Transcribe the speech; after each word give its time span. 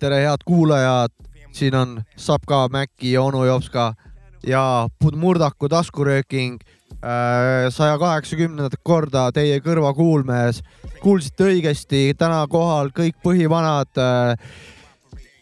tere, 0.00 0.22
head 0.24 0.42
kuulajad, 0.44 1.12
siin 1.52 1.74
on 1.74 2.02
Sapka, 2.16 2.68
Mäkki, 2.68 3.18
onu 3.18 3.44
Jopska 3.44 3.94
ja 4.46 4.88
Murdaku 5.14 5.68
taskurööking 5.68 6.58
saja 7.70 7.98
kaheksakümnendat 7.98 8.74
korda 8.84 9.30
teie 9.32 9.60
kõrvakuulmes. 9.64 10.62
kuulsite 11.00 11.46
õigesti, 11.48 12.14
täna 12.18 12.46
kohal 12.50 12.90
kõik 12.92 13.16
põhivanad. 13.24 13.88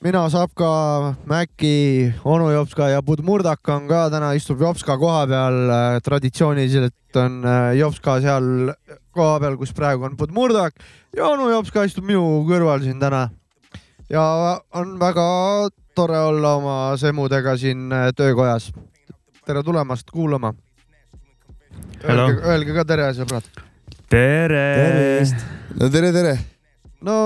mina, 0.03 0.29
Sapka, 0.31 1.15
Mäkki, 1.27 2.15
onu 2.25 2.51
Jopska 2.51 2.89
ja 2.89 3.03
Murdak 3.23 3.69
on 3.69 3.89
ka 3.89 4.11
täna 4.11 4.33
istub 4.33 4.61
Jopska 4.61 4.99
koha 4.99 5.27
peal. 5.27 6.01
traditsiooniliselt 6.05 7.17
on 7.17 7.45
äh, 7.45 7.77
Jopska 7.77 8.21
seal 8.21 8.75
koha 9.11 9.41
peal, 9.41 9.57
kus 9.57 9.73
praegu 9.73 10.05
on 10.05 10.17
Murdak 10.31 10.75
ja 11.17 11.27
onu 11.27 11.51
Jopska 11.51 11.85
istub 11.85 12.05
minu 12.05 12.45
kõrval 12.47 12.83
siin 12.83 13.01
täna 13.01 13.31
ja 14.11 14.61
on 14.75 14.99
väga 15.01 15.69
tore 15.95 16.19
olla 16.19 16.55
oma 16.55 16.97
semudega 16.97 17.57
siin 17.57 17.93
äh, 17.93 18.13
töökojas. 18.17 18.73
tere 19.47 19.63
tulemast 19.63 20.11
kuulama. 20.11 20.55
Hello. 22.03 22.29
Öelge, 22.29 22.43
öelge 22.47 22.75
ka 22.77 22.85
tere, 22.89 23.09
sõbrad. 23.17 23.47
tere! 24.09 24.65
no 25.79 25.89
tere, 25.93 26.13
tere. 26.15 26.35
no 27.05 27.17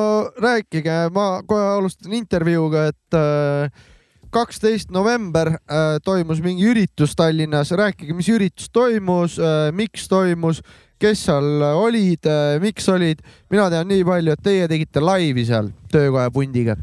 rääkige, 0.40 0.98
ma 1.14 1.26
kohe 1.48 1.66
alustan 1.76 2.14
intervjuuga, 2.16 2.86
et 2.92 3.16
äh, 3.18 3.84
kaksteist 4.32 4.90
november 4.94 5.54
äh, 5.54 5.98
toimus 6.04 6.40
mingi 6.44 6.66
üritus 6.72 7.16
Tallinnas, 7.18 7.74
rääkige, 7.76 8.16
mis 8.16 8.30
üritus 8.32 8.72
toimus, 8.72 9.36
miks 9.76 10.08
toimus, 10.08 10.62
kes 11.02 11.26
seal 11.28 11.64
olid, 11.76 12.28
miks 12.62 12.88
olid, 12.88 13.20
mina 13.52 13.68
tean 13.72 13.88
nii 13.90 14.04
palju, 14.06 14.36
et 14.36 14.44
teie 14.44 14.68
tegite 14.70 15.02
laivi 15.04 15.44
seal 15.48 15.72
töökoja 15.92 16.30
pundiga 16.32 16.78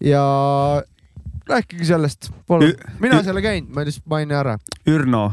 ja 0.00 0.24
rääkige 1.48 1.84
sellest, 1.84 2.30
palun 2.46 2.74
mina 3.00 3.22
seal 3.24 3.40
ei 3.40 3.48
käinud, 3.48 3.70
ma 3.74 3.84
lihtsalt 3.86 4.10
mainin 4.10 4.36
ära. 4.36 4.58
Ürno, 4.88 5.30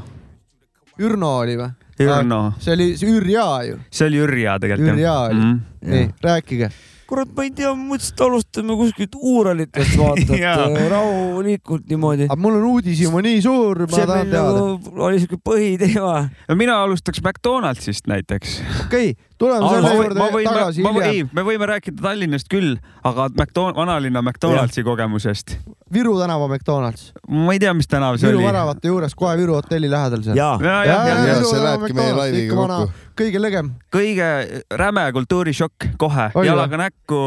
Ürno 0.98 1.36
oli 1.44 1.58
või? 1.60 1.70
Ürno, 2.06 2.42
see 2.62 2.76
oli 2.76 2.92
see 3.00 3.10
Ürja 3.10 3.48
ju, 3.68 3.80
see 3.90 4.10
oli 4.10 4.22
Ürja 4.26 4.60
tegelikult 4.62 4.94
Ürja 4.94 5.16
oli. 5.30 5.40
mm. 5.42 5.58
nii, 5.94 6.10
rääkige. 6.24 6.70
kurat, 7.08 7.30
ma 7.36 7.46
ei 7.48 7.52
tea, 7.56 7.70
ma 7.72 7.94
mõtlesin, 7.94 8.14
et 8.14 8.24
alustame 8.26 8.76
kuskilt 8.78 9.14
Uuralitest 9.16 9.94
vaata, 9.98 10.36
et 10.36 10.90
rahulikult 10.92 11.88
niimoodi. 11.90 12.28
aga 12.28 12.40
mul 12.44 12.60
on 12.60 12.68
uudishimu 12.74 13.22
nii 13.24 13.42
suur, 13.46 13.86
ma 13.88 13.96
see 13.96 14.10
tahan 14.10 14.34
teada. 14.34 14.52
nagu 14.58 15.06
oli 15.08 15.22
siuke 15.24 15.40
põhiteema. 15.40 16.28
mina 16.60 16.82
alustaks 16.84 17.24
McDonaldsist 17.24 18.12
näiteks. 18.12 18.60
okei, 18.86 19.16
tuleme 19.38 19.70
selle 19.70 19.94
juurde 19.94 20.20
ma 20.20 20.28
võin, 20.34 20.48
tagasi 20.50 20.84
ma, 20.86 20.92
ei 20.98 21.04
hiljem., 21.04 21.32
me 21.38 21.44
võime 21.46 21.70
rääkida 21.70 22.04
Tallinnast 22.04 22.50
küll, 22.52 22.76
aga 23.06 23.28
McDon-, 23.30 23.76
vanalinna 23.78 24.24
McDonaldsi 24.24 24.84
kogemusest. 24.86 25.58
Viru 25.94 26.16
tänava 26.20 26.50
McDonalds, 26.50 27.12
ma 27.30 27.56
ei 27.56 27.62
tea, 27.64 27.74
mis 27.78 27.90
tänav 27.90 28.18
see 28.20 28.32
Viru 28.32 28.42
oli. 28.42 28.48
väravate 28.50 28.92
juures, 28.92 29.16
kohe 29.18 29.36
Viru 29.40 29.58
hotelli 29.60 29.90
lähedal 29.92 30.24
seal. 30.26 30.40
jaa, 30.40 30.56
ja, 30.62 30.78
ja, 30.86 30.96
ja, 30.96 31.18
ja. 31.18 31.28
ja 31.34 31.36
see 31.44 31.62
lähebki 31.64 31.98
meie 31.98 32.16
laiviga 32.18 32.58
kokku. 32.62 33.04
kõige 33.22 33.44
legem. 33.44 33.72
kõige 33.94 34.32
räme 34.84 35.06
kultuurishokk 35.20 35.92
kohe, 36.02 36.32
jalaga 36.48 36.82
näkku, 36.88 37.22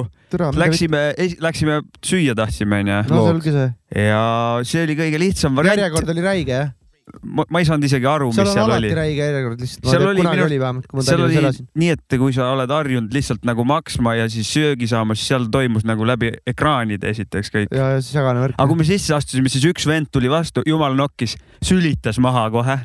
läksime, 0.59 1.07
läksime 1.43 1.81
süüa 2.07 2.37
tahtsime 2.39 2.83
onju 2.85 3.01
no 3.07 3.23
see 3.23 3.33
oligi 3.37 3.55
see, 3.55 3.71
ja 4.11 4.27
see 4.67 4.85
oli 4.89 4.99
kõige 4.99 5.23
lihtsam 5.23 5.57
variant. 5.59 5.79
järjekord 5.79 6.15
oli 6.17 6.27
räige 6.27 6.59
jah? 6.59 6.77
Ma, 7.23 7.45
ma 7.51 7.61
ei 7.63 7.67
saanud 7.69 7.87
isegi 7.89 8.07
aru, 8.09 8.31
seal 8.35 8.47
mis 8.47 8.53
on 8.53 8.59
seal 8.59 8.69
alati 8.71 8.87
oli. 8.87 8.93
räige 8.99 9.25
järjekord 9.27 9.65
lihtsalt. 9.65 9.89
Seal 9.91 10.05
oli 10.11 10.25
minu- 10.25 10.45
oli 10.47 10.59
ma 10.61 11.05
seal 11.07 11.25
oli 11.27 11.41
nii, 11.83 11.91
et 11.97 12.19
kui 12.21 12.35
sa 12.37 12.51
oled 12.55 12.71
harjunud 12.75 13.17
lihtsalt 13.17 13.45
nagu 13.49 13.65
maksma 13.69 14.15
ja 14.19 14.29
siis 14.33 14.51
söögi 14.53 14.89
saama, 14.91 15.17
siis 15.19 15.33
seal 15.33 15.49
toimus 15.53 15.87
nagu 15.89 16.07
läbi 16.07 16.33
ekraanide 16.51 17.11
esiteks 17.11 17.53
kõik. 17.55 17.75
ja, 17.75 17.97
ja 17.97 18.01
see 18.05 18.17
segane 18.19 18.45
värk. 18.45 18.57
aga 18.59 18.69
kui 18.71 18.81
me 18.81 18.87
sisse 18.89 19.15
astusime, 19.17 19.51
siis 19.53 19.67
üks 19.73 19.87
vend 19.91 20.11
tuli 20.13 20.31
vastu, 20.33 20.65
jumal 20.67 20.97
nokkis, 20.99 21.37
sülitas 21.65 22.19
maha 22.23 22.49
kohe. 22.55 22.79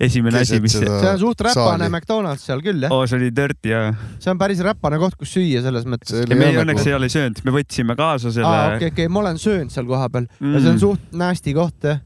esimene 0.00 0.42
asi, 0.44 0.58
mis, 0.60 0.74
see 0.76 0.88
on 1.08 1.18
suht 1.18 1.40
räpane 1.40 1.86
saali. 1.86 1.86
McDonalds 1.88 2.42
seal 2.44 2.60
küll 2.60 2.82
jah, 2.84 2.92
oo, 2.92 3.06
see 3.08 3.16
oli 3.16 3.30
dirty 3.32 3.70
ja. 3.72 3.94
see 4.20 4.28
on 4.30 4.36
päris 4.40 4.60
räpane 4.60 4.98
koht, 5.00 5.16
kus 5.16 5.32
süüa 5.32 5.62
selles 5.64 5.86
mõttes. 5.88 6.12
Ja 6.12 6.26
oli 6.28 6.36
me 6.36 6.50
õnneks 6.60 6.84
ei 6.86 6.92
ole 6.98 7.08
söönud, 7.08 7.40
me 7.48 7.54
võtsime 7.56 7.96
kaasa 7.96 8.28
selle 8.34 8.76
okei, 8.76 8.90
okei, 8.92 9.08
ma 9.08 9.22
olen 9.24 9.40
söönud 9.40 9.72
seal 9.72 9.88
kohapeal 9.88 10.28
ja 10.28 10.60
see 10.60 10.66
Mm. 10.66 10.74
on 10.74 10.82
suht 10.82 11.16
nasty 11.16 11.54
koht 11.56 11.88
jah. 11.88 12.04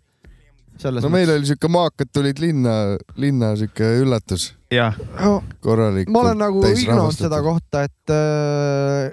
Selles 0.80 1.04
no 1.04 1.12
meil 1.12 1.30
oli 1.32 1.48
siuke 1.48 1.70
maakad 1.72 2.10
tulid 2.14 2.40
linna, 2.42 2.74
linna 3.20 3.52
siuke 3.58 3.86
üllatus, 4.00 4.50
jah, 4.72 4.96
oli. 5.26 5.56
korralik. 5.64 6.12
ma 6.12 6.24
olen 6.24 6.40
nagu 6.40 6.62
ignorant 6.70 7.16
seda 7.16 7.40
kohta, 7.44 7.84
et 7.88 8.14
äh, 8.14 9.12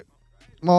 ma 0.66 0.78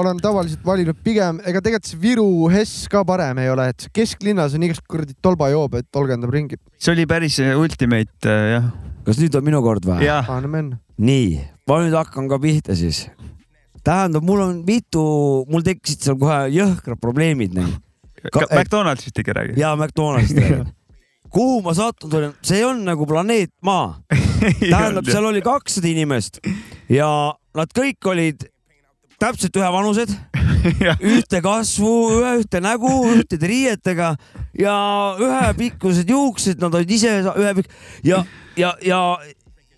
olen 0.00 0.20
tavaliselt 0.22 0.64
valinud 0.66 0.98
pigem, 1.04 1.40
ega 1.44 1.62
tegelikult 1.64 1.90
see 1.90 2.00
Viru 2.02 2.28
Hess 2.52 2.86
ka 2.92 3.04
parem 3.08 3.42
ei 3.42 3.50
ole, 3.52 3.68
et 3.72 3.88
kesklinnas 3.94 4.56
on 4.56 4.66
igast 4.68 4.84
kuradi 4.88 5.16
tolbajoob, 5.24 5.80
et 5.80 5.88
tolgendab 5.94 6.32
ringi. 6.34 6.60
see 6.78 6.94
oli 6.94 7.08
päris 7.10 7.40
ultimate 7.56 8.30
äh, 8.30 8.52
jah, 8.56 8.70
kas 9.06 9.20
nüüd 9.22 9.36
on 9.38 9.48
minu 9.50 9.62
kord 9.64 9.88
või? 9.88 10.06
paneme 10.28 10.64
enne. 10.64 10.80
nii, 11.00 11.42
ma 11.68 11.82
nüüd 11.84 11.98
hakkan 11.98 12.30
ka 12.30 12.40
pihta 12.42 12.78
siis. 12.78 13.06
tähendab, 13.84 14.24
mul 14.26 14.44
on 14.44 14.56
mitu, 14.66 15.04
mul 15.50 15.66
tekkisid 15.66 16.08
seal 16.08 16.18
kohe 16.20 16.46
jõhkrad 16.54 17.00
probleemid 17.02 17.56
nagu. 17.58 17.76
McDonaldsist 18.50 19.18
ikka 19.18 19.32
räägi. 19.32 19.60
ja 19.60 19.76
McDonaldist 19.76 20.38
räägin. 20.42 20.66
kuhu 21.30 21.62
ma 21.62 21.74
sattunud 21.74 22.14
olen, 22.14 22.36
see 22.42 22.64
on 22.66 22.84
nagu 22.84 23.06
planeet 23.06 23.50
Maa. 23.62 23.98
tähendab, 24.70 25.08
seal 25.10 25.24
oli 25.28 25.42
kakssada 25.44 25.88
inimest 25.90 26.40
ja 26.88 27.08
nad 27.56 27.74
kõik 27.74 28.06
olid 28.08 28.46
täpselt 29.18 29.56
ühevanused, 29.58 30.12
ühte 31.10 31.40
kasvu, 31.42 31.92
ühe, 32.20 32.36
ühte 32.42 32.60
nägu, 32.62 32.90
ühtede 33.16 33.48
riietega 33.50 34.12
ja 34.58 34.74
ühepikkused 35.18 36.10
juuksed, 36.10 36.60
nad 36.62 36.74
olid 36.78 36.90
ise 36.94 37.16
ühe 37.26 37.54
pik- 37.58 37.72
ja, 38.06 38.22
ja, 38.56 38.72
ja, 38.86 39.00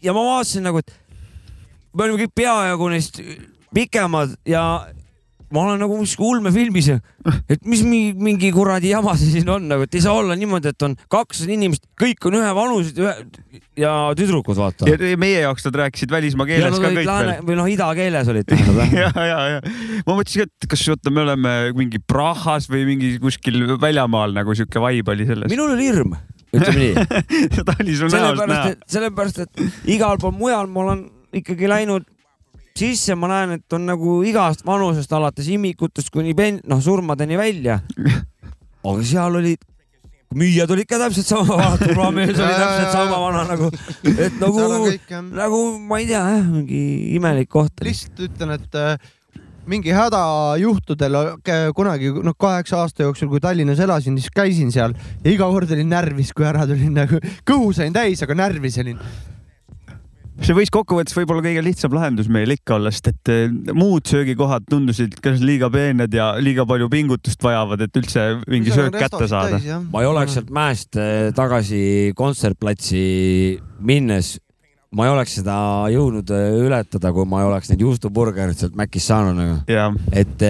ja 0.04 0.12
ma 0.16 0.26
vaatasin 0.26 0.68
nagu, 0.68 0.82
et 0.84 0.92
me 1.96 2.04
olime 2.04 2.20
kõik 2.26 2.36
peajagu 2.36 2.90
neist 2.92 3.22
pikemad 3.74 4.36
ja 4.48 4.62
ma 5.50 5.64
olen 5.66 5.80
nagu 5.82 5.96
kuskil 5.98 6.26
ulmefilmis 6.28 6.88
ja 6.92 6.96
et 7.50 7.64
mis 7.68 7.82
mingi, 7.86 8.12
mingi 8.18 8.50
kuradi 8.54 8.92
jama 8.92 9.16
see 9.18 9.32
siin 9.34 9.50
on 9.50 9.66
nagu, 9.70 9.86
et 9.86 9.96
ei 9.98 10.02
saa 10.04 10.14
olla 10.20 10.36
niimoodi, 10.38 10.70
et 10.70 10.86
on 10.86 10.94
kakssada 11.10 11.54
inimest, 11.54 11.86
kõik 11.98 12.28
on 12.30 12.38
ühevanused 12.38 13.00
ühe, 13.02 13.14
ja 13.80 13.92
tüdrukud 14.18 14.58
vaata. 14.58 14.88
ja 14.90 15.18
meie 15.20 15.42
jaoks 15.42 15.66
nad 15.66 15.80
rääkisid 15.82 16.14
välismaa 16.14 16.46
keeles 16.48 16.78
ka 16.78 16.92
kõik 16.94 17.08
lääne 17.08 17.34
veel. 17.34 17.46
või 17.48 17.58
noh, 17.58 17.70
ida 17.74 17.88
keeles 17.98 18.30
olid 18.32 18.48
tähendab 18.50 18.94
ja, 19.02 19.10
ja, 19.26 19.40
ja 19.56 20.04
ma 20.06 20.18
mõtlesin, 20.20 20.46
et 20.46 20.70
kas 20.70 20.86
oota, 20.94 21.14
me 21.14 21.24
oleme 21.24 21.56
mingi 21.78 22.02
Prahas 22.02 22.70
või 22.70 22.86
mingi 22.92 23.14
kuskil 23.22 23.76
väljamaal 23.82 24.36
nagu 24.36 24.54
sihuke 24.56 24.82
vibe 24.86 25.16
oli 25.16 25.26
selles. 25.32 25.50
minul 25.52 25.74
oli 25.74 25.90
hirm, 25.90 26.14
ütleme 26.54 26.78
nii. 26.78 27.08
seda 27.58 27.76
oli 27.78 27.98
sul 27.98 28.14
näost 28.14 28.46
näha., 28.46 28.72
et 28.76 28.86
sellepärast, 28.98 29.44
et 29.46 29.90
igal 29.96 30.20
pool 30.22 30.36
mujal 30.36 30.70
ma 30.70 30.86
olen 30.86 31.04
ikkagi 31.42 31.70
läinud 31.70 32.06
sisse, 32.78 33.16
ma 33.18 33.30
näen, 33.30 33.58
et 33.58 33.76
on 33.76 33.88
nagu 33.88 34.20
igast 34.26 34.64
vanusest 34.66 35.12
alates 35.16 35.48
imikutest 35.52 36.12
kuni 36.14 36.34
pen-, 36.38 36.62
noh 36.70 36.80
surmadeni 36.84 37.38
välja. 37.40 37.80
aga 38.86 39.04
seal 39.04 39.36
olid, 39.40 39.62
müüjad 40.34 40.70
olid 40.70 40.88
ka 40.88 41.00
täpselt 41.02 41.28
sama 41.28 41.56
vanad, 41.58 41.80
turvamees 41.82 42.36
oli 42.36 42.52
täpselt 42.54 42.92
sama 42.94 43.22
vana 43.26 43.46
nagu, 43.50 43.70
et 44.10 44.36
nagu 44.40 44.66
nagu 45.34 45.62
ma 45.90 45.98
ei 46.00 46.06
tea 46.10 46.20
jah, 46.22 46.44
mingi 46.46 46.82
imelik 47.18 47.50
koht. 47.50 47.82
lihtsalt 47.84 48.22
ütlen, 48.28 48.54
et 48.54 48.78
äh, 48.78 49.10
mingi 49.70 49.92
hädajuhtudel 49.94 51.18
äh, 51.20 51.66
kunagi 51.76 52.12
noh, 52.24 52.36
kaheksa 52.38 52.84
aasta 52.84 53.04
jooksul, 53.08 53.28
kui 53.32 53.42
Tallinnas 53.42 53.82
elasin, 53.82 54.16
siis 54.18 54.32
käisin 54.34 54.72
seal 54.74 54.94
ja 55.24 55.34
iga 55.34 55.48
kord 55.50 55.70
olin 55.74 55.90
närvis, 55.92 56.32
kui 56.36 56.46
ära 56.48 56.66
tulin 56.68 56.96
nagu, 56.96 57.20
kõhu 57.48 57.74
sain 57.76 57.94
täis, 57.94 58.22
aga 58.24 58.38
närvis 58.38 58.80
olin. 58.82 59.02
See 60.44 60.56
võis 60.56 60.72
kokkuvõttes 60.72 61.16
võib-olla 61.16 61.44
kõige 61.44 61.62
lihtsam 61.64 61.94
lahendus 61.94 62.28
meil 62.32 62.54
ikka 62.54 62.76
olla, 62.78 62.92
sest 62.94 63.10
et 63.12 63.32
eh, 63.32 63.72
muud 63.76 64.08
söögikohad 64.08 64.66
tundusid 64.70 65.18
kas 65.22 65.42
liiga 65.44 65.70
peened 65.72 66.14
ja 66.16 66.32
liiga 66.40 66.66
palju 66.68 66.88
pingutust 66.92 67.42
vajavad, 67.44 67.84
et 67.86 67.98
üldse 68.00 68.26
mingi 68.50 68.72
söök 68.74 68.96
kätte 68.96 69.28
saada. 69.30 69.60
ma 69.90 70.04
ei 70.04 70.10
oleks 70.10 70.38
sealt 70.38 70.52
mäest 70.54 71.00
eh, 71.00 71.28
tagasi 71.36 71.82
kontsertplatsi 72.18 73.02
minnes, 73.84 74.32
ma 74.96 75.06
ei 75.06 75.12
oleks 75.12 75.36
seda 75.42 75.58
jõudnud 75.92 76.32
eh, 76.36 76.48
ületada, 76.64 77.12
kui 77.16 77.28
ma 77.28 77.44
ei 77.44 77.50
oleks 77.50 77.72
neid 77.72 77.84
juustuburgereid 77.84 78.64
sealt 78.64 78.80
Mäkist 78.80 79.12
saanud 79.12 79.36
nagu. 79.38 79.60
ja, 79.70 79.90
et 80.12 80.40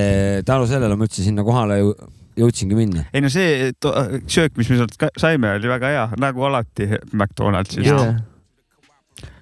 tänu 0.46 0.70
sellele 0.70 0.96
ma 0.96 1.08
üldse 1.08 1.26
sinna 1.26 1.46
kohale 1.46 1.82
jõu- 1.82 1.98
jõudsingi 2.40 2.78
minna. 2.78 3.06
ei 3.12 3.22
no 3.25 3.31
see 3.32 3.72
söök, 3.82 4.54
mis 4.56 4.70
me 4.70 4.81
sealt 4.81 4.96
saime, 5.19 5.56
oli 5.58 5.70
väga 5.70 5.94
hea, 5.94 6.10
nagu 6.20 6.46
alati 6.46 6.86
McDonaldsis. 7.10 7.90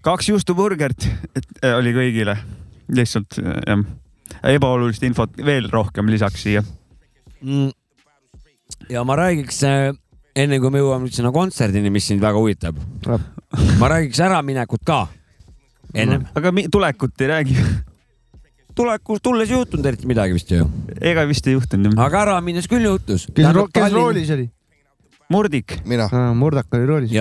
Kaks 0.09 0.31
juustuburgert 0.33 1.09
et, 1.37 1.49
äh, 1.63 1.77
oli 1.77 1.93
kõigile, 1.97 2.37
lihtsalt 2.95 3.39
äh, 3.43 3.61
jah. 3.67 3.85
ebaolulist 4.55 5.05
infot 5.09 5.37
veel 5.45 5.69
rohkem 5.73 6.09
lisaks 6.13 6.45
siia. 6.47 6.65
Mm. 7.43 7.71
ja 8.91 9.05
ma 9.07 9.19
räägiks 9.19 9.63
äh, 9.69 9.93
enne 10.39 10.59
kui 10.63 10.73
me 10.75 10.83
jõuame 10.83 11.07
nüüd 11.07 11.17
sinna 11.19 11.33
kontserdini, 11.35 11.93
mis 11.95 12.09
sind 12.09 12.25
väga 12.25 12.41
huvitab. 12.41 12.79
ma 13.79 13.93
räägiks 13.95 14.21
äraminekut 14.25 14.85
ka 14.87 15.07
ennem 15.95 16.25
no,. 16.25 16.35
aga 16.37 16.53
tulekut 16.73 17.23
ei 17.25 17.31
räägi 17.31 17.57
tulekus, 18.79 19.23
tulles 19.23 19.51
ei 19.51 19.57
juhtunud 19.57 19.87
eriti 19.91 20.09
midagi 20.11 20.37
vist 20.37 20.51
ju. 20.53 20.69
ega 21.01 21.25
vist 21.29 21.47
ei 21.47 21.57
juhtunud 21.57 21.93
jah. 21.93 22.05
aga 22.07 22.23
ära 22.27 22.41
minnes 22.45 22.69
küll 22.71 22.87
juhtus. 22.87 23.27
kes, 23.35 23.51
ro 23.55 23.67
kes 23.73 23.93
roolis 23.95 24.31
oli? 24.37 24.49
Murdik. 25.29 25.81
mina. 25.85 26.09
Murdak 26.35 26.73
oli 26.73 26.87
roolis? 26.89 27.13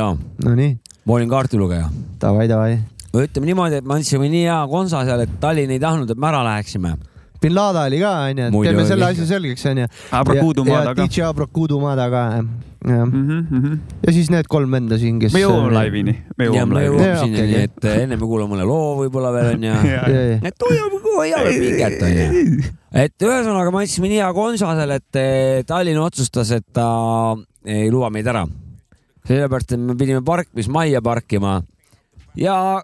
Nonii. 0.45 0.77
Ma 1.07 1.17
olin 1.17 1.29
kaardilugeja. 1.31 1.89
Davai, 2.21 2.47
davai. 2.51 2.77
ütleme 3.17 3.47
niimoodi, 3.49 3.79
et 3.79 3.85
me 3.87 3.95
andsime 3.97 4.27
nii 4.29 4.45
hea 4.45 4.63
konsa 4.69 5.05
seal, 5.07 5.23
et 5.23 5.37
Tallinn 5.41 5.71
ei 5.73 5.79
tahtnud, 5.81 6.11
et 6.11 6.19
me 6.19 6.27
ära 6.29 6.43
läheksime 6.45 6.97
bin 7.41 7.55
Lada 7.55 7.85
oli 7.85 7.99
ka 8.01 8.11
onju, 8.27 8.47
teeme 8.65 8.85
selle 8.89 9.05
asja 9.11 9.27
selgeks 9.29 9.65
onju. 9.71 9.87
Ka. 10.09 10.93
DJ 10.97 11.27
Abrakudu 11.27 11.79
Mada 11.81 12.09
ka 12.09 12.23
jah. 12.37 13.05
Mm 13.05 13.47
-hmm. 13.49 13.77
ja 14.05 14.13
siis 14.13 14.29
need 14.29 14.47
kolm 14.47 14.71
venda 14.71 14.97
siin, 14.97 15.19
kes. 15.19 15.33
me 15.33 15.41
jõuame 15.41 15.73
laivini. 15.73 16.13
me 16.37 16.45
jõuame 16.45 16.73
laivini, 16.73 17.07
okay, 17.25 17.63
et 17.63 17.85
eh, 17.85 18.03
enne 18.03 18.15
me 18.15 18.21
kuulame 18.21 18.53
mõne 18.53 18.67
loo 18.69 18.93
võib-olla 19.01 19.31
veel 19.33 19.49
onju. 19.55 19.73
et 20.49 20.65
hoiame, 20.69 21.01
hoiame 21.15 21.55
pinget 21.63 22.05
onju. 22.09 22.61
et 22.93 23.27
ühesõnaga 23.29 23.73
me 23.73 23.81
andsime 23.81 24.07
nii 24.07 24.21
hea 24.21 24.29
konsa 24.33 24.75
seal, 24.77 24.91
et 24.91 25.15
eh, 25.15 25.63
Tallinn 25.67 25.99
otsustas, 25.99 26.51
et 26.51 26.65
ta 26.73 27.35
ei 27.65 27.91
luba 27.91 28.09
meid 28.09 28.27
ära. 28.27 28.45
Sellepärast, 29.27 29.73
et 29.75 29.79
me 29.79 29.95
pidime 29.99 30.21
parkimismajja 30.25 31.01
parkima 31.01 31.61
ja 32.37 32.83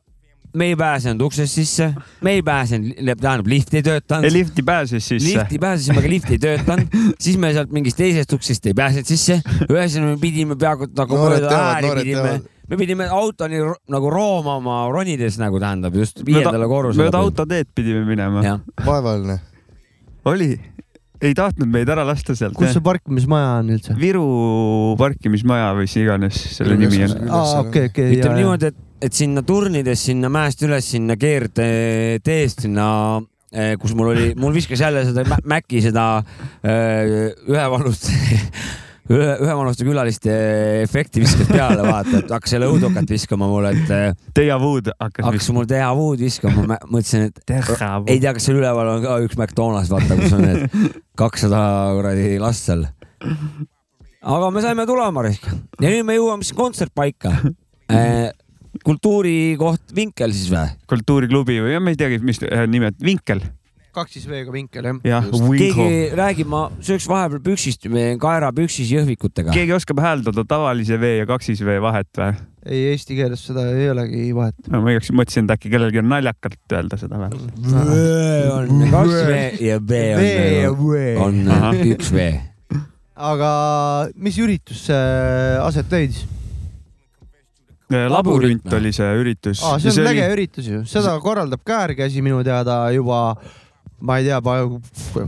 me 0.54 0.66
ei 0.70 0.76
pääsenud 0.78 1.22
uksest 1.22 1.54
sisse, 1.54 1.94
me 2.22 2.32
ei 2.38 2.42
pääsenud, 2.46 2.94
tähendab 3.22 3.48
lift 3.48 3.74
ei 3.74 3.84
töötanud. 3.84 4.32
lifti 4.32 4.64
pääses 4.64 5.08
sisse. 5.08 5.30
lifti 5.30 5.60
pääsesime, 5.60 5.98
aga 5.98 6.10
lift 6.10 6.32
ei 6.32 6.40
töötanud, 6.40 6.98
siis 7.20 7.38
me 7.38 7.54
sealt 7.54 7.72
mingist 7.74 7.98
teisest 7.98 8.34
uksest 8.34 8.66
ei 8.70 8.74
pääsenud 8.78 9.10
sisse. 9.10 9.40
ühesõnaga 9.70 10.14
me 10.14 10.20
pidime 10.22 10.58
peaaegu 10.60 10.90
nagu 10.98 11.22
mööda 11.24 11.56
ääri 11.58 11.96
pidime, 12.02 12.36
me 12.70 12.78
pidime 12.78 13.08
autoni 13.10 13.64
nagu 13.90 14.14
roomama 14.14 14.84
ronides 14.94 15.40
nagu 15.42 15.62
tähendab 15.64 15.98
just 15.98 16.22
viiendale 16.26 16.70
korrusele. 16.70 17.08
mööda 17.08 17.24
autoteed 17.24 17.74
pidime 17.76 18.06
minema. 18.06 18.60
vaevaline. 18.86 19.40
oli 20.26 20.54
ei 21.24 21.36
tahtnud 21.38 21.70
meid 21.72 21.90
ära 21.90 22.06
lasta 22.08 22.36
sealt. 22.38 22.58
kus 22.60 22.74
see 22.76 22.84
parkimismaja 22.84 23.52
on 23.62 23.76
üldse? 23.78 23.98
Viru 24.00 24.26
parkimismaja 25.00 25.74
või 25.78 25.88
mis 25.88 26.00
iganes 26.02 26.40
selle 26.58 26.78
nimi 26.80 27.06
on. 27.08 27.30
okei, 27.66 27.92
okei. 27.92 28.10
ütleme 28.18 28.42
niimoodi, 28.42 28.74
et 28.74 28.90
et 29.04 29.16
sinna 29.16 29.44
turnides, 29.44 30.00
sinna 30.08 30.30
mäest 30.32 30.64
üles, 30.64 30.88
sinna 30.94 31.18
keerdteest, 31.20 32.64
sinna 32.64 32.88
eh, 33.52 33.74
kus 33.82 33.96
mul 34.00 34.14
oli, 34.14 34.30
mul 34.40 34.56
viskas 34.56 34.84
jälle 34.84 35.04
seda 35.10 35.26
Maci 35.50 35.82
seda 35.84 36.08
eh, 36.64 37.34
ühe 37.52 37.66
vanust 37.74 38.08
ühe, 39.12 39.30
ühe 39.44 39.56
vanuste 39.60 39.88
külaliste 39.88 40.36
efekti 40.84 41.24
viskas 41.24 41.50
peale, 41.50 41.84
vaata, 41.86 42.22
et 42.22 42.32
hakkas 42.34 42.56
jälle 42.56 42.70
õudukat 42.72 43.10
viskama 43.16 43.50
mulle, 43.52 43.74
et. 43.76 44.22
Deja 44.38 44.60
Vu'd 44.62 44.92
hakkas. 44.94 45.26
hakkas 45.28 45.50
mul 45.56 45.68
Deja 45.70 45.90
Vu'd 45.98 46.24
viskama, 46.24 46.68
ma 46.74 46.80
mõtlesin, 46.86 47.30
et 47.32 47.44
ei 48.08 48.22
tea, 48.24 48.36
kas 48.36 48.48
seal 48.48 48.62
üleval 48.62 48.94
on 48.96 49.04
ka 49.06 49.18
üks 49.26 49.40
McDonalds, 49.40 49.92
vaata, 49.94 50.20
kus 50.20 50.38
on 50.38 50.46
need 50.48 50.78
kakssada 51.24 51.64
kuradi 51.98 52.38
last 52.44 52.70
seal. 52.70 52.88
aga 54.24 54.54
me 54.56 54.64
saime 54.64 54.88
tulema, 54.90 55.28
ja 55.28 55.90
nüüd 55.90 56.08
me 56.08 56.18
jõuame 56.20 56.48
siis 56.48 56.56
kontsertpaika 56.58 57.36
kultuurikoht 58.84 59.94
Vinkel 59.96 60.34
siis 60.34 60.50
või? 60.52 60.72
kultuuriklubi 60.90 61.60
või, 61.64 61.76
ma 61.84 61.94
ei 61.94 62.00
teagi, 62.00 62.20
mis 62.26 62.42
äh, 62.48 62.66
nimed, 62.70 62.98
Vinkel. 63.04 63.44
Kaks 63.94 64.18
siis 64.18 64.26
V-ga 64.30 64.54
Vinkel 64.54 64.88
jah 64.88 65.00
ja,. 65.06 65.20
keegi 65.24 66.16
räägib, 66.18 66.50
ma 66.50 66.64
sööks 66.84 67.06
vahepeal 67.10 67.44
püksist, 67.46 67.86
kaerapüksis 68.22 68.90
jõhvikutega. 68.94 69.54
keegi 69.54 69.76
oskab 69.76 70.02
hääldada 70.04 70.46
tavalise 70.50 70.98
V 71.02 71.18
ja 71.20 71.30
kaksis 71.30 71.62
V 71.66 71.78
vahet 71.84 72.10
või? 72.20 72.34
ei, 72.66 72.84
eesti 72.94 73.18
keeles 73.20 73.44
seda 73.50 73.66
ei 73.72 73.90
olegi 73.94 74.28
vahet 74.36 74.70
no,. 74.70 74.82
ma 74.84 74.96
igaks 74.96 75.14
mõtlesin, 75.16 75.48
et 75.48 75.56
äkki 75.58 75.74
kellelgi 75.74 76.02
on 76.02 76.10
naljakalt 76.12 76.78
öelda 76.80 77.00
seda 77.02 77.22
või? 77.22 77.32
on 78.58 78.86
kaks 78.94 79.18
V 79.30 79.42
ja 79.68 79.80
V 79.80 80.04
on, 81.24 81.42
on 81.54 81.82
üks 81.94 82.14
V. 82.16 82.30
aga 83.32 83.52
mis 84.16 84.40
üritus 84.42 84.88
aset 84.90 85.94
leidis? 85.94 86.24
labürint 87.92 88.74
oli 88.74 88.94
see 88.96 89.10
üritus. 89.20 89.60
see 89.60 89.92
on 89.92 89.98
see 89.98 90.08
äge 90.08 90.24
oli... 90.24 90.38
üritus 90.38 90.70
ju, 90.70 90.86
seda 90.90 91.14
korraldab 91.22 91.62
Käärkäsi 91.68 92.24
minu 92.26 92.42
teada 92.46 92.88
juba 92.96 93.36
ma 94.04 94.20
ei 94.20 94.28
tea, 94.28 94.40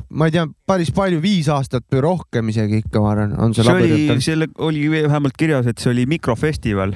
ma 0.09 0.29
ei 0.29 0.35
tea, 0.35 0.45
päris 0.67 0.91
palju, 0.95 1.21
viis 1.23 1.49
aastat 1.51 1.87
või 1.93 2.05
rohkem 2.05 2.53
isegi 2.53 2.83
ikka, 2.83 3.01
ma 3.03 3.13
arvan, 3.15 3.35
on 3.39 3.55
see, 3.55 3.63
see 3.63 3.71
labürint. 3.71 4.23
seal 4.25 4.47
oli 4.67 4.87
vähemalt 4.93 5.37
kirjas, 5.39 5.69
et 5.71 5.81
see 5.81 5.93
oli 5.93 6.07
mikrofestival 6.09 6.95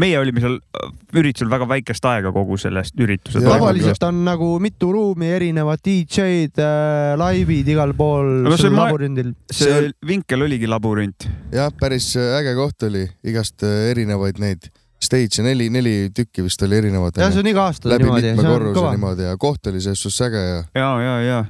meie 0.00 0.18
olime 0.18 0.42
seal 0.42 0.56
äh, 0.56 0.90
üritusel 1.20 1.50
väga 1.52 1.66
väikest 1.68 2.06
aega 2.08 2.32
kogu 2.34 2.56
sellest 2.60 2.98
üritusest. 3.02 3.44
tavaliselt 3.44 4.06
on 4.06 4.22
nagu 4.26 4.48
mitu 4.62 4.92
ruumi, 4.94 5.28
erinevad 5.36 5.82
DJ-d 5.84 6.62
äh,, 6.62 7.14
laivid 7.20 7.68
igal 7.74 7.94
pool 7.98 8.46
no, 8.46 8.56
sellel 8.56 8.78
labürindil. 8.78 9.32
see 9.52 9.90
vinkel 10.08 10.46
oligi 10.46 10.70
labürint. 10.70 11.28
jah, 11.52 11.72
päris 11.80 12.12
äge 12.16 12.54
koht 12.58 12.88
oli, 12.88 13.04
igast 13.28 13.66
äh, 13.66 13.90
erinevaid 13.92 14.40
neid 14.42 14.70
stage'e 15.02 15.46
neli, 15.46 15.68
neli 15.72 15.94
tükki 16.14 16.44
vist 16.46 16.62
oli 16.62 16.78
erinevad. 16.78 17.18
jah, 17.18 17.32
see 17.32 17.42
on 17.42 17.50
iga 17.50 17.66
aasta 17.70 17.90
läbi 17.90 18.06
niimoodi. 18.06 18.30
mitme 18.36 18.54
korruse 18.54 18.84
niimoodi 18.94 19.26
ja 19.26 19.34
koht 19.40 19.72
oli 19.72 19.82
selles 19.82 20.04
suhtes 20.04 20.28
äge 20.28 20.44
ja. 20.44 20.62
ja, 20.78 20.92
ja, 21.02 21.16
ja 21.26 21.42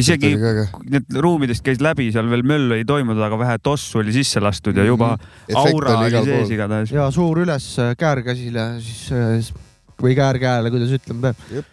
isegi 0.00 0.30
need 0.38 1.18
ruumidest 1.20 1.64
käis 1.64 1.82
läbi, 1.84 2.08
seal 2.14 2.28
veel 2.32 2.44
möllu 2.46 2.78
ei 2.78 2.86
toimunud, 2.88 3.20
aga 3.26 3.38
vähe 3.40 3.58
tossu 3.62 4.00
oli 4.00 4.14
sisse 4.16 4.40
lastud 4.40 4.76
ja 4.80 4.86
juba 4.86 5.12
mm 5.12 5.20
-hmm. 5.20 5.58
aura 5.60 5.98
oli, 5.98 6.16
oli 6.16 6.30
sees 6.30 6.54
igatahes. 6.56 6.92
ja 6.92 7.10
suur 7.10 7.42
üles 7.44 7.66
äh, 7.78 7.92
käärkäsile 7.96 8.80
siis 8.80 9.12
äh, 9.12 9.60
või 10.00 10.16
käär-käele, 10.16 10.70
kuidas 10.70 10.94
ütlema 10.96 11.34
peab. 11.34 11.64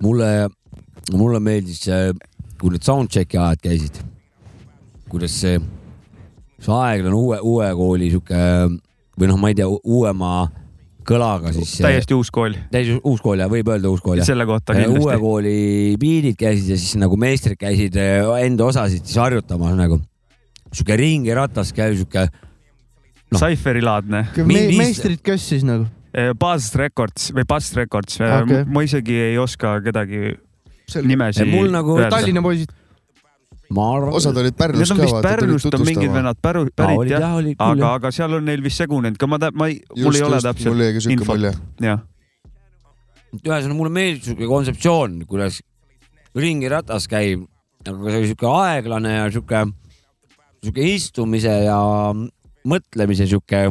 mulle, 0.00 0.48
mulle 1.12 1.40
meeldis 1.40 1.82
see, 1.88 2.12
kui 2.60 2.70
need 2.70 2.86
soundcheck'i 2.86 3.38
ajad 3.38 3.60
käisid, 3.62 4.00
kuidas 5.08 5.34
see, 5.40 5.58
see 6.60 6.74
aeglane 6.74 7.16
uue, 7.16 7.40
uue 7.42 7.74
kooli 7.74 8.10
sihuke 8.10 8.38
või 9.20 9.30
noh, 9.30 9.38
ma 9.40 9.52
ei 9.52 9.58
tea, 9.58 9.68
uuema 9.68 10.48
kõlaga 11.06 11.52
siis. 11.54 11.76
täiesti 11.80 12.16
uus 12.16 12.30
kool. 12.34 12.56
täiesti 12.72 12.98
uus 13.08 13.22
kool 13.24 13.42
ja 13.42 13.48
võib 13.50 13.68
öelda 13.72 13.90
uus 13.92 14.02
kool 14.04 14.20
selle 14.26 14.46
kohta 14.48 14.76
kindlasti. 14.76 15.04
uue 15.04 15.16
kooli 15.22 15.56
biidid 16.00 16.38
käisid 16.40 16.74
ja 16.74 16.78
siis 16.80 16.96
nagu 17.00 17.16
meistrid 17.20 17.58
käisid 17.60 17.96
eh, 18.00 18.26
enda 18.44 18.68
osasid 18.68 19.06
siis 19.06 19.20
harjutamas 19.20 19.76
nagu. 19.78 20.00
sihuke 20.70 20.98
ringiratas 21.00 21.72
käib 21.76 21.96
sihuke 21.98 22.26
no.. 22.28 23.38
Cypheri 23.38 23.82
laadne 23.84 24.26
Me. 24.44 24.66
meistrid, 24.76 25.22
kes 25.24 25.48
siis 25.54 25.66
nagu? 25.66 25.88
Eh, 26.10 26.32
Buzz 26.38 26.74
Records 26.78 27.30
või 27.36 27.46
Buzz 27.48 27.74
Records 27.78 28.20
okay., 28.20 28.64
ma 28.66 28.84
isegi 28.86 29.16
ei 29.30 29.38
oska 29.38 29.78
kedagi 29.84 30.34
nimesid. 31.06 31.48
mul 31.50 31.70
nagu 31.72 31.98
Tallinna 32.10 32.42
poisid 32.44 32.76
arvan. 33.78 34.14
osad 34.18 34.36
olid 34.36 34.56
Pärnust 34.58 34.94
ka. 34.96 35.22
Pärnust 35.22 35.74
on 35.74 35.84
mingid 35.86 36.10
vennad 36.12 36.38
päru, 36.42 36.66
pärit 36.76 37.12
jah, 37.12 37.36
aga, 37.38 37.92
aga 37.94 38.10
seal 38.14 38.34
on 38.40 38.48
neil 38.48 38.62
vist 38.64 38.82
segunenud 38.82 39.18
ka, 39.20 39.28
ma 39.30 39.38
ma 39.54 39.70
ei, 39.70 39.78
mul 39.96 40.18
ei 40.18 40.24
ole 40.26 40.40
täpselt 40.42 40.74
mul 40.74 41.26
mulje. 41.28 41.52
jah. 41.84 42.02
ühesõnaga 43.38 43.76
mulle 43.78 43.94
meeldib 43.94 44.26
siuke 44.26 44.50
kontseptsioon, 44.50 45.20
kuidas 45.30 45.60
ringiratas 46.34 47.06
käib, 47.10 47.46
aga 47.86 48.16
see 48.16 48.32
siuke 48.32 48.50
aeglane 48.50 49.14
ja 49.14 49.30
siuke, 49.30 49.64
siuke 50.66 50.90
istumise 50.96 51.54
ja 51.68 51.78
mõtlemise 52.66 53.28
siuke 53.30 53.68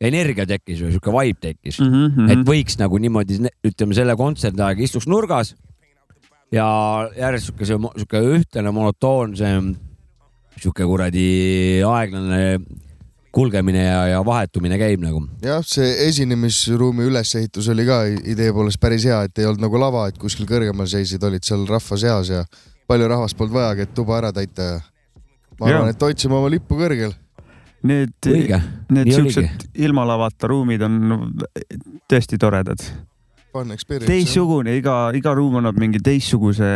energia 0.00 0.46
tekkis 0.48 0.84
või 0.84 0.94
siuke 0.94 1.12
vibe 1.12 1.40
tekkis 1.44 1.80
mm, 1.80 2.04
-hmm. 2.04 2.30
et 2.32 2.44
võiks 2.48 2.78
nagu 2.80 3.00
niimoodi, 3.00 3.40
ütleme 3.66 3.96
selle 3.96 4.16
kontserdi 4.16 4.64
aeg 4.64 4.80
istuks 4.86 5.08
nurgas 5.10 5.54
ja 6.54 6.66
järjest 7.16 7.50
sihuke, 7.50 7.66
sihuke 7.68 8.22
ühtlane 8.36 8.72
monotoonse, 8.74 9.50
sihuke 10.58 10.86
kuradi 10.88 11.26
aeglane 11.86 12.40
kulgemine 13.30 13.84
ja, 13.84 14.00
ja 14.10 14.20
vahetumine 14.26 14.78
käib 14.78 15.02
nagu. 15.04 15.22
jah, 15.44 15.62
see 15.66 15.90
esinemisruumi 16.08 17.06
ülesehitus 17.06 17.68
oli 17.70 17.86
ka 17.86 18.02
idee 18.10 18.50
poolest 18.54 18.80
päris 18.82 19.06
hea, 19.06 19.22
et 19.28 19.38
ei 19.38 19.46
olnud 19.46 19.62
nagu 19.68 19.80
lava, 19.80 20.08
et 20.10 20.18
kuskil 20.18 20.48
kõrgemal 20.50 20.90
seisid, 20.90 21.22
olid 21.26 21.46
seal 21.46 21.62
rahva 21.70 21.98
seas 22.00 22.32
ja 22.32 22.44
palju 22.90 23.10
rahvast 23.10 23.38
polnud 23.38 23.54
vajagi, 23.54 23.86
et 23.86 23.94
tuba 23.94 24.18
ära 24.18 24.32
täita 24.34 24.66
ja 24.72 24.80
ma 25.60 25.70
arvan, 25.70 25.92
et 25.92 26.02
hoidsime 26.02 26.38
oma 26.40 26.50
lippu 26.50 26.78
kõrgel. 26.80 27.14
Need, 27.86 28.26
need 28.92 29.08
siuksed 29.08 29.70
ilma 29.80 30.02
lavata 30.04 30.50
ruumid 30.50 30.82
on 30.84 30.98
tõesti 32.10 32.36
toredad 32.40 32.82
fun 33.52 33.72
experience. 33.74 34.10
teistsugune, 34.10 34.76
iga, 34.78 34.98
iga 35.16 35.34
ruum 35.36 35.58
annab 35.60 35.78
mingi 35.80 36.02
teistsuguse 36.04 36.70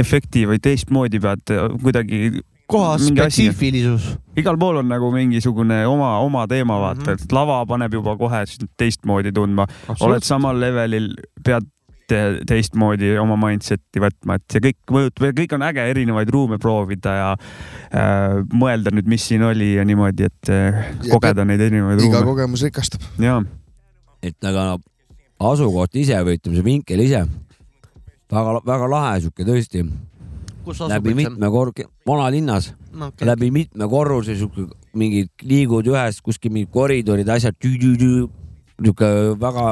efekti 0.00 0.44
või 0.50 0.62
teistmoodi 0.62 1.20
pead 1.22 1.54
kuidagi 1.82 2.42
koha 2.70 2.96
spetsiifilisus. 2.98 4.14
igal 4.40 4.58
pool 4.60 4.80
on 4.80 4.88
nagu 4.88 5.10
mingisugune 5.14 5.84
oma, 5.86 6.16
oma 6.24 6.46
teema, 6.50 6.78
vaata 6.80 7.00
mm, 7.00 7.06
-hmm. 7.06 7.28
et 7.28 7.32
lava 7.32 7.60
paneb 7.66 7.94
juba 8.00 8.16
kohe 8.16 8.44
teistmoodi 8.76 9.32
tundma, 9.32 9.66
oled 10.00 10.24
samal 10.24 10.60
levelil, 10.60 11.12
pead 11.44 11.68
te 12.08 12.20
teistmoodi 12.46 13.14
oma 13.20 13.36
mindset'i 13.40 14.00
võtma, 14.02 14.36
et 14.36 14.44
see 14.52 14.60
kõik 14.66 14.92
mõjutab 14.92 15.28
ja 15.28 15.36
kõik 15.38 15.54
on 15.56 15.62
äge 15.70 15.86
erinevaid 15.88 16.32
ruume 16.34 16.58
proovida 16.60 17.14
ja 17.16 17.28
äh, 17.36 18.42
mõelda 18.52 18.92
nüüd, 18.92 19.08
mis 19.08 19.24
siin 19.30 19.44
oli 19.46 19.74
ja 19.78 19.86
niimoodi, 19.88 20.28
et 20.28 20.52
äh, 20.52 20.82
kogeda 21.08 21.46
neid 21.48 21.64
erinevaid 21.64 22.02
iga 22.04 22.20
ruume. 22.20 22.34
kogemus 22.34 22.66
rikastab. 22.66 23.06
ja, 23.22 23.38
et 24.20 24.50
aga 24.50 24.74
asukoht 25.50 25.96
ise 26.00 26.18
või 26.26 26.38
ütleme, 26.38 26.58
see 26.58 26.66
vinkel 26.66 27.04
ise 27.04 27.24
väga, 28.32 28.60
väga 28.66 28.90
lahe 28.90 29.16
sihuke 29.24 29.46
tõesti, 29.46 29.84
kus 30.64 30.82
läbi 30.88 31.12
asub 31.12 31.20
mitme 31.20 31.50
kor-, 31.52 31.72
vanalinnas, 32.08 32.72
no, 32.92 33.10
okay.? 33.12 33.28
läbi 33.28 33.50
mitme 33.54 33.88
korruse 33.90 34.36
sihuke 34.38 34.68
mingid 34.94 35.32
liigud 35.42 35.86
ühest 35.90 36.22
kuskil 36.24 36.54
mingid 36.54 36.72
koridorid, 36.74 37.28
asjad, 37.28 37.58
sihuke 37.60 39.10
väga 39.40 39.66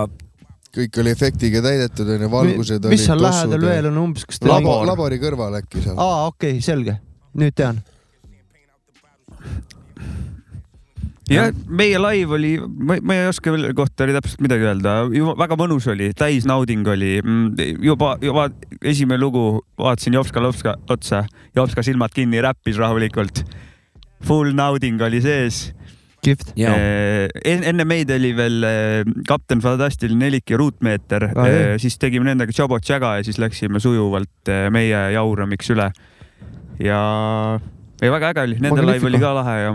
kõik 0.72 0.98
oli 1.02 1.12
efektiga 1.12 1.60
täidetud 1.64 2.10
onju, 2.14 2.28
valgused 2.32 2.86
mis 2.92 3.04
seal 3.04 3.20
lähedal 3.20 3.66
veel 3.66 3.88
on 3.90 3.98
umbes, 4.06 4.24
kas 4.28 4.40
te 4.40 4.48
labo, 4.48 4.78
Labor. 4.80 4.86
labori 4.92 5.18
kõrval 5.20 5.58
äkki 5.60 5.84
seal. 5.84 5.98
aa, 6.00 6.28
okei 6.30 6.56
okay,, 6.56 6.64
selge, 6.64 6.96
nüüd 7.38 7.56
tean. 7.58 7.82
Ja 11.32 11.48
meie 11.68 11.98
live 12.02 12.34
oli, 12.38 12.52
ma, 12.60 12.96
ma 13.02 13.14
ei 13.18 13.26
oska 13.30 13.52
veel 13.54 13.72
kohta 13.78 14.04
oli 14.06 14.14
täpselt 14.16 14.40
midagi 14.44 14.66
öelda, 14.68 14.94
väga 15.38 15.58
mõnus 15.60 15.86
oli, 15.92 16.10
täisnauding 16.18 16.86
oli, 16.92 17.12
juba, 17.82 18.14
juba 18.22 18.48
esimene 18.82 19.20
lugu 19.22 19.60
vaatasin 19.80 20.14
Jopska 20.18 20.42
Lopska 20.44 20.76
otsa, 20.90 21.24
Jopska 21.56 21.82
silmad 21.86 22.14
kinni, 22.14 22.40
räppis 22.44 22.78
rahulikult. 22.80 23.44
Full 24.22 24.52
nauding 24.54 25.00
oli 25.02 25.18
sees 25.24 25.72
kihvt. 26.22 26.52
ja 26.56 26.70
En, 27.44 27.64
enne 27.66 27.82
meid 27.88 28.10
oli 28.14 28.30
veel 28.38 28.62
eh, 28.62 29.08
kapten 29.26 29.58
Fadastil 29.64 30.12
nelik 30.14 30.52
ja 30.52 30.60
ruutmeeter 30.60 31.24
Ah, 31.32 31.48
jah. 31.48 31.56
eh,, 31.72 31.78
siis 31.82 31.98
tegime 31.98 32.28
nendega 32.28 32.54
Jabot 32.54 32.86
Jaga 32.88 33.16
ja 33.18 33.24
siis 33.26 33.40
läksime 33.42 33.80
sujuvalt 33.82 34.52
meie 34.70 35.00
jauramiks 35.16 35.72
üle. 35.74 35.88
ja, 36.78 37.00
ja 38.02 38.10
väga 38.14 38.30
äge 38.30 38.44
oli, 38.46 38.60
nende 38.62 38.84
live 38.86 39.10
oli 39.10 39.18
ka 39.22 39.32
lahe 39.40 39.56
ja, 39.64 39.72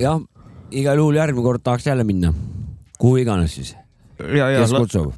jah, 0.00 0.24
igal 0.70 1.00
juhul 1.00 1.18
järgmine 1.18 1.44
kord 1.44 1.64
tahaks 1.64 1.86
jälle 1.86 2.04
minna, 2.04 2.32
kuhu 2.98 3.16
iganes 3.22 3.54
siis, 3.58 3.74
ja, 4.18 4.48
ja 4.50 4.64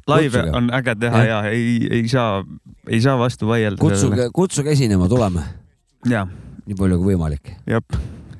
laive 0.07 0.43
on 0.57 0.69
äge 0.73 0.95
teha 0.99 1.23
ja, 1.23 1.39
ja 1.45 1.51
ei, 1.51 1.87
ei 1.99 2.07
saa, 2.11 2.43
ei 2.87 3.01
saa 3.01 3.17
vastu 3.19 3.47
vaielda. 3.47 3.81
kutsuge, 3.81 4.29
kutsuge 4.33 4.73
esinema, 4.75 5.09
tuleme, 5.11 5.43
ja, 6.09 6.25
nii 6.65 6.77
palju 6.77 7.01
kui 7.01 7.13
võimalik. 7.13 7.53
jep, 7.67 7.99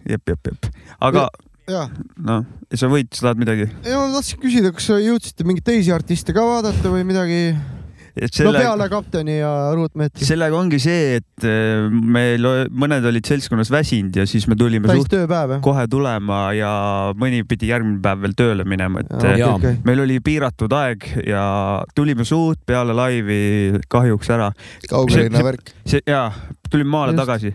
jep, 0.09 0.33
jep, 0.33 0.51
jep, 0.51 0.71
aga 0.99 1.29
ja, 1.69 1.87
noh, 2.17 2.45
sa 2.73 2.91
võid, 2.91 3.11
sa 3.13 3.29
tahad 3.29 3.41
midagi? 3.43 3.69
ja 3.85 4.01
ma 4.01 4.11
tahtsin 4.17 4.43
küsida, 4.43 4.73
kas 4.75 4.91
jõudsite 4.91 5.47
mingeid 5.47 5.67
teisi 5.67 5.93
artiste 5.95 6.35
ka 6.35 6.45
vaadata 6.45 6.93
või 6.93 7.07
midagi? 7.07 7.41
No 8.21 8.29
selle, 8.33 8.61
peale 8.61 8.87
kapteni 8.91 9.37
ja 9.39 9.51
ruutmeetri. 9.75 10.25
sellega 10.27 10.57
ongi 10.57 10.79
see, 10.81 11.17
et 11.19 11.47
eh, 11.47 11.87
meil 11.89 12.45
mõned 12.69 13.05
olid 13.09 13.29
seltskonnas 13.29 13.71
väsinud 13.73 14.17
ja 14.21 14.27
siis 14.29 14.47
me 14.49 14.57
tulime 14.59 14.89
täis 14.89 15.03
suht 15.05 15.57
kohe 15.65 15.87
tulema 15.91 16.41
ja 16.57 16.71
mõni 17.17 17.43
pidi 17.47 17.71
järgmine 17.71 18.01
päev 18.03 18.25
veel 18.25 18.37
tööle 18.37 18.67
minema, 18.67 19.03
et 19.03 19.17
eh, 19.21 19.39
Jaa. 19.43 19.55
okei, 19.57 19.81
meil 19.87 20.03
oli 20.05 20.19
piiratud 20.23 20.73
aeg 20.77 21.09
ja 21.27 21.43
tulime 21.97 22.27
suht 22.27 22.63
peale 22.67 22.95
laivi 22.97 23.41
kahjuks 23.91 24.31
ära. 24.35 24.51
kaugeline 24.89 25.43
värk. 25.51 25.73
see 25.87 26.01
ja 26.07 26.29
tulime 26.71 26.93
maale 26.93 27.13
Just. 27.13 27.23
tagasi. 27.23 27.53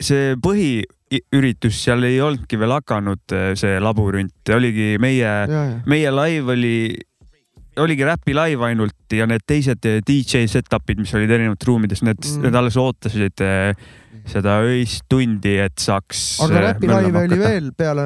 see 0.00 0.34
põhiüritus 0.42 1.78
seal 1.84 2.04
ei 2.06 2.20
olnudki 2.22 2.58
veel 2.60 2.76
hakanud, 2.78 3.38
see 3.58 3.78
labürint, 3.82 4.54
oligi 4.54 4.96
meie, 5.02 5.24
ja, 5.24 5.46
ja. 5.48 5.80
meie 5.86 6.12
live 6.14 6.54
oli, 6.54 6.76
oligi 7.80 8.04
räpi 8.04 8.34
live 8.36 8.64
ainult 8.68 9.14
ja 9.16 9.24
need 9.26 9.44
teised 9.48 9.80
DJ 10.06 10.44
setup'id, 10.50 10.98
mis 11.00 11.12
olid 11.16 11.30
erinevates 11.32 11.66
ruumides, 11.68 12.02
need 12.04 12.18
Mm. 12.24 12.42
need 12.42 12.54
alles 12.58 12.76
ootasid 12.76 13.40
eh, 13.40 13.74
seda 14.28 14.58
öist 14.62 15.02
tundi, 15.10 15.56
et 15.58 15.72
saaks. 15.80 16.38
aga 16.44 16.60
Räpi 16.68 16.86
laive 16.86 17.22
oli 17.24 17.38
veel 17.40 17.70
peale 17.76 18.04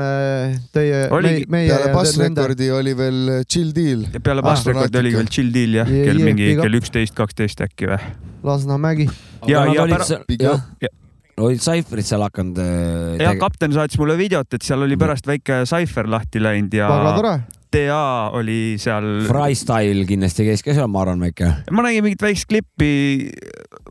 teie, 0.72 1.08
Oligi. 1.12 1.44
meie 1.50 1.68
peale 1.68 1.88
ja 1.90 1.94
Bass 1.94 2.16
nende. 2.16 2.40
Recordi 2.40 2.70
oli 2.70 2.94
veel 2.96 3.44
Chill 3.48 3.72
Deal. 3.74 4.06
peale 4.22 4.40
Ah, 4.40 4.48
Bass 4.50 4.64
Recordi 4.66 4.98
oligi 5.02 5.16
veel 5.16 5.28
Chill 5.28 5.50
Deal 5.52 5.74
jah, 5.82 5.86
kell 5.90 6.22
mingi 6.22 6.54
kell 6.56 6.78
üksteist, 6.80 7.14
kaksteist 7.14 7.60
äkki 7.60 7.90
või? 7.90 7.98
Lasnamägi. 8.46 9.08
Ja- 9.46 9.64
ja 9.64 9.64
nad 9.66 9.78
olid 9.82 9.92
pära- 9.96 10.04
seal, 10.06 10.24
hakanud 12.22 12.56
ja 13.20 13.34
kapten 13.36 13.72
saatis 13.72 13.98
mulle 13.98 14.16
videot, 14.16 14.54
et 14.54 14.62
seal 14.62 14.80
oli 14.86 14.96
pärast 14.96 15.26
väike 15.26 15.64
Cypher 15.68 16.06
lahti 16.08 16.40
läinud 16.40 16.72
ja 16.72 16.88
väga 16.88 17.16
tore. 17.16 17.34
TA 17.72 18.30
oli 18.36 18.76
seal. 18.80 19.06
Freestyle 19.26 20.06
kindlasti 20.08 20.46
käis 20.48 20.64
ka 20.64 20.74
seal, 20.76 20.88
ma 20.92 21.02
arvan, 21.04 21.22
väike. 21.26 21.50
ma 21.74 21.84
nägin 21.86 22.06
mingit 22.06 22.24
väikest 22.24 22.48
klippi. 22.50 22.90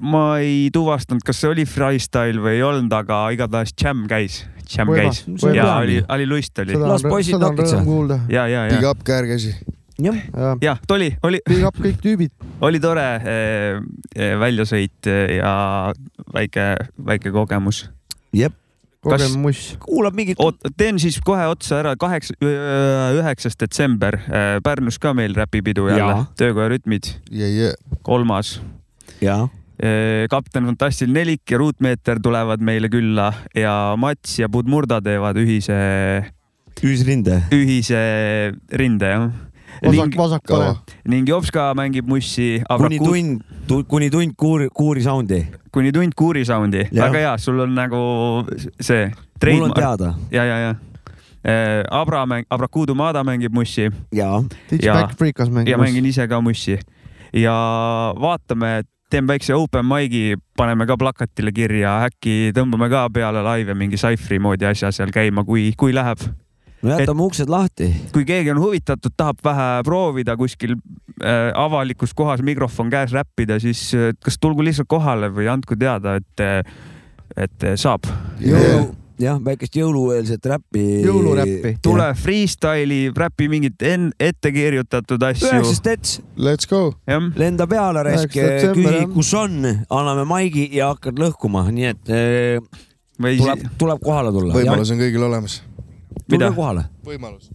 ma 0.02 0.26
ei 0.44 0.70
tuvastanud, 0.74 1.24
kas 1.26 1.40
see 1.42 1.52
oli 1.52 1.66
freestyle 1.70 2.42
või 2.44 2.58
ei 2.60 2.66
olnud, 2.66 2.94
aga 2.96 3.26
igatahes 3.36 3.76
Jam 3.82 4.06
käis, 4.12 4.44
Jam 4.72 4.92
Võimas, 4.92 5.24
käis 5.24 5.44
võimas. 5.44 5.56
ja 5.60 5.70
oli, 5.78 6.02
oli 6.18 6.28
lust 6.30 6.60
oli 6.64 6.78
Las 6.82 7.06
poisid 7.06 7.40
nokitsevad. 7.40 7.86
kuulda. 7.88 8.20
ja, 8.32 8.48
ja, 8.52 8.68
Big 8.72 8.84
ja, 8.84 8.92
up 8.92 9.06
käärkäsi. 9.08 9.56
jah, 10.02 10.20
ja 10.34 10.58
ja 10.62 10.76
oli, 10.92 11.14
oli, 11.24 11.42
big 11.48 11.64
up 11.68 11.80
kõik 11.80 12.02
tüübid. 12.04 12.34
oli 12.66 12.82
tore 12.84 13.08
eh, 13.22 13.80
eh, 14.16 14.36
väljasõit 14.40 15.12
eh, 15.12 15.38
ja 15.40 15.56
väike, 16.34 16.76
väike 17.12 17.32
kogemus. 17.32 17.86
jep, 18.36 18.58
kogemus. 19.06 19.64
kuulab 19.86 20.16
mingit. 20.18 20.40
teen 20.78 21.00
siis 21.02 21.20
kohe 21.24 21.46
otsa 21.52 21.82
ära, 21.84 21.96
kaheksa, 22.00 22.34
üheksas 22.42 23.58
detsember 23.60 24.18
eh, 24.26 24.58
Pärnus 24.66 24.98
ka 25.02 25.14
meil 25.18 25.36
räpipidu 25.38 25.88
jälle 25.92 26.16
Jaa., 26.18 26.26
töökoja 26.38 26.72
rütmid, 26.76 27.14
Yeah, 27.32 27.52
yeah. 27.52 28.00
kolmas 28.04 28.58
jah, 29.22 29.48
Eh, 29.76 30.24
kapten 30.32 30.64
Fantastil 30.70 31.10
Nelik 31.12 31.52
ja 31.52 31.58
Ruutmeeter 31.60 32.20
tulevad 32.24 32.62
meile 32.64 32.88
külla 32.88 33.26
ja 33.52 33.96
Mats 34.00 34.38
ja 34.40 34.48
Budmurda 34.48 35.02
teevad 35.04 35.36
ühise, 35.36 35.76
ühisrinde. 36.80 37.42
ühise 37.52 38.00
rinde 38.72 39.10
jah. 39.12 39.26
vasak, 39.84 40.16
vasak 40.18 40.44
kaua. 40.48 40.76
ning 41.08 41.28
Jopska 41.30 41.74
mängib 41.76 42.08
mussi. 42.08 42.62
kuni 42.78 43.00
tund, 43.00 43.42
kuni 43.88 44.10
tund 44.10 44.34
kuuri, 44.38 44.70
kuuri 44.74 45.02
soundi. 45.04 45.46
kuni 45.72 45.92
tund 45.92 46.14
kuuri 46.16 46.46
soundi, 46.46 46.88
väga 46.92 47.20
hea, 47.20 47.38
sul 47.38 47.60
on 47.60 47.76
nagu 47.76 48.46
see. 48.82 49.12
mul 49.60 49.64
on 49.70 49.74
teada. 49.74 50.14
ja, 50.32 50.44
ja, 50.46 50.58
ja. 50.60 50.76
Abra 51.92 52.26
mäng, 52.26 52.46
Abrakuudu 52.50 52.96
Maada 52.96 53.22
mängib 53.24 53.54
mussi 53.54 53.92
ja- 54.88 54.94
ja 55.48 55.54
mängib. 55.54 55.78
mängin 55.78 56.06
ise 56.06 56.28
ka 56.28 56.42
mussi. 56.42 56.80
ja 57.34 57.54
vaatame, 58.20 58.82
teeme 59.12 59.28
väikse 59.28 59.54
open 59.54 59.86
mic'i, 59.86 60.36
paneme 60.58 60.86
ka 60.88 60.96
plakatile 60.98 61.52
kirja, 61.52 62.08
äkki 62.08 62.52
tõmbame 62.56 62.90
ka 62.90 63.10
peale 63.14 63.44
laive 63.44 63.74
mingi 63.78 63.96
Cypher'i 63.98 64.40
moodi 64.40 64.66
asja 64.66 64.92
seal 64.92 65.12
käima, 65.12 65.44
kui, 65.46 65.72
kui 65.78 65.94
läheb. 65.94 66.18
No 66.86 67.00
jätame 67.00 67.26
uksed 67.26 67.52
lahti. 67.52 67.90
kui 68.14 68.26
keegi 68.28 68.54
on 68.54 68.62
huvitatud, 68.64 69.16
tahab 69.18 69.42
vähe 69.46 69.70
proovida 69.88 70.38
kuskil 70.40 70.76
äh, 70.78 71.50
avalikus 71.56 72.14
kohas 72.18 72.44
mikrofon 72.46 72.92
käes 72.94 73.16
räppida, 73.16 73.60
siis 73.64 73.88
äh, 73.98 74.12
kas 74.24 74.38
tulgu 74.42 74.66
lihtsalt 74.66 74.90
kohale 74.92 75.32
või 75.34 75.50
andku 75.52 75.78
teada, 75.80 76.20
et, 76.22 76.46
et 77.36 77.68
saab. 77.80 78.08
jõulu, 78.40 78.94
jah, 79.22 79.38
väikest 79.44 79.76
jõulueelset 79.80 80.46
räppi. 80.52 80.84
jõuluräppi. 81.06 81.76
tule 81.84 82.10
freestyle'i, 82.20 83.12
räpi 83.16 83.48
mingit 83.52 83.82
en- 83.82 84.12
ette 84.20 84.52
kirjutatud 84.52 85.24
asju. 85.24 85.52
üheksas 85.52 85.84
dets, 85.84 86.22
Let's 86.38 86.68
go. 86.70 86.94
lenda 87.36 87.68
peale, 87.68 88.04
raisk, 88.04 88.36
küsi 88.76 89.06
kus 89.14 89.34
on, 89.34 89.62
anname 89.90 90.26
maigi 90.26 90.70
ja 90.76 90.94
hakkad 90.94 91.20
lõhkuma, 91.20 91.68
nii 91.72 91.86
et 91.94 92.10
eh, 92.10 92.60
või 93.22 93.38
tuleb, 93.40 93.64
tuleb 93.80 94.04
kohale 94.04 94.32
tulla. 94.36 94.54
võimalus 94.54 94.92
on 94.92 95.00
kõigil 95.00 95.24
olemas. 95.24 95.62
Tulge 96.30 96.52
kohale. 96.56 96.86
võimalus. 97.06 97.50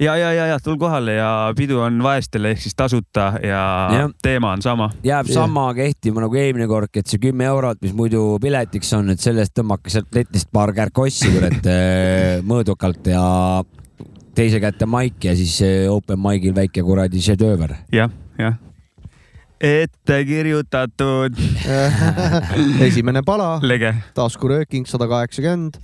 ja, 0.00 0.16
ja, 0.16 0.32
ja, 0.32 0.46
ja 0.52 0.58
tul 0.62 0.78
kohale 0.80 1.16
ja 1.18 1.30
pidu 1.56 1.80
on 1.84 2.00
vaestele 2.02 2.54
ehk 2.54 2.62
siis 2.64 2.76
tasuta 2.76 3.32
ja, 3.44 3.64
ja. 3.94 4.06
Teema 4.22 4.54
on 4.56 4.62
sama. 4.62 4.90
jääb 5.04 5.28
Jah. 5.28 5.34
sama 5.42 5.66
kehtima 5.74 6.24
nagu 6.24 6.40
eelmine 6.40 6.68
kord, 6.70 6.92
et 6.94 7.10
see 7.10 7.20
kümme 7.22 7.48
eurot, 7.50 7.82
mis 7.82 7.96
muidu 7.96 8.38
piletiks 8.42 8.92
on, 8.98 9.12
et 9.14 9.20
sellest 9.20 9.56
tõmmake 9.58 9.92
sealt 9.92 10.14
letist 10.14 10.50
paar 10.52 10.72
kärkossi 10.76 11.34
kurat 11.34 11.68
eh, 11.68 12.40
mõõdukalt 12.50 13.12
ja 13.12 13.26
teise 14.34 14.60
kätte 14.62 14.88
maik 14.88 15.24
ja 15.24 15.36
siis 15.36 15.60
eh, 15.66 15.84
open 15.90 16.20
mic'il 16.22 16.56
väike 16.56 16.84
kuradi 16.86 17.22
šedööver. 17.24 17.76
jah, 17.92 18.12
jah. 18.38 18.58
Ette 19.60 20.24
kirjutatud. 20.24 21.36
esimene 22.86 23.22
pala, 23.22 23.58
lege, 23.62 23.94
taskurööking 24.14 24.86
sada 24.88 25.08
kaheksakümmend. 25.08 25.76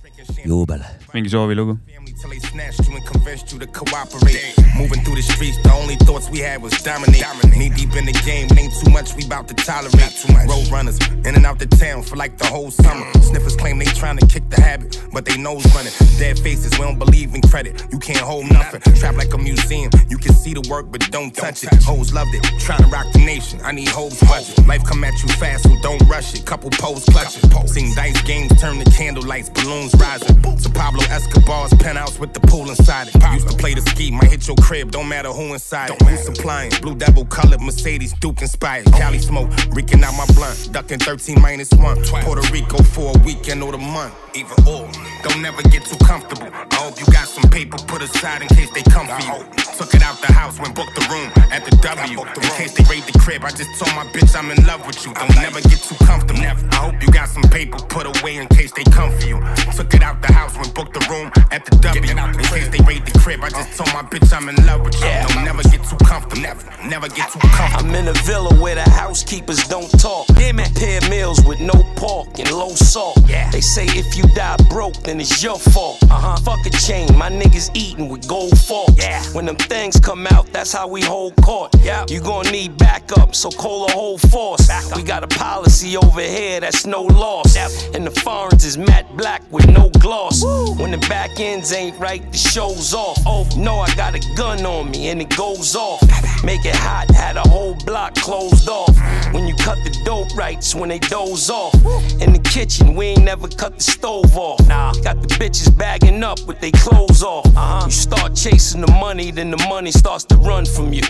juubel. 0.45 0.81
mingi 1.13 1.29
soovilugu. 1.29 1.77
Till 2.17 2.29
they 2.29 2.39
snatched 2.39 2.87
you 2.89 2.95
and 2.95 3.05
convinced 3.05 3.53
you 3.53 3.59
to 3.59 3.67
cooperate. 3.67 4.41
Moving 4.75 5.03
through 5.03 5.17
the 5.17 5.21
streets, 5.21 5.61
the 5.61 5.71
only 5.71 5.95
thoughts 5.97 6.31
we 6.31 6.39
had 6.39 6.63
was 6.63 6.73
dominate. 6.83 7.21
Knee 7.55 7.69
deep 7.69 7.93
in 7.95 8.05
the 8.05 8.17
game, 8.25 8.47
it 8.49 8.57
ain't 8.57 8.73
too 8.73 8.89
much 8.89 9.13
we 9.13 9.23
bout 9.27 9.47
to 9.49 9.53
tolerate. 9.53 10.17
Too 10.17 10.33
much. 10.33 10.49
Road 10.49 10.67
runners 10.71 10.97
in 11.27 11.35
and 11.35 11.45
out 11.45 11.59
the 11.59 11.67
town 11.67 12.01
for 12.01 12.15
like 12.15 12.39
the 12.39 12.47
whole 12.47 12.71
summer. 12.71 13.05
Sniffers 13.21 13.55
claim 13.55 13.77
they 13.77 13.85
trying 13.85 14.17
to 14.17 14.25
kick 14.25 14.49
the 14.49 14.59
habit, 14.59 14.99
but 15.13 15.25
they 15.25 15.37
nose 15.37 15.63
running. 15.75 15.93
Dead 16.17 16.39
faces, 16.39 16.71
we 16.79 16.85
don't 16.85 16.97
believe 16.97 17.35
in 17.35 17.41
credit. 17.41 17.85
You 17.91 17.99
can't 17.99 18.25
hold 18.25 18.49
nothing. 18.49 18.81
Trap 18.95 19.15
like 19.15 19.31
a 19.35 19.37
museum, 19.37 19.91
you 20.09 20.17
can 20.17 20.33
see 20.33 20.55
the 20.55 20.67
work, 20.71 20.89
but 20.89 21.01
don't 21.11 21.35
touch 21.35 21.63
it. 21.63 21.69
Hoes 21.83 22.13
loved 22.13 22.33
it, 22.33 22.41
trying 22.59 22.81
to 22.81 22.87
rock 22.89 23.05
the 23.13 23.19
nation. 23.19 23.61
I 23.67 23.73
need 23.73 23.89
hoes 23.89 24.17
budget. 24.21 24.65
Life 24.65 24.85
come 24.85 25.03
at 25.03 25.21
you 25.21 25.27
fast, 25.27 25.63
so 25.63 25.75
don't 25.81 26.01
rush 26.07 26.33
it. 26.33 26.45
Couple 26.45 26.69
pose 26.69 27.03
clutches. 27.03 27.43
Seen 27.69 27.93
dice 27.95 28.21
games 28.21 28.49
turn 28.61 28.79
to 28.79 28.89
candlelights, 28.91 29.53
balloons 29.53 29.93
rising. 29.95 30.41
To 30.41 30.69
Pablo 30.69 31.03
Escobar's 31.09 31.73
penthouse 31.73 32.17
with 32.17 32.33
the 32.33 32.39
pool 32.39 32.69
inside 32.69 33.09
it. 33.09 33.21
Used 33.33 33.49
to 33.49 33.57
play 33.57 33.73
the 33.73 33.81
ski, 33.81 34.09
might 34.09 34.31
hit 34.31 34.47
your 34.47 34.55
crib, 34.55 34.91
don't 34.91 35.09
matter 35.09 35.33
who 35.33 35.51
inside 35.51 35.89
it. 35.89 36.01
Who 36.01 36.15
supplying? 36.15 36.71
Blue 36.81 36.95
devil 36.95 37.25
colored 37.25 37.59
Mercedes, 37.59 38.13
Duke 38.13 38.41
inspired. 38.41 38.85
Cali 38.93 39.19
smoke, 39.19 39.51
reeking 39.71 40.01
out 40.01 40.15
my 40.15 40.25
blunt. 40.33 40.69
Ducking 40.71 40.99
13 40.99 41.41
minus 41.41 41.69
one. 41.73 42.01
Puerto 42.23 42.49
Rico 42.53 42.81
for 42.83 43.17
a 43.17 43.19
weekend 43.23 43.61
or 43.63 43.73
the 43.73 43.77
month. 43.77 44.15
Either 44.33 44.55
or. 44.65 44.89
Don't 45.23 45.41
never 45.41 45.61
get 45.63 45.83
too 45.83 45.97
comfortable. 46.05 46.47
I 46.53 46.75
hope 46.75 46.97
you 47.01 47.05
got 47.07 47.27
some 47.27 47.49
paper 47.49 47.77
put 47.85 48.01
aside 48.01 48.43
in 48.43 48.47
case 48.47 48.71
they 48.71 48.83
come 48.83 49.07
for 49.07 49.21
you. 49.27 49.43
Took 49.77 49.93
it 49.93 50.01
out 50.01 50.21
the 50.21 50.31
house 50.31 50.57
when 50.57 50.73
booked 50.73 50.95
the 50.95 51.05
room 51.11 51.29
at 51.51 51.65
the 51.65 51.75
W. 51.83 52.21
In 52.21 52.49
case 52.55 52.71
they 52.71 52.83
raid 52.89 53.03
the 53.03 53.17
crib, 53.19 53.43
I 53.43 53.49
just 53.57 53.79
told 53.79 53.93
my 53.95 54.05
bitch 54.13 54.35
I'm 54.37 54.51
in 54.51 54.63
love 54.65 54.85
with 54.85 55.03
you. 55.05 55.13
Don't 55.15 55.35
never 55.35 55.59
get 55.61 55.81
too 55.81 55.95
comfortable. 56.05 56.41
I 56.41 56.75
hope 56.75 57.01
you 57.01 57.09
got 57.11 57.27
some 57.27 57.43
paper 57.43 57.77
put 57.89 58.05
away 58.05 58.37
in 58.37 58.47
case 58.49 58.71
they 58.71 58.83
come 58.83 59.11
for 59.17 59.25
you. 59.25 59.41
Took 59.75 59.93
it 59.95 60.03
out 60.03 60.21
the 60.21 60.31
house 60.31 60.55
when 60.55 60.69
booked 60.73 60.93
the 60.93 61.05
room 61.09 61.31
at 61.51 61.65
the 61.65 61.75
W. 61.77 62.11
In 62.11 62.45
case 62.45 62.69
they 62.69 62.83
raid 62.85 63.05
the 63.05 63.17
crib, 63.19 63.43
I 63.43 63.49
just 63.49 63.75
told 63.77 63.91
my 63.93 64.03
bitch 64.03 64.31
I'm 64.31 64.47
in 64.49 64.55
love 64.67 64.85
with 64.85 64.95
you. 64.95 65.09
Don't 65.33 65.43
never 65.43 65.63
get 65.63 65.83
too 65.83 65.97
comfortable. 66.05 66.41
Never, 66.41 66.63
never 66.87 67.09
get 67.09 67.31
too 67.31 67.39
comfortable. 67.39 67.89
I'm 67.89 67.95
in 67.95 68.07
a 68.07 68.13
villa 68.29 68.53
where 68.61 68.75
the 68.75 68.87
housekeepers 68.89 69.67
don't 69.67 69.89
talk. 69.99 70.27
Damn 70.27 70.59
it. 70.59 70.75
Pair 70.75 71.01
meals 71.09 71.43
with 71.43 71.59
no 71.59 71.73
pork 71.95 72.37
and 72.37 72.51
low 72.51 72.75
salt. 72.75 73.17
Yeah. 73.25 73.49
They 73.49 73.61
say 73.61 73.85
if 73.85 74.15
you 74.15 74.23
die 74.35 74.57
broke, 74.69 74.97
then 75.01 75.19
it's 75.19 75.41
your 75.41 75.57
fault. 75.57 75.97
Uh-huh. 76.03 76.37
Fuck 76.37 76.63
a 76.65 76.69
chain, 76.69 77.07
my 77.17 77.29
niggas 77.29 77.71
eating 77.73 78.09
with 78.09 78.27
gold 78.27 78.57
forks. 78.59 79.03
Yeah. 79.03 79.23
When 79.33 79.45
them 79.45 79.55
things 79.55 79.99
come 79.99 80.27
out, 80.27 80.45
that's 80.53 80.71
how 80.71 80.87
we 80.87 81.01
hold 81.01 81.35
court. 81.37 81.73
Yeah. 81.81 82.05
You 82.07 82.21
gonna 82.21 82.51
need 82.51 82.77
backup, 82.77 83.33
so 83.33 83.46
call 83.51 83.85
a 83.85 83.91
whole 83.91 84.17
force. 84.17 84.69
We 84.95 85.03
got 85.03 85.23
a 85.23 85.27
policy 85.27 85.97
over 85.97 86.21
here 86.21 86.59
that's 86.59 86.85
no 86.85 87.03
loss. 87.03 87.55
And 87.93 88.05
the 88.05 88.11
foreigns 88.11 88.65
is 88.65 88.77
matte 88.77 89.15
black 89.15 89.43
with 89.51 89.67
no 89.69 89.89
gloss. 89.99 90.43
When 90.79 90.91
the 90.91 91.05
back 91.09 91.39
ends 91.39 91.71
ain't 91.71 91.97
right, 91.99 92.23
the 92.31 92.37
show's 92.37 92.93
off. 92.93 93.17
Oh, 93.25 93.47
no, 93.57 93.79
I 93.79 93.93
got 93.95 94.15
a 94.15 94.35
gun 94.35 94.65
on 94.65 94.91
me 94.91 95.09
and 95.09 95.21
it 95.21 95.35
goes 95.35 95.75
off. 95.75 96.01
Make 96.43 96.65
it 96.65 96.75
hot, 96.75 97.09
had 97.11 97.37
a 97.37 97.47
whole 97.47 97.75
block 97.85 98.15
closed 98.15 98.69
off. 98.69 98.95
When 99.33 99.47
you 99.47 99.55
cut 99.55 99.77
the 99.83 100.01
dope 100.05 100.35
rights, 100.35 100.75
when 100.75 100.89
they 100.89 100.99
doze 100.99 101.49
off. 101.49 101.73
In 102.21 102.33
the 102.33 102.41
kitchen, 102.43 102.95
we 102.95 103.07
ain't 103.07 103.23
never 103.23 103.47
cut 103.47 103.77
the 103.77 103.83
stove 103.83 104.37
off. 104.37 104.65
Nah, 104.67 104.93
got 105.03 105.21
the 105.21 105.27
bitches 105.27 105.75
bagging 105.75 106.23
up 106.23 106.39
with 106.47 106.59
they 106.59 106.71
clothes 106.71 107.23
off. 107.23 107.45
Uh-huh. 107.47 107.85
You 107.85 107.91
start 107.91 108.35
chasing 108.35 108.81
the 108.81 108.91
money, 108.91 109.31
then 109.31 109.51
the 109.51 109.57
money 109.69 109.91
starts 109.91 110.23
to 110.25 110.35
run 110.37 110.65
from 110.65 110.93
you. 110.93 111.01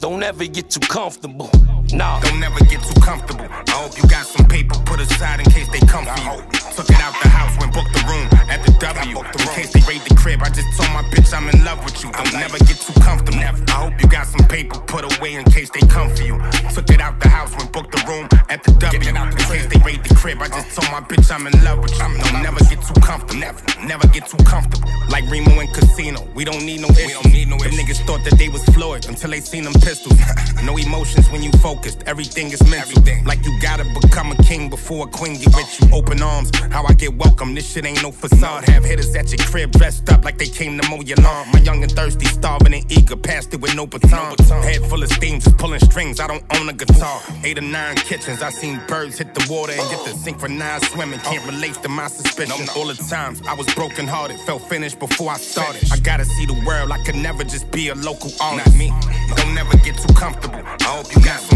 Don't 0.00 0.22
ever 0.22 0.46
get 0.46 0.70
too 0.70 0.80
comfortable. 0.80 1.50
Nah. 1.94 2.18
Don't 2.20 2.40
never 2.40 2.58
get 2.66 2.82
too 2.82 3.00
comfortable. 3.00 3.46
I 3.46 3.70
hope 3.70 3.96
you 3.96 4.02
got 4.08 4.26
some 4.26 4.46
paper 4.48 4.74
put 4.84 4.98
aside 5.00 5.38
in 5.38 5.46
case 5.46 5.68
they 5.70 5.78
come 5.86 6.04
for 6.04 6.18
you. 6.26 6.42
Took 6.74 6.90
it 6.90 6.98
out 6.98 7.14
the 7.22 7.28
house 7.28 7.54
when 7.60 7.70
booked 7.70 7.94
the 7.94 8.02
room 8.10 8.26
at 8.50 8.66
the 8.66 8.72
W. 8.82 9.18
In 9.22 9.48
case 9.54 9.70
they 9.72 9.80
raid 9.86 10.02
the 10.02 10.14
crib, 10.18 10.42
I 10.42 10.50
just 10.50 10.66
told 10.76 10.90
my 10.90 11.02
bitch 11.14 11.32
I'm 11.32 11.48
in 11.48 11.64
love 11.64 11.84
with 11.84 12.02
you. 12.02 12.10
Don't 12.10 12.34
never 12.34 12.58
get 12.58 12.82
too 12.82 12.98
comfortable. 13.00 13.38
I 13.38 13.78
hope 13.78 13.94
you 14.02 14.08
got 14.08 14.26
some 14.26 14.44
paper 14.48 14.78
put 14.90 15.06
away 15.06 15.34
in 15.34 15.44
case 15.44 15.70
they 15.70 15.86
come 15.86 16.10
for 16.10 16.22
you. 16.22 16.34
Took 16.74 16.90
it 16.90 17.00
out 17.00 17.20
the 17.20 17.28
house 17.28 17.54
when 17.54 17.70
booked 17.70 17.92
the 17.92 18.02
room 18.10 18.28
at 18.50 18.64
the 18.64 18.72
W. 18.72 18.98
In 18.98 19.30
case 19.46 19.66
they 19.70 19.78
raid 19.86 20.02
the 20.02 20.14
crib, 20.16 20.42
I 20.42 20.48
just 20.48 20.74
told 20.74 20.90
my 20.90 21.00
bitch 21.06 21.30
I'm 21.30 21.46
in 21.46 21.54
love 21.62 21.78
with 21.78 21.94
you. 21.94 22.10
Don't 22.10 22.42
never 22.42 22.58
get 22.66 22.82
too 22.82 22.98
comfortable. 23.00 23.38
Never, 23.38 23.62
never 23.86 24.06
get 24.08 24.26
too 24.26 24.42
comfortable. 24.42 24.90
Like 25.08 25.30
Remo 25.30 25.60
and 25.60 25.72
Casino, 25.72 26.26
we 26.34 26.44
don't 26.44 26.64
need 26.66 26.80
no 26.80 26.88
issues. 26.90 27.22
Them 27.22 27.72
niggas 27.80 28.04
thought 28.04 28.24
that 28.24 28.36
they 28.36 28.48
was 28.48 28.64
Floyd 28.74 29.06
until 29.06 29.30
they 29.30 29.40
seen 29.40 29.64
them 29.64 29.72
pistols. 29.74 30.18
no 30.64 30.76
emotions 30.76 31.30
when 31.30 31.42
you 31.42 31.50
focused, 31.84 32.06
everything 32.06 32.50
is 32.52 32.62
mental. 32.70 33.02
Like 33.24 33.44
you 33.44 33.52
gotta 33.60 33.84
become 34.00 34.32
a 34.32 34.36
king 34.42 34.70
before 34.70 35.06
a 35.06 35.10
queen 35.10 35.34
get 35.38 35.54
with 35.54 35.80
you. 35.80 35.96
Open 35.96 36.22
arms, 36.22 36.50
how 36.70 36.84
I 36.84 36.92
get 36.94 37.14
welcome. 37.14 37.54
This 37.54 37.70
shit 37.70 37.84
ain't 37.84 38.02
no 38.02 38.10
facade. 38.10 38.64
Have 38.68 38.84
hitters 38.84 39.14
at 39.14 39.30
your 39.30 39.46
crib 39.46 39.72
dressed 39.72 40.08
up 40.10 40.24
like 40.24 40.38
they 40.38 40.46
came 40.46 40.78
to 40.78 40.88
mow 40.88 41.00
your 41.02 41.16
lawn. 41.18 41.46
My 41.52 41.60
young 41.60 41.82
and 41.82 41.92
thirsty, 41.92 42.26
starving 42.26 42.74
and 42.74 42.90
eager, 42.90 43.16
passed 43.16 43.54
it 43.54 43.60
with 43.60 43.74
no 43.74 43.86
baton. 43.86 44.36
Head 44.62 44.82
full 44.86 45.02
of 45.02 45.10
steam, 45.10 45.40
just 45.40 45.56
pulling 45.58 45.80
strings. 45.80 46.20
I 46.20 46.26
don't 46.26 46.44
own 46.56 46.68
a 46.68 46.72
guitar. 46.72 47.20
Eight 47.44 47.58
or 47.58 47.62
nine 47.62 47.96
kitchens, 47.96 48.42
I 48.42 48.50
seen 48.50 48.80
birds 48.88 49.18
hit 49.18 49.34
the 49.34 49.46
water 49.52 49.72
and 49.72 49.90
get 49.90 50.04
the 50.04 50.12
synchronized 50.12 50.86
swimming. 50.86 51.20
Can't 51.20 51.44
relate 51.46 51.74
to 51.82 51.88
my 51.88 52.08
suspicion. 52.08 52.66
All 52.76 52.86
the 52.86 52.94
times 52.94 53.42
I 53.46 53.54
was 53.54 53.72
broken 53.74 54.06
hearted, 54.06 54.38
felt 54.40 54.62
finished 54.68 54.98
before 54.98 55.30
I 55.30 55.36
started. 55.36 55.82
I 55.92 55.98
gotta 55.98 56.24
see 56.24 56.46
the 56.46 56.60
world. 56.66 56.90
I 56.90 57.02
could 57.04 57.16
never 57.16 57.44
just 57.44 57.70
be 57.70 57.88
a 57.88 57.94
local 57.94 58.30
artist. 58.40 58.76
me. 58.76 58.92
Don't 59.36 59.54
never 59.54 59.76
get 59.78 59.96
too 59.96 60.14
comfortable. 60.14 60.62
I 60.64 60.84
hope 60.84 61.14
you 61.14 61.22
got 61.22 61.40
some 61.40 61.53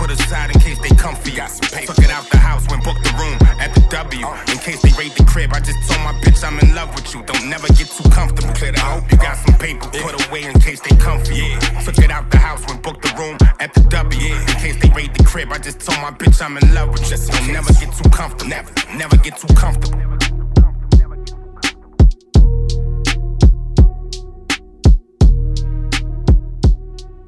put 0.00 0.10
aside 0.10 0.48
in 0.54 0.58
case 0.60 0.78
they 0.78 0.88
come 0.96 1.14
for 1.14 1.28
you. 1.28 1.44
Took 1.84 2.00
it 2.00 2.10
out 2.10 2.24
the 2.30 2.38
house 2.38 2.64
when 2.70 2.80
booked 2.80 3.04
the 3.04 3.12
room 3.20 3.36
at 3.60 3.74
the 3.74 3.84
W. 3.92 4.26
In 4.48 4.58
case 4.64 4.80
they 4.80 4.92
raid 4.96 5.12
the 5.12 5.24
crib, 5.24 5.52
I 5.52 5.60
just 5.60 5.76
told 5.86 6.00
my 6.00 6.14
bitch 6.24 6.42
I'm 6.42 6.58
in 6.58 6.74
love 6.74 6.94
with 6.94 7.12
you. 7.12 7.22
Don't 7.22 7.46
never 7.50 7.68
get 7.68 7.88
too 7.92 8.08
comfortable. 8.08 8.50
I 8.50 8.80
hope 8.80 9.04
you 9.12 9.18
got 9.18 9.36
some 9.36 9.58
paper 9.58 9.86
put 10.00 10.16
away 10.26 10.44
in 10.44 10.58
case 10.58 10.80
they 10.80 10.96
come 10.96 11.22
for 11.22 11.34
you. 11.34 11.60
Took 11.84 11.98
it 11.98 12.10
out 12.10 12.30
the 12.30 12.38
house 12.38 12.66
when 12.66 12.80
booked 12.80 13.02
the 13.02 13.12
room 13.20 13.36
at 13.60 13.74
the 13.74 13.82
W. 13.92 14.34
In 14.34 14.56
case 14.64 14.80
they 14.80 14.88
raid 14.90 15.12
the 15.12 15.24
crib, 15.24 15.52
I 15.52 15.58
just 15.58 15.80
told 15.80 16.00
my 16.00 16.10
bitch 16.10 16.40
I'm 16.40 16.56
in 16.56 16.74
love 16.74 16.88
with 16.92 17.04
you. 17.10 17.18
Don't 17.18 17.52
never 17.52 17.72
get 17.74 17.92
too 17.92 18.08
comfortable. 18.08 18.48
Never, 18.48 18.72
never 18.96 19.16
get 19.18 19.36
too 19.36 19.52
comfortable. 19.54 20.29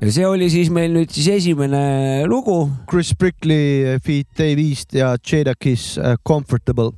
Ja 0.03 0.11
see 0.11 0.25
oli 0.27 0.49
siis 0.51 0.71
meil 0.75 0.91
nüüd 0.95 1.13
siis 1.15 1.29
esimene 1.31 2.25
lugu. 2.31 2.65
Chris 2.91 3.13
Brickley 3.19 3.99
feat 4.03 4.29
Dave 4.39 4.65
East 4.65 4.97
ja 4.99 5.15
Jada 5.19 5.55
Kiss 5.55 5.97
uh, 6.01 6.17
Comfortable. 6.27 6.91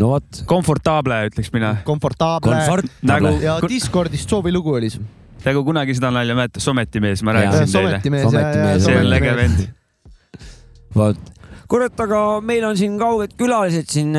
no 0.00 0.14
vot, 0.14 0.42
komfortable, 0.50 1.16
ütleks 1.30 1.52
mina. 1.54 1.76
Komfortable. 1.86 2.56
Nagu- 3.06 3.36
ja 3.42 3.58
Discordist 3.68 4.30
soovilugu 4.30 4.74
oli 4.80 4.90
see. 4.90 5.02
nagu 5.44 5.62
kunagi 5.64 5.94
seda 5.96 6.10
nalja 6.14 6.34
mäletad, 6.36 6.62
sometimees, 6.64 7.22
ma 7.24 7.36
rääkisin 7.36 8.02
teile. 8.02 8.80
see 8.82 8.96
on 8.98 9.10
lege 9.10 9.36
vend. 9.36 9.62
vot. 10.96 11.30
kurat, 11.70 12.02
aga 12.02 12.24
meil 12.42 12.66
on 12.66 12.76
siin 12.76 12.98
kauged 13.00 13.38
külalised 13.38 13.88
siin. 13.92 14.16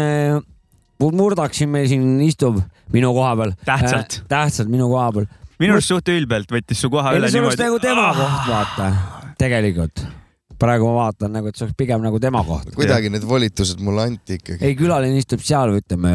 Murdak 1.02 1.56
siin 1.58 1.72
meil 1.74 1.88
siin 1.90 2.04
istub 2.22 2.60
minu 2.94 3.10
koha 3.16 3.32
peal. 3.40 3.54
Tähtsalt. 3.66 4.20
tähtsalt 4.30 4.70
minu 4.70 4.88
koha 4.92 5.08
peal. 5.16 5.30
Minu 5.62 5.78
arust 5.78 5.92
suht 5.94 6.10
ülbelt 6.14 6.50
võttis 6.52 6.82
su 6.82 6.90
koha 6.94 7.14
ei 7.14 7.22
üle 7.22 7.30
see 7.32 7.44
oleks 7.44 7.62
nagu 7.62 7.78
tema 7.84 8.10
Ah. 8.12 8.18
koht, 8.18 8.50
vaata, 8.50 8.90
tegelikult. 9.42 10.04
praegu 10.62 10.86
ma 10.86 11.08
vaatan 11.08 11.32
nagu, 11.34 11.50
et 11.50 11.58
see 11.58 11.66
oleks 11.66 11.78
pigem 11.78 12.04
nagu 12.06 12.20
tema 12.22 12.44
koht. 12.46 12.70
kuidagi 12.76 13.10
need 13.14 13.24
volitused 13.26 13.80
mulle 13.82 14.04
anti 14.10 14.38
ikkagi. 14.40 14.60
ei, 14.66 14.76
külaline 14.78 15.18
istub 15.22 15.42
seal, 15.46 15.74
ütleme. 15.80 16.12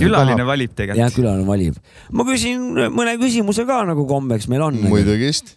külaline 0.00 0.46
valib 0.48 0.72
jah, 0.72 0.78
tegelikult. 0.80 1.18
külaline 1.18 1.46
valib. 1.48 1.76
ma 2.12 2.24
küsin 2.28 2.64
mõne 2.94 3.16
küsimuse 3.20 3.66
ka 3.68 3.82
nagu 3.90 4.06
kombeks 4.08 4.48
meil 4.52 4.64
on. 4.70 4.80
muidugi 4.88 5.28
vist. 5.28 5.56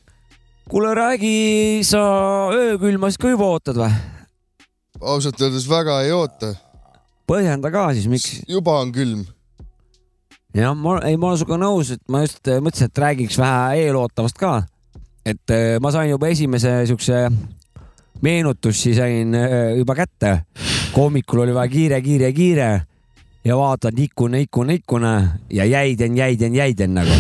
kuule, 0.68 0.92
räägi, 0.98 1.84
sa 1.88 2.04
öökülmas 2.56 3.20
ka 3.20 3.32
juba 3.32 3.52
ootad 3.56 3.80
või? 3.80 3.92
ausalt 5.02 5.42
öeldes 5.42 5.68
väga 5.70 6.02
ei 6.04 6.12
oota. 6.16 6.54
põhjenda 7.30 7.72
ka 7.72 7.90
siis, 7.94 8.08
miks? 8.12 8.42
juba 8.48 8.80
on 8.82 8.92
külm. 8.96 9.26
jah, 10.56 10.76
ma, 10.76 10.98
ei, 11.08 11.18
ma 11.18 11.32
olen 11.32 11.42
sinuga 11.42 11.60
nõus, 11.62 11.92
et 11.96 12.04
ma 12.12 12.24
just 12.26 12.48
äh, 12.48 12.62
mõtlesin, 12.64 12.92
et 12.92 13.04
räägiks 13.04 13.40
vähe 13.42 13.86
eelootavast 13.86 14.38
ka. 14.40 14.64
et 15.26 15.54
äh, 15.54 15.78
ma 15.84 15.92
sain 15.92 16.10
juba 16.10 16.28
esimese 16.32 16.86
siukse 16.88 17.28
meenutusi 18.22 18.96
sain 18.96 19.36
äh, 19.36 19.78
juba 19.78 19.96
kätte. 19.96 20.42
hommikul 20.96 21.40
oli 21.46 21.54
vaja 21.54 21.72
kiire, 21.72 22.02
kiire, 22.02 22.32
kiire 22.34 22.70
ja 23.48 23.58
vaatan 23.58 23.98
ikune, 23.98 24.42
ikune, 24.42 24.74
ikune 24.74 25.30
ja 25.50 25.66
jäiden, 25.66 26.18
jäiden, 26.18 26.56
jäiden 26.56 26.94
nagu. 26.94 27.12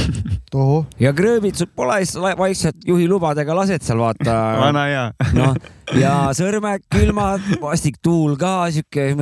ja 1.00 1.14
krööbitsut 1.14 1.70
pole, 1.76 2.06
siis 2.06 2.18
vaikselt 2.38 2.76
juhi 2.86 3.08
lubadega 3.08 3.56
lased 3.56 3.86
seal 3.86 4.02
vaata. 4.02 4.36
vana 4.66 4.86
hea. 4.90 5.06
noh, 5.40 5.56
ja 5.96 6.16
sõrmed 6.38 6.84
külmad, 6.92 7.46
vastik 7.62 8.02
tuul 8.04 8.36
ka 8.40 8.72
siuke, 8.74 9.14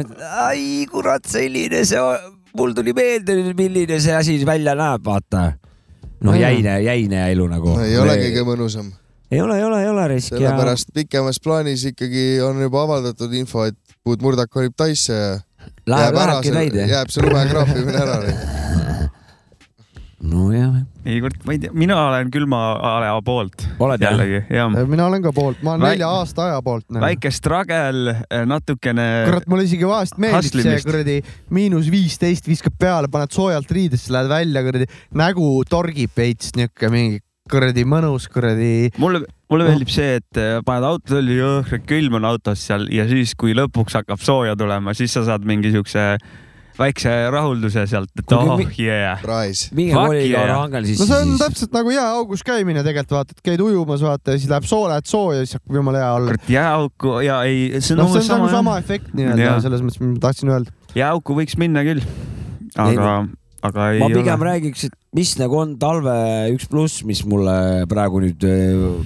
ai 0.47 0.85
kurat, 0.91 1.27
selline 1.29 1.83
see, 1.85 2.01
mul 2.57 2.75
tuli 2.75 2.93
meelde 2.95 3.37
nüüd, 3.39 3.55
milline 3.59 3.99
see 4.03 4.15
asi 4.15 4.37
välja 4.47 4.75
näeb, 4.77 5.03
vaata. 5.05 5.45
noh, 6.25 6.37
jäine, 6.39 6.79
jäine 6.83 7.25
elu 7.31 7.47
nagu. 7.51 7.79
ei 7.83 7.97
ole 8.01 8.17
kõige 8.21 8.45
mõnusam. 8.47 8.91
ei 9.31 9.41
ole, 9.41 9.57
ei 9.59 9.67
ole, 9.67 9.81
ei 9.83 9.89
ole 9.89 10.07
risk 10.15 10.35
ja 10.35 10.39
sellepärast 10.39 10.93
pikemas 10.93 11.41
plaanis 11.43 11.85
ikkagi 11.91 12.41
on 12.45 12.61
juba 12.61 12.85
avaldatud 12.87 13.33
info, 13.33 13.65
et 13.69 13.77
Puud 14.05 14.21
Murdak 14.21 14.51
kolib 14.53 14.75
Taisse 14.77 15.13
ja 15.13 15.29
läheb, 15.89 16.15
ära 16.15 16.35
lähebki 16.35 16.51
täide. 16.53 16.87
jääb 16.89 17.13
see 17.13 17.25
lumegraafimine 17.25 18.03
ära. 18.03 18.19
nojah, 20.33 20.83
ei 21.05 21.19
kurat, 21.21 21.37
ma 21.45 21.53
ei 21.53 21.59
tea, 21.61 21.73
mina 21.77 21.97
olen 22.07 22.31
külmaala 22.33 23.19
poolt 23.25 23.65
oled 23.85 24.01
jällegi, 24.01 24.39
mina 24.89 25.05
olen 25.05 25.21
ka 25.25 25.33
poolt, 25.35 25.61
ma 25.65 25.75
olen 25.75 25.85
Väik- 25.85 25.99
nelja 25.99 26.09
aasta 26.19 26.47
aja 26.49 26.61
poolt. 26.65 26.87
väike 27.01 27.31
struggle, 27.33 28.15
natukene. 28.49 29.05
kurat, 29.29 29.45
mulle 29.51 29.67
isegi 29.67 29.87
vahest 29.89 30.17
meeldib 30.21 30.65
see 30.65 30.81
kuradi 30.85 31.19
miinus 31.53 31.91
viisteist 31.93 32.49
viskab 32.49 32.77
peale, 32.79 33.11
paned 33.11 33.33
soojalt 33.35 33.69
riidesse, 33.71 34.11
lähed 34.15 34.31
välja 34.31 34.65
kuradi, 34.65 34.89
nägu 35.13 35.49
torgib 35.69 36.15
veits 36.17 36.55
niuke 36.57 36.89
mingi 36.93 37.21
kuradi 37.51 37.83
mõnus 37.85 38.25
kuradi. 38.33 38.89
mulle, 38.97 39.21
mulle 39.53 39.67
meeldib 39.69 39.91
see, 39.93 40.15
et 40.17 40.39
äh, 40.41 40.57
paned 40.65 40.87
auto 40.87 41.13
tolli, 41.13 41.37
külm 41.85 42.17
on 42.17 42.25
autos 42.25 42.63
seal 42.65 42.87
ja 42.93 43.05
siis, 43.09 43.35
kui 43.37 43.53
lõpuks 43.57 43.99
hakkab 43.99 44.23
sooja 44.25 44.55
tulema, 44.57 44.95
siis 44.97 45.13
sa 45.13 45.21
saad 45.27 45.45
mingi 45.45 45.69
siukse 45.75 46.15
väikse 46.75 47.11
rahulduse 47.31 47.85
sealt, 47.89 48.11
et 48.19 48.33
oh 48.35 48.59
yeah. 48.75 49.21
minge 49.75 49.93
Fuck 49.95 50.09
kolige 50.09 50.33
yeah. 50.33 50.43
Arhangel 50.43 50.83
no 50.83 50.89
sisse 50.89 51.07
see 51.07 51.21
on 51.21 51.31
siis. 51.31 51.43
täpselt 51.43 51.77
nagu 51.77 51.93
jääaugus 51.93 52.43
käimine 52.47 52.83
tegelikult 52.85 53.15
vaata, 53.15 53.35
et 53.38 53.45
käid 53.45 53.63
ujumas 53.63 54.03
vaata 54.03 54.35
ja 54.35 54.41
siis 54.41 54.51
läheb 54.51 54.67
soo, 54.67 54.83
lähed 54.91 55.07
sooja 55.09 55.39
ja 55.39 55.47
siis 55.47 55.59
hakkab 55.59 55.79
jumala 55.79 56.01
hea 56.03 56.11
olla. 56.17 56.38
jääauku 56.51 57.15
ja 57.25 57.39
ei, 57.47 57.61
see 57.79 57.95
on 57.95 58.03
noh, 58.03 58.11
see 58.11 58.25
on 58.25 58.31
nagu 58.33 58.49
sama 58.51 58.51
sama 58.57 58.77
efekt 58.83 59.15
nii-öelda 59.15 59.57
selles 59.63 59.85
mõttes, 59.85 60.01
mis 60.03 60.15
ma 60.17 60.23
tahtsin 60.27 60.51
öelda. 60.51 60.75
jääauku 60.99 61.38
võiks 61.39 61.59
minna 61.61 61.85
küll, 61.88 62.03
aga, 62.81 63.13
aga 63.69 63.88
ei 63.93 64.03
ma 64.03 64.09
pigem 64.11 64.43
ole. 64.43 64.49
räägiks, 64.49 64.88
et 64.89 64.99
mis 65.15 65.31
nagu 65.39 65.61
on 65.61 65.77
talve 65.79 66.17
üks 66.55 66.67
pluss, 66.71 67.05
mis 67.07 67.23
mulle 67.29 67.85
praegu 67.91 68.19
nüüd 68.25 68.43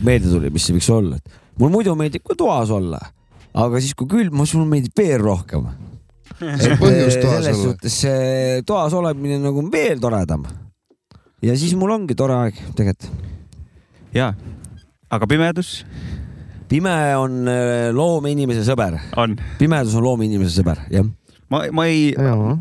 meelde 0.05 0.31
tuli, 0.31 0.49
mis 0.53 0.65
see 0.65 0.77
võiks 0.79 0.89
olla, 0.95 1.21
et 1.21 1.61
mul 1.61 1.73
muidu 1.73 1.93
meeldib 1.99 2.25
ka 2.25 2.37
toas 2.39 2.73
olla, 2.73 3.01
aga 3.53 3.83
siis, 3.83 3.93
kui 3.97 4.09
külm 4.09 4.41
on, 4.41 4.49
sul 4.49 4.65
meeldib 4.69 4.97
veel 4.97 5.21
rohkem. 5.21 5.69
See 6.39 6.71
on 6.73 6.79
põhjus 6.81 7.19
toas 7.21 7.35
selles 7.39 7.63
suhtes 7.63 7.99
see 8.05 8.61
toas 8.67 8.95
olemine 8.97 9.39
nagu 9.41 9.65
veel 9.71 9.99
toredam. 10.03 10.45
ja 11.41 11.57
siis 11.57 11.75
mul 11.79 11.95
ongi 11.97 12.15
tore 12.15 12.37
aeg 12.37 12.63
tegelikult. 12.77 13.09
jaa, 14.15 14.33
aga 15.09 15.29
pimedus 15.29 15.79
pime 16.69 16.97
on 17.17 17.47
öö, 17.49 17.93
loomeinimese 17.95 18.63
sõber, 18.67 18.99
on, 19.17 19.33
pimedus 19.59 19.95
on 19.97 20.05
loomeinimese 20.05 20.53
sõber, 20.59 20.83
jah. 20.93 21.07
ma, 21.49 21.63
ma 21.73 21.85
ei, 21.89 22.11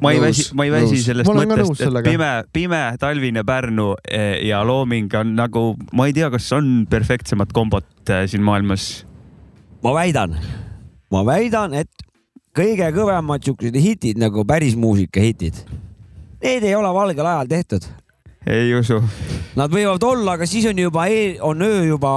ma 0.01 0.13
ei 0.15 0.23
väsi, 0.23 0.49
ma 0.57 0.65
ei 0.65 0.73
väsi 0.73 1.03
sellest 1.05 1.29
mõttest, 1.29 1.85
et 1.85 2.01
pime, 2.09 2.31
pime 2.57 2.83
talvine 3.01 3.45
Pärnu 3.49 3.91
eh, 4.09 4.39
ja 4.49 4.63
looming 4.67 5.13
on 5.21 5.37
nagu, 5.39 5.67
ma 5.93 6.09
ei 6.09 6.17
tea, 6.17 6.33
kas 6.33 6.49
on 6.57 6.89
perfektsemat 6.91 7.53
kombot 7.57 8.15
eh, 8.15 8.25
siin 8.31 8.45
maailmas. 8.47 8.89
ma 9.85 9.95
väidan, 10.01 10.39
ma 11.13 11.25
väidan, 11.29 11.77
et 11.77 12.08
kõige 12.59 12.89
kõvemad 12.95 13.45
siuksed 13.47 13.77
hitid 13.79 14.19
nagu 14.19 14.43
päris 14.49 14.75
muusika 14.79 15.23
hitid, 15.23 15.59
need 16.43 16.67
ei 16.67 16.75
ole 16.75 16.91
valgel 16.95 17.27
ajal 17.27 17.51
tehtud. 17.51 17.87
ei 18.47 18.73
usu. 18.75 18.99
Nad 19.59 19.73
võivad 19.75 20.03
olla, 20.07 20.35
aga 20.39 20.47
siis 20.47 20.67
on 20.71 20.79
juba, 20.79 21.07
on 21.47 21.63
öö 21.63 21.85
juba 21.89 22.11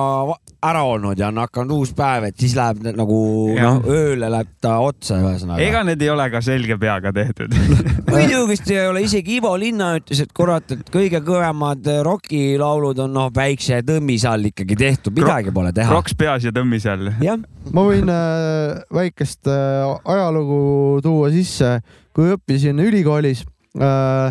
ära 0.62 0.82
olnud 0.86 1.18
ja 1.18 1.32
on 1.32 1.40
hakanud 1.42 1.82
uus 1.82 1.92
päev, 1.98 2.28
et 2.30 2.38
siis 2.38 2.54
läheb 2.58 2.84
nagu 2.94 3.18
noh, 3.58 3.80
ööle 3.90 4.30
läheb 4.30 4.50
ta 4.62 4.76
otsa 4.84 5.18
ühesõnaga. 5.18 5.62
ega 5.66 5.82
need 5.88 6.04
ei 6.06 6.12
ole 6.14 6.28
ka 6.34 6.42
selge 6.46 6.78
peaga 6.82 7.14
tehtud. 7.16 7.56
muidugi 8.12 8.60
ei 8.76 8.86
ole, 8.90 9.02
isegi 9.08 9.40
Ivo 9.40 9.56
Linna 9.58 9.96
ütles, 9.98 10.22
et 10.22 10.34
kurat, 10.38 10.76
et 10.76 10.94
kõige 10.94 11.24
kõvemad 11.26 11.90
eh, 11.90 12.02
rokilaulud 12.06 13.02
on 13.06 13.18
noh, 13.18 13.32
väikse 13.34 13.82
tõmmise 13.88 14.30
all 14.30 14.52
ikkagi 14.52 14.78
tehtud, 14.78 15.18
midagi 15.18 15.54
pole 15.56 15.74
teha. 15.76 15.90
Kroks 15.90 16.18
peas 16.20 16.46
ja 16.46 16.54
tõmmis 16.56 16.86
all. 16.92 17.10
jah, 17.26 17.42
ma 17.74 17.88
võin 17.88 18.14
äh, 18.14 18.86
väikest 18.94 19.50
äh, 19.50 19.90
ajalugu 20.14 20.62
tuua 21.02 21.34
sisse, 21.34 21.80
kui 22.14 22.36
õppisin 22.36 22.82
ülikoolis 22.86 23.48
äh,, 23.82 24.30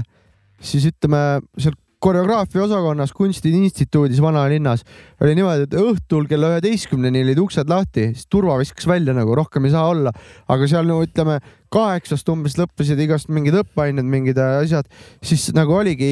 siis 0.63 0.87
ütleme 0.93 1.41
seal 1.59 1.75
koreograafia 2.01 2.63
osakonnas 2.65 3.13
Kunstiinstituudis 3.13 4.23
vanalinnas 4.23 4.85
oli 5.21 5.35
niimoodi, 5.37 5.67
et 5.69 5.77
õhtul 5.77 6.27
kella 6.31 6.55
üheteistkümneni 6.55 7.25
olid 7.27 7.41
uksed 7.43 7.69
lahti, 7.71 8.11
siis 8.15 8.29
turva 8.33 8.57
viskas 8.61 8.89
välja 8.89 9.15
nagu 9.17 9.37
rohkem 9.37 9.69
ei 9.69 9.75
saa 9.75 9.87
olla, 9.93 10.13
aga 10.49 10.69
seal 10.71 10.89
no 10.89 11.01
ütleme 11.05 11.39
kaheksast 11.73 12.29
umbes 12.33 12.57
lõppesid 12.59 13.01
igast 13.05 13.29
mingid 13.33 13.59
õppeained, 13.61 14.09
mingid 14.09 14.41
äh, 14.41 14.63
asjad, 14.65 14.89
siis 15.23 15.51
nagu 15.57 15.77
oligi 15.77 16.11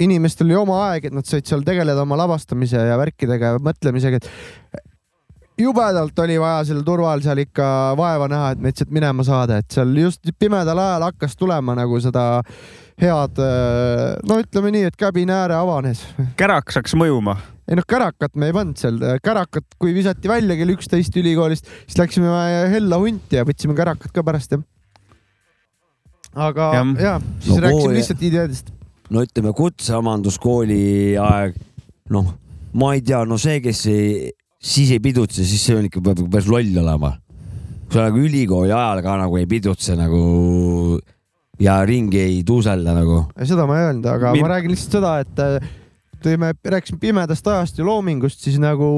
inimestel 0.00 0.48
oli 0.48 0.56
oma 0.62 0.80
aeg, 0.88 1.10
et 1.10 1.14
nad 1.14 1.28
said 1.28 1.46
seal 1.46 1.64
tegeleda 1.66 2.06
oma 2.06 2.16
lavastamise 2.22 2.80
ja 2.80 2.96
värkidega 2.98 3.52
ja 3.52 3.62
mõtlemisega, 3.62 4.18
et 4.22 4.82
jubedalt 5.60 6.18
oli 6.24 6.38
vaja 6.40 6.64
sel 6.70 6.80
turval 6.86 7.20
seal 7.24 7.42
ikka 7.44 7.66
vaeva 7.98 8.28
näha, 8.32 8.54
et 8.54 8.64
meid 8.64 8.80
sealt 8.80 8.94
minema 8.94 9.24
saada, 9.26 9.60
et 9.60 9.76
seal 9.76 9.92
just 10.00 10.32
pimedal 10.40 10.80
ajal 10.80 11.06
hakkas 11.10 11.36
tulema 11.38 11.76
nagu 11.78 12.00
seda 12.02 12.24
head, 13.00 13.38
no 14.28 14.36
ütleme 14.42 14.70
nii, 14.74 14.84
et 14.90 14.96
käbine 15.00 15.32
ääre 15.34 15.56
avanes. 15.58 16.02
kärak 16.36 16.72
saaks 16.74 16.94
mõjuma. 16.98 17.36
ei 17.70 17.76
noh, 17.78 17.86
kärakat 17.88 18.34
me 18.36 18.50
ei 18.50 18.52
pannud 18.56 18.76
seal, 18.76 18.98
kärakat, 19.24 19.64
kui 19.80 19.94
visati 19.96 20.28
välja 20.28 20.56
kell 20.58 20.74
üksteist 20.74 21.16
ülikoolist, 21.16 21.68
siis 21.86 21.98
läksime 21.98 22.28
hella 22.72 22.98
hunti 23.00 23.38
ja 23.38 23.44
võtsime 23.48 23.74
kärakat 23.78 24.12
ka 24.12 24.22
pärast 24.26 24.52
jah. 24.56 24.62
aga 26.34 26.68
ja, 26.74 26.84
ja, 27.00 27.14
siis 27.40 27.54
No 27.54 27.56
no, 27.56 27.62
rääkisime 27.66 27.82
kooli- 27.88 27.96
lihtsalt 28.00 28.22
ideedest. 28.28 28.70
no 29.10 29.22
ütleme 29.24 29.52
kutseomanduskooli 29.56 31.16
aeg, 31.20 31.56
noh, 32.10 32.34
ma 32.72 32.94
ei 32.96 33.02
tea, 33.04 33.24
no 33.28 33.36
see, 33.40 33.60
kes 33.64 33.86
ei, 33.92 34.30
siis 34.62 34.90
ei 34.94 35.00
pidutse, 35.04 35.44
siis 35.44 35.64
see 35.66 35.76
on 35.76 35.88
ikka 35.88 36.00
peab 36.04 36.22
päris 36.32 36.48
loll 36.48 36.78
olema. 36.84 37.16
kui 37.86 37.98
sa 37.98 38.06
nagu 38.08 38.22
ülikooli 38.24 38.72
ajal 38.72 39.02
ka 39.04 39.16
nagu 39.20 39.36
ei 39.36 39.46
pidutse 39.46 39.96
nagu 39.98 40.98
ja 41.60 41.76
ringi 41.88 42.20
ei 42.20 42.40
tuuselda 42.46 42.94
nagu. 42.96 43.26
seda 43.44 43.66
ma 43.68 43.78
ei 43.80 43.90
öelnud, 43.90 44.08
aga 44.08 44.32
Min- 44.32 44.46
ma 44.46 44.54
räägin 44.54 44.72
lihtsalt 44.74 44.98
seda, 44.98 45.14
et 45.24 45.42
äh, 45.42 45.70
kui 46.22 46.36
me 46.38 46.52
rääkisime 46.54 47.00
pimedast 47.02 47.46
ajast 47.50 47.78
ja 47.80 47.86
loomingust, 47.86 48.42
siis 48.44 48.58
nagu 48.62 48.88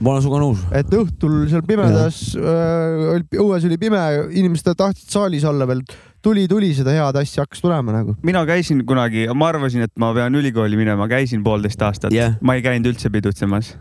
ma 0.00 0.14
olen 0.14 0.24
sinuga 0.24 0.40
nõus. 0.42 0.64
et 0.74 0.90
õhtul 0.98 1.44
seal 1.50 1.62
pimedas 1.66 2.22
äh,, 2.36 3.22
õues 3.38 3.68
oli 3.68 3.78
pime, 3.80 4.00
inimesed 4.34 4.74
tahtsid 4.78 5.14
saalis 5.14 5.46
olla 5.48 5.68
veel, 5.70 5.84
tuli, 6.24 6.48
tuli 6.50 6.72
seda 6.76 6.94
head 6.96 7.18
asja 7.22 7.46
hakkas 7.46 7.62
tulema 7.64 7.94
nagu. 7.94 8.16
mina 8.26 8.42
käisin 8.48 8.82
kunagi, 8.88 9.28
ma 9.34 9.52
arvasin, 9.52 9.86
et 9.86 9.94
ma 9.96 10.12
pean 10.16 10.34
ülikooli 10.38 10.78
minema, 10.80 11.08
käisin 11.10 11.44
poolteist 11.46 11.82
aastat 11.86 12.14
Jah. 12.14 12.36
ma 12.42 12.58
ei 12.58 12.66
käinud 12.66 12.92
üldse 12.92 13.12
pidutsemas. 13.14 13.76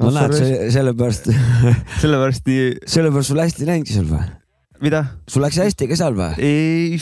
no 0.00 0.12
näed, 0.14 0.36
sellepärast, 0.76 1.32
sellepärast 2.04 2.46
nii, 2.52 2.68
sellepärast 2.86 3.32
sul 3.32 3.42
hästi 3.42 3.68
läinudki 3.72 3.96
seal 3.96 4.08
või? 4.12 4.28
mida? 4.84 5.04
sul 5.28 5.44
läks 5.44 5.60
hästi 5.60 5.88
ka 5.90 6.00
seal 6.04 6.16
või? 6.20 6.32
ei, 6.36 7.00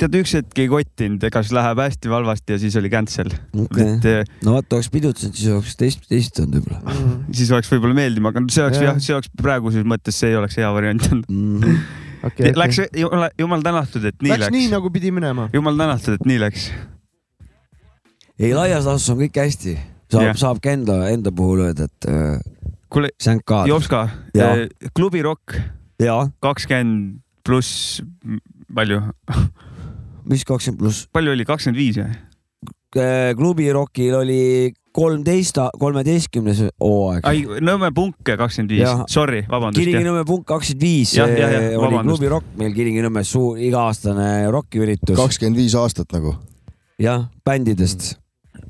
tead 0.00 0.16
üks 0.18 0.34
hetk 0.38 0.60
ei 0.62 0.68
kottinud, 0.70 1.24
kas 1.32 1.50
läheb 1.54 1.80
hästi 1.82 2.10
või 2.10 2.18
halvasti 2.20 2.54
ja 2.54 2.60
siis 2.62 2.76
oli 2.80 2.90
cancel 2.92 3.32
okei 3.32 3.86
et 3.86 4.06
eh, 4.10 4.30
no 4.46 4.56
vaata, 4.56 4.78
oleks 4.78 4.90
pidutsenud, 4.92 5.36
siis 5.38 5.50
oleks 5.54 5.76
teist, 5.80 6.06
teist 6.10 6.40
olnud 6.42 6.60
võib-olla 6.60 6.96
siis 7.32 7.52
oleks 7.54 7.70
võib-olla 7.72 7.98
meeldima 7.98 8.32
hakanud, 8.32 8.54
see 8.54 8.64
oleks 8.64 8.82
Jah. 8.82 9.02
see 9.02 9.16
oleks 9.16 9.32
praeguses 9.40 9.86
mõttes, 9.88 10.18
see 10.18 10.32
ei 10.32 10.38
oleks 10.38 10.58
hea 10.60 10.70
variant 10.74 11.08
olnud. 11.08 11.28
mm. 11.28 11.60
-hmm. 11.60 11.82
okay,. 12.30 12.54
Läks, 12.58 12.80
jumal, 12.98 13.28
jumal 13.38 13.66
tänatud, 13.66 14.08
et 14.10 14.18
nii 14.22 14.34
läks 14.34 14.46
läks, 14.46 14.56
nii 14.56 14.72
nagu 14.72 14.92
pidi 14.94 15.14
minema. 15.14 15.48
jumal 15.52 15.78
tänatud, 15.78 16.18
et 16.20 16.28
nii 16.28 16.40
läks. 16.42 16.70
ei, 18.38 18.54
laias 18.54 18.88
laastus 18.88 19.14
on 19.14 19.22
kõik 19.24 19.42
hästi, 19.42 19.76
saab 20.12 20.30
Jah., 20.30 20.40
saab 20.46 20.62
ka 20.64 20.74
enda, 20.74 21.02
enda 21.12 21.34
puhul 21.34 21.66
öelda, 21.68 21.90
et 21.90 22.10
äh, 22.10 22.40
kuule. 22.92 23.12
Jopska 23.68 24.08
Jaa., 24.36 24.66
klubi 24.94 25.22
Rock 25.22 25.60
kakskümmend 26.42 27.20
pluss, 27.46 28.02
palju, 28.74 29.00
mis 30.28 30.44
kakskümmend 30.48 30.82
pluss. 30.82 31.08
palju 31.12 31.34
oli, 31.34 31.48
kakskümmend 31.48 31.80
viis 31.80 31.98
või? 32.02 32.12
klubi 33.36 33.70
Rockil 33.72 34.14
oli 34.18 34.42
kolmteist, 34.92 35.58
kolmeteistkümnes 35.80 36.62
hooaeg. 36.80 37.26
ai, 37.28 37.42
Nõmme 37.64 37.92
punk 37.96 38.20
kakskümmend 38.26 38.74
viis 38.74 39.12
sorry, 39.12 39.42
vabandust. 39.48 39.80
Kilingi-Nõmme 39.80 40.24
punkt 40.28 40.46
kakskümmend 40.50 40.84
viis 40.84 41.14
jah, 41.16 41.30
oli 41.80 42.02
klubi 42.04 42.32
Rock 42.32 42.56
meil 42.60 42.74
Kilingi-Nõmmes 42.76 43.32
suur 43.32 43.60
iga-aastane 43.60 44.50
rokiüritus. 44.52 45.16
kakskümmend 45.18 45.60
viis 45.62 45.76
aastat 45.78 46.12
nagu. 46.12 46.36
jah, 47.00 47.28
bändidest. 47.46 48.14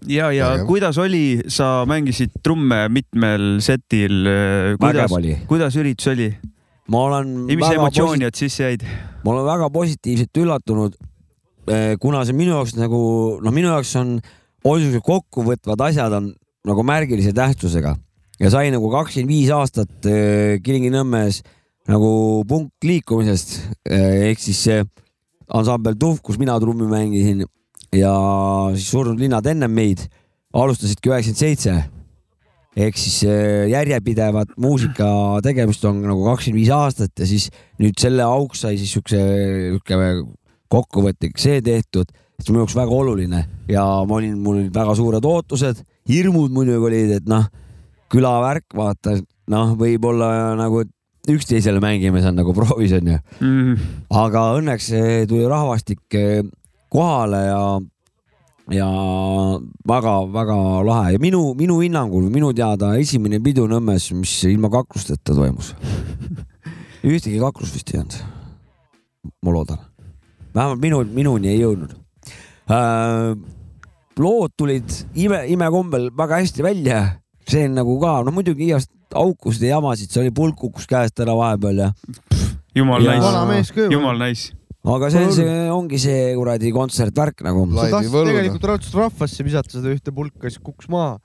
ja, 0.07 0.31
ja 0.31 0.55
Vägev. 0.55 0.67
kuidas 0.71 0.99
oli, 1.03 1.43
sa 1.51 1.83
mängisid 1.89 2.39
trumme 2.43 2.87
mitmel 2.89 3.59
setil, 3.61 4.23
vägev 4.23 4.79
kuidas, 4.87 5.19
oli. 5.19 5.39
kuidas 5.51 5.79
üritus 5.83 6.13
oli? 6.15 6.31
ma 6.93 7.07
olen 7.09 7.35
ja 7.51 7.57
mis 7.59 7.73
emotsioonid 7.75 8.39
sisse 8.39 8.71
jäid? 8.71 8.87
ma 9.25 9.35
olen 9.35 9.49
väga 9.51 9.71
positiivselt 9.75 10.45
üllatunud, 10.45 10.95
kuna 12.03 12.25
see 12.27 12.35
minu 12.35 12.57
jaoks 12.57 12.73
nagu, 12.75 13.03
noh, 13.43 13.55
minu 13.55 13.69
jaoks 13.71 13.93
on, 14.01 14.17
siuksed 14.63 15.05
kokkuvõtvad 15.07 15.85
asjad 15.89 16.17
on 16.19 16.33
nagu 16.67 16.85
märgilise 16.87 17.35
tähtsusega. 17.35 17.95
Ja 18.43 18.51
sai 18.51 18.71
nagu 18.75 18.89
kakskümmend 18.91 19.31
viis 19.31 19.51
aastat 19.55 20.09
äh, 20.09 20.59
Kilingi-Nõmmes 20.65 21.43
nagu 21.91 22.43
punkliikumisest 22.51 23.57
äh, 23.87 24.31
ehk 24.31 24.43
siis 24.43 24.63
see 24.67 24.83
ansambel 25.53 25.99
Tuhv, 25.99 26.23
kus 26.25 26.39
mina 26.41 26.57
trummi 26.63 26.89
mängisin 26.91 27.45
ja 27.95 28.13
siis 28.75 28.89
Surnud 28.91 29.21
linnad 29.21 29.47
ennem 29.51 29.75
meid 29.75 30.07
alustasidki 30.53 31.13
üheksakümmend 31.13 31.43
seitse. 31.43 31.77
Ehk 32.73 32.97
siis 32.99 33.21
äh, 33.29 33.69
järjepidevat 33.71 34.57
muusika 34.57 35.07
tegemist 35.45 35.85
on 35.87 36.01
nagu 36.07 36.25
kakskümmend 36.31 36.63
viis 36.63 36.73
aastat 36.75 37.23
ja 37.23 37.29
siis 37.29 37.51
nüüd 37.83 37.99
selle 38.01 38.27
auks 38.27 38.65
sai 38.65 38.79
siis 38.81 38.95
siukse, 38.97 39.21
siuke 39.77 39.99
kokkuvõtlik 40.73 41.41
see 41.41 41.61
tehtud, 41.65 42.11
see 42.39 42.51
on 42.51 42.57
minu 42.57 42.65
jaoks 42.65 42.79
väga 42.79 42.97
oluline 42.97 43.43
ja 43.71 43.85
ma 44.09 44.19
olin, 44.19 44.39
mul 44.41 44.63
olid 44.63 44.75
väga 44.75 44.97
suured 44.99 45.29
ootused, 45.29 45.85
hirmud 46.11 46.55
muidugi 46.55 46.89
olid, 46.89 47.15
et 47.21 47.31
noh, 47.31 47.47
külavärk, 48.13 48.67
vaata, 48.77 49.17
noh, 49.53 49.77
võib-olla 49.79 50.33
nagu 50.59 50.85
üksteisele 51.33 51.79
mängime 51.83 52.23
seal 52.23 52.35
nagu 52.35 52.51
proovis 52.57 52.93
onju 52.97 53.15
mm.. 53.39 53.89
aga 54.19 54.49
õnneks 54.59 54.89
eh, 54.99 55.11
tuli 55.31 55.47
rahvastik 55.47 56.17
eh, 56.19 56.43
kohale 56.91 57.45
ja 57.47 57.63
ja 58.73 58.89
väga-väga 59.89 60.57
lahe 60.87 61.15
ja 61.15 61.21
minu, 61.23 61.53
minu 61.59 61.81
hinnangul, 61.83 62.29
minu 62.33 62.53
teada 62.57 62.95
esimene 63.01 63.41
pidu 63.43 63.67
Nõmmes, 63.71 64.11
mis 64.15 64.35
ilma 64.49 64.71
kaklusteta 64.73 65.35
toimus. 65.35 65.73
ühtegi 67.13 67.41
kaklust 67.43 67.75
vist 67.75 67.91
ei 67.93 68.01
olnud. 68.01 68.19
ma 69.43 69.55
loodan. 69.55 69.83
Vähemalt 70.55 70.81
minu, 70.83 71.03
minuni 71.17 71.49
ei 71.55 71.61
jõudnud 71.63 71.97
äh,. 72.71 73.35
lood 74.21 74.53
tulid 74.61 74.89
ime, 75.19 75.45
imekombel 75.55 76.11
väga 76.17 76.43
hästi 76.43 76.63
välja. 76.67 77.03
see 77.49 77.65
on 77.67 77.75
nagu 77.81 77.99
ka, 78.01 78.19
noh 78.27 78.35
muidugi 78.35 78.69
igast 78.71 78.91
aukusid 79.15 79.67
ja 79.67 79.77
jamasid, 79.77 80.11
see 80.13 80.23
oli 80.23 80.33
pulk 80.35 80.57
kukkus 80.61 80.87
käest 80.89 81.19
ära 81.21 81.35
vahepeal 81.37 81.81
ja 81.87 81.93
jumal 82.77 83.05
Ja- 83.05 83.45
nice, 83.51 83.89
jumal 83.91 84.19
nice. 84.21 84.53
aga 84.85 85.11
see, 85.13 85.27
see 85.37 85.59
ongi 85.73 85.99
see 86.01 86.33
kuradi 86.39 86.73
kontsertvärk 86.73 87.43
nagu 87.45 87.67
sa 87.75 87.89
tahtsid 87.97 88.15
tegelikult 88.31 88.65
raudselt 88.71 88.97
rahvasse 89.01 89.45
visata 89.45 89.77
seda 89.79 89.93
ühte 89.93 90.15
pulka, 90.15 90.49
siis 90.49 90.59
kukkus 90.63 90.89
maha. 90.93 91.19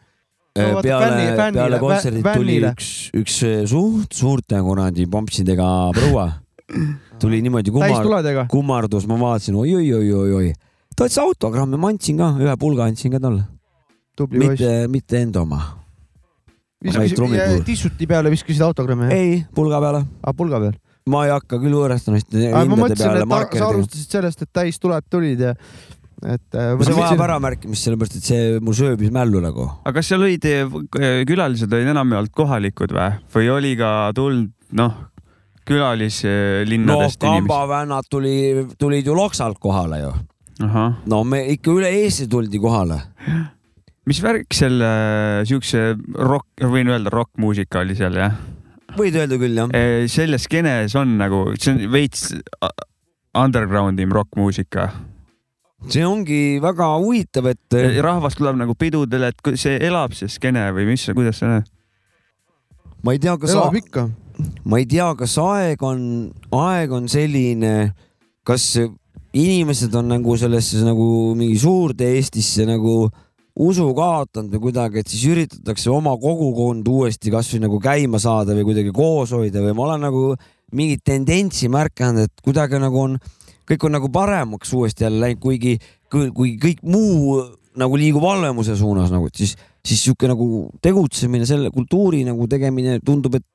Eh, 0.58 0.72
vaata, 0.74 0.82
peale 0.90 1.24
fännile- 1.38 1.54
peale 1.62 1.80
kontserdit 1.80 2.28
tuli 2.34 2.58
üks, 2.66 2.88
üks 3.14 3.36
eh, 3.46 3.60
suht 3.70 4.16
suurte 4.18 4.58
kuradi 4.66 5.06
pompsidega 5.06 5.68
proua. 5.94 6.28
tuli 7.22 7.42
niimoodi 7.46 7.74
kummar, 7.74 8.48
kummardus, 8.52 9.08
ma 9.10 9.18
vaatasin 9.22 9.58
oi-oi-oi-oi-oi. 9.62 10.54
ta 10.96 11.08
ütles 11.08 11.20
autogrammi, 11.22 11.80
ma 11.82 11.92
andsin 11.94 12.20
ka, 12.20 12.32
ühe 12.44 12.56
pulga 12.62 12.88
andsin 12.90 13.14
ka 13.14 13.22
talle, 13.24 13.46
mitte, 14.34 14.74
mitte 14.92 15.22
enda 15.22 15.44
oma. 15.46 15.62
tissuti 17.66 18.10
peale 18.10 18.34
viskasid 18.34 18.66
autogrammi, 18.68 19.10
jah? 19.10 19.18
ei, 19.18 19.44
pulga 19.56 19.82
peale. 19.84 20.06
aa, 20.22 20.38
pulga 20.38 20.62
peal. 20.64 20.80
ma 21.10 21.26
ei 21.26 21.34
hakka 21.34 21.62
küll 21.62 21.76
võõrastamist 21.78 22.34
ma 22.34 22.64
hindade 22.64 22.82
mõtlesin, 22.82 23.06
peale 23.06 23.46
et 23.48 23.62
sa 23.62 23.70
alustasid 23.72 24.18
sellest, 24.18 24.44
et 24.44 24.54
täistuled 24.62 25.08
tulid 25.10 25.46
ja 25.48 25.54
et. 26.26 26.56
äh, 26.56 26.74
see 26.82 26.98
vajab 26.98 27.24
äramärkimist, 27.28 27.86
sellepärast 27.86 28.18
et 28.20 28.30
see 28.30 28.62
mul 28.64 28.78
sööbis 28.78 29.12
mällu 29.14 29.42
nagu. 29.44 29.68
aga 29.84 30.00
kas 30.00 30.10
seal 30.12 30.26
olid 30.26 30.46
eh, 30.50 30.66
külalised 31.30 31.74
olid 31.74 31.94
enamjaolt 31.94 32.34
kohalikud 32.36 32.94
või, 32.98 33.12
või 33.34 33.52
oli 33.54 33.74
ka 33.80 33.92
tulnud 34.18 34.54
noh, 34.78 34.98
no 35.68 35.76
külalislinnadest 35.76 37.24
inimesi? 37.24 37.48
kambavennad 37.48 38.10
tuli, 38.10 38.66
tulid 38.80 39.06
ju 39.08 39.16
Loksalt 39.16 39.60
kohale 39.60 40.00
ju. 40.02 40.12
no 41.06 41.24
me 41.24 41.44
ikka 41.54 41.72
üle 41.72 41.92
Eesti 42.04 42.28
tuldi 42.32 42.60
kohale. 42.60 43.02
mis 44.08 44.22
värk 44.24 44.54
selle 44.56 44.90
siukse 45.46 45.96
rock, 46.16 46.48
võin 46.64 46.88
öelda 46.88 47.12
rokkmuusika 47.14 47.84
oli 47.84 47.96
seal 48.00 48.16
jah? 48.16 48.38
võid 48.98 49.16
öelda 49.20 49.38
küll 49.38 49.58
jah. 49.60 49.76
selles 50.10 50.48
skeenes 50.48 50.96
on 50.96 51.18
nagu, 51.20 51.52
see 51.60 51.74
on 51.76 51.84
veits 51.92 52.32
a- 52.62 52.74
underground 53.38 54.00
im 54.00 54.12
rokkmuusika. 54.16 54.90
see 55.90 56.06
ongi 56.06 56.60
väga 56.64 56.94
huvitav, 56.98 57.52
et 57.52 57.80
rahvas 58.02 58.36
tuleb 58.40 58.58
nagu 58.58 58.74
pidudele, 58.76 59.34
et 59.34 59.58
see 59.60 59.78
elab 59.78 60.16
see 60.18 60.32
skeene 60.32 60.70
või 60.74 60.88
mis, 60.94 61.10
kuidas 61.14 61.44
see 61.44 61.52
on? 61.52 61.68
ma 63.04 63.14
ei 63.14 63.20
tea, 63.22 63.36
kas, 63.38 63.54
elab 63.54 63.78
ikka. 63.78 64.08
Ma 64.66 64.80
ei 64.82 64.88
tea, 64.90 65.10
kas 65.18 65.38
aeg 65.42 65.84
on, 65.86 66.02
aeg 66.56 66.92
on 66.94 67.08
selline, 67.12 67.94
kas 68.48 68.76
inimesed 69.38 69.94
on 69.98 70.12
nagu 70.16 70.36
sellesse 70.40 70.84
nagu 70.86 71.08
mingi 71.38 71.58
suurde 71.62 72.12
Eestisse 72.16 72.66
nagu 72.68 73.08
usu 73.58 73.88
kaotanud 73.98 74.54
või 74.54 74.68
kuidagi, 74.68 75.02
et 75.02 75.10
siis 75.10 75.24
üritatakse 75.32 75.90
oma 75.90 76.14
kogukond 76.22 76.86
uuesti 76.92 77.34
kasvõi 77.34 77.64
nagu 77.64 77.80
käima 77.82 78.22
saada 78.22 78.54
või 78.58 78.68
kuidagi 78.70 78.94
koos 78.94 79.34
hoida 79.34 79.64
või 79.66 79.74
ma 79.78 79.88
olen 79.88 80.06
nagu 80.06 80.24
mingit 80.78 81.02
tendentsi 81.08 81.70
märganud, 81.72 82.28
et 82.28 82.46
kuidagi 82.46 82.80
nagu 82.82 83.02
on, 83.02 83.16
kõik 83.68 83.88
on 83.88 83.98
nagu 83.98 84.12
paremaks 84.14 84.74
uuesti 84.78 85.08
jälle 85.08 85.24
läinud, 85.24 85.42
kuigi, 85.42 85.78
kui 86.12 86.54
kõik 86.62 86.84
muu 86.86 87.40
nagu 87.78 87.98
liigub 87.98 88.26
halvemuse 88.26 88.76
suunas 88.78 89.12
nagu, 89.14 89.30
et 89.30 89.42
siis, 89.42 89.56
siis 89.86 90.06
sihuke 90.06 90.30
nagu 90.30 90.68
tegutsemine, 90.84 91.46
selle 91.50 91.72
kultuuri 91.74 92.24
nagu 92.28 92.48
tegemine 92.50 93.00
tundub, 93.06 93.40
et 93.40 93.46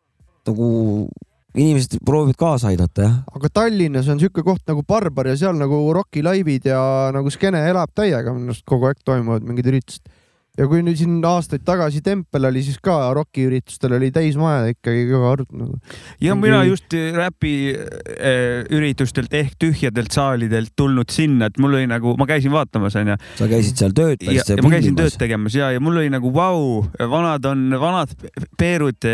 nagu 0.48 1.08
inimesed 1.52 2.00
proovivad 2.06 2.38
kaasa 2.40 2.72
aidata 2.72 3.04
jah. 3.04 3.20
aga 3.36 3.52
Tallinnas 3.52 4.08
on 4.12 4.20
siuke 4.22 4.44
koht 4.46 4.64
nagu 4.68 4.84
Barbar 4.88 5.32
ja 5.32 5.36
seal 5.36 5.58
nagu 5.60 5.84
rokilaivid 5.98 6.70
ja 6.72 6.80
nagu 7.12 7.32
skeene 7.32 7.60
elab 7.68 7.92
täiega, 7.96 8.32
minu 8.32 8.52
arust 8.52 8.66
kogu 8.68 8.88
aeg 8.88 9.02
toimuvad 9.04 9.44
mingid 9.44 9.68
üritused. 9.68 10.08
ja 10.56 10.66
kui 10.68 10.80
nüüd 10.84 10.96
siin 11.00 11.18
aastaid 11.24 11.62
tagasi 11.64 12.00
Tempel 12.04 12.48
oli, 12.48 12.62
siis 12.64 12.78
ka 12.80 12.94
rokiüritustel 13.16 13.94
oli 13.98 14.10
täismaja 14.12 14.72
ikkagi 14.72 15.04
kõva 15.10 15.34
arv 15.34 15.52
nagu. 15.52 15.76
ja 16.24 16.32
Mingi- 16.32 16.48
mina 16.48 16.62
just 16.70 16.96
räpi 17.18 17.52
äh, 17.76 18.64
üritustelt 18.72 19.36
ehk 19.36 19.52
tühjadelt 19.60 20.12
saalidelt 20.12 20.72
tulnud 20.76 21.12
sinna, 21.12 21.50
et 21.52 21.60
mul 21.60 21.76
oli 21.76 21.90
nagu, 21.92 22.16
ma 22.16 22.28
käisin 22.32 22.52
vaatamas 22.52 22.96
onju 22.96 23.18
sa 23.36 23.50
käisid 23.52 23.84
seal 23.84 23.92
tööd 23.96 24.24
ja, 24.24 24.40
ja 24.40 24.64
ma 24.64 24.72
käisin 24.72 24.96
tööd 24.96 25.20
tegemas 25.20 25.60
ja, 25.60 25.68
ja 25.76 25.84
mul 25.84 26.00
oli 26.00 26.08
nagu 26.16 26.32
vau, 26.32 26.80
vanad 26.96 27.44
on, 27.52 27.68
vanad 27.76 28.16
peerud, 28.56 29.12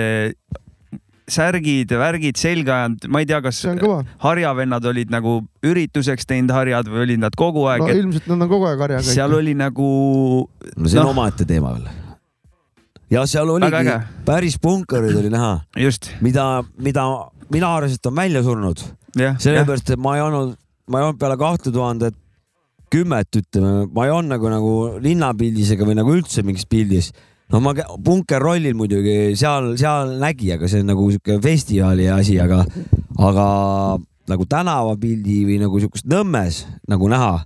särgid, 1.33 1.93
värgid 2.01 2.41
selga 2.41 2.75
ajanud, 2.83 3.07
ma 3.13 3.23
ei 3.23 3.29
tea, 3.29 3.41
kas 3.45 3.61
harjavennad 4.25 4.89
olid 4.91 5.13
nagu 5.13 5.39
ürituseks 5.67 6.29
teinud 6.29 6.53
harjad 6.55 6.89
või 6.91 7.05
olid 7.07 7.23
nad 7.23 7.37
kogu 7.39 7.67
aeg 7.71 7.85
no 7.85 7.89
no,, 7.91 7.97
ilmselt 8.03 8.29
nad 8.31 8.45
on 8.47 8.51
kogu 8.51 8.69
aeg 8.71 8.85
harjaga. 8.87 9.07
seal 9.09 9.35
oli 9.37 9.55
nagu 9.59 9.89
no 10.49 10.93
see 10.93 11.01
on 11.01 11.09
noh. 11.09 11.15
omaette 11.15 11.49
teema 11.49 11.75
veel. 11.77 11.91
ja 13.15 13.25
seal 13.31 13.51
oligi 13.55 13.99
päris 14.29 14.59
punkarid 14.63 15.19
oli 15.21 15.33
näha, 15.33 15.59
just 15.85 16.13
mida, 16.25 16.49
mida 16.77 17.05
mina 17.53 17.75
arvasin, 17.77 18.01
et 18.01 18.11
on 18.11 18.17
välja 18.17 18.45
surnud, 18.47 18.87
sellepärast 19.17 19.95
et 19.95 20.01
ma 20.01 20.17
ei 20.19 20.25
olnud, 20.25 20.57
ma 20.89 21.01
ei 21.01 21.09
olnud 21.09 21.21
peale 21.21 21.39
kahte 21.41 21.73
tuhandet 21.75 22.17
kümmet, 22.93 23.29
ütleme, 23.37 23.87
ma 23.93 24.07
ei 24.07 24.13
olnud 24.13 24.33
nagu, 24.33 24.53
nagu 24.53 24.75
linnapildis 25.05 25.75
ega 25.75 25.89
või 25.89 25.97
nagu 25.99 26.15
üldse 26.17 26.45
mingis 26.47 26.65
pildis 26.69 27.11
no 27.53 27.61
ma 27.65 27.73
punkerrollil 28.05 28.77
muidugi 28.77 29.35
seal, 29.39 29.73
seal 29.81 30.17
nägi, 30.21 30.53
aga 30.57 30.69
see 30.69 30.83
on 30.85 30.91
nagu 30.93 31.07
sihuke 31.11 31.39
festivali 31.45 32.09
asi, 32.13 32.37
aga, 32.43 32.65
aga 33.19 33.47
nagu 34.29 34.45
tänavapildi 34.49 35.39
või 35.49 35.61
nagu 35.63 35.81
siukest 35.81 36.09
Nõmmes 36.11 36.65
nagu 36.89 37.09
näha. 37.09 37.39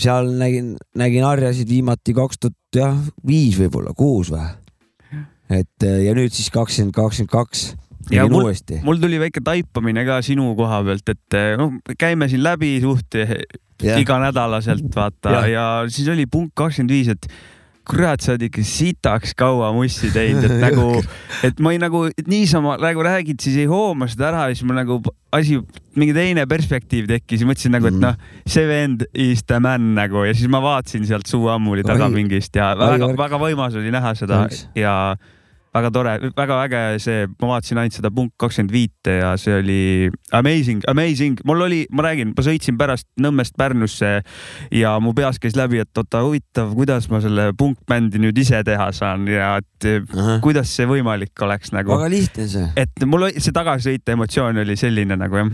seal 0.00 0.30
nägin, 0.40 0.70
nägin 0.96 1.26
harjasid 1.26 1.68
viimati 1.68 2.14
kaks 2.16 2.38
tuhat 2.40 2.78
jah, 2.78 2.96
viis 3.26 3.58
võib-olla, 3.60 3.92
kuus 3.96 4.32
või? 4.32 4.46
et 5.48 5.84
ja 5.84 6.12
nüüd 6.16 6.32
siis 6.32 6.48
kakskümmend, 6.52 6.94
kakskümmend 6.96 7.32
kaks 7.32 7.68
Ja 8.08 8.24
mul- 8.24 8.46
mul 8.84 8.96
tuli 9.02 9.18
väike 9.20 9.42
taipamine 9.44 10.00
ka 10.08 10.22
sinu 10.24 10.54
koha 10.56 10.80
pealt, 10.84 11.08
et 11.12 11.36
noh, 11.60 11.74
käime 12.00 12.28
siin 12.28 12.40
läbi 12.40 12.78
suht 12.80 13.12
Jah. 13.84 14.00
iganädalaselt 14.00 14.88
vaata 14.96 15.30
ja. 15.30 15.40
Jah. 15.44 15.48
ja 15.52 15.64
siis 15.92 16.08
oli 16.08 16.24
punkt 16.26 16.54
kakskümmend 16.56 16.90
viis, 16.90 17.08
et 17.12 17.28
kurat, 17.88 18.20
sa 18.20 18.34
oled 18.34 18.44
ikka 18.48 18.62
sitaks 18.68 19.32
kaua 19.38 19.70
mussi 19.76 20.10
teinud, 20.14 20.44
et 20.44 20.58
nagu, 20.66 21.00
et 21.46 21.60
ma 21.64 21.72
ei 21.72 21.80
nagu 21.82 22.04
niisama 22.28 22.76
nagu 22.82 23.04
räägid, 23.06 23.40
siis 23.40 23.56
ei 23.62 23.68
hooma 23.70 24.08
seda 24.12 24.28
ära 24.32 24.44
ja 24.50 24.54
siis 24.58 24.66
mul 24.68 24.76
nagu 24.78 25.00
asi, 25.34 25.58
mingi 25.98 26.14
teine 26.16 26.44
perspektiiv 26.48 27.08
tekkis 27.10 27.42
ja 27.42 27.48
mõtlesin 27.48 27.74
nagu, 27.74 27.88
et 27.90 27.96
Mhm. 27.96 28.04
noh, 28.04 28.14
see 28.46 28.66
vend 28.68 29.06
is 29.14 29.42
the 29.48 29.58
man 29.60 29.94
nagu 29.96 30.24
ja 30.28 30.34
siis 30.36 30.48
ma 30.52 30.60
vaatasin 30.64 31.04
sealt 31.08 31.26
suu 31.28 31.48
ammuli 31.52 31.82
ja 32.54 32.70
Oi, 32.74 32.78
väga, 32.84 33.06
värk. 33.08 33.18
väga 33.24 33.42
võimas 33.46 33.76
oli 33.80 33.90
näha 33.94 34.14
seda 34.14 34.44
Thanks. 34.44 34.68
ja 34.76 35.16
väga 35.78 35.90
tore, 35.94 36.14
väga 36.36 36.58
äge 36.66 36.82
see, 37.02 37.26
ma 37.40 37.52
vaatasin 37.54 37.80
ainult 37.82 37.96
seda 37.96 38.10
punkt 38.14 38.34
kakskümmend 38.40 38.74
viite 38.74 39.14
ja 39.20 39.32
see 39.40 39.56
oli 39.60 39.80
amazing, 40.36 40.82
amazing, 40.90 41.40
mul 41.48 41.64
oli, 41.68 41.80
ma 41.94 42.04
räägin, 42.08 42.34
ma 42.36 42.44
sõitsin 42.46 42.78
pärast 42.80 43.06
Nõmmest 43.22 43.56
Pärnusse 43.58 44.12
ja 44.74 44.94
mu 45.02 45.14
peas 45.16 45.40
käis 45.42 45.56
läbi, 45.58 45.80
et 45.82 46.00
oota 46.02 46.22
huvitav, 46.26 46.74
kuidas 46.78 47.08
ma 47.12 47.22
selle 47.24 47.50
punkbändi 47.58 48.20
nüüd 48.22 48.38
ise 48.42 48.60
teha 48.66 48.90
saan 48.96 49.26
ja 49.30 49.54
et 49.62 49.88
kuidas 50.44 50.70
see 50.74 50.88
võimalik 50.90 51.46
oleks 51.46 51.72
nagu, 51.74 51.94
väga 51.96 52.10
lihtne 52.12 52.48
see. 52.50 52.68
et 52.76 53.06
mul 53.06 53.28
oli- 53.28 53.40
see 53.42 53.54
tagasisõite 53.56 54.16
emotsioon 54.18 54.62
oli 54.64 54.76
selline 54.78 55.16
nagu 55.18 55.42
jah. 55.42 55.52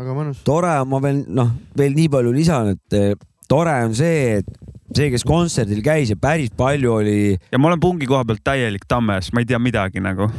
väga 0.00 0.16
mõnus. 0.16 0.42
tore 0.46 0.76
ma 0.86 1.02
veel 1.02 1.24
noh, 1.28 1.52
veel 1.76 1.96
nii 1.98 2.08
palju 2.12 2.32
lisan, 2.34 2.74
et 2.76 3.20
tore 3.50 3.74
on 3.84 3.94
see, 3.98 4.40
et 4.40 4.69
see, 4.96 5.10
kes 5.12 5.26
kontserdil 5.26 5.82
käis 5.84 6.10
ja 6.12 6.18
päris 6.20 6.50
palju 6.56 6.96
oli 7.00 7.18
ja 7.36 7.60
ma 7.60 7.70
olen 7.70 7.82
pungi 7.82 8.08
koha 8.10 8.24
pealt 8.28 8.42
täielik 8.46 8.88
tammes, 8.90 9.32
ma 9.32 9.44
ei 9.44 9.48
tea 9.50 9.60
midagi 9.62 10.02
nagu 10.02 10.30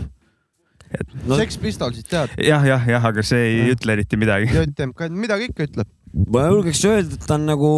no, 1.26 1.38
Sex 1.40 1.58
Pistolsit 1.62 2.08
tead? 2.12 2.36
jah, 2.42 2.64
jah, 2.68 2.86
jah, 2.88 3.08
aga 3.12 3.24
see 3.26 3.42
ei 3.48 3.58
Jah. 3.62 3.74
ütle 3.76 3.96
eriti 3.98 4.20
midagi. 4.20 4.52
JMK, 4.52 5.10
midagi 5.16 5.50
ikka 5.52 5.68
ütleb. 5.70 5.92
ma 6.34 6.48
julgeks 6.50 6.84
öelda, 6.90 7.18
et 7.18 7.28
ta 7.28 7.38
on 7.38 7.48
nagu 7.50 7.72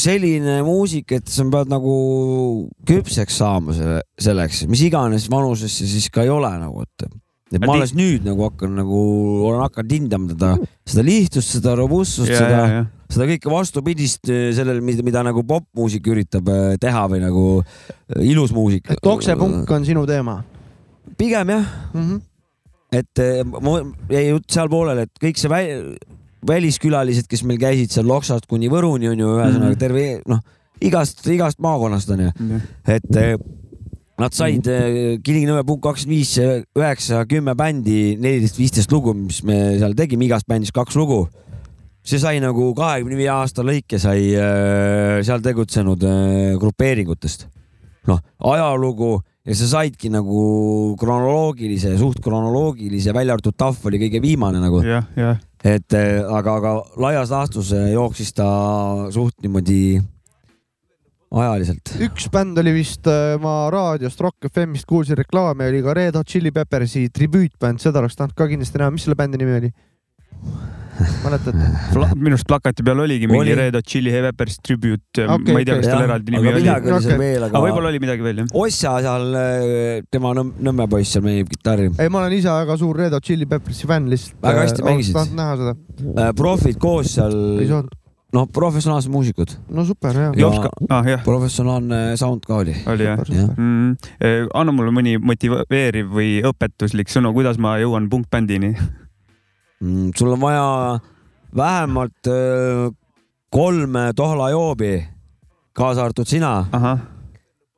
selline 0.00 0.58
muusik, 0.66 1.12
et 1.14 1.28
sa 1.30 1.44
pead 1.50 1.70
nagu 1.70 1.96
küpseks 2.88 3.36
saama 3.42 3.76
selle, 3.76 4.00
selleks, 4.18 4.64
mis 4.70 4.82
iganes 4.88 5.28
vanuses 5.30 5.76
see 5.78 5.90
siis 5.90 6.08
ka 6.14 6.24
ei 6.24 6.32
ole 6.34 6.50
nagu, 6.58 6.82
et. 6.82 7.06
et 7.54 7.62
ma 7.62 7.76
alles 7.76 7.94
nüüd 7.94 8.26
nagu 8.26 8.48
hakkan 8.48 8.74
nagu, 8.80 9.02
olen 9.50 9.62
hakanud 9.68 9.94
hindama 9.94 10.32
teda, 10.32 10.54
seda 10.88 11.06
lihtsust, 11.06 11.58
seda 11.58 11.76
robustsust, 11.78 12.32
ja, 12.32 12.40
seda 12.40 12.58
ja, 12.64 12.80
ja. 12.80 12.84
Seda 13.12 13.26
kõike 13.28 13.52
vastupidist 13.52 14.30
eh, 14.32 14.48
sellele, 14.56 14.82
mida, 14.84 15.04
mida 15.06 15.22
nagu 15.26 15.44
popmuusik 15.48 16.06
üritab 16.12 16.48
eh, 16.52 16.74
teha 16.80 17.04
või 17.10 17.22
nagu 17.22 17.44
eh, 17.60 18.22
ilus 18.30 18.54
muusik. 18.56 18.88
et 18.90 19.10
oksepunk 19.14 19.70
on 19.70 19.86
sinu 19.86 20.04
teema 20.08 20.40
pigem 21.20 21.52
jah, 21.52 21.66
mm. 21.92 22.04
-hmm. 22.04 22.20
et 23.00 23.24
mul 23.60 23.92
jäi 24.10 24.28
jutt 24.30 24.50
seal 24.50 24.70
pooleli, 24.72 25.04
et 25.04 25.22
kõik 25.22 25.40
see 25.40 25.52
vä 25.52 25.62
väliskülalised, 26.44 27.28
kes 27.28 27.40
meil 27.48 27.56
käisid 27.60 27.92
seal 27.92 28.08
Loksast 28.08 28.46
kuni 28.46 28.68
Võruni 28.68 29.08
on 29.08 29.18
ju 29.20 29.28
ühesõnaga 29.38 29.72
Mhm. 29.72 29.78
terve 29.80 30.22
noh, 30.28 30.40
igast, 30.80 31.22
igast 31.26 31.58
maakonnast 31.58 32.10
on 32.10 32.20
ju, 32.26 32.32
et 32.86 33.16
eh, 33.16 33.36
nad 34.18 34.32
said 34.32 34.62
Kilingi-Nõmme 35.24 35.64
punkt 35.66 35.82
kakskümmend 35.82 36.16
viis, 36.16 36.36
üheksa, 36.76 37.24
kümme 37.26 37.54
bändi, 37.54 38.16
neliteist, 38.20 38.58
viisteist 38.58 38.92
lugu, 38.92 39.14
mis 39.14 39.42
me 39.42 39.78
seal 39.78 39.94
tegime, 39.94 40.24
igast 40.24 40.46
bändist 40.46 40.72
kaks 40.72 40.96
lugu 40.96 41.28
see 42.04 42.20
sai 42.20 42.40
nagu 42.42 42.70
kahekümne 42.76 43.16
viie 43.16 43.30
aasta 43.32 43.64
lõike 43.64 43.98
sai 44.00 44.28
äh, 44.36 45.20
seal 45.24 45.44
tegutsenud 45.44 46.04
äh, 46.04 46.56
grupeeringutest. 46.60 47.48
noh, 48.04 48.20
ajalugu 48.44 49.16
ja 49.48 49.54
sa 49.56 49.68
saidki 49.70 50.10
nagu 50.12 50.40
kronoloogilise, 51.00 51.94
suht 52.00 52.20
kronoloogilise, 52.24 53.14
välja 53.16 53.36
arvatud 53.36 53.56
Tahv 53.56 53.86
oli 53.88 54.00
kõige 54.02 54.20
viimane 54.20 54.60
nagu, 54.60 54.82
et 54.84 55.96
äh, 55.96 56.20
aga, 56.20 56.58
aga 56.60 56.74
laias 57.00 57.32
laastus 57.32 57.72
jooksis 57.72 58.36
ta 58.36 58.48
suht 59.14 59.40
niimoodi 59.40 59.96
ajaliselt. 61.32 61.96
üks 62.04 62.28
bänd 62.32 62.60
oli 62.60 62.76
vist, 62.76 63.08
ma 63.40 63.56
raadiost 63.72 64.20
Rock 64.20 64.52
FM-ist 64.52 64.84
kuulsin 64.88 65.16
reklaami, 65.24 65.72
oli 65.72 65.80
ka 65.82 65.96
Red 65.96 66.20
Hot 66.20 66.28
Chili 66.28 66.52
Peppersi 66.52 67.08
tribüütbänd, 67.08 67.80
seda 67.80 68.04
oleks 68.04 68.20
tahtnud 68.20 68.36
ka 68.36 68.52
kindlasti 68.52 68.84
näha, 68.84 68.92
mis 68.92 69.08
selle 69.08 69.16
bändi 69.16 69.40
nimi 69.40 69.60
oli? 69.62 69.74
mäletate? 71.24 71.66
minu 72.16 72.34
arust 72.36 72.46
plakati 72.48 72.84
peal 72.86 73.00
oligi 73.04 73.26
mingi 73.30 73.40
Oli. 73.40 73.54
Red 73.58 73.74
Hot 73.78 73.86
Chili 73.90 74.10
Peppers 74.14 74.58
tribute, 74.62 75.24
Okei, 75.26 75.54
ma 75.54 75.62
ei 75.62 75.66
tea, 75.68 75.78
kas 75.80 75.88
tal 75.90 75.98
Jah, 75.98 76.06
eraldi 76.08 76.30
aga 76.30 76.36
nimi 76.38 76.52
oli. 76.52 76.62
midagi 76.62 76.90
oli 76.92 77.00
seal 77.02 77.14
Okei. 77.16 77.18
veel, 77.24 77.42
aga 77.48 77.50
aga 77.58 77.64
võib-olla 77.66 77.90
oli 77.92 78.02
midagi 78.04 78.22
veel 78.28 78.42
jah. 78.44 78.52
Ossa 78.64 78.94
seal, 79.08 79.26
tema 80.14 80.34
Nõmm- 80.38 80.54
Nõmme 80.68 80.86
poiss 80.90 81.12
seal 81.16 81.24
mängib 81.26 81.50
kitarri. 81.54 81.90
ei, 81.98 82.08
ma 82.08 82.22
olen 82.22 82.32
ise 82.38 82.48
väga 82.54 82.78
suur 82.78 82.96
Red 83.02 83.12
Hot 83.18 83.24
Chili 83.26 83.46
Peppersi 83.50 83.86
fänn 83.90 84.08
lihtsalt. 84.12 84.38
Väga 84.42 84.64
hästi 84.68 84.82
mängisid. 84.86 85.14
tahtnud 85.18 85.36
näha 85.42 85.58
seda, 85.60 86.32
profid 86.38 86.78
koos 86.78 87.06
ei 87.06 87.14
seal, 87.18 87.36
saanud. 87.68 87.92
noh, 88.34 88.46
professionaalsed 88.50 89.10
muusikud, 89.14 89.52
no 89.70 89.84
super 89.86 90.12
hea. 90.18 90.32
Ja- 90.36 90.50
ka, 90.64 90.70
ah 90.90 91.04
jah, 91.06 91.20
professionaalne 91.22 92.16
sound 92.18 92.42
ka 92.46 92.56
oli. 92.64 92.74
oli 92.86 93.04
jah. 93.04 93.18
jah, 93.30 93.50
Mm, 93.56 93.92
eh, 94.20 94.46
anna 94.54 94.72
mulle 94.72 94.90
mõni 94.90 95.18
motiveeriv 95.22 96.10
või 96.10 96.42
õpetuslik 96.42 97.06
sõnu, 97.12 97.30
kuidas 97.32 97.58
ma 97.58 97.76
jõuan 97.78 98.08
punkbändini. 98.10 98.74
Mm, 99.84 100.12
sul 100.16 100.32
on 100.32 100.40
vaja 100.40 100.98
vähemalt 101.56 102.26
öö, 102.26 102.88
kolm 103.52 103.98
Tohla 104.16 104.50
joobi, 104.50 105.04
kaasa 105.76 106.06
arvatud 106.06 106.28
sina, 106.30 106.54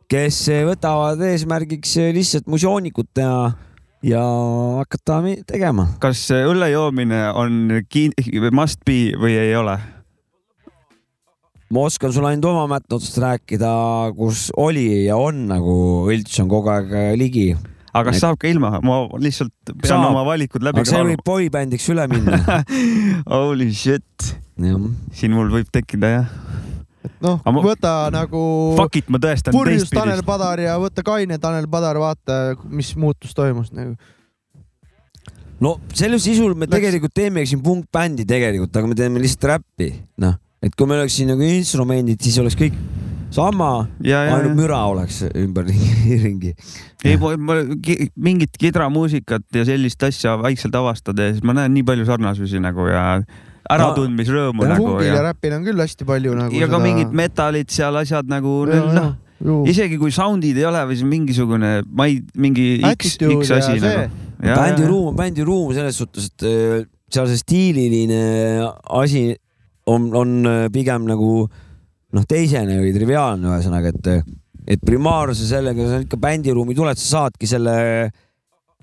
kes 0.07 0.39
võtavad 0.69 1.25
eesmärgiks 1.27 1.97
lihtsalt 2.15 2.47
musioonikud 2.47 3.11
teha 3.17 3.51
ja 4.07 4.23
hakata 4.79 5.19
tegema. 5.51 5.89
kas 5.99 6.29
õlle 6.31 6.71
joomine 6.71 7.27
on 7.35 7.83
must 8.55 8.87
be 8.87 9.17
või 9.19 9.35
ei 9.43 9.57
ole? 9.59 9.75
ma 11.75 11.89
oskan 11.91 12.13
sulle 12.15 12.31
ainult 12.31 12.53
oma 12.53 12.69
mättudest 12.77 13.19
rääkida, 13.19 13.73
kus 14.15 14.53
oli 14.57 15.09
ja 15.09 15.17
on 15.19 15.49
nagu 15.51 16.07
õlts 16.07 16.39
on 16.45 16.53
kogu 16.55 16.71
aeg 16.71 17.19
ligi. 17.19 17.57
Aga 17.97 18.11
kas 18.11 18.19
Et- 18.19 18.25
saab 18.25 18.39
ka 18.41 18.49
ilma, 18.51 18.73
ma 18.85 18.99
lihtsalt 19.21 19.53
pean 19.73 19.91
Saab. 19.91 20.11
oma 20.11 20.25
valikud 20.29 20.65
läbi 20.65 20.83
aga 20.83 20.91
see 20.91 21.05
võib 21.11 21.23
boybändiks 21.27 21.87
üle 21.95 22.05
minna. 22.13 22.41
Holy 23.33 23.71
shit, 23.75 24.27
siin 24.57 25.35
mul 25.37 25.51
võib 25.53 25.71
tekkida 25.73 26.13
jah. 26.13 26.35
noh 27.23 27.41
võta 27.65 28.11
nagu 28.15 28.43
Fuck 28.79 29.01
it, 29.01 29.09
ma 29.13 29.21
tõestan 29.23 29.55
purjus 29.55 29.89
Tanel. 29.95 30.23
Padar 30.27 30.61
ja 30.61 30.77
võta 30.83 31.05
kaine 31.07 31.39
Tanel 31.43 31.69
Padar, 31.71 31.99
vaata, 32.03 32.57
mis 32.69 32.93
muutus 32.99 33.35
toimus 33.37 33.73
nagu. 33.77 33.95
no 35.63 35.79
selle 35.97 36.19
sisul 36.21 36.55
me 36.55 36.67
Läks- 36.67 36.77
tegelikult 36.77 37.15
teemegi 37.17 37.55
siin 37.55 37.63
punkbändi 37.65 38.27
tegelikult, 38.29 38.75
aga 38.77 38.91
me 38.91 38.99
teeme 38.99 39.23
lihtsalt 39.23 39.49
räppi, 39.55 39.93
noh, 40.21 40.37
et 40.61 40.75
kui 40.77 40.89
meil 40.91 41.01
oleks 41.05 41.17
siin 41.17 41.31
nagu 41.33 41.47
instrumendid, 41.47 42.21
siis 42.21 42.37
oleks 42.43 42.59
kõik 42.59 42.77
sama, 43.37 43.71
ja, 44.05 44.23
ja, 44.27 44.37
ainult 44.39 44.57
müra 44.59 44.79
oleks 44.91 45.23
ümberringi 45.29 46.17
ringi. 46.25 46.55
ei, 47.05 47.19
ma, 47.21 47.59
mingit 48.17 48.57
kidramuusikat 48.61 49.45
ja 49.55 49.67
sellist 49.69 50.03
asja 50.07 50.37
vaikselt 50.41 50.75
avastades 50.79 51.43
ma 51.45 51.57
näen 51.57 51.75
nii 51.77 51.85
palju 51.87 52.09
sarnasusi 52.09 52.63
nagu 52.63 52.89
ja 52.91 53.05
äratundmisrõõmu 53.71 54.65
Ja 54.65 54.73
nagu 54.75 54.97
ja 55.05 55.23
räpil 55.29 55.57
on 55.57 55.67
küll 55.67 55.83
hästi 55.83 56.07
palju 56.09 56.35
nagu. 56.39 56.57
ja 56.57 56.69
ka 56.71 56.81
mingid 56.83 57.15
metalid 57.17 57.73
seal 57.75 57.99
asjad 58.01 58.29
nagu 58.31 58.63
noh, 58.69 59.15
isegi 59.69 59.99
kui 60.01 60.15
sound'id 60.15 60.57
ei 60.57 60.67
ole 60.69 60.83
või 60.89 60.99
see 60.99 61.07
on 61.07 61.13
mingisugune, 61.13 61.73
ma 61.87 62.09
ei, 62.09 62.21
mingi 62.41 62.77
X, 62.95 63.17
X 63.21 63.53
asi 63.59 63.77
nagu. 63.83 64.07
bändiruum 64.41 65.11
on 65.13 65.19
bändiruum 65.19 65.75
selles 65.77 65.99
suhtes, 66.01 66.31
et 66.33 66.47
äh, 66.49 66.87
seal 67.13 67.29
see 67.31 67.43
stiililine 67.43 68.23
asi 69.01 69.29
on, 69.87 70.09
on 70.17 70.39
äh, 70.49 70.67
pigem 70.73 71.07
nagu 71.11 71.47
noh, 72.17 72.27
teisene 72.29 72.79
või 72.81 72.93
triviaalne, 72.97 73.51
ühesõnaga, 73.53 73.93
et, 73.93 74.31
et 74.77 74.87
primaarse 74.87 75.49
sellega 75.49 75.89
sa 75.91 76.01
ikka 76.05 76.19
bändiruumi 76.21 76.77
tuled, 76.77 76.99
sa 77.01 77.27
saadki 77.27 77.49
selle 77.51 77.77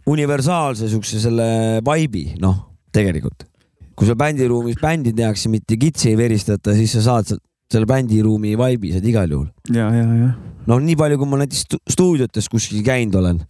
universaalse 0.09 0.89
siukse 0.91 1.21
selle 1.23 1.47
vibe'i, 1.85 2.37
noh, 2.43 2.59
tegelikult. 2.93 3.47
kui 3.93 4.07
seal 4.09 4.17
bändiruumis 4.17 4.79
bändi 4.81 5.11
tehakse, 5.13 5.51
mitte 5.53 5.77
kitsi 5.77 6.09
ei 6.09 6.17
veristata, 6.17 6.73
siis 6.73 6.95
sa 6.97 7.03
saad 7.05 7.35
selle 7.71 7.87
bändiruumi 7.89 8.55
vibe'i 8.59 8.93
saad 8.95 9.05
igal 9.09 9.29
juhul. 9.29 9.49
ja, 9.73 9.89
ja, 9.93 10.05
ja. 10.19 10.31
noh, 10.69 10.81
nii 10.81 10.97
palju, 10.99 11.19
kui 11.21 11.29
ma 11.29 11.41
näiteks 11.43 11.65
stu- 11.67 11.81
stuudiotes 11.89 12.49
kuskil 12.51 12.83
käinud 12.85 13.19
olen, 13.21 13.43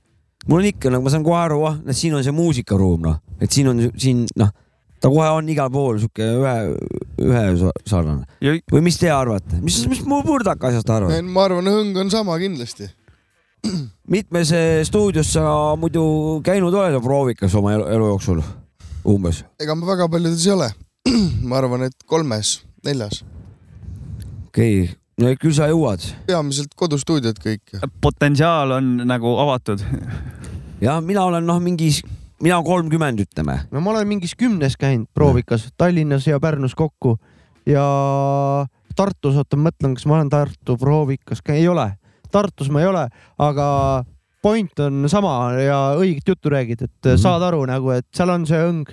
mul 0.48 0.62
on 0.62 0.70
ikka 0.70 0.92
nagu 0.94 1.06
ma 1.06 1.14
saan 1.14 1.26
kohe 1.26 1.40
aru, 1.40 1.62
ah, 1.70 1.80
siin 1.96 2.18
on 2.18 2.26
see 2.26 2.36
muusikaruum, 2.36 3.08
noh, 3.08 3.18
et 3.42 3.52
siin 3.52 3.72
on 3.72 3.88
siin 3.96 4.26
noh, 4.40 4.52
ta 5.04 5.12
kohe 5.12 5.32
on 5.36 5.50
igal 5.52 5.72
pool 5.74 6.00
sihuke 6.00 6.28
ühe, 6.40 6.56
ühe 7.22 7.72
sarnane. 7.86 8.26
ja 8.42 8.56
või 8.72 8.84
mis 8.86 8.98
te 9.02 9.12
arvate, 9.14 9.60
mis, 9.62 9.80
mis 9.90 10.02
mu 10.08 10.22
purdaka 10.26 10.72
asjast 10.72 10.90
arvad? 10.90 11.14
ma 11.28 11.46
arvan, 11.48 11.70
hõng 11.70 12.00
on 12.04 12.12
sama 12.14 12.38
kindlasti. 12.42 12.90
mitmes 14.16 14.52
eh, 14.52 14.82
stuudios 14.88 15.30
sa 15.36 15.46
muidu 15.80 16.42
käinud 16.44 16.74
oled 16.74 17.00
proovikas 17.04 17.54
oma 17.60 17.76
elu, 17.78 17.88
elu 17.96 18.10
jooksul 18.14 18.42
umbes? 19.14 19.44
ega 19.62 19.76
ma 19.78 19.94
väga 19.94 20.10
paljudes 20.12 20.48
ei 20.48 20.56
ole. 20.56 20.72
ma 21.48 21.62
arvan, 21.62 21.88
et 21.90 22.10
kolmes, 22.10 22.58
neljas, 22.86 23.24
okei 24.50 24.84
okay., 24.84 24.98
no 25.22 25.32
küll 25.40 25.56
sa 25.56 25.70
jõuad. 25.72 26.06
peamiselt 26.28 26.74
kodustuudiod 26.80 27.40
kõik. 27.44 27.78
potentsiaal 28.02 28.80
on 28.80 28.92
nagu 29.08 29.38
avatud. 29.46 29.86
jah, 30.82 31.00
mina 31.06 31.28
olen 31.30 31.46
noh, 31.48 31.62
mingis, 31.64 32.02
mina 32.44 32.60
kolmkümmend, 32.64 33.24
ütleme. 33.24 33.60
no 33.72 33.82
ma 33.82 33.92
olen 33.96 34.08
mingis 34.08 34.36
kümnes 34.36 34.76
käinud 34.80 35.08
proovikas 35.16 35.70
Tallinnas 35.78 36.28
ja 36.28 36.40
Pärnus 36.44 36.76
kokku 36.76 37.18
ja 37.66 37.84
Tartus, 38.96 39.38
oota 39.40 39.58
ma 39.58 39.70
mõtlen, 39.70 39.96
kas 39.98 40.06
ma 40.10 40.20
olen 40.20 40.30
Tartu 40.30 40.76
proovikas, 40.78 41.42
ei 41.54 41.68
ole, 41.68 41.88
Tartus 42.32 42.70
ma 42.74 42.84
ei 42.84 42.90
ole, 42.90 43.08
aga 43.42 43.68
point 44.44 44.84
on 44.84 45.08
sama 45.10 45.54
ja 45.58 45.78
õiget 45.98 46.34
juttu 46.34 46.52
räägid, 46.54 46.84
et 46.84 46.92
mm. 46.92 47.10
-hmm. 47.12 47.24
saad 47.24 47.48
aru 47.48 47.64
nagu, 47.70 47.90
et 47.96 48.06
seal 48.16 48.30
on 48.30 48.46
see 48.48 48.60
õng, 48.60 48.92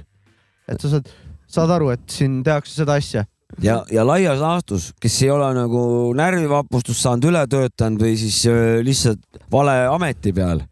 et 0.69 0.81
sa 0.81 0.95
saad, 0.95 1.11
saad 1.51 1.75
aru, 1.77 1.91
et 1.91 2.07
siin 2.09 2.41
tehakse 2.47 2.75
seda 2.81 2.97
asja. 3.01 3.25
ja, 3.63 3.83
ja 3.91 4.07
laias 4.07 4.39
laastus, 4.39 4.93
kes 5.01 5.23
ei 5.23 5.31
ole 5.31 5.51
nagu 5.55 5.83
närvivapustust 6.15 7.03
saanud 7.03 7.33
üle 7.33 7.47
töötanud 7.51 8.03
või 8.07 8.17
siis 8.17 8.45
öö, 8.47 8.83
lihtsalt 8.87 9.43
vale 9.51 9.75
ameti 9.91 10.33
peal. 10.33 10.63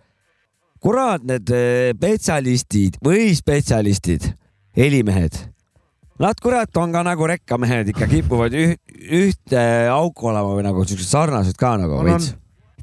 kurat, 0.82 1.24
need 1.26 1.50
öö, 1.50 1.92
spetsialistid 1.96 2.98
või 3.04 3.30
spetsialistid, 3.36 4.32
helimehed, 4.78 5.38
nad 6.22 6.38
kurat 6.42 6.76
on 6.80 6.94
ka 6.94 7.04
nagu 7.06 7.28
rekkamehed 7.30 7.92
ikka 7.94 8.08
kipuvad 8.10 8.56
üht, 8.58 8.82
ühte 8.98 9.64
auku 9.92 10.32
olema 10.32 10.56
või 10.56 10.66
nagu 10.66 10.84
siuksed 10.86 11.10
sarnased 11.10 11.58
ka 11.58 11.76
nagu 11.80 12.00
On, 12.00 12.08
veits. 12.10 12.32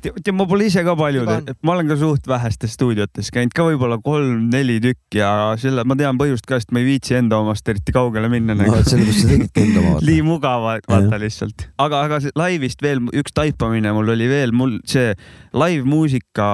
tead, 0.06 0.32
ma 0.36 0.48
pole 0.50 0.68
ise 0.70 0.84
ka 0.86 0.96
paljude 1.00 1.38
on., 1.39 1.52
ma 1.65 1.76
olen 1.76 1.89
ka 1.91 1.98
suht 2.00 2.28
vähestes 2.30 2.76
stuudiotes 2.78 3.32
käinud 3.34 3.56
ka 3.56 3.68
võib-olla 3.68 3.98
kolm-neli 4.04 4.78
tükki 4.84 5.22
ja 5.22 5.32
selle 5.62 5.86
ma 5.88 5.98
tean 6.00 6.20
põhjust 6.20 6.48
ka, 6.50 6.60
sest 6.62 6.74
ma 6.76 6.82
ei 6.84 6.89
viitsi 6.89 7.18
enda 7.20 7.39
omast 7.44 7.68
eriti 7.72 7.96
kaugele 7.96 8.30
minna 8.32 8.58
nagu 8.58 8.78
et 8.78 8.89
sellepärast 8.89 9.26
sa 9.26 9.32
tegidki 9.34 9.65
enda 9.65 9.82
oma 9.84 10.04
nii 10.06 10.26
mugav, 10.26 10.68
vaata 10.89 11.22
lihtsalt. 11.22 11.68
aga, 11.82 12.04
aga 12.08 12.22
laivist 12.38 12.84
veel 12.86 13.04
üks 13.13 13.36
taipamine 13.36 13.93
mul 13.95 14.14
oli 14.16 14.30
veel, 14.32 14.56
mul 14.56 14.80
see 14.89 15.14
live-muusika 15.56 16.47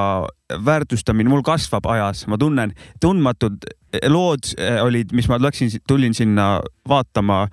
väärtustamine 0.65 1.31
mul 1.31 1.43
kasvab 1.45 1.87
ajas, 1.91 2.25
ma 2.31 2.39
tunnen, 2.41 2.73
tundmatud 3.03 3.63
lood 4.11 4.51
eh, 4.57 4.81
olid, 4.83 5.13
mis 5.15 5.29
ma 5.31 5.39
läksin, 5.41 5.71
tulin 5.87 6.15
sinna 6.17 6.57
vaatama 6.89 7.45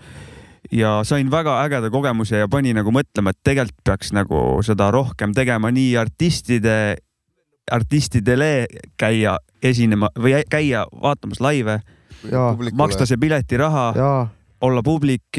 ja 0.72 1.00
sain 1.04 1.30
väga 1.30 1.58
ägeda 1.64 1.90
kogemuse 1.90 2.42
ja 2.42 2.48
pani 2.48 2.74
nagu 2.76 2.92
mõtlema, 2.94 3.32
et 3.32 3.40
tegelikult 3.44 3.84
peaks 3.84 4.12
nagu 4.16 4.62
seda 4.66 4.90
rohkem 4.94 5.34
tegema 5.36 5.70
nii 5.74 5.96
artistide, 6.00 6.96
artistidele 7.70 8.66
käia 9.00 9.38
esinema 9.62 10.10
või 10.18 10.42
käia 10.50 10.86
vaatamas 10.92 11.40
laive, 11.44 11.80
ja, 12.30 12.50
maksta 12.72 13.06
see 13.08 13.20
piletiraha 13.20 13.86
ja 13.96 14.10
olla 14.60 14.82
publik, 14.82 15.38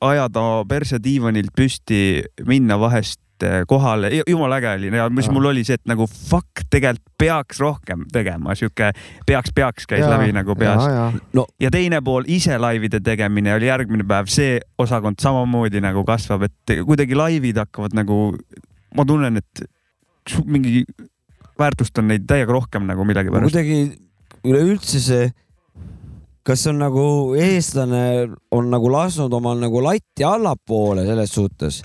ajada 0.00 0.42
perse 0.68 0.98
diivanilt 1.02 1.52
püsti, 1.56 2.22
minna 2.44 2.76
vahest 2.80 3.20
eh, 3.20 3.31
kohale, 3.68 4.10
jumala 4.28 4.58
äge 4.60 4.72
oli 4.78 4.90
ja 4.96 5.08
mis 5.10 5.26
Jaa. 5.26 5.34
mul 5.34 5.50
oli 5.52 5.64
see, 5.64 5.78
et 5.80 5.86
nagu 5.90 6.06
fuck, 6.06 6.64
tegelikult 6.70 7.04
peaks 7.22 7.60
rohkem 7.62 8.06
tegema, 8.12 8.56
sihuke 8.58 8.90
peaks, 9.26 9.52
peaks 9.54 9.86
käis 9.86 10.02
ja, 10.02 10.10
läbi 10.10 10.32
nagu 10.34 10.56
peas. 10.58 10.82
ja, 10.86 11.10
ja. 11.34 11.44
ja 11.60 11.70
teine 11.70 12.02
pool 12.04 12.26
ise 12.26 12.58
laivide 12.58 13.00
tegemine 13.04 13.54
oli 13.54 13.70
järgmine 13.70 14.06
päev, 14.08 14.30
see 14.32 14.58
osakond 14.82 15.22
samamoodi 15.22 15.82
nagu 15.84 16.04
kasvab, 16.08 16.48
et 16.48 16.76
kuidagi 16.86 17.18
laivid 17.18 17.62
hakkavad 17.62 17.94
nagu, 17.96 18.32
ma 18.96 19.06
tunnen, 19.08 19.38
et 19.38 19.64
mingi 20.46 20.84
väärtustan 21.58 22.08
neid 22.10 22.26
täiega 22.28 22.52
rohkem 22.52 22.86
nagu 22.88 23.06
millegipärast. 23.06 23.52
kuidagi 23.52 23.80
üleüldse 24.48 25.00
see, 25.02 25.26
kas 26.46 26.64
on 26.70 26.80
nagu 26.82 27.04
eestlane 27.38 28.04
on 28.54 28.70
nagu 28.72 28.90
lasknud 28.92 29.34
omal 29.38 29.60
nagu 29.62 29.82
latti 29.84 30.26
allapoole 30.26 31.06
selles 31.06 31.34
suhtes, 31.34 31.82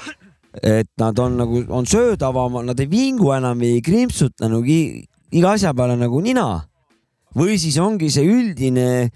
et 0.63 0.89
nad 0.99 1.19
on 1.19 1.37
nagu, 1.37 1.61
on 1.69 1.85
söödavamad, 1.85 2.65
nad 2.71 2.79
ei 2.79 2.89
vingu 2.89 3.31
enam, 3.35 3.61
ei 3.61 3.81
krimpsuta 3.85 4.49
nagu 4.49 4.63
iga 4.67 5.53
asja 5.53 5.73
peale 5.77 5.97
nagu 5.99 6.21
nina. 6.21 6.65
või 7.37 7.59
siis 7.61 7.75
ongi 7.77 8.09
see 8.09 8.25
üldine 8.25 9.11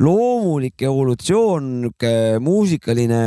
loomulik 0.00 0.82
evolutsioon, 0.82 1.68
niisugune 1.86 2.38
muusikaline 2.42 3.20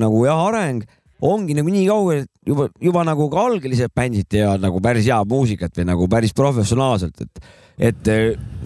nagu 0.00 0.24
jah, 0.24 0.46
areng 0.48 0.86
ongi 1.22 1.54
nagu 1.54 1.70
nii 1.70 1.84
kaugel, 1.86 2.24
et 2.24 2.48
juba, 2.48 2.68
juba 2.82 3.04
nagu 3.06 3.28
ka 3.30 3.44
algelised 3.46 3.92
bändid 3.94 4.30
teevad 4.32 4.62
nagu 4.64 4.80
päris 4.82 5.06
head 5.06 5.28
muusikat 5.30 5.76
või 5.78 5.88
nagu 5.92 6.08
päris 6.10 6.34
professionaalselt, 6.36 7.20
et 7.26 7.52
et, 7.82 8.08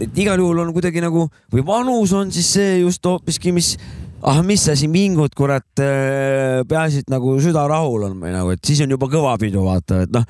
et 0.03 0.19
igal 0.19 0.41
juhul 0.41 0.59
on 0.65 0.73
kuidagi 0.75 1.01
nagu 1.01 1.29
või 1.53 1.63
vanus 1.67 2.13
on 2.17 2.33
siis 2.35 2.49
see 2.57 2.81
just 2.81 3.05
hoopiski, 3.07 3.53
mis 3.55 3.77
ah, 4.23 4.41
mis 4.47 4.65
sa 4.67 4.75
siin 4.79 4.93
vingud, 4.95 5.35
kurat, 5.37 5.67
peaasi, 5.77 7.05
et 7.05 7.11
nagu 7.13 7.37
süda 7.43 7.67
rahul 7.71 8.09
on 8.09 8.19
või 8.23 8.33
nagu, 8.35 8.53
et 8.55 8.63
siis 8.67 8.81
on 8.85 8.95
juba 8.97 9.09
kõva 9.13 9.37
pidu, 9.41 9.65
vaata, 9.67 10.03
et 10.07 10.13
noh, 10.15 10.25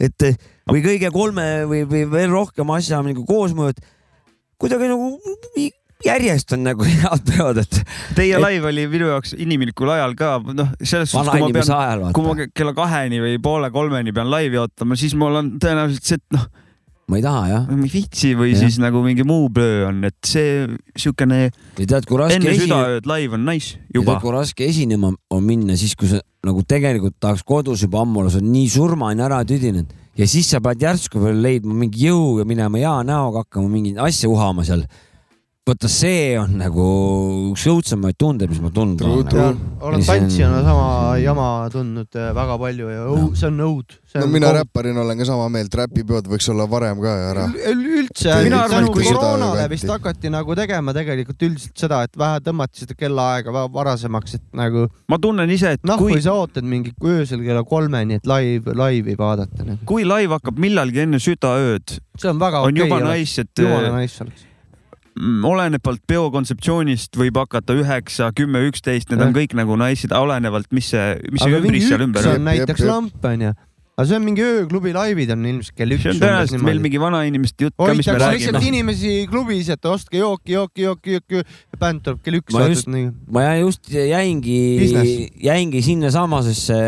et 0.00 0.26
või 0.70 0.82
kõige 0.84 1.10
kolme 1.14 1.48
või, 1.70 1.84
või 1.88 2.04
veel 2.12 2.30
rohkem 2.32 2.70
asja 2.76 3.02
nagu 3.04 3.24
koosmõju, 3.28 3.74
et 3.74 3.80
kuidagi 4.60 4.88
nagu 4.90 5.10
järjest 6.04 6.54
on 6.56 6.62
nagu 6.64 6.86
head 6.88 7.26
peod, 7.28 7.58
et 7.64 7.80
Teie 8.16 8.36
et- 8.36 8.40
laiv 8.42 8.64
oli 8.70 8.86
minu 8.88 9.10
jaoks 9.10 9.34
inimlikul 9.36 9.90
ajal 9.92 10.14
ka, 10.16 10.30
noh, 10.56 10.70
selles 10.80 11.10
suhtes, 11.12 11.28
kui 11.28 11.42
ma 11.44 11.50
pean, 11.52 12.14
kui 12.16 12.24
ma 12.24 12.48
kella 12.56 12.72
kaheni 12.76 13.20
või 13.24 13.36
poole 13.44 13.68
kolmeni 13.74 14.14
pean 14.16 14.30
laivi 14.32 14.60
ootama, 14.62 14.96
siis 15.00 15.16
mul 15.20 15.40
on 15.42 15.52
tõenäoliselt 15.60 16.08
see, 16.12 16.20
et 16.22 16.36
noh, 16.38 16.46
ma 17.10 17.18
ei 17.18 17.24
taha 17.24 17.44
jah. 17.50 17.68
ma 17.68 17.86
ei 17.88 17.92
viitsi 17.92 18.32
või 18.38 18.52
Jah. 18.54 18.62
siis 18.64 18.78
nagu 18.82 19.02
mingi 19.04 19.26
muu 19.26 19.48
plöö 19.54 19.88
on, 19.88 20.02
et 20.08 20.18
see 20.26 20.66
siukene 20.98 21.40
ja 21.48 21.86
tead, 21.86 22.06
kui 22.08 22.20
raske 22.20 22.38
enne 22.38 22.56
südaööd 22.58 23.08
laiv 23.10 23.34
on 23.38 23.46
nice 23.48 23.76
ja 23.76 23.98
juba 23.98 24.18
kui 24.22 24.34
raske 24.34 24.66
esinema 24.68 25.12
on 25.12 25.46
minna 25.46 25.76
siis, 25.80 25.96
kui 25.98 26.10
sa 26.10 26.22
nagu 26.46 26.62
tegelikult 26.64 27.18
tahaks 27.20 27.42
kodus 27.46 27.82
juba 27.84 28.04
ammu 28.04 28.22
olla, 28.22 28.32
sa 28.32 28.40
oled 28.40 28.52
nii 28.54 28.70
surmani 28.72 29.26
ära 29.26 29.42
tüdinenud 29.48 29.92
ja 30.20 30.26
siis 30.30 30.50
sa 30.52 30.60
pead 30.64 30.82
järsku 30.84 31.22
veel 31.22 31.40
leidma 31.42 31.74
mingi 31.76 32.06
jõu 32.08 32.40
ja 32.40 32.48
minema 32.48 32.80
hea 32.80 32.96
näoga 33.08 33.44
hakkama 33.44 33.70
mingit 33.72 34.00
asja 34.02 34.30
uhama 34.30 34.64
seal. 34.66 34.84
vaata, 35.68 35.86
see 35.92 36.34
on 36.40 36.54
nagu 36.58 36.84
üks 37.52 37.62
õudsemaid 37.70 38.16
tundeid, 38.18 38.50
mis 38.50 38.58
ma 38.64 38.70
tundnud 38.74 39.04
olen. 39.04 39.26
true. 39.28 39.50
olen 39.86 40.00
Ja 40.00 40.06
see 40.06 40.14
on- 40.16 40.24
tantsijana 40.24 40.62
sama 40.66 40.86
jama 41.20 41.46
tundnud 41.70 42.16
äh, 42.18 42.30
väga 42.34 42.56
palju 42.58 42.88
ja 42.90 43.04
õu- 43.12 43.28
see 43.38 43.46
on 43.50 43.60
õud. 43.66 43.94
no 44.18 44.26
mina. 44.32 44.50
räpparina 44.56 45.04
olen 45.04 45.18
ka 45.20 45.24
sama 45.28 45.46
meelt, 45.52 45.74
räpipeod 45.78 46.26
võiks 46.32 46.48
olla 46.50 46.66
varem 46.66 46.98
ka 47.04 47.12
ära. 47.28 47.44
üldse, 47.70 48.34
Mina 48.48 48.64
arvan, 48.64 48.88
et 48.88 49.12
koroonale 49.12 49.68
vist 49.70 49.86
hakati 49.92 50.32
nagu 50.32 50.56
tegema 50.58 50.92
tegelikult 50.96 51.38
üldiselt 51.50 51.76
seda, 51.86 52.02
et 52.08 52.16
vähe 52.18 52.40
tõmmati 52.40 52.82
seda 52.86 52.94
kellaaega 52.98 53.52
va- 53.54 53.68
varasemaks, 53.68 54.34
et 54.40 54.42
nagu 54.56 54.88
ma 55.08 55.18
tunnen 55.22 55.50
ise, 55.54 55.76
et 55.78 55.84
noh, 55.84 55.98
kui 56.00 56.18
sa 56.24 56.32
ootad 56.40 56.64
mingi 56.64 56.90
öösel 57.04 57.44
kella 57.46 57.62
kolmeni, 57.62 58.14
et 58.18 58.26
live, 58.26 58.74
laivi 58.74 59.14
vaadata, 59.14 59.62
nagu. 59.64 59.84
kui 59.86 60.02
laiv 60.08 60.30
hakkab 60.40 60.58
millalgi 60.58 61.04
enne 61.06 61.20
südaööd, 61.22 62.00
see 62.18 62.28
on 62.32 62.40
väga 62.40 62.64
on 62.64 62.72
okei 62.72 62.88
juba 62.88 62.96
oleks. 63.04 63.18
nice, 63.18 63.38
et 63.46 63.58
jumala 63.68 63.98
nice 64.00 64.24
oleks. 64.24 64.46
Mm, 65.16 65.40
olenevalt 65.50 66.02
peo 66.08 66.28
kontseptsioonist 66.34 67.16
võib 67.20 67.40
hakata 67.40 67.76
üheksa, 67.78 68.30
kümme, 68.36 68.62
üksteist, 68.68 69.10
need 69.12 69.24
on 69.24 69.34
kõik 69.36 69.56
nagu 69.58 69.78
nice'id, 69.80 70.14
olenevalt, 70.16 70.70
mis 70.76 70.92
see, 70.92 71.08
mis 71.32 71.42
see 71.44 71.58
ümbris 71.58 71.88
seal 71.90 72.06
ümber 72.06 72.30
on 72.34 72.46
näiteks 72.48 72.86
lamp 72.88 73.28
onju, 73.32 73.52
aga 74.00 74.06
see 74.08 74.16
on 74.16 74.24
mingi 74.24 74.44
ööklubi 74.44 74.92
laivid 74.96 75.32
on 75.34 75.46
ilmselt 75.50 75.76
kell 75.76 75.94
üks 75.96 76.04
see 76.06 76.12
on 76.14 76.20
tõenäoliselt 76.22 76.64
meil 76.64 76.82
mingi 76.82 77.00
vanainimeste 77.02 77.66
jutt 77.66 77.76
ka, 77.76 77.88
mis 77.98 78.08
me 78.08 78.14
hoitakse 78.14 78.36
lihtsalt 78.36 78.56
räägime. 78.56 78.70
inimesi 78.72 79.14
klubis, 79.30 79.70
et 79.74 79.88
ostke 79.90 80.20
jooki, 80.22 80.54
jooki, 80.56 80.86
jooki, 80.86 81.16
jooki 81.18 81.42
ja 81.42 81.80
bänd 81.82 82.04
tuleb 82.06 82.22
kell 82.24 82.38
üks. 82.40 82.54
Ma 82.56 82.68
just- 82.70 82.88
ma 83.36 83.44
just 83.60 83.90
jäingi 83.92 84.60
jäingi 85.44 85.82
sinnasamasesse 85.84 86.78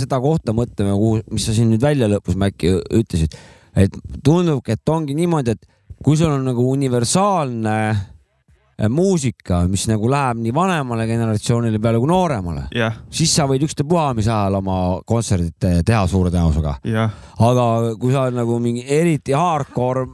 seda 0.00 0.20
kohta 0.24 0.56
mõtlema, 0.56 0.96
kuhu, 0.96 1.20
mis 1.30 1.48
sa 1.48 1.56
siin 1.56 1.68
nüüd 1.74 1.84
välja 1.84 2.08
lõpus, 2.08 2.38
Mäkki, 2.40 2.72
ütlesid. 3.02 3.36
et 3.76 3.92
tundubki, 4.24 4.72
et 4.72 4.88
ongi 4.88 5.14
niimoodi, 5.16 5.56
et 5.56 5.68
kui 6.04 6.16
sul 6.18 6.32
on 6.34 6.44
nagu 6.48 6.64
universaalne 6.72 7.76
äh, 7.90 8.88
muusika, 8.90 9.62
mis 9.70 9.84
nagu 9.90 10.10
läheb 10.10 10.40
nii 10.42 10.54
vanemale 10.56 11.06
generatsioonile 11.10 11.78
peale 11.82 12.00
kui 12.02 12.10
nooremale, 12.10 12.66
jah, 12.74 12.96
siis 13.12 13.34
sa 13.36 13.46
võid 13.50 13.62
ükstapuha 13.68 14.10
mis 14.18 14.28
ajal 14.30 14.58
oma 14.58 14.76
kontserdit 15.06 15.68
teha 15.86 16.02
suure 16.10 16.32
tõenäosusega. 16.34 16.78
jah, 16.90 17.14
aga 17.38 17.66
kui 18.00 18.14
sa 18.14 18.26
oled 18.26 18.38
nagu 18.40 18.58
mingi 18.62 18.84
eriti 18.88 19.36
hardcore 19.36 20.06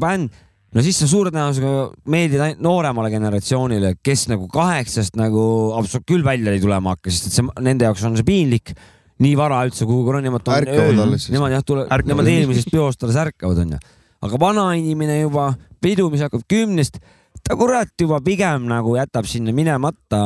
bänd, 0.00 0.30
no 0.74 0.82
siis 0.84 0.98
sa 1.00 1.08
suure 1.10 1.32
tõenäosusega 1.34 2.10
meeldid 2.10 2.42
ainult 2.44 2.62
nooremale 2.66 3.10
generatsioonile, 3.14 3.96
kes 4.04 4.28
nagu 4.32 4.48
kaheksast 4.52 5.18
nagu 5.18 5.44
absoluutselt 5.72 6.08
küll 6.10 6.26
välja 6.26 6.54
ei 6.54 6.62
tulema 6.62 6.94
hakka, 6.94 7.10
sest 7.14 7.30
et 7.30 7.38
see 7.38 7.64
nende 7.64 7.88
jaoks 7.88 8.04
on 8.06 8.20
see 8.20 8.26
piinlik. 8.26 8.74
nii 9.22 9.36
vara 9.38 9.60
üldse, 9.62 9.86
kuhu 9.86 10.10
nemad 10.18 10.42
on 10.50 10.54
Ärkavad 10.56 10.96
ööl- 10.98 11.30
nemad 11.30 11.52
jah, 11.54 11.62
tule, 11.62 11.84
Ärkavad. 11.86 12.08
nemad 12.10 12.26
eelmisest 12.32 12.70
peost 12.72 13.04
alles 13.06 13.16
ärkavad 13.22 13.60
onju. 13.62 13.78
Aga 14.24 14.40
vanainimene 14.40 15.20
juba, 15.20 15.52
pidu, 15.84 16.08
mis 16.12 16.24
hakkab 16.24 16.44
kümnest, 16.48 16.98
ta 17.44 17.56
kurat 17.60 17.92
juba 18.00 18.20
pigem 18.24 18.68
nagu 18.70 18.96
jätab 18.96 19.28
sinna 19.28 19.52
minemata, 19.56 20.20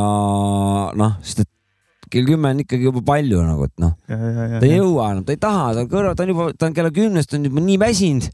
noh, 0.98 1.16
sest 1.24 1.44
et 1.44 1.52
kell 2.08 2.28
kümme 2.28 2.52
on 2.54 2.62
ikkagi 2.62 2.86
juba 2.88 3.02
palju 3.04 3.42
nagu, 3.44 3.66
et 3.68 3.82
noh, 3.82 3.94
ta 4.08 4.64
ei 4.64 4.76
jõua 4.76 5.10
enam, 5.12 5.24
ta 5.26 5.34
ei 5.34 5.40
taha, 5.42 5.70
ta 5.76 5.86
kõrval, 5.90 6.16
ta 6.16 6.24
on 6.24 6.32
juba, 6.32 6.50
ta 6.56 6.68
on 6.68 6.76
kella 6.76 6.92
kümnest 6.94 7.34
on 7.36 7.48
juba 7.48 7.64
nii 7.64 7.78
väsinud, 7.82 8.28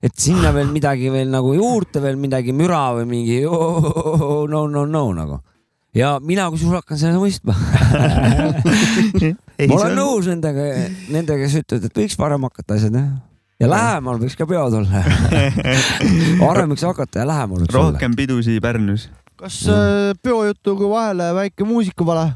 et 0.00 0.16
sinna 0.16 0.54
veel 0.56 0.70
midagi 0.76 1.12
veel 1.12 1.32
nagu 1.32 1.54
juurde 1.56 2.02
veel 2.04 2.18
midagi 2.20 2.54
müra 2.56 2.86
või 2.98 3.08
mingi 3.10 3.40
oh, 3.44 4.46
no 4.48 4.64
no 4.72 4.86
no 4.88 5.02
nagu. 5.16 5.40
ja 5.96 6.14
mina 6.22 6.46
kusjuures 6.52 6.80
hakkan 6.80 7.00
seda 7.00 7.18
mõistma. 7.20 7.56
ma 9.68 9.80
olen 9.80 9.98
nõus 9.98 10.30
nendega, 10.30 10.70
nendega, 11.10 11.42
kes 11.42 11.58
ütlevad, 11.64 11.90
et 11.90 12.00
võiks 12.04 12.16
varem 12.20 12.46
hakata 12.46 12.78
asjad 12.78 12.96
jah. 12.96 13.10
Ja 13.60 13.68
lähemal 13.70 14.20
võiks 14.20 14.36
ka 14.38 14.46
peod 14.48 14.76
olla. 14.80 15.02
varem 16.40 16.72
võiks 16.72 16.84
hakata 16.86 17.22
ja 17.22 17.26
lähemal 17.28 17.64
võiks 17.64 17.74
olla. 17.74 17.92
rohkem 17.92 18.16
pidusi 18.16 18.58
Pärnus. 18.62 19.08
kas 19.40 19.62
äh, 19.68 20.12
peojutuga 20.22 20.88
vahele 20.88 21.30
väike 21.36 21.66
muusikavale? 21.68 22.32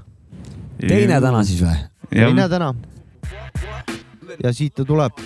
teine 0.81 1.20
täna 1.20 1.45
siis 1.45 1.64
või? 1.64 1.77
teine 2.12 2.49
täna. 2.49 2.75
ja 4.43 4.53
siit 4.53 4.75
ta 4.75 4.85
tuleb. 4.85 5.25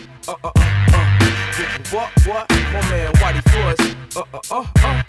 What, 1.91 2.11
what? 2.27 2.51
My 2.51 2.83
man 2.91 3.13
Whitey 3.23 3.43
Fuzz. 3.49 3.97
Uh, 4.15 4.23
uh, 4.35 4.41
uh, 4.51 4.67
uh. 4.85 5.03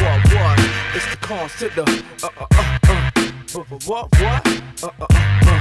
What, 0.00 0.32
what? 0.32 0.58
It's 0.94 1.04
the 1.10 1.18
cons 1.20 1.52
to 1.58 1.68
the. 1.68 1.82
Uh, 2.22 2.28
uh, 2.40 2.46
uh, 2.56 2.78
uh. 2.88 3.78
What, 3.84 4.08
what? 4.18 4.46
Uh, 4.82 4.86
uh, 4.86 4.90
uh, 5.00 5.06
uh. 5.10 5.58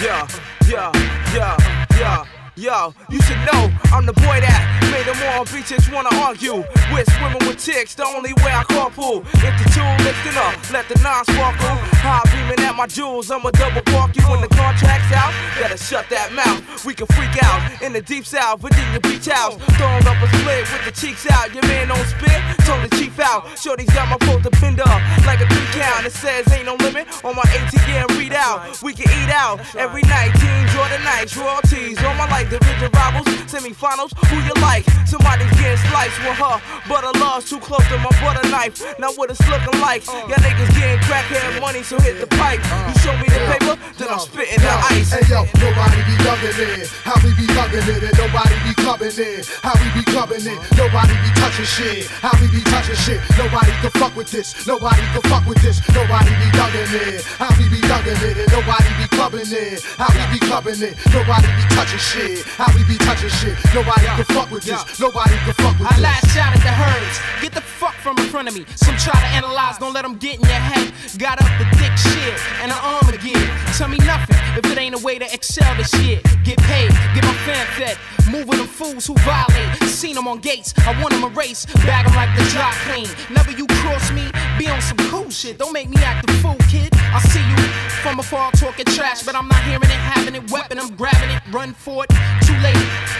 Yeah, 0.00 0.28
yeah, 0.68 0.92
yeah, 1.34 1.56
yeah. 1.98 2.47
Yo, 2.58 2.92
you 3.08 3.22
should 3.22 3.38
know 3.46 3.70
I'm 3.94 4.04
the 4.04 4.12
boy 4.12 4.42
that 4.42 4.90
made 4.90 5.06
them 5.06 5.14
all 5.30 5.46
bitches 5.46 5.86
wanna 5.94 6.10
argue 6.26 6.66
with 6.90 7.06
swimming 7.14 7.46
with 7.46 7.62
chicks. 7.62 7.94
The 7.94 8.02
only 8.02 8.34
way 8.42 8.50
I 8.50 8.66
carpool 8.66 9.22
If 9.38 9.54
the 9.62 9.66
two 9.70 9.86
lifting 10.02 10.34
up, 10.34 10.58
let 10.74 10.90
the 10.90 10.98
nine 10.98 11.22
sparkle. 11.30 11.78
High 12.02 12.26
beaming 12.34 12.58
at 12.66 12.74
my 12.74 12.88
jewels, 12.90 13.30
I'ma 13.30 13.54
double 13.54 13.82
park 13.94 14.16
you 14.16 14.26
when 14.26 14.40
the 14.42 14.50
contract's 14.50 15.14
out. 15.14 15.30
Better 15.54 15.78
shut 15.78 16.10
that 16.10 16.34
mouth. 16.34 16.58
We 16.84 16.94
can 16.94 17.06
freak 17.14 17.38
out 17.46 17.62
in 17.80 17.92
the 17.92 18.02
deep 18.02 18.26
south, 18.26 18.58
Virginia 18.58 18.98
Beach 19.06 19.30
House. 19.30 19.54
Throwing 19.78 20.06
up 20.10 20.18
a 20.18 20.26
split 20.26 20.66
with 20.66 20.82
the 20.82 20.90
cheeks 20.90 21.30
out. 21.30 21.54
Your 21.54 21.62
man 21.70 21.94
don't 21.94 22.10
spit, 22.10 22.42
told 22.66 22.82
the 22.82 22.90
chief 22.98 23.14
out. 23.20 23.46
Shorty's 23.54 23.90
got 23.94 24.10
my 24.10 24.18
bend 24.60 24.80
up 24.80 25.00
like 25.26 25.40
a 25.40 25.46
three 25.46 25.70
count. 25.78 26.06
It 26.06 26.12
says 26.12 26.50
ain't 26.52 26.66
no 26.66 26.74
limit 26.76 27.06
on 27.24 27.34
my 27.34 27.42
ATM 27.54 28.08
readout. 28.18 28.34
out. 28.34 28.82
We 28.82 28.92
can 28.94 29.08
eat 29.10 29.30
out 29.30 29.60
every 29.74 30.02
night. 30.02 30.32
Team 30.38 30.66
Jordan 30.74 31.02
Knights, 31.04 31.36
royalties. 31.36 32.02
All 32.04 32.14
my 32.14 32.28
life, 32.28 32.47
division 32.48 32.90
rivals, 32.92 33.26
semifinals. 33.48 34.12
Who 34.28 34.36
you 34.42 34.56
like? 34.62 34.84
Somebody's 35.06 35.50
getting 35.56 35.80
sliced 35.88 36.18
with 36.20 36.36
her. 36.36 36.56
Butter 36.88 37.12
love's 37.18 37.48
too 37.48 37.60
close 37.60 37.84
to 37.88 37.96
my 37.98 38.12
butter 38.20 38.44
knife. 38.48 38.80
Now 38.98 39.12
what 39.16 39.30
it's 39.30 39.40
looking 39.48 39.80
like? 39.80 40.04
Uh. 40.08 40.28
Y'all 40.28 40.40
niggas 40.40 40.72
getting 40.76 41.00
crackhead 41.08 41.60
money, 41.60 41.82
so 41.82 42.00
hit 42.00 42.20
the 42.20 42.26
pipe. 42.36 42.60
Uh. 42.64 42.88
You 42.88 42.94
show 43.00 43.14
me 43.16 43.28
the 43.28 43.40
paper, 43.52 43.74
then 43.96 44.08
I'm 44.08 44.20
spitting 44.20 44.60
the 44.60 44.72
ice. 44.92 45.12
Hey 45.12 45.24
yo, 45.28 45.44
nobody 45.60 46.00
be 46.08 46.14
thugging 46.24 46.58
it. 46.60 46.88
How 47.04 47.16
we 47.24 47.30
be 47.36 47.46
thugging 47.52 47.88
it 47.88 48.02
and 48.04 48.16
nobody 48.16 48.56
be 48.64 48.72
clubbing 48.76 49.16
it. 49.16 49.48
How 49.62 49.76
we 49.80 49.88
be 49.96 50.02
clubbing 50.08 50.44
it, 50.44 50.58
nobody 50.76 51.14
be 51.24 51.30
touching 51.40 51.68
shit. 51.68 52.06
How 52.20 52.32
we 52.40 52.48
be 52.48 52.60
touching 52.68 52.96
shit, 52.96 53.20
nobody 53.36 53.72
can 53.80 53.92
fuck 53.96 54.16
with 54.16 54.30
this. 54.30 54.52
Nobody 54.66 55.04
can 55.12 55.22
fuck 55.28 55.44
with 55.46 55.60
this. 55.62 55.80
Nobody 55.92 56.32
be 56.36 56.48
thugging 56.56 56.92
it. 57.12 57.24
How 57.40 57.52
we 57.56 57.68
be 57.68 57.80
thugging 57.84 58.20
it 58.24 58.36
and 58.36 58.50
nobody 58.52 58.90
be 59.00 59.06
clubbing 59.12 59.48
it. 59.48 59.80
How 59.96 60.12
we 60.12 60.24
be 60.32 60.38
clubbing 60.44 60.80
it, 60.82 60.96
nobody 61.12 61.48
be 61.56 61.64
touching 61.76 62.00
shit. 62.00 62.37
How 62.56 62.68
we 62.76 62.84
be 62.84 62.96
touching 62.98 63.30
shit, 63.30 63.56
nobody 63.74 64.06
can 64.06 64.24
fuck 64.34 64.50
with 64.50 64.64
this. 64.64 65.00
Nobody 65.00 65.36
can 65.44 65.54
fuck 65.54 65.78
with 65.78 65.88
I 65.88 65.94
this. 65.94 66.02
lash 66.02 66.36
out 66.36 66.52
at 66.56 66.62
the 66.62 66.74
herds. 66.74 67.16
Get 67.42 67.52
the 67.52 67.60
fuck 67.60 67.94
from 67.94 68.18
in 68.18 68.26
front 68.26 68.48
of 68.48 68.54
me. 68.54 68.64
Some 68.76 68.96
try 68.96 69.18
to 69.18 69.30
analyze, 69.34 69.78
don't 69.78 69.92
let 69.94 70.02
them 70.02 70.16
get 70.16 70.36
in 70.36 70.42
your 70.42 70.62
head. 70.62 70.92
Got 71.18 71.40
up 71.42 71.50
the 71.58 71.66
dick 71.78 71.94
shit 71.96 72.34
and 72.62 72.70
an 72.70 72.78
arm 72.82 73.08
again. 73.08 73.46
Tell 73.76 73.88
me 73.88 73.98
nothing 73.98 74.36
if 74.56 74.64
it 74.70 74.78
ain't 74.78 74.94
a 74.94 74.98
way 74.98 75.18
to 75.18 75.26
excel 75.32 75.74
this 75.76 75.90
shit. 75.90 76.22
Get 76.44 76.58
paid, 76.58 76.90
get 77.14 77.24
my 77.24 77.34
fan 77.46 77.66
fed. 77.78 77.96
Moving 78.30 78.58
them 78.58 78.66
fools 78.66 79.06
who 79.06 79.14
violate. 79.24 79.76
Seen 79.88 80.14
them 80.14 80.28
on 80.28 80.38
gates, 80.38 80.74
I 80.86 81.00
want 81.00 81.14
them 81.14 81.24
erased. 81.24 81.72
Bag 81.86 82.06
them 82.06 82.14
like 82.14 82.30
the 82.36 82.44
dry 82.50 82.72
clean. 82.84 83.08
Never 83.30 83.52
you 83.52 83.66
cross 83.82 84.10
me, 84.12 84.30
be 84.58 84.68
on 84.68 84.80
some 84.82 84.98
cool 85.10 85.30
shit. 85.30 85.58
Don't 85.58 85.72
make 85.72 85.88
me 85.88 85.96
act 85.98 86.28
a 86.28 86.32
fool, 86.34 86.56
kid. 86.68 86.97
I 87.14 87.20
see 87.20 87.40
you 87.40 87.88
from 88.02 88.18
afar 88.20 88.52
talking 88.52 88.84
trash, 88.86 89.22
but 89.22 89.34
I'm 89.34 89.48
not 89.48 89.62
hearing 89.64 89.82
it, 89.82 90.00
having 90.12 90.34
it, 90.34 90.50
weapon. 90.50 90.78
I'm 90.78 90.94
grabbing 90.94 91.30
it, 91.30 91.42
run 91.50 91.74
for 91.74 92.04
it. 92.04 92.10
Too 92.46 92.56
late, 92.62 92.76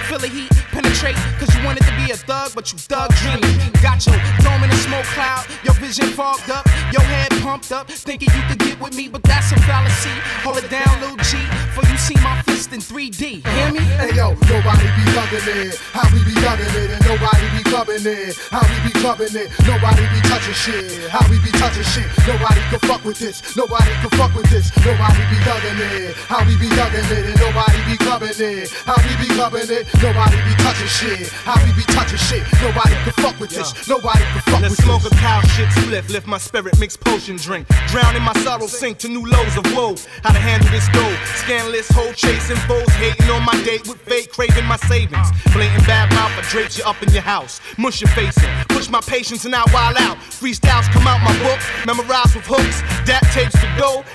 feel 0.09 0.19
the 0.19 0.29
heat, 0.29 0.51
penetrate. 0.71 1.17
Cause 1.39 1.55
you 1.55 1.65
wanted 1.65 1.85
to 1.85 1.95
be 1.97 2.11
a 2.11 2.17
thug, 2.17 2.53
but 2.55 2.73
you 2.73 2.79
thug 2.79 3.13
dream. 3.17 3.41
Got 3.83 4.07
your 4.07 4.17
dome 4.41 4.63
in 4.65 4.71
a 4.71 4.81
smoke 4.87 5.05
cloud, 5.17 5.47
your 5.65 5.75
vision 5.75 6.07
fogged 6.17 6.51
up, 6.51 6.67
your 6.93 7.03
head 7.03 7.31
pumped 7.43 7.73
up, 7.73 7.89
thinking 7.91 8.29
you 8.35 8.43
could 8.49 8.59
get 8.59 8.81
with 8.81 8.97
me, 8.97 9.09
but 9.09 9.23
that's 9.23 9.53
a 9.53 9.59
fallacy. 9.69 10.15
Hold 10.45 10.59
it 10.59 10.71
down, 10.71 11.01
little 11.01 11.17
G, 11.29 11.37
for 11.75 11.85
you 11.87 11.97
see 11.99 12.17
my 12.23 12.41
fist 12.43 12.73
in 12.73 12.81
3D. 12.81 13.45
Hear 13.47 13.73
me? 13.73 13.81
Hey 14.01 14.15
yo, 14.15 14.35
nobody 14.49 14.89
be 14.97 15.05
thugging 15.13 15.49
it. 15.49 15.77
How 15.93 16.09
we 16.15 16.25
be 16.25 16.35
thugging 16.41 16.75
it 16.75 16.91
and 16.97 17.05
nobody 17.05 17.47
be 17.57 17.63
clubbing 17.69 18.07
it. 18.07 18.37
How 18.51 18.63
we 18.65 18.77
be 18.89 18.93
clubbing 19.01 19.35
it, 19.35 19.49
nobody 19.67 20.03
be 20.15 20.21
touching 20.29 20.55
shit. 20.55 21.11
How 21.11 21.25
we 21.31 21.39
be 21.41 21.51
touching 21.59 21.85
shit, 21.85 22.09
nobody 22.27 22.61
can 22.71 22.81
fuck 22.89 23.05
with 23.05 23.19
this. 23.19 23.57
Nobody 23.57 23.78
can 23.85 24.11
fuck 24.19 24.35
with 24.35 24.49
this. 24.51 24.71
Nobody 24.85 25.23
be 25.31 25.39
thugging 25.47 25.79
it. 25.79 26.17
How 26.29 26.45
we 26.47 26.57
be 26.57 26.69
thugging 26.73 27.07
it 27.11 27.25
and 27.31 27.39
nobody 27.41 27.79
be 27.87 27.97
clubbing 27.97 28.39
it. 28.39 28.71
How 28.85 28.97
we 29.05 29.13
be 29.21 29.29
clubbing 29.35 29.71
it, 29.71 29.87
nobody 30.03 30.37
be 30.49 30.55
touching 30.65 30.89
shit. 30.89 31.29
How 31.45 31.57
we 31.65 31.73
be 31.73 31.85
touching 31.93 32.19
shit, 32.19 32.43
nobody 32.63 32.95
can 33.05 33.13
fuck 33.21 33.39
with 33.41 33.51
this. 33.51 33.73
Nobody 33.89 34.25
can 34.25 34.43
fuck 34.49 34.61
Let's 34.63 34.77
with 34.77 34.85
smoke 34.85 35.05
a 35.05 35.15
cow 35.17 35.41
shit 35.55 35.69
spliff, 35.69 36.09
lift 36.11 36.27
my 36.27 36.39
spirit, 36.39 36.79
mix 36.79 36.97
potion 36.97 37.37
drink. 37.37 37.67
Drowning 37.89 38.23
my 38.23 38.33
sorrow, 38.45 38.67
sink 38.67 38.99
to 38.99 39.09
new 39.09 39.25
lows 39.25 39.57
of 39.57 39.65
woe. 39.75 39.95
How 40.23 40.33
to 40.33 40.39
handle 40.39 40.69
this 40.71 40.89
dough? 40.89 41.17
Scandalous 41.37 41.89
hoe 41.91 42.13
chasing 42.13 42.61
foes, 42.69 42.89
hating 42.97 43.31
on 43.31 43.45
my 43.45 43.57
date 43.65 43.87
with 43.89 44.01
fate, 44.03 44.33
craving 44.33 44.67
my 44.67 44.77
savings. 44.89 45.29
Blatant 45.53 45.87
bad 45.87 46.11
mouth, 46.13 46.33
I 46.37 46.43
drapes 46.51 46.79
you 46.79 46.85
up 46.85 47.03
in 47.03 47.13
your 47.13 47.23
house. 47.23 47.61
Mush 47.77 48.01
your 48.01 48.11
facing, 48.11 48.51
push 48.69 48.89
my 48.89 49.01
patience 49.01 49.45
and 49.45 49.55
I 49.55 49.65
wild 49.73 49.97
out. 49.99 50.17
Freestyles 50.19 50.89
come 50.93 51.07
out 51.07 51.21
my 51.23 51.37
book, 51.43 51.61
memorized 51.87 52.35
with 52.35 52.47
hooks. 52.47 52.81
That 53.07 53.23
tapes 53.33 53.59
the 53.61 53.68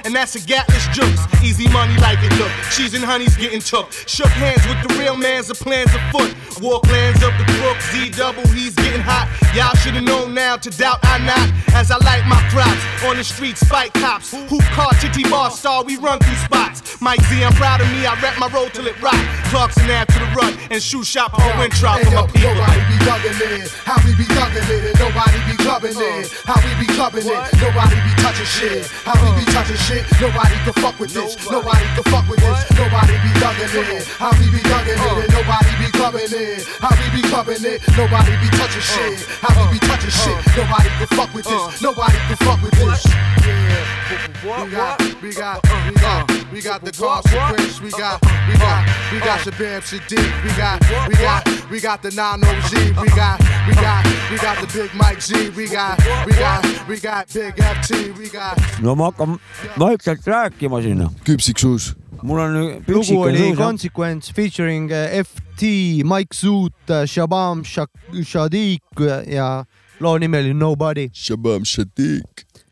and 0.05 0.13
that's 0.13 0.35
a 0.35 0.41
gatless 0.41 0.87
jokes. 0.89 1.21
Easy 1.43 1.67
money 1.69 1.95
like 1.97 2.19
it 2.21 2.33
look. 2.37 2.51
Cheese 2.71 2.93
and 2.93 3.03
honey's 3.03 3.35
getting 3.37 3.59
took. 3.59 3.91
Shook 3.91 4.27
hands 4.27 4.65
with 4.67 4.79
the 4.83 4.99
real 4.99 5.15
mans, 5.15 5.47
the 5.47 5.55
plans 5.55 5.93
afoot. 5.93 6.35
Walk 6.61 6.85
lands 6.87 7.23
up 7.23 7.33
the 7.37 7.45
crook, 7.59 7.77
Z 7.91 8.11
double, 8.11 8.45
he's 8.49 8.75
getting 8.75 9.01
hot. 9.01 9.27
Y'all 9.55 9.75
should've 9.75 10.03
known 10.03 10.33
now 10.33 10.57
to 10.57 10.69
doubt 10.69 10.99
I 11.03 11.17
not. 11.25 11.47
As 11.73 11.91
I 11.91 11.97
light 11.97 12.25
my 12.27 12.41
crops 12.51 13.03
on 13.05 13.17
the 13.17 13.23
streets, 13.23 13.63
fight 13.63 13.93
cops. 13.93 14.31
Hoop 14.31 14.63
car, 14.75 14.91
titty 14.99 15.23
bar 15.29 15.49
star, 15.51 15.83
we 15.83 15.97
run 15.97 16.19
through 16.19 16.35
spots. 16.35 17.01
Mike 17.01 17.21
Z, 17.23 17.43
I'm 17.43 17.53
proud 17.53 17.81
of 17.81 17.87
me, 17.91 18.05
I 18.05 18.19
rap 18.21 18.39
my 18.39 18.47
road 18.47 18.73
till 18.73 18.87
it 18.87 18.99
rock. 19.01 19.19
Clarkson 19.49 19.83
to 19.83 20.19
the 20.19 20.29
rut, 20.35 20.55
and 20.71 20.81
shoe 20.81 21.03
shop 21.03 21.37
on 21.39 21.59
Winthrop 21.59 21.99
for 22.01 22.11
my 22.11 22.27
people. 22.27 22.53
nobody 22.53 22.81
be 22.87 22.97
thugging 23.03 23.39
it. 23.59 23.69
How 23.83 23.99
we 24.05 24.15
be 24.15 24.23
thugging 24.23 24.69
it 24.69 24.85
and 24.91 24.99
nobody 24.99 25.39
be 25.49 25.55
clubbing 25.63 25.97
it. 25.97 26.31
How 26.45 26.57
we 26.63 26.71
be 26.79 26.87
clubbing 26.93 27.25
it, 27.25 27.41
nobody 27.59 27.95
be 27.95 28.13
touching 28.21 28.45
shit. 28.45 28.85
How 29.03 29.15
we 29.19 29.43
be 29.43 29.45
touching 29.53 29.77
shit, 29.77 30.03
nobody 30.19 30.57
can 30.65 30.73
fuck 30.81 30.99
with 30.99 31.13
this. 31.13 31.37
Nobody 31.45 31.85
can 31.93 32.03
fuck 32.09 32.27
with 32.27 32.41
this. 32.41 32.59
Nobody 32.73 33.13
be 33.21 33.31
thugging 33.37 33.69
it. 33.93 34.03
How 34.17 34.33
we 34.41 34.49
be 34.49 34.57
thugging 34.65 34.97
it 34.97 35.17
and 35.23 35.31
nobody 35.31 35.71
be 35.77 35.87
clubbing 35.93 36.33
it. 36.33 36.65
How 36.81 36.89
we 36.97 37.05
be 37.13 37.21
clubbing 37.29 37.61
it, 37.61 37.79
nobody 37.95 38.33
be 38.41 38.49
touching 38.57 38.81
shit. 38.81 39.21
How 39.45 39.53
we 39.61 39.77
be 39.77 39.79
touching 39.85 40.09
shit, 40.09 40.37
nobody 40.57 40.89
can 40.97 41.07
fuck 41.13 41.33
with 41.33 41.45
this. 41.45 41.81
Nobody 41.81 42.17
can 42.27 42.37
fuck 42.37 42.61
with 42.63 42.73
this. 42.73 43.05
Yeah. 43.45 44.03
We 44.43 44.71
got, 44.71 45.21
we 45.21 45.33
got, 45.33 45.63
we 45.87 45.93
got, 45.95 46.42
we 46.53 46.61
got 46.61 46.81
the 46.83 46.91
consequence. 46.91 47.81
We 47.81 47.89
got, 47.91 48.21
we 48.47 48.53
got, 48.53 48.81
we 49.11 49.19
got 49.19 49.43
Shabam 49.43 49.51
Sadiq. 49.51 50.43
We 50.43 50.49
got, 50.55 50.79
we 51.09 51.15
got, 51.15 51.41
we 51.71 51.81
got 51.81 52.01
the 52.03 52.09
9OZ. 52.09 53.01
We 53.01 53.09
got, 53.09 53.39
we 53.67 53.73
got, 53.73 54.05
we 54.31 54.37
got 54.37 54.57
the 54.61 54.69
Big 54.77 54.93
Mike 54.93 55.21
Z. 55.21 55.49
We 55.57 55.67
got, 55.67 55.97
we 56.25 56.33
got, 56.33 56.87
we 56.87 56.99
got 56.99 57.33
Big 57.33 57.55
FT. 57.55 58.17
We 58.17 58.29
got. 58.29 58.57
no 58.81 58.95
ma 58.95 59.05
hakkan 59.11 59.39
vaikselt 59.79 60.27
rääkima 60.27 60.81
siin. 60.81 61.07
küpsik 61.23 61.57
suus. 61.59 61.95
mul 62.21 62.39
on 62.39 62.53
lugu 62.87 63.21
oli 63.21 63.55
Consequence 63.55 64.33
featuring 64.33 64.91
äh, 64.91 65.23
FT, 65.25 65.61
Mike 66.03 66.33
Suut, 66.33 66.73
Shabam 67.05 67.63
Shak- 67.63 68.23
Shadiq 68.23 68.81
ja 69.27 69.65
loo 69.99 70.17
nimi 70.17 70.37
oli 70.37 70.53
Nobody. 70.53 71.09
Shabam 71.13 71.65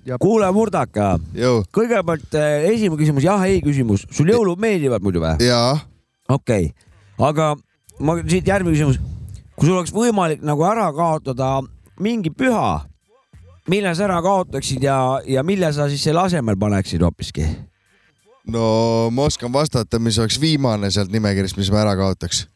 Shadik. 0.02 0.22
kuule, 0.22 0.47
Murdaka, 0.56 1.16
kõigepealt 1.76 2.38
eh, 2.39 2.70
esimene 2.72 2.97
küsimus, 2.97 3.26
jah-ei 3.26 3.62
küsimus, 3.62 4.06
sul 4.10 4.32
jõulud 4.34 4.62
meeldivad 4.62 5.04
muidu 5.06 5.22
või? 5.22 5.36
jaa, 5.45 5.76
okei 6.30 6.72
okay., 6.72 7.28
aga 7.28 7.52
ma 8.02 8.18
siit 8.26 8.47
järgmine 8.47 8.74
küsimus. 8.74 8.97
kui 9.56 9.70
sul 9.70 9.78
oleks 9.78 9.93
võimalik 9.93 10.41
nagu 10.41 10.66
ära 10.66 10.88
kaotada 10.95 11.60
mingi 12.02 12.34
püha, 12.34 12.82
mille 13.70 13.93
sa 13.93 14.08
ära 14.08 14.22
kaotaksid 14.26 14.84
ja, 14.84 14.97
ja 15.28 15.43
mille 15.45 15.70
sa 15.74 15.89
siis 15.89 16.02
selle 16.04 16.26
asemel 16.26 16.58
paneksid 16.58 17.06
hoopiski? 17.06 17.45
no 18.49 19.10
ma 19.14 19.28
oskan 19.30 19.54
vastata, 19.54 19.99
mis 20.02 20.18
oleks 20.18 20.39
viimane 20.41 20.89
sealt 20.91 21.12
nimekirjast, 21.14 21.60
mis 21.62 21.70
ma 21.72 21.84
ära 21.86 21.95
kaotaks. 21.99 22.47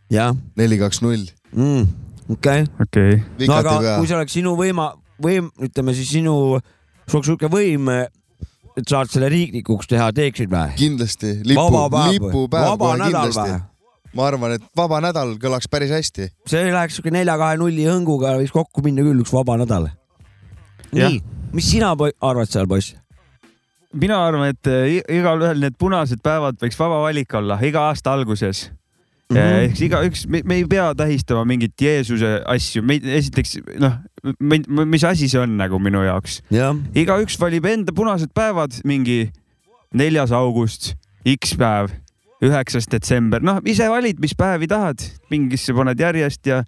neli, 0.58 0.80
kaks, 0.82 1.02
null. 1.06 1.30
mm,, 1.54 1.86
okei 2.34 2.66
no 3.46 3.60
aga 3.60 3.78
pea 3.80 3.98
kui. 4.00 4.08
see 4.10 4.18
oleks 4.18 4.34
sinu 4.34 4.56
võima, 4.58 4.96
võim, 5.22 5.52
ütleme 5.62 5.94
siis 5.94 6.10
sinu, 6.18 6.58
sul 7.06 7.20
oleks 7.20 7.32
sihuke 7.32 7.52
võim, 7.52 7.92
et 8.76 8.90
saad 8.90 9.12
selle 9.12 9.30
riiklikuks 9.32 9.88
teha, 9.92 10.12
teeksid 10.16 10.52
või? 10.52 10.76
kindlasti, 10.80 11.38
lipu 11.48 11.70
lipupäev 12.12 12.74
vaba 12.74 12.92
kohe 12.92 13.00
nädal 13.04 13.32
kindlasti 13.32 13.64
ma 14.16 14.28
arvan, 14.30 14.56
et 14.56 14.68
vaba 14.78 15.02
nädal 15.04 15.36
kõlaks 15.42 15.70
päris 15.72 15.92
hästi. 15.94 16.30
see 16.50 16.68
läheks 16.72 16.98
sihuke 16.98 17.14
nelja-kahe-nulli 17.16 17.88
hõnguga 17.90 18.36
võiks 18.40 18.54
kokku 18.56 18.84
minna 18.86 19.04
küll, 19.06 19.24
üks 19.24 19.34
vaba 19.36 19.58
nädal. 19.60 19.90
Jah. 20.96 21.10
nii, 21.10 21.20
mis 21.56 21.68
sina 21.72 21.92
arvad 21.96 22.52
seal, 22.52 22.70
poiss? 22.72 22.96
mina 23.96 24.20
arvan, 24.28 24.52
et 24.52 24.72
eh, 24.72 24.98
igalühel 25.20 25.62
need 25.64 25.78
punased 25.80 26.20
päevad 26.24 26.60
võiks 26.62 26.80
vaba 26.80 27.00
valik 27.06 27.32
olla 27.38 27.60
iga 27.64 27.88
aasta 27.90 28.14
alguses 28.16 28.66
mm. 29.30 29.36
-hmm. 29.38 29.70
eks 29.70 29.84
igaüks, 29.88 30.26
me 30.28 30.56
ei 30.56 30.66
pea 30.70 30.90
tähistama 30.96 31.46
mingit 31.46 31.82
Jeesuse 31.82 32.42
asju, 32.46 32.84
me 32.84 33.00
esiteks 33.00 33.58
noh, 33.80 34.00
mis 34.40 35.04
asi 35.08 35.30
see 35.32 35.40
on 35.42 35.58
nagu 35.60 35.80
minu 35.82 36.02
jaoks, 36.06 36.40
jah, 36.54 36.76
igaüks 36.98 37.38
valib 37.42 37.66
enda 37.70 37.94
punased 37.96 38.34
päevad, 38.36 38.82
mingi 38.88 39.30
neljas 39.96 40.34
august, 40.36 40.94
X 41.26 41.56
päev, 41.60 41.94
üheksas 42.46 42.90
detsember, 42.92 43.42
noh, 43.46 43.62
ise 43.66 43.88
valid, 43.90 44.20
mis 44.22 44.36
päevi 44.38 44.68
tahad, 44.70 45.02
mingisse 45.32 45.74
paned 45.78 46.02
järjest 46.02 46.46
ja 46.52 46.64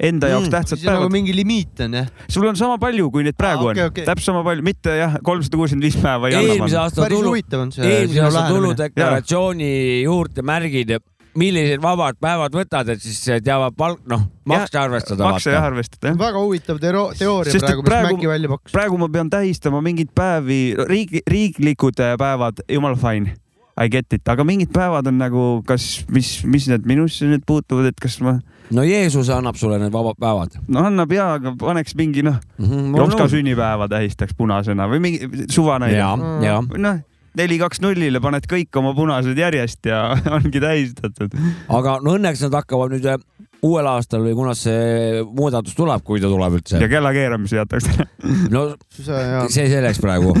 enda 0.00 0.30
jaoks 0.30 0.46
Mm, 0.48 0.52
tähtsad 0.54 0.78
siis 0.80 0.88
on 0.88 0.94
nagu 0.94 1.02
päevad. 1.04 1.12
mingi 1.12 1.34
limiit 1.36 1.80
on 1.84 1.92
jah? 1.98 2.06
sul 2.28 2.46
on 2.48 2.56
sama 2.56 2.78
palju, 2.80 3.10
kui 3.12 3.26
neid 3.26 3.36
praegu 3.36 3.68
Aa, 3.68 3.74
okei, 3.74 3.82
on. 3.84 3.90
okei., 3.92 4.04
täpselt 4.08 4.30
sama 4.30 4.40
palju, 4.46 4.64
mitte 4.64 4.94
jah, 4.96 5.18
kolmsada 5.22 5.58
kuuskümmend 5.60 5.84
viis 5.84 5.98
päeva 6.00 6.30
ei 6.30 6.38
anna 6.38 6.54
eelmise 6.54 6.78
aasta 6.80 7.08
tulu, 7.12 7.28
huvitav 7.34 7.66
on 7.66 7.72
see 7.74 7.84
eelmise 7.84 8.22
aasta 8.24 8.46
tuludeklaratsiooni 8.48 9.70
juurde 10.06 10.42
märgid, 10.46 10.94
millised 11.38 11.82
vabad 11.82 12.18
päevad 12.20 12.54
võtad, 12.54 12.88
et 12.94 13.02
siis 13.02 13.20
teavad 13.44 13.76
palk, 13.78 14.00
noh, 14.10 14.24
makse 14.50 14.78
arvestada. 14.80 15.28
makse 15.30 15.52
jah 15.54 15.66
arvestada 15.68 16.12
jah. 16.12 16.18
väga 16.18 16.42
huvitav 16.42 16.80
teooria 16.82 17.52
Sest 17.52 17.64
praegu, 17.66 17.82
mis 17.82 17.90
praegu- 17.90 18.16
Mäkki 18.16 18.30
välja 18.30 18.48
pakkus. 18.48 18.72
praegu 18.72 18.98
ma 18.98 19.08
pean 19.08 19.30
tähistama 19.30 19.82
mingeid 19.84 20.10
päevi, 20.14 20.74
riik, 20.88 21.20
riiklikud 21.26 22.00
äh, 22.00 22.16
päevad, 22.18 22.64
jumala 22.68 22.96
fine. 22.96 23.36
I 23.80 23.88
get 23.88 24.12
it, 24.12 24.26
aga 24.28 24.44
mingid 24.44 24.72
päevad 24.74 25.06
on 25.08 25.16
nagu, 25.16 25.62
kas, 25.64 26.04
mis, 26.12 26.42
mis 26.44 26.66
need 26.68 26.84
minusse 26.84 27.24
nüüd 27.24 27.46
puutuvad, 27.48 27.86
et 27.88 28.00
kas 28.02 28.18
ma, 28.20 28.34
no 28.74 28.82
Jeesus 28.84 29.30
annab 29.32 29.56
sulle 29.56 29.78
need 29.80 29.92
vabad 29.94 30.18
päevad 30.20 30.58
no 30.68 30.82
annab 30.84 31.12
jaa, 31.14 31.38
aga 31.38 31.54
paneks 31.58 31.94
mingi 31.96 32.22
noh, 32.26 32.36
mm. 32.58 32.66
-hmm, 32.66 32.98
Jopska 32.98 33.28
sünnipäeva 33.32 33.88
tähistaks 33.88 34.34
punasena 34.36 34.88
või 34.90 35.00
mingi 35.00 35.46
suvane. 35.48 35.92
ja, 35.94 36.10
ja 36.44 36.60
noh, 36.60 37.00
neli, 37.38 37.58
kaks, 37.60 37.82
nullile 37.84 38.22
paned 38.22 38.46
kõik 38.50 38.80
oma 38.80 38.94
punased 38.96 39.38
järjest 39.38 39.86
ja 39.90 40.02
ongi 40.38 40.62
tähistatud. 40.62 41.36
aga 41.68 41.98
no 42.04 42.16
õnneks 42.18 42.44
nad 42.46 42.58
hakkavad 42.60 42.94
nüüd 42.96 43.06
äh, 43.10 43.20
uuel 43.66 43.90
aastal 43.90 44.24
või 44.24 44.36
kunas 44.38 44.64
see 44.66 45.20
muudatus 45.26 45.76
tuleb, 45.78 46.04
kui 46.06 46.22
ta 46.22 46.30
tuleb 46.32 46.58
üldse 46.60 46.80
ja. 46.80 46.88
kella 46.90 47.12
keeramise 47.16 47.60
jätakse. 47.60 48.08
no 48.54 48.66
see 48.96 49.68
selleks 49.70 50.00
praegu, 50.02 50.34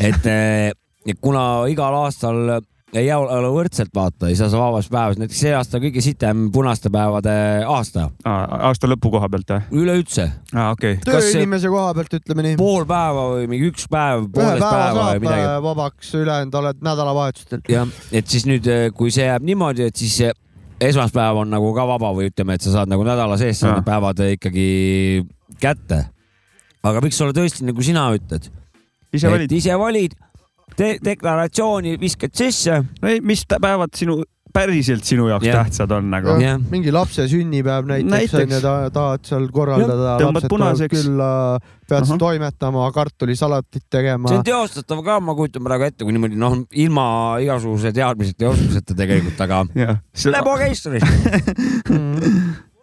et 0.00 0.30
eh, 0.30 0.70
et 1.08 1.16
kuna 1.20 1.44
igal 1.72 1.96
aastal 2.02 2.60
ei 2.96 3.10
ole 3.14 3.50
võrdselt 3.52 3.92
vaata, 3.94 4.28
ei 4.30 4.36
saa 4.38 4.48
sa 4.50 4.58
vabast 4.58 4.90
päevast, 4.90 5.20
näiteks 5.20 5.40
see 5.44 5.52
aasta 5.54 5.78
kõige 5.82 6.02
sitem 6.02 6.48
punaste 6.54 6.90
päevade 6.92 7.32
aasta 7.68 8.08
aasta 8.26 8.90
lõpu 8.90 9.12
koha 9.14 9.28
pealt 9.30 9.52
või? 9.54 9.82
üleüldse. 9.82 10.26
aa, 10.54 10.72
okei. 10.74 10.98
kas 11.04 11.28
see- 11.28 11.38
tööinimese 11.38 11.70
koha 11.70 11.94
pealt 11.94 12.16
ütleme 12.18 12.46
nii. 12.48 12.58
pool 12.60 12.86
päeva 12.90 13.26
või 13.34 13.48
mingi 13.52 13.70
üks 13.70 13.86
päev, 13.90 14.26
poolteist 14.34 14.66
päeva 14.66 15.06
või 15.12 15.24
midagi. 15.26 15.48
vabaks, 15.68 16.14
ülejäänud 16.18 16.60
oled 16.62 16.84
nädalavahetustel. 16.88 17.62
jah, 17.70 17.98
et 18.12 18.30
siis 18.30 18.46
nüüd, 18.50 18.70
kui 18.98 19.14
see 19.14 19.28
jääb 19.28 19.46
niimoodi, 19.46 19.86
et 19.90 20.00
siis 20.00 20.16
eh, 20.26 20.34
esmaspäev 20.90 21.44
on 21.44 21.52
nagu 21.54 21.70
ka 21.76 21.86
vaba 21.86 22.10
või 22.16 22.30
ütleme, 22.32 22.58
et 22.58 22.66
sa 22.66 22.74
saad 22.74 22.90
nagu 22.90 23.06
nädala 23.06 23.38
sees 23.38 23.62
need 23.66 23.84
päevad 23.86 24.24
ikkagi 24.32 25.26
kätte. 25.62 26.08
aga 26.82 27.04
võiks 27.04 27.22
olla 27.22 27.36
tõesti 27.36 27.68
nagu 27.68 27.86
sina 27.86 28.08
ütled, 28.16 28.50
ise 29.14 29.28
et 29.28 29.32
valid. 29.36 29.56
ise 29.60 29.78
valid 29.78 30.18
de, 30.80 30.90
deklaratsiooni 31.04 31.96
viskad 32.00 32.32
sisse. 32.36 32.80
no 33.02 33.08
ei, 33.12 33.20
mis 33.20 33.44
päevad 33.50 33.92
sinu, 33.98 34.22
päriselt 34.50 35.04
sinu 35.06 35.28
jaoks 35.30 35.46
Jah. 35.46 35.60
tähtsad 35.68 35.92
on 35.94 36.08
nagu? 36.10 36.32
jah, 36.42 36.56
mingi 36.72 36.90
lapse 36.94 37.22
sünnipäev 37.30 37.86
näiteks 37.86 38.10
Näiteks. 38.34 38.64
onju, 38.64 38.90
tahad 38.96 39.28
seal 39.28 39.44
korraldada, 39.54 40.16
tõmbad 40.18 40.40
lapsed 40.40 40.48
tulevad 40.50 40.72
punaseks. 40.80 41.04
külla, 41.04 41.28
pead 41.90 42.02
Ahah. 42.08 42.18
toimetama, 42.24 42.88
kartulisalatit 42.96 43.84
tegema 43.94 44.32
see 44.32 44.40
on. 44.40 44.44
teostatav 44.48 45.04
ka, 45.06 45.20
ma 45.22 45.36
kujutan 45.38 45.62
praegu 45.68 45.86
ette, 45.86 46.02
kui 46.02 46.16
niimoodi 46.16 46.40
noh, 46.40 46.56
ilma 46.82 47.06
igasuguse 47.44 47.92
teadmiseta 47.94 48.48
ja 48.48 48.50
oskuseta 48.56 48.96
tegelikult, 48.98 49.38
aga 49.46 49.62
jah. 49.84 50.00
Lebo 50.34 50.56
Keisrist. 50.58 51.06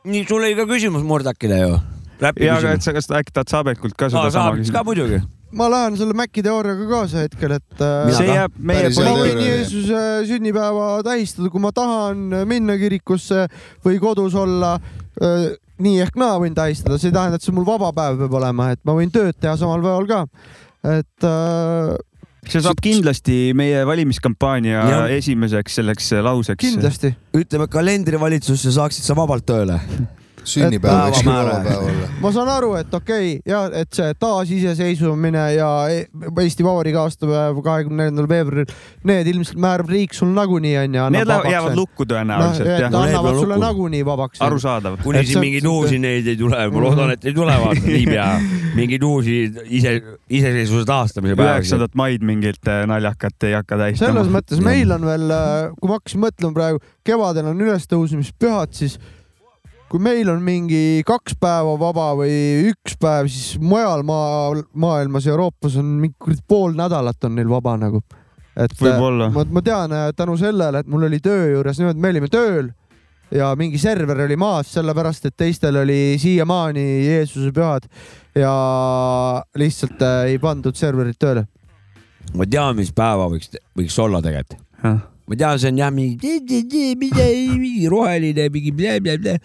nii, 0.08 0.24
sul 0.28 0.40
oli 0.44 0.56
ka 0.56 0.66
küsimus 0.70 1.04
Murdakile 1.08 1.60
ju. 1.66 1.80
ja, 2.22 2.56
aga 2.58 2.78
et 2.78 2.86
sa, 2.86 2.94
kas 2.96 3.10
ta 3.12 3.20
äkki 3.20 3.34
tahad 3.36 3.52
Saabekult 3.52 3.94
ka 4.00 4.08
aa, 4.08 4.14
sedasama 4.16 4.32
saab 4.38 4.56
ka 4.56 4.62
küsida? 4.64 4.84
muidugi. 4.88 5.20
Ma 5.56 5.70
lähen 5.72 5.96
selle 6.00 6.16
Maci 6.18 6.44
teooriaga 6.44 6.88
kaasa 6.90 7.24
hetkel, 7.26 7.56
et 7.58 7.84
äh, 7.84 8.12
see 8.18 8.28
jääb 8.34 8.58
meie 8.60 8.90
ma 8.98 9.14
võin 9.20 9.42
Jeesuse 9.46 10.02
sünnipäeva 10.28 10.90
tähistada, 11.08 11.52
kui 11.54 11.64
ma 11.64 11.72
tahan 11.76 12.26
minna 12.50 12.76
kirikusse 12.80 13.46
või 13.86 14.02
kodus 14.04 14.36
olla. 14.38 14.78
nii 15.82 16.02
ehk 16.02 16.18
naa 16.18 16.36
võin 16.42 16.54
tähistada, 16.58 16.98
see 16.98 17.10
ei 17.10 17.16
tähenda, 17.16 17.38
et 17.38 17.46
see 17.46 17.54
mul 17.54 17.66
vaba 17.66 17.92
päev 17.94 18.20
peab 18.22 18.36
olema, 18.40 18.72
et 18.74 18.82
ma 18.86 18.94
võin 18.98 19.14
tööd 19.14 19.38
teha 19.40 19.56
samal 19.58 19.82
päeval 19.82 20.08
ka. 20.10 20.20
et 20.98 21.26
äh, 21.26 21.96
see 22.48 22.64
saab 22.64 22.82
kindlasti 22.84 23.38
meie 23.58 23.82
valimiskampaania 23.88 24.84
Jah. 24.92 25.10
esimeseks 25.18 25.80
selleks 25.80 26.12
lauseks. 26.28 26.62
kindlasti. 26.64 27.14
ütleme 27.38 27.70
kalendrivalitsusse 27.72 28.74
saaksid 28.76 29.08
sa 29.08 29.18
vabalt 29.18 29.48
tööle. 29.48 29.80
sünnipäev 30.48 31.18
päev 31.24 31.84
olla. 31.84 32.08
ma 32.22 32.32
saan 32.36 32.50
aru, 32.52 32.74
et 32.80 32.94
okei 32.94 33.38
okay, 33.38 33.42
ja 33.46 33.64
et 33.82 33.94
see 33.94 34.14
taasiseseisvumine 34.20 35.44
ja 35.58 35.70
E- 35.92 36.06
Eesti 36.42 36.64
Vabariigi 36.66 36.98
aastapäev 37.02 37.60
kahekümne 37.64 38.04
neljandal 38.04 38.30
veebruaril, 38.32 38.72
need 39.08 39.30
ilmselt 39.32 39.60
määrab 39.62 39.90
riik 39.92 40.16
sul 40.18 40.32
nagunii 40.36 40.76
onju. 40.84 41.08
Need 41.16 41.28
lähevad- 41.30 41.52
jäävad 41.52 41.76
lukku 41.78 42.06
tõenäoliselt 42.08 42.68
noh, 42.68 42.72
jah 42.74 42.88
et. 42.90 42.96
annavad 43.02 43.32
Need 43.32 43.42
sulle 43.44 43.58
nagunii 43.62 44.06
vabaks. 44.06 44.42
arusaadav. 44.42 44.98
kuni 45.04 45.26
siin 45.26 45.44
mingeid 45.44 45.66
uusi 45.66 46.00
neid 46.00 46.28
ei 46.28 46.38
tule, 46.40 46.62
ma 46.72 46.84
loodan, 46.86 47.12
et 47.16 47.26
ei 47.26 47.34
tule 47.34 47.58
vaata 47.64 47.86
niipea. 47.86 48.28
mingeid 48.78 49.04
uusi 49.04 49.38
ise, 49.80 49.96
iseseisvuse 50.30 50.86
taastamise 50.86 51.36
päevi. 51.36 51.58
üheksandat 51.58 51.96
maid 51.96 52.24
mingit 52.24 52.68
äh, 52.68 52.86
naljakat 52.88 53.44
ei 53.44 53.54
hakka 53.58 53.78
tähistama. 53.78 54.14
selles 54.14 54.32
mõttes 54.34 54.64
meil 54.64 54.92
on 54.92 55.06
veel, 55.06 55.28
kui 55.80 55.90
ma 55.90 56.00
hakkasin 56.00 56.24
mõtlema 56.24 56.54
praegu, 56.54 56.84
kevadel 57.04 57.52
on 57.54 57.62
ülestõusmispühad, 57.68 58.74
siis 58.78 59.00
kui 59.88 60.02
meil 60.04 60.30
on 60.32 60.42
mingi 60.44 61.02
kaks 61.08 61.38
päeva 61.40 61.76
vaba 61.80 62.10
või 62.20 62.72
üks 62.72 62.98
päev, 63.00 63.30
siis 63.32 63.56
mujal 63.64 64.04
maa, 64.08 64.56
maailmas, 64.76 65.28
Euroopas 65.32 65.78
on 65.80 65.94
mingi 66.02 66.40
pool 66.48 66.76
nädalat 66.78 67.24
on 67.28 67.38
neil 67.40 67.48
vaba 67.52 67.78
nagu. 67.80 68.04
et 68.58 68.74
Võib-olla. 68.82 69.30
ma, 69.32 69.46
ma 69.54 69.64
tean 69.64 69.94
äh, 69.96 70.10
tänu 70.18 70.38
sellele, 70.38 70.84
et 70.84 70.92
mul 70.92 71.08
oli 71.08 71.22
töö 71.24 71.54
juures 71.54 71.80
niimoodi, 71.80 72.04
me 72.04 72.14
olime 72.16 72.30
tööl 72.34 72.72
ja 73.32 73.52
mingi 73.60 73.80
server 73.80 74.26
oli 74.26 74.38
maas, 74.40 74.72
sellepärast 74.74 75.28
et 75.30 75.36
teistel 75.38 75.82
oli 75.84 76.18
siiamaani 76.20 76.86
Jeesuse 77.06 77.52
pühad 77.56 77.88
ja 78.36 78.54
lihtsalt 79.56 80.02
äh, 80.02 80.32
ei 80.34 80.40
pandud 80.40 80.76
serverit 80.76 81.20
tööle. 81.20 81.48
ma 82.36 82.48
tean, 82.50 82.76
mis 82.76 82.92
päeva 82.96 83.30
võiks, 83.32 83.54
võiks 83.78 84.00
olla 84.04 84.22
tegelikult. 84.26 84.64
ma 84.84 85.36
tean, 85.36 85.60
see 85.60 85.72
on 85.72 85.84
jah 85.84 85.94
mingi, 85.94 86.40
mingi 87.00 87.88
roheline, 87.92 88.50
mingi 88.54 88.74
blä-blä-blä. 88.76 89.38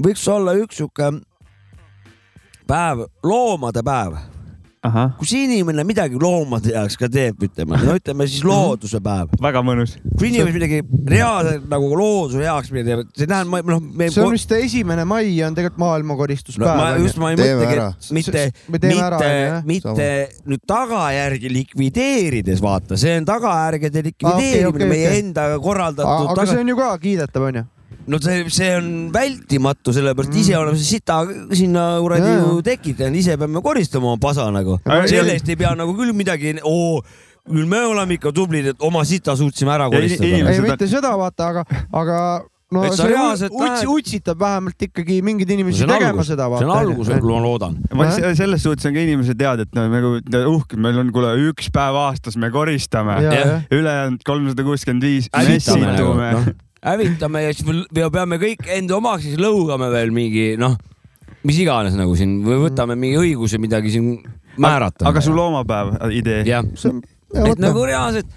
Võiks 0.00 0.26
olla 0.30 0.56
üks 0.60 0.80
sihuke 0.80 1.10
päev, 2.68 3.06
loomade 3.26 3.82
päev, 3.84 4.16
kus 5.18 5.30
inimene 5.38 5.84
midagi 5.86 6.18
loomade 6.18 6.72
jaoks 6.72 6.96
ka 6.98 7.06
teeb, 7.12 7.44
ütleme, 7.46 7.76
no 7.84 7.94
ütleme 7.98 8.26
siis 8.26 8.42
looduse 8.46 8.98
päev. 9.02 9.30
väga 9.42 9.62
mõnus. 9.62 9.94
kui 10.18 10.32
inimene 10.32 10.54
midagi 10.56 10.80
reaalselt 11.12 11.68
nagu 11.70 11.90
looduse 11.98 12.42
heaks 12.42 12.72
midagi 12.74 12.90
teeb, 12.90 13.12
see 13.14 13.30
tähendab, 13.30 13.70
noh, 13.70 13.82
me. 13.82 14.08
see 14.10 14.24
on 14.24 14.34
vist 14.34 14.54
esimene 14.56 15.04
mai 15.06 15.36
on 15.46 15.58
tegelikult 15.58 15.82
maailmakoristuspäev 15.84 16.72
no,. 16.72 16.78
ma 16.80 16.88
just, 16.98 17.20
ma 17.22 17.30
ei 17.30 17.38
mõtlegi 17.38 17.78
et 17.82 18.10
mitte, 18.18 18.46
mitte 18.74 19.62
mitte 19.70 20.08
nüüd 20.50 20.64
tagajärgi 20.74 21.52
likvideerides, 21.60 22.64
vaata, 22.64 22.98
see 22.98 23.20
on 23.20 23.28
tagajärgede 23.28 24.06
likvideerimine 24.08 24.72
okei, 24.72 24.90
meie 24.96 25.12
okei. 25.12 25.22
enda 25.22 25.46
korraldatud 25.62 26.34
aga 26.34 26.48
see 26.50 26.64
on 26.64 26.74
ju 26.74 26.80
ka 26.80 26.90
kiidetav, 27.06 27.46
onju. 27.52 27.68
No 28.06 28.18
see, 28.22 28.44
see 28.50 28.70
on 28.76 28.86
vältimatu, 29.14 29.92
sellepärast 29.94 30.34
ise 30.42 30.56
oleme 30.58 30.78
see 30.80 30.98
sita 30.98 31.20
sinna 31.54 31.88
kuradi 32.02 32.30
ju 32.36 32.62
tekitanud, 32.66 33.18
ise 33.20 33.36
peame 33.40 33.62
koristama 33.64 34.12
oma 34.12 34.20
pasa 34.22 34.48
nagu. 34.54 34.78
Aga- 34.84 35.10
sellest 35.10 35.48
ei 35.52 35.56
pea 35.60 35.74
nagu 35.78 35.94
küll 35.98 36.14
midagi, 36.16 36.56
oo, 36.62 37.02
küll 37.48 37.66
me 37.70 37.82
oleme 37.90 38.18
ikka 38.18 38.32
tublid, 38.34 38.72
et 38.74 38.80
oma 38.86 39.04
sita 39.08 39.36
suutsime 39.38 39.74
ära 39.74 39.90
koristada. 39.92 40.26
ei, 40.30 40.42
Seda- 40.42 40.70
mitte 40.72 40.88
seda 40.90 41.12
vaata, 41.18 41.52
aga, 41.52 41.64
aga 41.92 42.18
no 42.72 42.82
Et 42.88 42.94
see 42.96 43.08
reaalselt 43.10 43.52
lähed- 43.52 43.88
utsitab 43.92 44.38
vähemalt 44.40 44.80
ikkagi 44.86 45.18
mingeid 45.22 45.50
inimesi 45.52 45.82
on 45.84 45.90
tegema 45.92 46.14
algus, 46.14 46.30
seda. 46.32 46.46
see 46.56 46.64
on 46.64 46.72
algus, 46.72 47.08
ma 47.12 47.40
loodan. 47.44 47.74
selles 48.34 48.62
suhtes 48.64 48.86
on 48.88 48.94
ka 48.94 49.00
inimesed 49.00 49.36
teavad, 49.38 49.60
et 49.66 49.74
no 49.76 49.86
nagu 49.92 50.14
uhked, 50.56 50.78
meil 50.80 50.98
on, 50.98 51.10
kuule, 51.12 51.34
üks 51.52 51.68
päev 51.70 51.94
aastas 52.08 52.36
me 52.40 52.48
koristame, 52.50 53.18
ülejäänud 53.70 54.24
kolmsada 54.24 54.64
kuuskümmend 54.64 55.02
viis 55.04 55.28
hävitame 55.36 55.92
nagu, 55.92 56.14
messitume 56.16 56.32
noh, 56.32 56.54
hävitame 56.82 57.44
ja 57.46 57.54
siis 57.54 57.66
me 57.68 57.82
me 57.94 58.10
peame 58.10 58.38
kõik 58.42 58.68
enda 58.76 58.96
omaks, 58.98 59.26
siis 59.26 59.40
lõugame 59.40 59.90
veel 59.92 60.12
mingi 60.14 60.52
noh, 60.60 60.76
mis 61.46 61.58
iganes 61.62 61.96
nagu 61.98 62.14
siin 62.18 62.40
või 62.46 62.60
võtame 62.66 62.96
mingi 62.98 63.20
õiguse 63.22 63.60
midagi 63.62 63.94
siin 63.94 64.14
määrata. 64.58 65.06
aga 65.08 65.22
su 65.24 65.34
loomapäev 65.36 66.10
idee? 66.10 66.42
jah, 66.48 66.64
et 67.46 67.62
nagu 67.62 67.86
reaalselt 67.86 68.30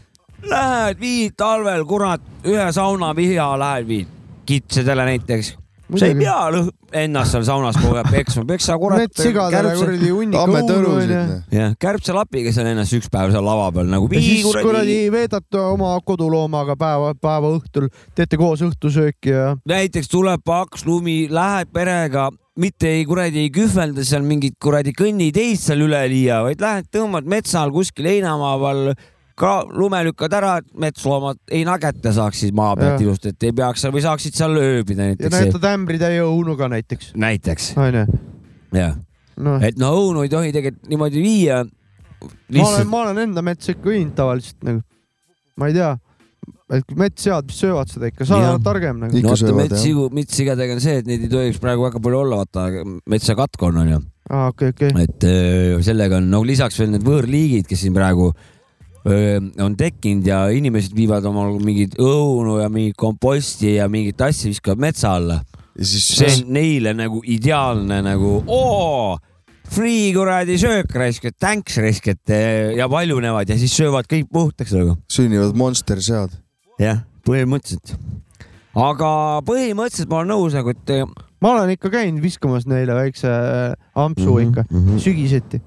lähed, 0.46 1.00
viid 1.00 1.36
talvel, 1.38 1.86
kurat, 1.90 2.22
ühe 2.46 2.66
saunavihja 2.76 3.48
lähed, 3.60 3.88
viid 3.90 4.12
kitsedele 4.46 5.06
näiteks. 5.10 5.56
Sa 5.94 6.10
ei 6.10 6.16
pea 6.18 6.36
lõh- 6.54 6.72
ennast 6.96 7.36
seal 7.36 7.46
saunas 7.48 7.78
kogu 7.80 7.98
aeg 8.00 8.10
peksma, 8.12 8.46
peksa 8.50 8.78
kurat. 8.82 9.04
metssigadele 9.04 9.74
kuradi 9.78 10.12
hunnik 10.14 10.54
õunu 10.54 10.94
onju.. 10.96 11.20
jah, 11.54 11.76
kärbselapiga 11.82 12.54
seal 12.56 12.70
ennast 12.72 12.96
üks 12.98 13.12
päev 13.14 13.34
seal 13.34 13.46
lava 13.46 13.68
peal 13.76 13.92
nagu 13.92 14.10
ja 14.14 14.24
siis 14.24 14.48
kuradi 14.56 14.98
veedate 15.14 15.62
oma 15.62 15.94
koduloomaga 16.06 16.78
päeva, 16.80 17.14
päeva 17.20 17.54
õhtul, 17.58 17.90
teete 18.18 18.40
koos 18.42 18.64
õhtusööki 18.66 19.36
ja 19.36 19.52
näiteks 19.70 20.10
tuleb 20.12 20.44
paks 20.46 20.86
lumi, 20.88 21.26
lähed 21.32 21.74
perega, 21.76 22.30
mitte 22.60 22.90
ei 22.98 23.06
kuradi 23.08 23.46
ei 23.46 23.52
kühvelda 23.54 24.06
seal 24.08 24.26
mingit 24.26 24.58
kuradi 24.62 24.96
kõnniteid 24.96 25.60
seal 25.62 25.86
üleliia, 25.86 26.42
vaid 26.46 26.64
lähed 26.64 26.90
tõmbad 26.94 27.28
metsal 27.30 27.74
kuskil 27.76 28.10
heinamaa 28.10 28.56
peal 28.62 28.96
ka 29.40 29.52
lume 29.76 30.00
lükkad 30.08 30.34
ära, 30.38 30.54
et 30.62 30.68
metsloomad 30.80 31.40
heina 31.52 31.76
kätte 31.82 32.14
saaksid 32.16 32.56
maa 32.56 32.76
pealt 32.80 33.04
ilusti, 33.04 33.34
et 33.34 33.48
ei 33.48 33.56
peaks 33.56 33.84
seal 33.84 33.94
või 33.96 34.06
saaksid 34.06 34.38
seal 34.38 34.56
ööbida 34.62 35.10
ja 35.10 35.16
näiteks. 35.16 35.36
näitad 35.36 35.68
ämbritäie 35.74 36.24
õunuga 36.24 36.70
näiteks, 36.72 37.12
näiteks, 37.20 37.74
onju. 37.82 38.06
jah. 38.76 38.96
noh, 39.44 39.68
et 39.68 39.78
no 39.82 39.92
õunu 40.00 40.24
ei 40.24 40.32
tohi 40.32 40.56
tegelikult 40.56 40.90
niimoodi 40.92 41.24
viia. 41.24 41.62
ma 41.66 42.32
olen, 42.32 42.58
lihtsalt, 42.60 42.90
ma 42.94 43.04
olen 43.04 43.22
enda 43.28 43.46
metsa 43.46 43.76
ikka 43.76 43.92
viinud 43.92 44.16
tavaliselt 44.16 44.68
nagu, 44.70 44.84
ma 45.60 45.72
ei 45.72 45.78
tea, 45.82 45.92
et 46.80 46.98
metssead, 47.04 47.52
mis 47.52 47.62
söövad 47.66 47.92
seda 47.92 48.10
ikka, 48.14 48.26
sa 48.26 48.40
oled 48.40 48.64
targem 48.66 49.04
nagu. 49.04 49.20
Ikka 49.20 49.36
no 49.36 49.36
vaata 49.36 49.60
metssigu, 49.60 50.10
metssigadega 50.16 50.80
on 50.80 50.84
see, 50.84 50.98
et 51.04 51.12
neid 51.12 51.28
ei 51.28 51.32
tohiks 51.32 51.60
praegu 51.64 51.90
väga 51.90 52.00
palju 52.08 52.24
olla, 52.24 52.44
vaata 52.46 52.70
metsakatk 53.12 53.68
on 53.68 53.84
onju 53.84 54.02
aa, 54.32 54.48
okei, 54.48 54.72
okei. 54.74 54.96
et 55.04 55.28
öö, 55.28 55.80
sellega 55.86 56.24
on 56.24 56.32
no 56.32 56.42
lisaks 56.48 56.80
veel 56.80 56.96
need 56.96 57.04
võõrliigid, 57.06 57.68
kes 57.70 57.84
siin 57.84 57.94
praegu 57.94 58.32
on 59.06 59.76
tekkinud 59.78 60.26
ja 60.26 60.40
inimesed 60.50 60.96
viivad 60.98 61.26
omal 61.30 61.60
mingit 61.62 61.94
õunu 62.02 62.58
ja 62.62 62.70
mingit 62.74 62.96
komposti 62.98 63.76
ja 63.76 63.86
mingit 63.92 64.22
asja 64.26 64.50
viskavad 64.50 64.82
metsa 64.82 65.14
alla. 65.20 65.42
ja 65.78 65.86
siis 65.86 66.08
see 66.18 66.32
on 66.32 66.54
neile 66.56 66.96
nagu 66.98 67.22
ideaalne 67.22 68.00
nagu 68.02 68.40
oo, 68.48 69.18
free 69.70 70.14
kuradi 70.16 70.58
söök 70.62 70.96
raisk, 70.96 71.26
et 71.30 71.38
thanks 71.38 71.78
raisk, 71.82 72.08
et 72.16 72.34
eh, 72.34 72.74
ja 72.80 72.90
paljunevad 72.90 73.50
ja 73.50 73.58
siis 73.60 73.76
söövad 73.78 74.10
kõik 74.10 74.30
puhtaks 74.34 74.74
nagu. 74.74 74.98
sünnivad 75.12 75.56
monstersead. 75.58 76.34
jah, 76.82 77.04
põhimõtteliselt. 77.28 77.96
aga 78.74 79.12
põhimõtteliselt 79.46 80.10
ma 80.10 80.22
olen 80.24 80.34
nõus 80.34 80.58
nagu, 80.58 80.74
et 80.74 80.96
eh, 80.98 81.06
ma 81.46 81.54
olen 81.56 81.76
ikka 81.76 81.94
käinud 81.94 82.24
viskamas 82.24 82.66
neile 82.70 82.98
väikse 82.98 83.30
äh, 83.30 83.74
ampsu 83.94 84.32
Mhm, 84.34 84.50
ikka 84.50 84.66
mhm. 84.70 84.98
sügiseti. 84.98 85.62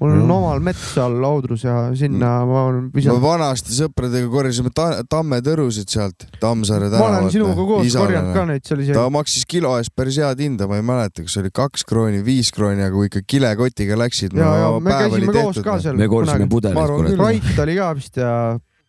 Mul 0.00 0.12
on 0.12 0.20
Mhm. 0.22 0.30
omal 0.30 0.60
mets 0.64 0.84
seal 0.94 1.16
Laudrus 1.20 1.64
ja 1.64 1.90
sinna 1.98 2.30
ma 2.48 2.62
olen 2.68 2.84
me 2.84 2.90
visanud. 2.94 3.20
vanasti 3.24 3.74
sõpradega 3.76 4.30
korjasime 4.32 4.70
ta 4.74 5.02
tammetõrusid 5.10 5.90
sealt 5.92 6.26
Tammsaare 6.40 6.88
ma 6.88 6.96
olen 6.96 7.02
tänavalt. 7.02 7.32
sinuga 7.34 7.66
koos 7.72 7.96
korjanud 7.96 8.34
ka 8.34 8.46
neid, 8.48 8.64
see 8.64 8.94
ta 8.96 9.04
maksis 9.10 9.44
kilo 9.50 9.76
eest 9.78 9.94
päris 9.96 10.16
head 10.22 10.40
hinda, 10.40 10.68
ma 10.70 10.80
ei 10.80 10.86
mäleta, 10.86 11.26
kas 11.26 11.36
oli 11.42 11.50
kaks 11.52 11.84
krooni, 11.84 12.22
viis 12.24 12.52
krooni, 12.54 12.82
aga 12.86 12.94
kui 12.94 13.10
ikka 13.10 13.24
kilekotiga 13.26 13.98
läksid, 14.00 14.36
ja, 14.36 14.54
ja 14.62 14.72
me 14.80 14.90
käisime 14.90 15.32
koos 15.36 15.60
ka 15.64 15.78
seal. 15.80 15.96
me 15.96 16.08
korjasime 16.08 16.48
küll.. 16.48 17.16
Rait 17.20 17.58
oli 17.58 17.76
ka 17.76 17.94
vist 17.98 18.16
ja 18.16 18.32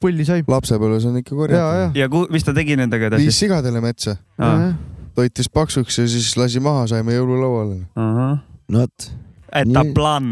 pulli 0.01 0.25
sai. 0.25 0.43
lapsepõlves 0.47 1.05
on 1.09 1.19
ikka 1.21 1.35
ja, 1.35 1.39
korjatud. 1.41 1.97
ja, 1.97 2.05
ja 2.05 2.09
ku, 2.11 2.25
mis 2.33 2.47
ta 2.47 2.55
tegi 2.57 2.77
nendega 2.79 3.11
viis 3.15 3.27
edasi? 3.29 3.45
sigadele 3.45 3.81
metsa, 3.83 4.15
ja, 4.39 4.73
toitis 5.17 5.49
paksuks 5.51 5.99
ja 6.01 6.07
siis 6.09 6.31
lasi 6.39 6.63
maha, 6.63 6.87
saime 6.91 7.15
jõululauale. 7.17 7.81
no 7.95 8.79
vot, 8.79 9.11
etaplaan. 9.51 10.31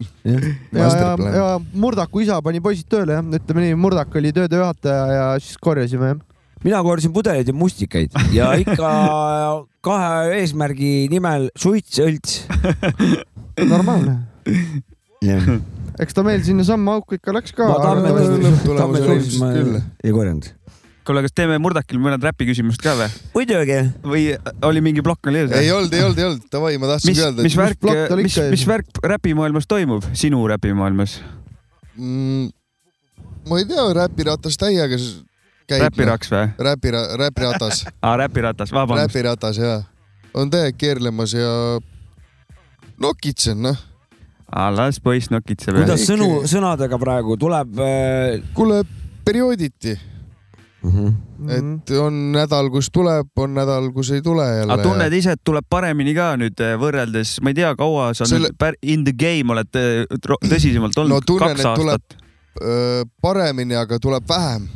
ja, 0.24 0.88
ja, 0.90 1.10
ja 1.34 1.46
Murdaku 1.72 2.24
isa 2.24 2.38
pani 2.44 2.62
poisid 2.64 2.88
tööle 2.90 3.18
jah, 3.18 3.28
ütleme 3.38 3.66
nii, 3.66 3.76
Murdak 3.78 4.14
oli 4.18 4.32
tööde 4.34 4.58
juhataja 4.60 5.04
ja 5.14 5.28
siis 5.42 5.60
korjasime 5.62 6.12
jah. 6.12 6.20
mina 6.64 6.82
korjasin 6.86 7.14
pudeleid 7.14 7.48
ja 7.50 7.54
mustikaid 7.54 8.16
ja 8.34 8.52
ikka 8.58 8.90
kahe 9.86 10.40
eesmärgi 10.40 10.92
nimel 11.12 11.48
suits, 11.58 12.00
õlts. 12.02 12.42
normaalne. 13.72 14.18
eks 16.02 16.16
ta 16.16 16.26
meil 16.26 16.42
sinnasamma 16.44 16.98
auku 16.98 17.20
ikka 17.20 17.34
läks 17.38 17.54
ka. 17.56 17.70
ma 17.70 17.80
tamme 18.76 19.04
küll. 19.06 19.80
ei 20.04 20.14
korjanud. 20.14 20.50
kuule, 21.06 21.22
kas 21.26 21.34
teeme 21.36 21.58
Murdakil 21.62 22.00
mõned 22.02 22.22
räpi 22.24 22.48
küsimust 22.48 22.82
ka 22.84 22.96
või? 22.98 23.08
muidugi. 23.36 23.78
või 24.04 24.26
oli 24.66 24.82
mingi 24.84 25.04
plokk 25.06 25.30
oli 25.30 25.44
ees? 25.44 25.54
ei 25.60 25.70
olnud, 25.74 25.94
ei 25.94 26.04
olnud, 26.06 26.20
ei 26.20 26.28
olnud, 26.30 26.44
davai, 26.52 26.74
ma 26.82 26.90
mis 26.90 26.94
tahtsingi, 26.96 27.24
öelda, 27.26 27.46
mis 27.46 27.56
värk 27.58 27.88
mis 28.22 28.38
mis 28.56 28.66
värk 28.68 29.00
räpimaailmas 29.14 29.70
toimub, 29.70 30.06
sinu 30.16 30.42
räpimaailmas? 30.50 31.18
mm, 31.96 32.50
ma 33.50 33.62
ei 33.62 33.68
tea, 33.70 33.86
räpiratas 34.00 34.58
täiega 34.60 34.98
käib. 35.66 35.80
noh. 35.80 35.88
räpiraks 35.88 36.32
või? 36.32 36.46
räpira-, 36.68 37.08
räpiratas, 37.20 37.84
aa, 38.00 38.16
räpiratas, 38.22 38.72
vabandust. 38.74 39.10
räpiratas 39.10 39.60
ja 39.62 39.76
on 40.34 40.50
täiega 40.50 40.76
keerlemas 40.78 41.36
ja 41.36 41.52
nokitsen 43.02 43.62
noh. 43.68 43.78
aa, 44.50 44.70
las 44.74 45.00
poiss 45.02 45.30
nokitseb. 45.34 45.78
kuidas 45.80 46.06
sõnu, 46.08 46.44
sõnadega 46.50 46.98
praegu 47.02 47.38
tuleb 47.40 47.80
äh,? 47.82 48.44
kuule, 48.56 48.82
periooditi, 49.26 49.96
Mhm. 50.86 51.50
et 51.50 51.90
on 52.00 52.20
nädal, 52.32 52.70
kus 52.70 52.88
tuleb, 52.94 53.28
on 53.36 53.54
nädal, 53.54 53.90
kus 53.92 54.10
ei 54.16 54.22
tule 54.22 54.44
jälle. 54.46 54.72
aga 54.72 54.82
tunned 54.82 55.12
ise, 55.12 55.32
et 55.36 55.42
tuleb 55.44 55.64
paremini 55.70 56.14
ka 56.14 56.32
nüüd 56.40 56.60
eh, 56.60 56.76
võrreldes, 56.80 57.36
ma 57.42 57.50
ei 57.52 57.54
tea, 57.58 57.74
kaua 57.76 58.12
sa 58.14 58.24
Selle- 58.28 58.52
nüüd 58.54 58.78
in 58.82 59.04
the 59.04 59.12
game 59.12 59.52
oled 59.52 59.74
eh, 59.74 60.06
tõsisemalt 60.46 60.96
olnud 61.02 61.22
No 61.26 61.38
kaks 61.38 61.64
aastat. 61.64 62.16
Öö, 62.62 63.04
paremini, 63.20 63.74
aga 63.76 63.98
tuleb 64.00 64.24
vähem. 64.28 64.68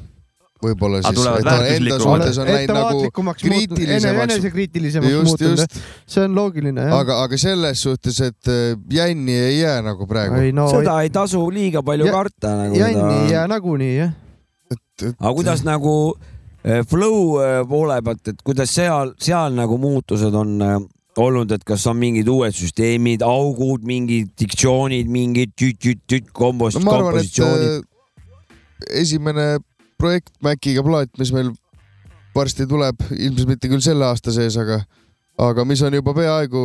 võib-olla 0.61 0.99
siis, 1.01 1.15
tulevad 1.17 1.41
et 1.41 1.47
on 1.47 1.53
enda 1.65 1.65
väärtuslikumad. 1.65 2.21
suhtes 2.21 2.39
on 2.39 2.47
läinud 2.47 2.69
nagu 2.69 2.89
ettevaatlikumaks 2.89 3.45
muutunud, 3.45 3.77
kriitilisemaks. 3.79 4.33
enesekriitilisemaks 4.35 5.13
just, 5.13 5.25
muutunud, 5.31 5.59
just, 5.63 5.79
see 6.07 6.25
on 6.25 6.35
loogiline 6.37 6.81
jah. 6.85 6.99
aga, 6.99 7.23
aga 7.25 7.39
selles 7.41 7.83
suhtes, 7.83 8.21
et 8.21 8.51
jänni 8.93 9.33
ei 9.33 9.61
jää 9.63 9.79
nagu 9.83 10.07
praegu. 10.07 10.35
ei 10.37 10.53
no 10.53 10.69
seda 10.69 10.99
ei 11.01 11.09
tasu 11.11 11.47
liiga 11.51 11.81
palju 11.83 12.05
Ja- 12.07 12.13
karta 12.13 12.53
nagu. 12.59 12.77
jänni 12.77 13.15
ei 13.23 13.33
jää 13.33 13.47
nagunii 13.49 13.97
jah. 13.97 14.13
Aga 15.09 15.35
kuidas 15.37 15.65
nagu 15.67 15.95
äh, 16.65 16.83
flow 16.89 17.39
äh, 17.41 17.61
poole 17.69 18.01
pealt, 18.05 18.33
et 18.33 18.43
kuidas 18.47 18.75
seal, 18.75 19.15
seal 19.21 19.57
nagu 19.57 19.79
muutused 19.81 20.35
on 20.35 20.57
äh, 20.65 20.79
olnud, 21.21 21.51
et 21.53 21.65
kas 21.67 21.87
on 21.91 21.99
mingid 21.99 22.29
uued 22.31 22.55
süsteemid, 22.55 23.25
augud, 23.27 23.85
mingid 23.87 24.31
diktsioonid, 24.39 25.09
mingid 25.11 25.57
tüt-tüt-tüt 25.59 26.31
kombos- 26.37 26.79
no 26.79 26.85
ma 26.87 26.97
arvan, 26.99 27.19
et 27.19 27.27
kompositsioonid. 27.27 27.89
esimene 29.01 29.49
projekt 30.01 30.33
Maciga 30.41 30.85
plaat, 30.87 31.11
mis 31.19 31.33
meil 31.35 31.51
varsti 32.35 32.67
tuleb, 32.71 33.03
ilmselt 33.11 33.51
mitte 33.51 33.69
küll 33.69 33.83
selle 33.85 34.07
aasta 34.07 34.33
sees, 34.33 34.57
aga, 34.61 34.81
aga 35.41 35.67
mis 35.69 35.83
on 35.83 35.99
juba 35.99 36.15
peaaegu, 36.17 36.65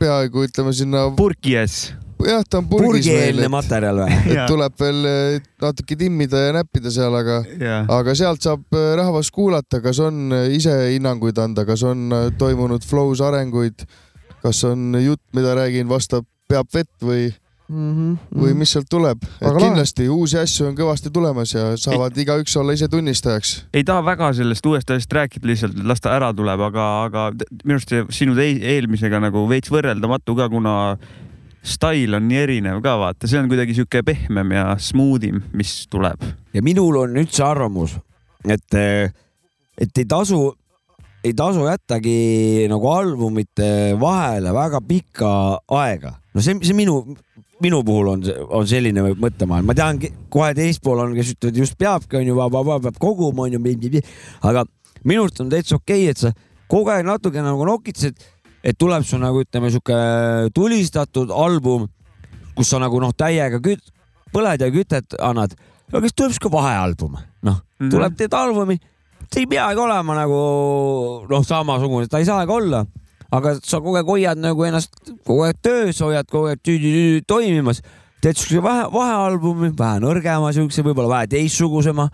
peaaegu 0.00 0.46
ütleme 0.46 0.74
sinna, 0.76 1.08
purki 1.16 1.56
ees. 1.60 1.90
jah, 2.26 2.44
ta 2.44 2.60
on 2.60 2.68
purgis 2.70 3.06
meil, 3.08 3.18
purgieelne 3.20 3.46
et, 3.46 3.52
materjal 3.52 4.02
või? 4.02 4.18
et 4.34 4.42
tuleb 4.50 4.76
veel 4.80 5.10
öö, 5.10 5.40
natuke 5.64 5.98
timmida 6.00 6.44
ja 6.46 6.54
näppida 6.60 6.92
seal, 6.94 7.16
aga 7.16 7.40
aga 8.00 8.16
sealt 8.18 8.44
saab 8.46 8.64
äh, 8.76 8.92
rahvas 9.00 9.32
kuulata, 9.34 9.82
kas 9.84 10.00
on 10.04 10.30
äh, 10.36 10.48
ise 10.56 10.74
hinnanguid 10.94 11.38
anda, 11.42 11.66
kas 11.68 11.84
on 11.86 12.10
toimunud 12.38 12.84
flow's 12.86 13.22
arenguid, 13.24 13.86
kas 14.44 14.64
on 14.68 14.94
jutt, 15.00 15.22
mida 15.36 15.54
räägin, 15.58 15.88
vastab, 15.90 16.26
peab 16.50 16.68
vett 16.74 16.92
või, 17.04 17.30
või 17.70 18.54
mis 18.58 18.72
sealt 18.74 18.88
tuleb. 18.90 19.22
et 19.22 19.30
Mhm, 19.30 19.46
Aga 19.46 19.58
lahe. 19.58 19.68
kindlasti 19.68 20.08
uusi 20.08 20.38
asju 20.38 20.66
on 20.66 20.76
kõvasti 20.76 21.12
tulemas 21.12 21.54
ja 21.54 21.76
saavad 21.76 22.16
igaüks 22.16 22.56
olla 22.56 22.72
ise 22.72 22.88
tunnistajaks. 22.88 23.64
ei 23.72 23.84
taha 23.84 24.02
väga 24.04 24.32
sellest 24.32 24.66
uuest 24.66 24.90
asjast 24.90 25.12
rääkida, 25.12 25.46
lihtsalt 25.46 25.84
las 25.84 26.00
ta 26.00 26.16
ära 26.16 26.32
tuleb, 26.34 26.60
aga, 26.60 27.04
aga 27.04 27.30
minu 27.64 27.78
arust 27.78 27.88
see 27.88 28.04
sinu 28.10 28.34
eelmisega 28.34 29.20
nagu 29.20 29.46
veits 29.48 29.70
võrreldamatu 29.70 30.36
ka, 30.36 30.48
kuna 30.48 30.98
stail 31.62 32.14
on 32.16 32.28
nii 32.28 32.40
erinev 32.44 32.80
ka 32.84 32.96
vaata, 33.00 33.28
see 33.28 33.40
on 33.40 33.48
kuidagi 33.50 33.76
sihuke 33.76 34.02
pehmem 34.06 34.54
ja 34.56 34.64
smooth 34.80 35.26
im, 35.28 35.42
mis 35.56 35.84
tuleb. 35.92 36.22
ja 36.54 36.62
minul 36.64 37.02
on 37.02 37.18
üldse 37.20 37.44
arvamus, 37.44 37.96
et, 38.48 38.78
et 39.76 40.02
ei 40.02 40.08
tasu, 40.08 40.40
ei 41.24 41.34
tasu 41.36 41.66
jättagi 41.68 42.66
nagu 42.72 42.92
albumite 42.92 43.70
vahele 44.00 44.54
väga 44.56 44.80
pikka 44.88 45.32
aega. 45.82 46.16
no 46.34 46.44
see, 46.44 46.56
see 46.64 46.76
minu, 46.76 47.02
minu 47.60 47.84
puhul 47.84 48.14
on, 48.14 48.24
on 48.48 48.68
selline 48.68 49.04
mõttemaailm, 49.12 49.68
ma 49.68 49.76
tean, 49.76 50.00
kohe 50.32 50.52
teist 50.56 50.82
pool 50.84 51.04
on, 51.04 51.16
kes 51.18 51.34
ütlevad 51.36 51.64
just 51.64 51.76
peabki, 51.80 52.22
onju, 52.22 52.38
peab 52.86 53.00
koguma, 53.00 53.48
onju, 53.48 54.04
aga 54.48 54.64
minu 55.04 55.26
arust 55.26 55.44
on 55.44 55.52
täitsa 55.52 55.76
okei 55.76 56.08
okay,, 56.08 56.14
et 56.14 56.24
sa 56.24 56.32
kogu 56.70 56.92
aeg 56.92 57.04
natuke 57.06 57.42
nagu 57.44 57.66
nokitsed, 57.68 58.16
et 58.64 58.76
tuleb 58.78 59.04
su 59.06 59.18
nagu 59.18 59.40
ütleme, 59.44 59.70
sihuke 59.72 59.96
tulistatud 60.54 61.30
album, 61.32 61.88
kus 62.56 62.70
sa 62.72 62.80
nagu 62.82 63.00
noh, 63.00 63.12
täiega 63.16 63.60
küt-, 63.62 63.92
põled 64.34 64.60
ja 64.62 64.70
kütet 64.74 65.16
annad, 65.18 65.54
aga 65.90 66.02
siis 66.06 66.16
tuleb 66.16 66.34
sihuke 66.36 66.52
vahealbum, 66.54 67.16
noh, 67.46 67.60
Mhm. 67.80 67.90
tuleb 67.90 68.16
teed 68.18 68.34
albumi, 68.36 68.76
see 69.32 69.40
ei 69.44 69.46
peagi 69.46 69.80
olema 69.80 70.14
nagu 70.18 70.40
noh, 71.30 71.44
samasugune, 71.46 72.08
ta 72.08 72.18
ei 72.20 72.28
saagi 72.28 72.52
olla, 72.52 72.84
aga 73.32 73.54
sa 73.62 73.80
kogu 73.80 73.96
aeg 73.96 74.06
hoiad 74.10 74.38
nagu 74.42 74.64
ennast 74.66 74.92
kogu 75.24 75.46
aeg 75.46 75.56
töös, 75.62 76.00
hoiad 76.04 76.28
kogu 76.28 76.50
aeg 76.50 76.60
tüüdi 76.66 77.22
toimimas, 77.26 77.80
teed 78.20 78.36
siukse 78.36 78.60
vahe, 78.60 78.84
vahealbumi, 78.92 79.70
vähe 79.78 80.00
nõrgema 80.04 80.50
siukse, 80.52 80.82
võib-olla 80.84 81.08
vähe 81.14 81.26
teistsugusema. 81.38 82.10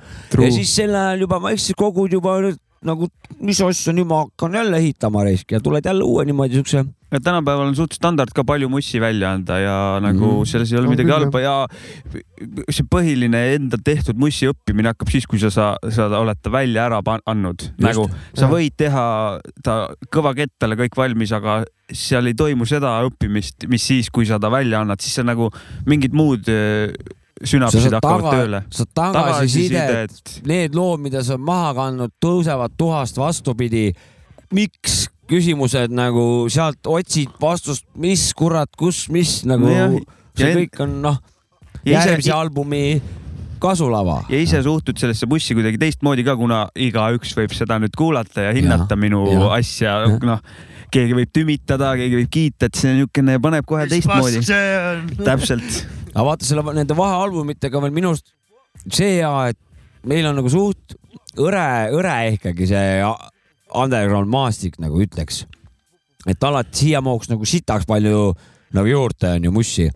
Ja 0.46 0.52
siis 0.54 0.70
sel 0.76 0.94
ajal 0.94 1.24
juba 1.26 1.40
vaikselt 1.42 1.76
kogud 1.80 2.12
juba 2.14 2.36
nagu, 2.84 3.08
mis 3.40 3.60
asja, 3.64 3.94
nüüd 3.96 4.08
ma 4.10 4.24
hakkan 4.24 4.54
jälle 4.60 4.82
ehitama 4.82 5.24
raisk 5.26 5.52
ja 5.52 5.60
tuled 5.60 5.84
jälle 5.84 6.04
uue 6.04 6.24
niimoodi 6.28 6.60
siukse 6.60 6.84
ja 7.10 7.20
tänapäeval 7.20 7.70
on 7.70 7.76
suht 7.76 7.94
standard 7.94 8.32
ka 8.34 8.44
palju 8.44 8.68
mussi 8.68 9.00
välja 9.00 9.30
anda 9.36 9.58
ja 9.62 9.76
nagu 10.02 10.40
mm. 10.40 10.46
selles 10.50 10.72
ei 10.72 10.78
ole 10.78 10.88
On 10.88 10.94
midagi 10.94 11.12
halba 11.14 11.40
ja 11.40 11.54
see 12.70 12.86
põhiline 12.90 13.42
enda 13.54 13.78
tehtud 13.84 14.18
mussi 14.18 14.48
õppimine 14.50 14.90
hakkab 14.90 15.12
siis, 15.14 15.28
kui 15.30 15.38
sa, 15.42 15.52
sa, 15.54 15.68
sa 15.92 16.08
oled 16.18 16.40
ta 16.42 16.50
välja 16.52 16.88
ära 16.88 17.00
andnud. 17.24 17.68
nagu 17.82 18.08
sa 18.34 18.50
võid 18.50 18.74
teha 18.76 19.06
ta 19.64 19.76
kõva 20.12 20.34
kettale 20.36 20.78
kõik 20.82 20.98
valmis, 20.98 21.32
aga 21.36 21.60
seal 21.92 22.26
ei 22.26 22.34
toimu 22.34 22.66
seda 22.66 22.98
õppimist, 23.06 23.68
mis 23.70 23.86
siis, 23.86 24.10
kui 24.10 24.26
sa 24.26 24.40
ta 24.42 24.50
välja 24.50 24.82
annad, 24.82 25.00
siis 25.00 25.14
sa 25.20 25.26
nagu 25.26 25.52
mingid 25.86 26.16
muud 26.16 26.50
sünapsid 27.44 27.92
hakkavad 27.98 28.30
tööle. 28.32 28.62
saad 28.72 28.92
tagasisidet, 28.96 30.40
need 30.46 30.76
lood, 30.76 31.02
mida 31.04 31.22
sa 31.26 31.36
maha 31.38 31.74
kandnud, 31.76 32.14
tõusevad 32.22 32.76
tuhast 32.78 33.18
vastupidi. 33.20 33.90
miks 34.54 35.08
küsimused 35.26 35.90
nagu 35.90 36.46
sealt 36.52 36.86
otsid 36.86 37.32
vastust, 37.42 37.84
mis 37.98 38.28
kurat, 38.38 38.70
kus, 38.78 39.08
mis 39.10 39.40
nagu 39.48 39.66
Nojah, 39.66 39.96
see 40.38 40.50
ja 40.52 40.58
kõik 40.60 40.82
on 40.84 41.00
noh, 41.02 41.18
ja 41.82 41.98
ise- 41.98 42.12
järgmise 42.12 42.32
albumi 42.32 42.84
kasulava. 43.58 44.20
ja 44.30 44.38
ise 44.38 44.62
suhtud 44.62 44.98
sellesse 45.00 45.26
bussi 45.26 45.56
kuidagi 45.58 45.80
teistmoodi 45.82 46.24
ka, 46.26 46.36
kuna 46.38 46.68
igaüks 46.78 47.34
võib 47.36 47.54
seda 47.56 47.80
nüüd 47.82 47.96
kuulata 47.98 48.46
ja 48.48 48.54
hinnata 48.54 48.94
Ja, 48.94 49.00
minu 49.02 49.24
ja, 49.32 49.50
asja 49.58 49.98
ja., 50.06 50.18
noh, 50.22 50.40
keegi 50.92 51.16
võib 51.18 51.32
tümitada, 51.34 51.92
keegi 51.98 52.20
võib 52.20 52.32
kiita, 52.32 52.68
et 52.68 52.78
see 52.78 52.94
niisugune, 52.94 53.38
paneb 53.42 53.66
kohe 53.68 53.86
teistmoodi. 53.90 54.42
täpselt. 55.24 55.82
aga 56.12 56.26
vaata 56.30 56.48
selle, 56.48 56.64
nende 56.76 56.96
vahealbumitega 56.96 57.82
veel 57.82 57.94
minu 57.96 58.14
arust 58.14 58.32
see 58.86 59.18
hea, 59.18 59.32
et 59.50 60.06
meil 60.06 60.28
on 60.28 60.38
nagu 60.38 60.50
suht 60.52 60.96
hõre, 61.36 61.66
hõre 61.92 62.16
ikkagi 62.36 62.68
see 62.70 63.00
underground 63.76 64.30
maastik 64.32 64.78
nagu 64.82 65.00
ütleks. 65.02 65.44
et 66.26 66.42
alati 66.44 66.84
siiamaani 66.84 67.34
nagu 67.34 67.46
sitaks 67.46 67.86
palju 67.86 68.32
nagu 68.74 68.90
juurde 68.90 69.36
onju 69.36 69.52
mussi 69.54 69.90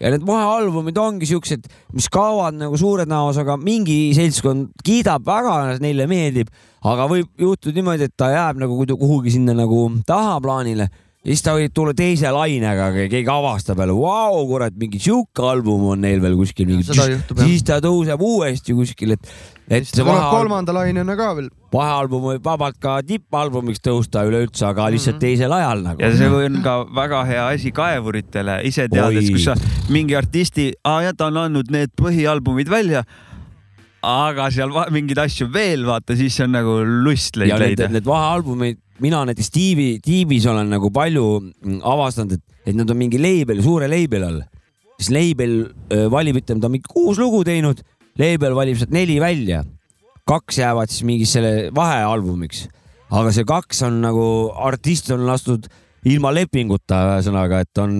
ja 0.00 0.12
need 0.12 0.24
vahealbumid 0.26 0.98
ongi 1.00 1.28
siuksed, 1.28 1.68
mis 1.96 2.08
kaovad 2.12 2.56
nagu 2.56 2.78
suure 2.80 3.04
näosusega, 3.08 3.58
mingi 3.60 3.98
seltskond 4.16 4.72
kiidab 4.84 5.26
väga, 5.26 5.76
neile 5.82 6.08
meeldib, 6.10 6.50
aga 6.88 7.06
võib 7.10 7.28
juhtuda 7.40 7.76
niimoodi, 7.76 8.08
et 8.08 8.16
ta 8.16 8.30
jääb 8.32 8.62
nagu 8.62 8.80
kuhugi 8.90 9.34
sinna 9.36 9.56
nagu 9.56 9.84
tahaplaanile 10.08 10.88
ja 11.20 11.34
siis 11.34 11.42
ta 11.44 11.52
võib 11.52 11.72
tulla 11.76 11.92
teise 11.96 12.30
lainega, 12.32 12.86
keegi 12.96 13.28
avastab 13.28 13.82
jälle, 13.82 13.92
vau, 13.96 14.40
kurat, 14.48 14.76
mingi 14.80 15.00
sihuke 15.02 15.44
album 15.44 15.90
on 15.92 16.00
neil 16.00 16.22
veel 16.22 16.36
kuskil 16.38 16.70
mingi. 16.70 16.86
siis 16.88 17.64
ta 17.68 17.76
tõuseb 17.84 18.22
uuesti 18.24 18.76
kuskil, 18.76 19.12
et, 19.18 19.32
et 19.68 19.88
see 19.88 20.06
vahe. 20.06 20.30
kolmanda 20.32 20.72
lainena 20.72 21.16
ka 21.20 21.34
veel. 21.36 21.50
vahealbum 21.76 22.24
võib 22.30 22.48
vabalt 22.48 22.80
ka 22.80 22.96
tippalbumiks 23.04 23.84
tõusta 23.84 24.24
üleüldse, 24.28 24.64
aga 24.70 24.88
lihtsalt 24.94 25.18
mm 25.18 25.20
-hmm. 25.20 25.26
teisel 25.26 25.52
ajal 25.52 25.84
nagu. 25.90 26.00
ja 26.00 26.12
see 26.16 26.32
on 26.48 26.60
ka 26.64 26.76
väga 27.02 27.24
hea 27.28 27.46
asi 27.48 27.72
kaevuritele, 27.72 28.60
ise 28.64 28.88
teades, 28.88 29.30
kus 29.30 29.44
sa 29.44 29.56
mingi 29.92 30.16
artisti, 30.16 30.72
aa 30.84 31.02
jah, 31.02 31.16
ta 31.16 31.28
on 31.28 31.36
andnud 31.36 31.68
need 31.70 31.92
põhialbumid 32.00 32.72
välja 32.72 33.04
aga 34.00 34.48
seal 34.50 34.72
mingeid 34.88 35.18
asju 35.20 35.52
veel 35.52 35.84
vaata, 35.84 36.16
siis 36.16 36.40
on 36.40 36.56
nagu 36.56 36.80
lust 37.04 37.36
leida. 37.36 37.58
ja 37.58 37.58
need, 37.60 37.90
need 37.92 38.08
vahealbumid 38.08 38.80
mina 39.02 39.22
näiteks 39.28 39.50
tiivi, 39.54 39.88
tiivis 40.04 40.46
olen 40.50 40.70
nagu 40.74 40.90
palju 40.94 41.26
mm, 41.40 41.80
avastanud, 41.86 42.36
et, 42.36 42.58
et 42.70 42.76
nad 42.76 42.90
on 42.90 42.98
mingi 43.00 43.20
label, 43.20 43.62
suure 43.64 43.88
label 43.90 44.26
all. 44.28 44.40
siis 45.00 45.12
label 45.14 45.54
valib, 46.12 46.40
ütleme, 46.42 46.60
ta 46.60 46.68
on 46.68 46.76
mingi 46.76 46.90
kuus 46.90 47.20
lugu 47.20 47.40
teinud, 47.46 47.80
label 48.20 48.56
valib 48.58 48.80
sealt 48.80 48.92
neli 48.92 49.20
välja. 49.20 49.64
kaks 50.28 50.60
jäävad 50.60 50.90
siis 50.92 51.04
mingi 51.08 51.26
selle 51.26 51.70
vahealbumiks. 51.74 52.68
aga 53.10 53.32
see 53.34 53.44
kaks 53.44 53.82
on 53.88 54.02
nagu, 54.04 54.26
artist 54.54 55.10
on 55.10 55.26
lastud 55.26 55.66
ilma 56.04 56.32
lepinguta, 56.32 57.00
ühesõnaga, 57.14 57.64
et 57.64 57.78
on 57.78 57.96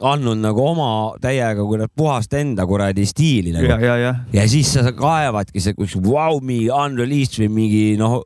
andnud 0.00 0.40
nagu 0.40 0.64
oma 0.64 0.88
täiega 1.20 1.64
kurat 1.68 1.92
puhast 1.96 2.32
enda 2.36 2.64
kuradi 2.68 3.04
stiili 3.08 3.52
nagu. 3.52 3.68
ja, 3.68 3.96
ja, 4.00 4.14
ja. 4.32 4.44
siis 4.48 4.72
sa 4.76 4.92
kaevadki 4.96 5.60
see 5.60 5.76
kuskil 5.76 6.04
vau, 6.06 6.40
mingi 6.40 6.70
unreleased 6.72 7.36
või 7.42 7.50
mingi 7.60 7.84
noh 8.00 8.22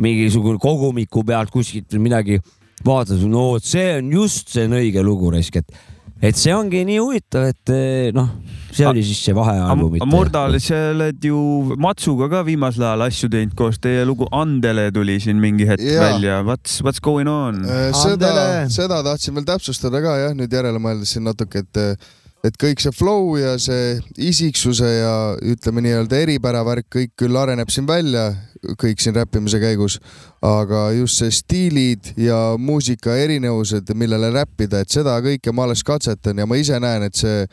mingisugune 0.00 0.60
kogumiku 0.62 1.24
pealt 1.26 1.52
kuskilt 1.52 1.92
või 1.92 2.06
midagi 2.08 2.38
vaatad, 2.86 3.22
no 3.30 3.52
vot 3.52 3.66
see 3.66 3.98
on 3.98 4.12
just 4.12 4.52
see 4.54 4.66
on 4.68 4.78
õige 4.78 5.02
lugu 5.04 5.30
raisk, 5.34 5.60
et, 5.60 5.74
et 6.22 6.38
see 6.38 6.54
ongi 6.54 6.82
nii 6.88 6.98
huvitav, 6.98 7.50
et 7.52 7.72
eh, 7.74 8.08
noh, 8.14 8.30
see 8.72 8.86
oli 8.88 9.04
siis 9.06 9.20
see 9.26 9.36
vahealbum. 9.36 9.98
Murdal, 10.08 10.56
sa 10.62 10.80
oled 10.94 11.28
ju 11.28 11.42
Matsuga 11.82 12.30
ka 12.32 12.42
viimasel 12.46 12.88
ajal 12.88 13.06
asju 13.06 13.30
teinud 13.32 13.54
koos, 13.58 13.78
teie 13.82 14.06
lugu 14.08 14.26
Andele 14.34 14.88
tuli 14.94 15.18
siin 15.22 15.38
mingi 15.42 15.68
hetk 15.68 15.84
ja. 15.84 16.08
välja, 16.08 16.40
what's, 16.48 16.80
what's 16.82 17.02
going 17.04 17.30
on? 17.30 17.62
Äh, 17.68 17.92
seda, 17.96 18.32
seda 18.72 19.02
tahtsin 19.06 19.38
veel 19.38 19.46
täpsustada 19.52 20.02
ka 20.02 20.18
jah, 20.24 20.34
nüüd 20.38 20.52
järele 20.52 20.82
mõeldes 20.82 21.14
siin 21.14 21.28
natuke, 21.28 21.66
et 21.66 22.10
et 22.42 22.56
kõik 22.58 22.80
see 22.82 22.94
flow 22.94 23.36
ja 23.38 23.54
see 23.62 23.98
isiksuse 24.18 24.88
ja 24.88 25.14
ütleme 25.54 25.84
nii-öelda 25.84 26.22
eripära 26.24 26.64
värk, 26.66 26.88
kõik 26.90 27.12
küll 27.22 27.38
areneb 27.38 27.70
siin 27.70 27.86
välja, 27.86 28.32
kõik 28.78 29.02
siin 29.02 29.14
räppimise 29.14 29.60
käigus, 29.62 29.98
aga 30.42 30.88
just 30.96 31.22
see 31.22 31.30
stiilid 31.34 32.12
ja 32.18 32.56
muusika 32.58 33.14
erinevused, 33.18 33.94
millele 33.98 34.32
räppida, 34.34 34.82
et 34.82 34.90
seda 34.90 35.14
kõike 35.22 35.54
ma 35.54 35.68
alles 35.68 35.84
katsetan 35.86 36.42
ja 36.42 36.48
ma 36.50 36.58
ise 36.58 36.80
näen, 36.82 37.06
et 37.06 37.18
see 37.18 37.46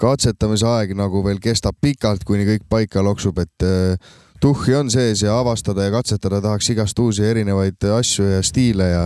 katsetamise 0.00 0.64
aeg 0.64 0.96
nagu 0.96 1.20
veel 1.26 1.40
kestab 1.44 1.76
pikalt, 1.80 2.24
kuni 2.24 2.48
kõik 2.48 2.64
paika 2.72 3.04
loksub, 3.04 3.42
et 3.44 3.68
äh, 3.68 4.16
tuhhi 4.40 4.78
on 4.78 4.88
sees 4.92 5.20
ja 5.26 5.36
avastada 5.36 5.84
ja 5.84 5.92
katsetada 5.98 6.40
tahaks 6.40 6.72
igast 6.72 6.98
uusi 6.98 7.28
erinevaid 7.28 7.90
asju 7.92 8.30
ja 8.38 8.40
stiile 8.44 8.88
ja, 8.88 9.04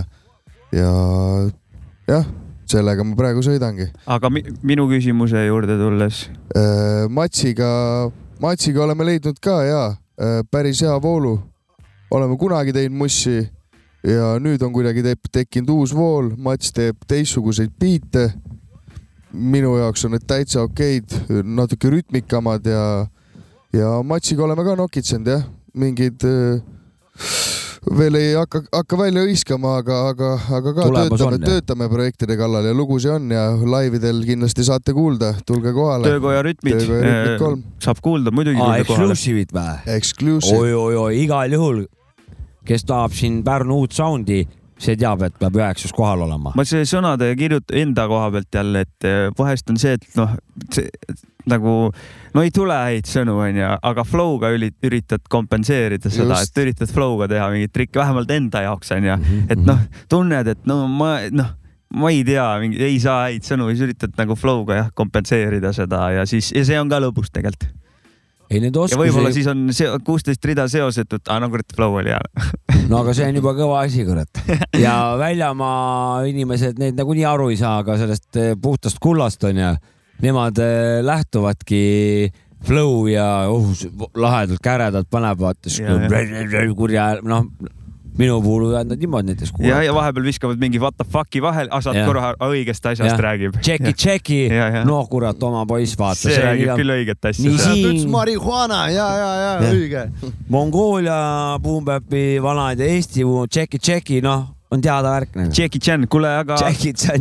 ja 0.71 0.95
jah 2.07 2.31
sellega 2.71 3.05
ma 3.05 3.17
praegu 3.19 3.43
sõidangi. 3.45 3.89
aga 4.07 4.31
mi 4.31 4.45
minu 4.63 4.87
küsimuse 4.91 5.47
juurde 5.47 5.79
tulles 5.81 6.29
äh,? 6.57 7.09
Matsiga, 7.09 8.11
Matsiga 8.41 8.85
oleme 8.85 9.07
leidnud 9.09 9.41
ka 9.43 9.59
ja 9.65 9.83
äh, 9.91 10.41
päris 10.51 10.83
hea 10.83 10.95
voolu. 11.03 11.39
oleme 12.11 12.37
kunagi 12.39 12.73
teinud 12.73 12.99
mussi 12.99 13.43
ja 14.05 14.35
nüüd 14.41 14.63
on 14.63 14.73
kuidagi 14.73 15.03
tekkinud 15.33 15.71
uus 15.75 15.95
vool, 15.97 16.35
Mats 16.37 16.73
teeb 16.73 17.05
teistsuguseid 17.09 17.73
biite. 17.81 18.33
minu 19.35 19.73
jaoks 19.77 20.05
on 20.07 20.13
need 20.15 20.23
täitsa 20.31 20.63
okeid, 20.63 21.11
natuke 21.43 21.91
rütmikamad 21.91 22.67
ja, 22.71 23.07
ja 23.75 23.91
Matsiga 24.07 24.45
oleme 24.45 24.63
ka 24.65 24.77
nokitsenud 24.79 25.27
jah, 25.27 25.43
mingid 25.75 26.23
äh, 26.23 26.63
veel 27.99 28.17
ei 28.19 28.33
hakka, 28.39 28.63
hakka 28.73 28.99
välja 28.99 29.25
hõiskama, 29.27 29.77
aga, 29.83 29.99
aga, 30.13 30.31
aga 30.59 30.73
ka 30.77 30.87
Tulemas 30.89 31.21
töötame, 31.21 31.41
töötame 31.45 31.89
projektide 31.93 32.37
kallal 32.41 32.69
ja 32.69 32.75
lugusid 32.77 33.13
on 33.15 33.31
ja 33.35 33.45
laividel 33.75 34.23
kindlasti 34.27 34.67
saate 34.67 34.95
kuulda, 34.97 35.35
tulge 35.47 35.75
kohale. 35.77 36.09
töökoja 36.09 36.43
rütmid. 36.47 36.79
töökoja 36.81 37.05
rütmid 37.05 37.39
kolm. 37.43 37.65
saab 37.85 38.01
kuulda 38.05 38.33
muidugi. 38.35 38.63
aa, 38.65 38.81
exclusive'id 38.83 39.55
või? 39.55 39.77
Exclusive. 39.99 40.59
oi-oi-oi, 40.59 41.23
igal 41.25 41.57
juhul, 41.59 41.85
kes 42.65 42.87
tahab 42.89 43.17
siin 43.17 43.43
Pärnu 43.45 43.83
uut 43.85 43.97
sound'i 43.97 44.45
see 44.81 44.97
teab, 44.99 45.23
et 45.27 45.37
peab 45.39 45.55
üheksas 45.61 45.93
kohal 45.95 46.25
olema. 46.27 46.55
ma 46.57 46.65
see 46.69 46.87
sõnade 46.89 47.31
kirjut- 47.39 47.75
enda 47.85 48.09
koha 48.11 48.31
pealt 48.35 48.61
jälle, 48.61 48.85
et 48.89 49.09
eh, 49.09 49.31
vahest 49.39 49.71
on 49.71 49.81
see, 49.81 49.95
et 49.99 50.09
noh, 50.19 50.35
nagu 51.51 51.75
no 52.35 52.45
ei 52.45 52.53
tule 52.55 52.77
häid 52.77 53.09
sõnu, 53.09 53.37
onju, 53.47 53.67
aga 53.91 54.05
flow'ga 54.09 54.53
üritad 54.55 55.25
kompenseerida 55.31 56.13
seda, 56.13 56.41
et 56.43 56.63
üritad 56.65 56.93
flow'ga 56.93 57.29
teha 57.31 57.51
mingit 57.53 57.75
trikki, 57.75 58.01
vähemalt 58.01 58.33
enda 58.35 58.65
jaoks 58.67 58.95
onju, 58.97 59.19
mhm, 59.19 59.47
et 59.53 59.63
noh, 59.65 59.85
tunned, 60.13 60.51
et 60.55 60.67
no 60.71 60.85
ma 60.89 61.17
noh 61.33 61.53
ma 61.95 62.11
ei 62.11 62.25
tea, 62.27 62.49
ei 62.83 62.97
saa 62.99 63.29
häid 63.29 63.47
sõnu, 63.47 63.69
siis 63.71 63.85
üritad 63.87 64.17
nagu 64.19 64.35
flow'ga 64.39 64.81
jah 64.81 64.93
kompenseerida 64.99 65.71
seda 65.77 66.09
ja 66.17 66.27
siis, 66.27 66.51
ja 66.57 66.65
see 66.67 66.81
on 66.81 66.91
ka 66.91 66.99
lõbus 67.03 67.31
tegelikult 67.31 67.71
ei 68.51 68.61
need 68.61 68.77
oskusi. 68.77 68.95
ja 68.95 69.01
võib-olla 69.01 69.33
siis 69.35 69.47
on 69.51 69.65
kuusteist 70.05 70.45
rida 70.45 70.67
seosetut, 70.71 71.25
aa 71.33 71.41
no 71.43 71.49
kurat, 71.53 71.75
flow 71.77 71.99
oli 72.01 72.13
hea 72.13 72.21
no 72.91 73.01
aga 73.01 73.15
see 73.17 73.29
on 73.31 73.39
juba 73.41 73.55
kõva 73.57 73.81
asi, 73.85 74.05
kurat. 74.07 74.43
ja 74.79 74.95
väljamaa 75.21 76.25
inimesed, 76.31 76.79
need 76.83 76.99
nagunii 76.99 77.27
aru 77.29 77.51
ei 77.53 77.59
saa 77.61 77.83
ka 77.87 77.99
sellest 78.01 78.41
eh, 78.41 78.55
puhtast 78.61 79.01
kullast 79.03 79.45
onju. 79.49 79.75
Nemad 80.23 80.59
eh, 80.63 81.03
lähtuvadki 81.05 82.33
flow 82.65 83.09
ja 83.11 83.47
oh, 83.51 83.73
lahedalt 84.15 84.63
käredalt 84.65 85.11
panevad 85.11 85.59
kurja, 86.77 87.09
noh 87.23 87.49
minu 88.19 88.37
puhul 88.43 88.69
võivad 88.69 88.89
nad 88.91 89.01
niimoodi 89.01 89.33
näiteks 89.33 89.51
kuulata. 89.55 89.71
ja, 89.73 89.89
ja 89.89 89.95
vahepeal 89.95 90.27
viskavad 90.29 90.61
mingi 90.63 90.79
what 90.83 90.95
the 90.99 91.07
fuck'i 91.11 91.43
vahel, 91.43 91.69
asjad 91.75 91.99
korra 92.07 92.31
õigest 92.47 92.87
asjast 92.87 93.11
ja. 93.11 93.21
räägib. 93.27 93.59
tšeki, 93.59 93.95
tšeki, 93.99 94.41
no 94.87 95.01
kurat, 95.11 95.43
oma 95.43 95.65
poiss, 95.67 95.99
vaata. 95.99 96.21
see 96.23 96.39
räägib 96.39 96.71
ja... 96.71 96.77
küll 96.79 96.95
õiget 96.95 97.31
asja. 97.31 97.51
ta 97.51 97.67
siin... 97.67 97.89
ütles 97.91 98.07
marihuana 98.11 98.85
ja, 98.95 99.09
ja, 99.19 99.31
ja, 99.43 99.55
ja 99.65 99.73
õige. 99.75 100.05
Mongoolia 100.53 101.19
Boompäpi 101.63 102.27
vanad 102.45 102.83
ja 102.83 102.91
Eesti 102.95 103.27
tšeki, 103.27 103.83
tšeki, 103.83 104.23
noh 104.25 104.53
on 104.75 104.83
teada 104.85 105.15
värk. 105.15 105.35
Jackie 105.55 105.81
Chan, 105.81 106.07
kuule, 106.11 106.29
aga. 106.43 106.59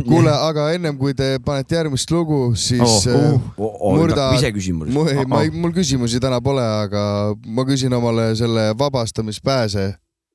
kuule, 0.04 0.32
aga 0.32 0.68
ennem 0.74 0.98
kui 0.98 1.14
te 1.16 1.36
panete 1.44 1.78
järgmist 1.78 2.10
lugu, 2.14 2.40
siis 2.58 2.82
oh, 2.82 3.10
uh, 3.14 3.50
oh, 3.56 3.76
oh, 3.78 3.98
murda. 3.98 4.30
iseküsimus. 4.38 4.90
mul, 4.94 5.10
oh, 5.14 5.24
oh. 5.24 5.44
mul 5.54 5.74
küsimusi 5.76 6.20
täna 6.22 6.40
pole, 6.44 6.64
aga 6.64 7.04
ma 7.46 7.66
küsin 7.68 7.94
omale 7.94 8.32
selle 8.38 8.72
vabastamispääse 8.78 9.92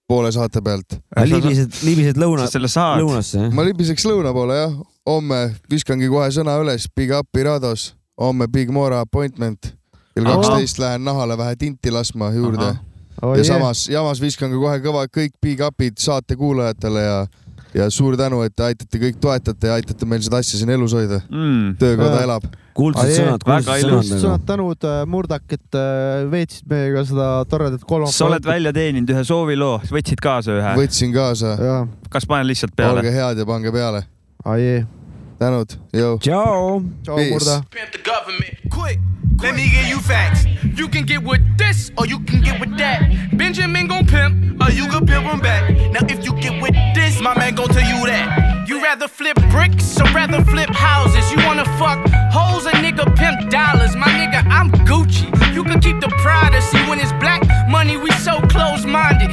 poole 0.09 0.31
saate 0.33 0.61
pealt. 0.65 0.97
libised, 1.29 1.81
libised 1.85 2.19
lõuna, 2.21 2.47
lõunasse? 2.49 3.49
ma 3.53 3.65
libiseks 3.67 4.07
lõuna 4.09 4.33
poole 4.33 4.57
jah. 4.57 4.77
homme 5.09 5.41
viskangi 5.71 6.09
kohe 6.09 6.29
sõna 6.33 6.57
üles, 6.63 6.89
Big 6.95 7.13
up 7.15 7.37
Irados, 7.37 7.91
homme 8.19 8.49
Big 8.51 8.71
Mora 8.73 9.03
appointment. 9.05 9.75
kell 10.15 10.25
kaksteist 10.25 10.81
lähen 10.81 11.05
nahale 11.05 11.37
vähe 11.37 11.55
tinti 11.55 11.91
laskma 11.93 12.33
juurde. 12.35 12.73
Oh, 13.21 13.35
ja 13.35 13.43
yeah. 13.43 13.47
samas, 13.47 13.87
jamas 13.91 14.21
viskan 14.21 14.51
ka 14.53 14.61
kohe 14.61 14.79
kõva, 14.83 15.05
kõik 15.11 15.35
Big 15.43 15.61
up'id 15.65 15.99
saate 15.99 16.37
kuulajatele 16.39 17.03
ja 17.03 17.19
ja 17.73 17.89
suur 17.93 18.17
tänu, 18.17 18.41
et 18.45 18.55
te 18.55 18.65
aitate, 18.65 18.99
kõik 19.01 19.19
toetate 19.21 19.69
ja 19.69 19.75
aitate 19.77 20.07
meil 20.09 20.23
seda 20.25 20.39
asja 20.41 20.57
siin 20.57 20.71
elus 20.73 20.95
hoida 20.97 21.19
mm.. 21.27 21.75
töökoda 21.81 22.23
elab 22.25 22.47
kuldsed 22.79 23.11
sõnad, 23.13 23.43
kuldsed 23.45 23.83
sõnad. 23.83 24.21
sõnad, 24.23 24.45
tänud 24.47 24.87
äh, 24.87 25.01
Murdak, 25.09 25.45
et 25.53 25.77
äh, 25.77 26.23
veetsid 26.31 26.69
meiega 26.71 27.03
seda 27.07 27.27
toredat 27.49 27.83
kolmapäeva. 27.83 28.15
sa 28.15 28.29
oled 28.29 28.47
välja 28.49 28.73
teeninud 28.75 29.13
ühe 29.13 29.25
sooviloo, 29.27 29.75
võtsid 29.91 30.23
kaasa 30.23 30.55
ühe? 30.55 30.75
võtsin 30.79 31.13
kaasa. 31.15 31.57
kas 32.09 32.29
panen 32.29 32.49
lihtsalt 32.49 32.75
peale? 32.77 33.03
olge 33.03 33.13
head 33.13 33.43
ja 33.43 33.49
pange 33.49 33.75
peale. 33.75 34.05
ai. 34.45 34.79
Tänud, 35.39 35.77
jõu. 35.95 36.17
tšau. 36.19 36.83
tšau, 37.03 37.17
Murda. 37.31 37.63
Let 39.41 39.55
me 39.55 39.69
give 39.69 39.87
you 39.87 39.99
facts. 39.99 40.43
You 40.75 40.89
can 40.89 41.05
get 41.05 41.23
with 41.23 41.39
this 41.57 41.91
or 41.97 42.05
you 42.05 42.19
can 42.19 42.41
get 42.41 42.59
with 42.59 42.77
that. 42.77 42.99
Benjamin 43.37 43.87
gon' 43.87 44.05
pimp 44.05 44.61
or 44.61 44.69
you 44.69 44.85
can 44.87 45.05
pimp 45.05 45.23
him 45.23 45.39
back. 45.39 45.71
Now 45.93 46.05
if 46.09 46.25
you 46.25 46.33
get 46.41 46.61
with 46.61 46.75
this, 46.93 47.21
my 47.21 47.33
man 47.37 47.55
gon' 47.55 47.69
tell 47.69 47.87
you 47.87 48.05
that. 48.07 48.67
You 48.67 48.83
rather 48.83 49.07
flip 49.07 49.37
bricks 49.49 49.97
or 50.01 50.11
rather 50.11 50.43
flip 50.43 50.69
houses? 50.69 51.31
You 51.31 51.37
wanna 51.47 51.63
fuck 51.79 51.99
hoes 52.33 52.65
a 52.65 52.71
nigga 52.83 53.05
pimp 53.15 53.49
dollars? 53.49 53.95
My 53.95 54.11
nigga, 54.19 54.43
I'm 54.51 54.69
Gucci. 54.85 55.31
You 55.53 55.63
can 55.63 55.79
keep 55.79 56.01
the 56.01 56.09
privacy 56.21 56.77
when 56.89 56.99
it's 56.99 57.13
black 57.13 57.41
money. 57.69 57.95
We 57.95 58.11
so 58.11 58.41
close 58.47 58.85
minded. 58.85 59.31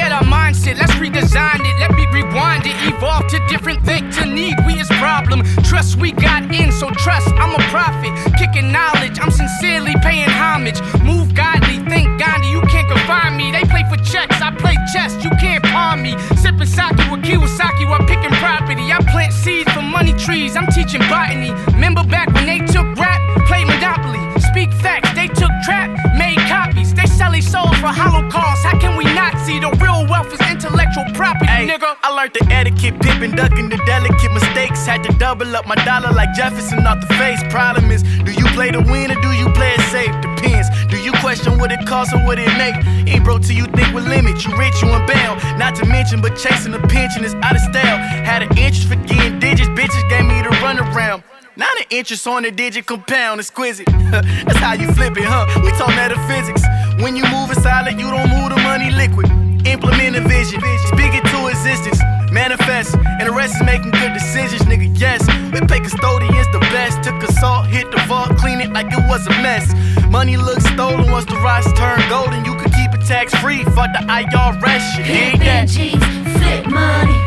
At 0.00 0.12
our 0.12 0.24
mindset. 0.24 0.78
Let's 0.78 0.94
redesign 0.94 1.60
it. 1.60 1.76
Let 1.78 1.92
me 1.92 2.06
rewind 2.12 2.64
it. 2.66 2.74
Evolve 2.88 3.26
to 3.28 3.38
different 3.48 3.84
things 3.84 4.16
to 4.16 4.24
need. 4.26 4.56
We 4.66 4.80
is 4.80 4.88
problem. 4.98 5.42
Trust 5.62 5.96
we 5.96 6.12
got 6.12 6.42
in, 6.52 6.72
so 6.72 6.90
trust, 6.90 7.28
I'm 7.36 7.54
a 7.54 7.62
prophet. 7.68 8.12
Kicking 8.38 8.72
knowledge, 8.72 9.18
I'm 9.20 9.30
sincerely 9.30 9.94
paying 10.02 10.28
homage. 10.28 10.80
Move 11.02 11.34
godly, 11.34 11.78
think 11.90 12.18
Gandhi, 12.18 12.48
you 12.48 12.62
can't 12.62 12.88
confine 12.88 13.36
me. 13.36 13.52
They 13.52 13.64
play 13.64 13.84
for 13.88 13.96
checks, 14.02 14.40
I 14.40 14.50
play 14.56 14.74
chess, 14.92 15.12
you 15.22 15.30
can't 15.40 15.62
pawn 15.64 16.02
me. 16.02 16.16
Sipping 16.36 16.66
sake 16.66 16.96
with 17.10 17.22
Kiyosaki 17.22 17.88
while 17.88 18.04
picking 18.06 18.34
property. 18.40 18.92
I 18.92 18.98
plant 19.12 19.32
seeds 19.32 19.70
for 19.72 19.82
money 19.82 20.12
trees, 20.14 20.56
I'm 20.56 20.66
teaching 20.68 21.02
botany. 21.12 21.52
Remember 21.72 22.02
back 22.04 22.32
when 22.34 22.46
they 22.46 22.58
took 22.66 22.86
rap, 22.96 23.20
played 23.46 23.66
Monopoly. 23.66 24.39
Speak 24.60 24.76
facts, 24.84 25.08
they 25.14 25.26
took 25.26 25.48
trap, 25.64 25.88
made 26.18 26.36
copies. 26.44 26.92
They 26.92 27.06
sell 27.06 27.32
their 27.32 27.40
souls 27.40 27.72
for 27.80 27.88
holocaust. 27.88 28.60
How 28.60 28.78
can 28.78 28.94
we 28.94 29.04
not 29.16 29.32
see 29.40 29.58
the 29.58 29.72
real 29.80 30.04
wealth 30.04 30.28
is 30.36 30.40
intellectual 30.52 31.08
property, 31.16 31.48
Ay, 31.48 31.64
nigga? 31.64 31.96
I 32.04 32.12
learned 32.12 32.34
the 32.36 32.44
etiquette, 32.52 33.00
pippin', 33.00 33.32
ducking 33.34 33.70
the 33.70 33.80
delicate 33.88 34.32
mistakes. 34.34 34.84
Had 34.84 35.02
to 35.04 35.16
double 35.16 35.56
up 35.56 35.64
my 35.66 35.76
dollar 35.88 36.12
like 36.12 36.34
Jefferson 36.34 36.86
off 36.86 37.00
the 37.00 37.08
face. 37.16 37.40
Problem 37.48 37.90
is, 37.90 38.02
do 38.02 38.32
you 38.36 38.44
play 38.52 38.70
to 38.70 38.84
win 38.84 39.10
or 39.10 39.18
do 39.22 39.32
you 39.32 39.48
play 39.56 39.72
it 39.72 39.80
safe? 39.88 40.12
Depends. 40.20 40.68
Do 40.92 41.00
you 41.00 41.12
question 41.24 41.56
what 41.56 41.72
it 41.72 41.80
costs 41.86 42.12
or 42.12 42.20
what 42.28 42.38
it 42.38 42.52
make? 42.60 42.76
Ain't 43.08 43.24
broke 43.24 43.40
till 43.40 43.56
you 43.56 43.64
think 43.72 43.94
with 43.94 44.04
limit. 44.08 44.44
You 44.44 44.52
rich, 44.60 44.76
you 44.82 44.92
in 44.92 45.06
bail. 45.08 45.40
Not 45.56 45.72
to 45.76 45.86
mention, 45.86 46.20
but 46.20 46.36
chasing 46.36 46.74
a 46.74 46.80
pension 46.84 47.24
is 47.24 47.32
out 47.40 47.56
of 47.56 47.64
style. 47.72 47.96
Had 48.28 48.42
an 48.42 48.52
interest 48.58 48.92
for 48.92 49.00
getting 49.08 49.40
digits, 49.40 49.72
bitches 49.72 50.04
gave 50.12 50.28
me 50.28 50.36
the 50.44 50.52
runaround. 50.60 51.24
Now 51.56 51.66
the 51.78 51.96
interest 51.96 52.26
on 52.26 52.42
the 52.42 52.50
digit 52.50 52.86
compound 52.86 53.40
exquisite. 53.40 53.86
That's 54.10 54.58
how 54.58 54.74
you 54.74 54.90
flip 54.92 55.16
it, 55.16 55.24
huh? 55.24 55.46
We 55.62 55.70
talk 55.72 55.88
metaphysics. 55.88 56.62
When 57.02 57.16
you 57.16 57.24
move 57.26 57.50
it 57.50 57.58
solid, 57.60 57.98
you 57.98 58.08
don't 58.10 58.30
move 58.30 58.50
the 58.50 58.60
money 58.62 58.90
liquid. 58.90 59.28
Implement 59.66 60.16
a 60.16 60.22
vision, 60.22 60.60
speak 60.88 61.12
it 61.12 61.24
to 61.30 61.48
existence, 61.48 62.00
manifest, 62.32 62.94
and 62.96 63.28
the 63.28 63.32
rest 63.32 63.56
is 63.56 63.62
making 63.62 63.90
good 63.90 64.14
decisions, 64.14 64.62
nigga. 64.62 64.88
Yes, 64.98 65.20
we 65.52 65.60
pay 65.66 65.80
custodians 65.80 66.46
the 66.52 66.60
best. 66.72 67.02
Took 67.02 67.22
assault, 67.22 67.66
hit 67.66 67.90
the 67.90 67.98
vault, 68.08 68.36
clean 68.38 68.60
it 68.60 68.72
like 68.72 68.86
it 68.86 69.04
was 69.08 69.26
a 69.26 69.30
mess. 69.42 69.68
Money 70.08 70.36
looks 70.38 70.64
stolen 70.64 71.10
once 71.10 71.26
the 71.26 71.36
rocks 71.44 71.70
turn 71.76 72.00
golden. 72.08 72.44
You 72.44 72.56
could 72.56 72.72
keep 72.72 72.94
it 72.94 73.04
tax 73.06 73.34
free. 73.36 73.64
Fuck 73.76 73.92
the 73.92 74.02
IRS 74.08 74.80
shit. 74.96 75.06
Dig 75.06 75.40
that. 75.40 75.68
flip 75.68 76.66
money. 76.72 77.18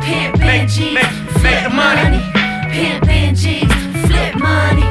Pimp 0.00 0.36
Benjis, 0.40 0.94
make- 0.94 1.04
flip 1.38 1.44
make 1.44 1.62
the 1.64 1.70
money. 1.70 2.41
Pimp 2.72 3.04
Benjis, 3.04 3.68
flip 4.06 4.34
money. 4.40 4.88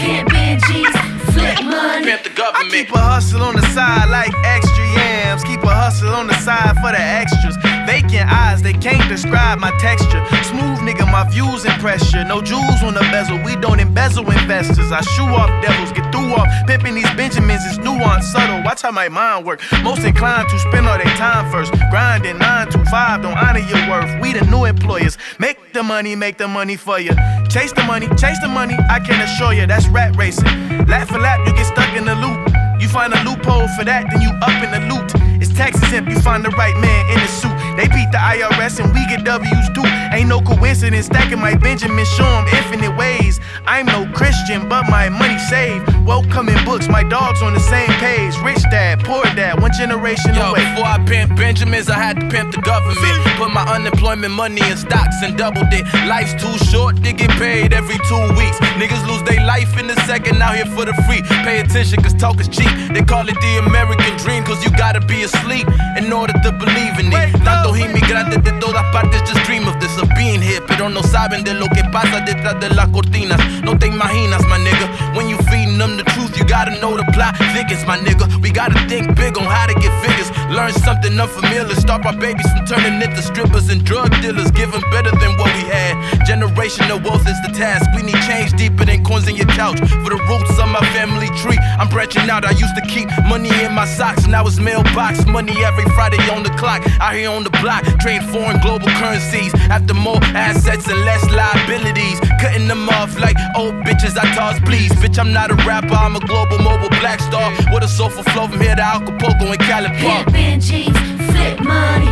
Pimp 0.00 0.30
Benjis, 0.30 0.94
flip 1.32 1.62
money. 1.62 2.06
Pimp 2.06 2.22
the 2.24 2.30
government. 2.30 2.66
I 2.66 2.70
keep 2.70 2.90
a 2.90 2.98
hustle 2.98 3.42
on 3.42 3.54
the 3.54 3.62
side 3.76 4.08
like 4.08 4.32
extra 4.44 4.84
yams. 4.96 5.44
Keep 5.44 5.62
a 5.62 5.68
hustle 5.68 6.08
on 6.08 6.26
the 6.26 6.34
side 6.40 6.74
for 6.80 6.90
the 6.90 7.00
extras. 7.00 7.67
Vacant 7.88 8.30
eyes, 8.30 8.60
they 8.60 8.74
can't 8.74 9.08
describe 9.08 9.58
my 9.60 9.70
texture. 9.78 10.22
Smooth 10.44 10.80
nigga, 10.84 11.10
my 11.10 11.24
views 11.30 11.64
impress 11.64 12.12
you. 12.12 12.22
No 12.22 12.42
jewels 12.42 12.82
on 12.82 12.92
the 12.92 13.00
bezel, 13.08 13.42
we 13.42 13.56
don't 13.56 13.80
embezzle 13.80 14.30
investors. 14.30 14.92
I 14.92 15.00
shoe 15.00 15.24
off 15.24 15.48
devils, 15.64 15.92
get 15.92 16.12
through 16.12 16.34
off. 16.34 16.46
Pimping 16.66 16.96
these 16.96 17.10
Benjamins 17.16 17.64
is 17.64 17.78
nuanced, 17.78 18.24
subtle. 18.24 18.62
Watch 18.62 18.82
how 18.82 18.90
my 18.90 19.08
mind 19.08 19.46
work. 19.46 19.62
Most 19.82 20.04
inclined 20.04 20.50
to 20.50 20.58
spend 20.58 20.86
all 20.86 20.98
their 20.98 21.16
time 21.16 21.50
first. 21.50 21.72
Grinding 21.90 22.36
9 22.36 22.68
to 22.72 22.84
5, 22.84 23.22
don't 23.22 23.38
honor 23.38 23.60
your 23.60 23.80
worth. 23.88 24.20
We 24.20 24.34
the 24.34 24.44
new 24.44 24.66
employers. 24.66 25.16
Make 25.38 25.72
the 25.72 25.82
money, 25.82 26.14
make 26.14 26.36
the 26.36 26.46
money 26.46 26.76
for 26.76 27.00
you. 27.00 27.14
Chase 27.48 27.72
the 27.72 27.84
money, 27.84 28.06
chase 28.16 28.38
the 28.40 28.48
money, 28.48 28.76
I 28.90 29.00
can 29.00 29.18
assure 29.22 29.54
you 29.54 29.66
that's 29.66 29.88
rat 29.88 30.14
racing. 30.14 30.44
Lap 30.88 31.08
for 31.08 31.18
lap, 31.18 31.40
you 31.46 31.54
get 31.54 31.64
stuck 31.64 31.96
in 31.96 32.04
the 32.04 32.16
loop. 32.16 32.38
You 32.82 32.88
find 32.88 33.14
a 33.14 33.24
loophole 33.24 33.66
for 33.78 33.84
that, 33.84 34.10
then 34.10 34.20
you 34.20 34.28
up 34.42 34.62
in 34.62 34.72
the 34.76 34.94
loot. 34.94 35.17
Tax 35.58 35.76
exempt, 35.82 36.08
you 36.08 36.20
find 36.20 36.44
the 36.44 36.50
right 36.50 36.76
man 36.76 37.10
in 37.10 37.18
the 37.18 37.26
suit. 37.26 37.50
They 37.76 37.88
beat 37.88 38.12
the 38.12 38.18
IRS 38.18 38.78
and 38.78 38.94
we 38.94 39.04
get 39.08 39.24
W's 39.24 39.68
too. 39.74 39.97
Ain't 40.12 40.28
no 40.28 40.40
coincidence, 40.40 41.06
stacking 41.06 41.38
my 41.40 41.54
Benjamin, 41.54 42.04
show 42.04 42.24
'em 42.26 42.46
infinite 42.48 42.96
ways. 42.96 43.40
I'm 43.66 43.86
no 43.86 44.06
Christian, 44.14 44.68
but 44.68 44.88
my 44.88 45.08
money 45.08 45.38
saved. 45.38 45.84
Welcome 46.06 46.48
in 46.48 46.64
books, 46.64 46.88
my 46.88 47.02
dog's 47.02 47.42
on 47.42 47.52
the 47.54 47.60
same 47.60 47.92
page. 48.00 48.34
Rich 48.42 48.62
dad, 48.70 49.04
poor 49.04 49.24
dad, 49.36 49.60
one 49.60 49.72
generation 49.72 50.34
Yo, 50.34 50.50
away. 50.50 50.64
before 50.64 50.86
I 50.86 50.98
pimp 51.04 51.36
Benjamins, 51.36 51.88
I 51.90 51.94
had 51.94 52.18
to 52.20 52.26
pimp 52.28 52.52
the 52.54 52.60
government. 52.62 53.18
Put 53.36 53.52
my 53.52 53.64
unemployment 53.64 54.32
money 54.32 54.62
in 54.70 54.76
stocks 54.76 55.16
and 55.22 55.36
doubled 55.36 55.72
it. 55.72 55.84
Life's 56.06 56.34
too 56.42 56.56
short 56.70 56.96
to 57.04 57.12
get 57.12 57.30
paid 57.38 57.72
every 57.72 57.98
two 58.08 58.24
weeks. 58.34 58.58
Niggas 58.80 59.06
lose 59.06 59.22
their 59.22 59.44
life 59.44 59.78
in 59.78 59.90
a 59.90 59.96
second 60.06 60.40
out 60.42 60.54
here 60.56 60.66
for 60.66 60.84
the 60.84 60.94
free. 61.06 61.22
Pay 61.44 61.60
attention, 61.60 62.02
cause 62.02 62.14
talk 62.14 62.40
is 62.40 62.48
cheap. 62.48 62.70
They 62.94 63.02
call 63.02 63.28
it 63.28 63.38
the 63.40 63.58
American 63.66 64.16
dream, 64.16 64.42
cause 64.44 64.64
you 64.64 64.70
gotta 64.70 65.00
be 65.00 65.22
asleep 65.22 65.68
in 65.98 66.12
order 66.12 66.32
to 66.44 66.50
believe 66.52 66.98
in 66.98 67.12
it. 67.12 67.34
Tanto 67.44 67.74
inmigrantes 67.74 68.42
de 68.42 68.52
todas 68.58 68.84
partes 68.92 69.20
just 69.28 69.42
dream 69.44 69.68
of 69.68 69.78
this, 69.80 69.97
of 69.98 70.08
being 70.14 70.40
here. 70.40 70.60
Pero 70.66 70.88
no 70.88 71.02
saben 71.02 71.44
de 71.44 71.54
lo 71.54 71.68
que 71.68 71.82
pasa 71.92 72.20
detrás 72.24 72.58
de 72.60 72.70
las 72.70 72.88
cortinas. 72.88 73.40
No 73.62 73.76
te 73.78 73.86
imaginas, 73.86 74.42
my 74.48 74.58
nigga. 74.58 75.16
When 75.16 75.28
you 75.28 75.38
feeding 75.50 75.78
them 75.78 75.96
the 75.96 76.04
truth, 76.14 76.36
you 76.36 76.44
gotta 76.44 76.78
know 76.80 76.96
the 76.96 77.04
plot 77.12 77.36
thickens, 77.54 77.84
my 77.86 77.98
nigga. 77.98 78.26
We 78.42 78.50
gotta 78.50 78.78
think 78.88 79.16
big 79.16 79.36
on 79.38 79.44
how 79.44 79.66
to 79.66 79.74
get 79.74 79.92
figures. 80.02 80.30
Learn 80.50 80.72
something 80.72 81.18
unfamiliar. 81.18 81.74
Stop 81.74 82.04
our 82.06 82.16
babies 82.16 82.46
from 82.52 82.66
turning 82.66 83.02
into 83.02 83.22
strippers 83.22 83.68
and 83.68 83.84
drug 83.84 84.10
dealers. 84.22 84.50
Give 84.52 84.70
them 84.72 84.82
better 84.90 85.10
than 85.10 85.36
what 85.36 85.52
we 85.54 85.64
had. 85.68 85.96
Generational 86.26 87.02
wealth 87.02 87.26
is 87.26 87.38
the 87.46 87.52
task. 87.52 87.88
We 87.96 88.02
need 88.02 88.20
change 88.26 88.52
deeper 88.52 88.84
than 88.84 89.04
coins 89.04 89.28
in 89.28 89.36
your 89.36 89.46
couch. 89.46 89.78
For 89.80 90.10
the 90.10 90.20
roots 90.28 90.58
of 90.58 90.68
my 90.68 90.84
family 90.92 91.28
tree, 91.40 91.58
I'm 91.78 91.88
branching 91.88 92.28
out. 92.30 92.44
I 92.44 92.50
used 92.50 92.76
to 92.76 92.84
keep 92.86 93.08
money 93.28 93.50
in 93.64 93.72
my 93.72 93.86
socks. 93.86 94.26
Now 94.26 94.46
it's 94.46 94.58
mailbox 94.58 95.26
money 95.26 95.54
every 95.64 95.84
Friday 95.96 96.22
on 96.30 96.42
the 96.42 96.50
clock. 96.50 96.82
Out 97.00 97.14
here 97.14 97.30
on 97.30 97.44
the 97.44 97.50
block, 97.62 97.82
trade 98.00 98.22
foreign 98.24 98.60
global 98.60 98.88
currencies. 99.00 99.52
After 99.70 99.87
more 99.94 100.20
assets 100.34 100.88
and 100.88 101.00
less 101.04 101.24
liabilities. 101.30 102.20
Cutting 102.40 102.68
them 102.68 102.88
off 102.88 103.18
like 103.18 103.36
old 103.56 103.74
bitches 103.84 104.16
I 104.18 104.24
toss 104.34 104.58
please. 104.60 104.92
Bitch, 105.02 105.18
I'm 105.18 105.32
not 105.32 105.50
a 105.50 105.54
rapper, 105.66 105.94
I'm 105.94 106.16
a 106.16 106.20
global 106.20 106.58
mobile 106.58 106.90
black 107.00 107.20
star. 107.20 107.50
With 107.72 107.84
a 107.84 107.88
soulful 107.88 108.24
flow 108.24 108.48
from 108.48 108.60
here 108.60 108.76
to 108.76 108.82
Acapulco 108.82 109.46
and 109.46 109.60
Cali 109.60 109.88
Park. 110.00 110.26
Pimp 110.26 110.36
Benjis, 110.36 110.96
flip 111.30 111.60
money. 111.60 112.10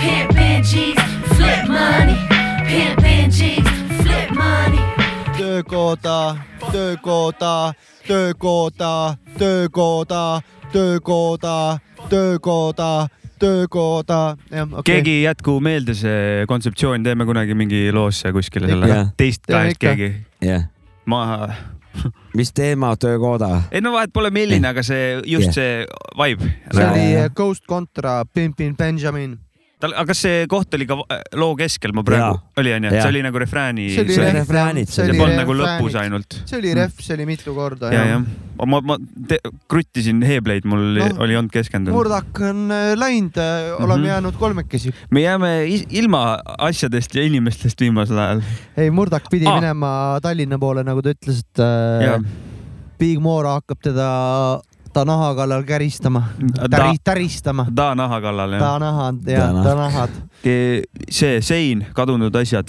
Pimp 0.00 0.32
Benjis, 0.32 0.98
flip 1.36 1.68
money. 1.68 2.16
Pimp 2.68 3.00
Benjis, 3.00 3.66
flip 4.02 4.30
money. 4.34 4.78
töökoda, 5.36 6.36
töökoda, 6.72 7.74
töökoda, 8.06 9.16
töökoda, 9.38 10.42
töökoda, 10.72 11.78
töökoda, 12.08 13.08
töökoda. 13.42 14.22
okei. 14.72 14.82
keegi 14.94 15.16
jätku 15.22 15.58
meelde 15.64 15.96
see 15.98 16.46
kontseptsioon, 16.48 17.04
teeme 17.06 17.26
kunagi 17.28 17.56
mingi 17.58 17.84
loosse 17.94 18.32
kuskile 18.32 18.70
selle 18.70 18.90
Jah. 18.90 19.12
teist 19.18 19.46
kahest 19.50 19.80
keegi. 19.82 20.12
jah, 20.44 20.68
ma, 21.06 21.22
mis 22.38 22.52
teema, 22.56 22.94
töökoda? 22.96 23.50
ei 23.70 23.82
no 23.84 23.94
vahet 23.96 24.12
pole 24.14 24.30
milline, 24.34 24.68
aga 24.68 24.84
see 24.86 25.14
just 25.26 25.50
Jah. 25.50 25.54
see 25.58 25.86
vibe. 26.18 26.52
see 26.72 26.86
oli 26.86 27.08
äh, 27.16 27.30
Ghost 27.34 27.66
Contra, 27.68 28.22
Pimpin 28.24 28.76
Benjamin. 28.76 29.38
tal, 29.82 29.92
aga 29.98 30.06
kas 30.12 30.20
see 30.22 30.46
koht 30.50 30.74
oli 30.78 30.86
ka 30.86 30.96
va- 31.00 31.18
loo 31.42 31.56
keskel, 31.58 31.92
ma 31.96 32.04
praegu 32.06 32.38
oli 32.62 32.72
onju, 32.76 32.92
see 32.94 33.08
oli 33.10 33.22
nagu 33.26 33.40
refrääni, 33.42 33.88
see 33.96 34.04
oli 34.04 34.14
see 34.14 34.22
oli 34.22 34.30
ref- 34.30 34.40
refräänid, 34.44 34.92
see 34.94 35.08
polnud 35.18 35.40
nagu 35.42 35.56
lõpus 35.58 35.96
ainult. 35.98 36.38
see 36.46 36.58
oli 36.60 36.74
ref, 36.78 36.94
see 37.02 37.16
oli 37.18 37.26
mitu 37.32 37.54
korda 37.56 37.90
ja, 37.92 38.04
ja, 38.06 38.16
jah. 38.16 38.66
ma, 38.72 38.80
ma 38.92 38.96
te, 39.28 39.40
kruttisin 39.72 40.22
heebleid, 40.26 40.64
mul 40.70 40.84
No, 41.02 41.08
oli 41.24 41.34
olnud 41.40 41.50
keskendunud. 41.54 41.96
murdak 41.98 42.40
on 42.46 42.70
äh, 42.70 42.92
läinud, 42.98 43.36
oleme 43.80 43.98
Mhm. 44.04 44.08
jäänud 44.12 44.38
kolmekesi. 44.38 44.92
me 45.10 45.20
jääme 45.26 45.50
ilma 45.90 46.38
asjadest 46.58 47.14
ja 47.18 47.22
inimestest 47.26 47.80
viimasel 47.82 48.18
ajal. 48.18 48.42
ei, 48.76 48.90
murdak 48.90 49.26
pidi 49.30 49.46
Aa. 49.50 49.58
minema 49.60 49.92
Tallinna 50.22 50.58
poole, 50.62 50.84
nagu 50.86 51.02
ta 51.02 51.10
ütles, 51.16 51.40
et 51.42 51.58
äh, 51.64 52.22
Big 53.02 53.18
Moora 53.18 53.56
hakkab 53.58 53.80
teda 53.82 54.06
ta 54.92 55.04
naha 55.08 55.32
kallal 55.34 55.62
käristama, 55.64 56.22
Ta- 56.56 56.68
täri, 56.68 56.98
täristama. 57.04 57.66
ta 57.74 57.94
naha 57.98 58.20
kallal 58.20 58.56
ta 58.58 58.64
jah. 58.64 58.78
nahad 58.80 59.28
ja 59.28 59.46
Ta 59.52 59.62
ta 59.62 59.74
nahad. 59.74 60.10
see 61.10 61.40
sein, 61.40 61.86
kadunud 61.94 62.34
asjad. 62.36 62.68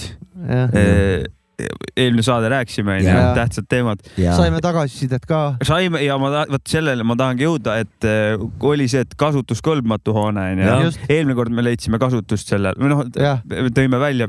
eelmine 1.97 2.23
saade 2.25 2.49
rääkisime 2.49 2.95
onju 2.97 3.11
tähtsad 3.37 3.65
teemad. 3.69 3.99
saime 4.35 4.59
tagasisidet 4.61 5.25
ka. 5.29 5.55
saime 5.63 6.01
ja 6.03 6.17
ma 6.17 6.31
ta-, 6.33 6.45
vot 6.51 6.65
sellele 6.67 7.03
ma 7.05 7.15
tahangi 7.15 7.45
jõuda, 7.45 7.75
et 7.83 8.07
äh, 8.09 8.41
oli 8.59 8.87
see, 8.91 9.03
et 9.05 9.13
kasutuskõlbmatu 9.19 10.15
hoone 10.17 10.47
onju 10.55 10.91
eelmine 11.09 11.35
kord 11.37 11.53
me 11.53 11.63
leidsime 11.63 11.99
kasutust 12.01 12.49
sellel 12.49 12.75
või 12.81 12.89
noh, 12.95 13.03
tõime 13.77 13.99
välja 14.01 14.27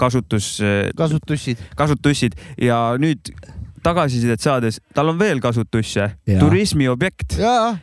kasutus, 0.00 0.56
kasutussid. 0.96 1.60
kasutussid 1.76 2.38
ja 2.58 2.80
nüüd 2.98 3.34
tagasisidet 3.82 4.42
saades, 4.42 4.80
tal 4.94 5.12
on 5.12 5.18
veel 5.20 5.40
kasutusse, 5.42 6.12
turismiobjekt. 6.38 7.38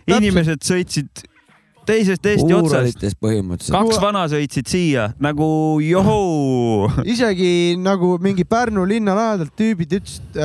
inimesed 0.07 0.63
sõitsid 0.65 1.27
teisest 1.89 2.25
Eesti 2.29 2.53
otsast, 2.53 3.05
kaks 3.73 3.99
vana 4.01 4.23
sõitsid 4.29 4.69
siia 4.69 5.09
nagu 5.23 5.47
johoo. 5.83 6.89
isegi 7.13 7.75
nagu 7.81 8.15
mingi 8.21 8.45
Pärnu 8.49 8.85
linna 8.89 9.15
lähedalt 9.17 9.55
tüübid 9.57 9.97
ütlesid, 9.99 10.39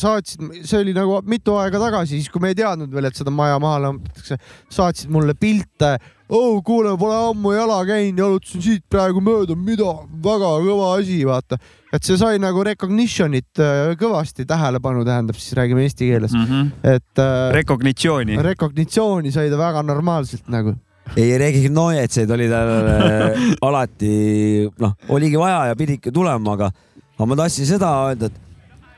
saatsid, 0.00 0.44
see 0.62 0.82
oli 0.82 0.94
nagu 0.96 1.20
mitu 1.28 1.58
aega 1.60 1.82
tagasi, 1.82 2.18
siis 2.18 2.30
kui 2.32 2.42
me 2.42 2.52
ei 2.52 2.58
teadnud 2.58 2.92
veel, 2.94 3.10
et 3.10 3.18
seda 3.18 3.34
maja 3.34 3.58
maha 3.62 3.86
lammutakse, 3.88 4.38
saatsid 4.74 5.12
mulle 5.14 5.36
pilte 5.38 5.96
oh 6.28 6.60
kuule, 6.64 6.94
pole 6.98 7.16
ammu 7.30 7.52
jala 7.54 7.80
käinud, 7.88 8.20
jalutasin 8.22 8.64
siit 8.64 8.84
praegu 8.90 9.20
mööda, 9.24 9.56
mida, 9.56 9.90
väga 10.24 10.52
kõva 10.64 10.92
asi, 10.98 11.18
vaata. 11.28 11.58
et 11.94 12.06
see 12.06 12.16
sai 12.18 12.40
nagu 12.42 12.64
recognition'it 12.66 13.60
äh, 13.62 13.92
kõvasti 14.00 14.46
tähelepanu, 14.48 15.04
tähendab 15.06 15.38
siis 15.38 15.54
räägime 15.58 15.84
eesti 15.84 16.08
keeles 16.10 16.32
mm, 16.32 16.46
-hmm. 16.46 16.70
et 16.94 17.22
äh, 17.22 17.52
Rekognitsiooni. 17.54 18.40
recognition'i 18.42 19.32
sai 19.32 19.50
ta 19.50 19.58
väga 19.58 19.82
normaalselt 19.82 20.48
nagu. 20.48 20.74
ei 21.16 21.36
recognition'id 21.38 22.30
oli 22.30 22.48
tal 22.48 22.72
äh, 22.72 23.44
alati, 23.68 24.70
noh, 24.78 24.96
oligi 25.08 25.38
vaja 25.38 25.66
ja 25.66 25.76
pididki 25.76 26.12
tulema, 26.12 26.52
aga, 26.52 26.72
aga 27.18 27.26
ma 27.26 27.36
tahtsin 27.36 27.66
seda 27.66 27.92
öelda, 28.08 28.32
et 28.32 28.40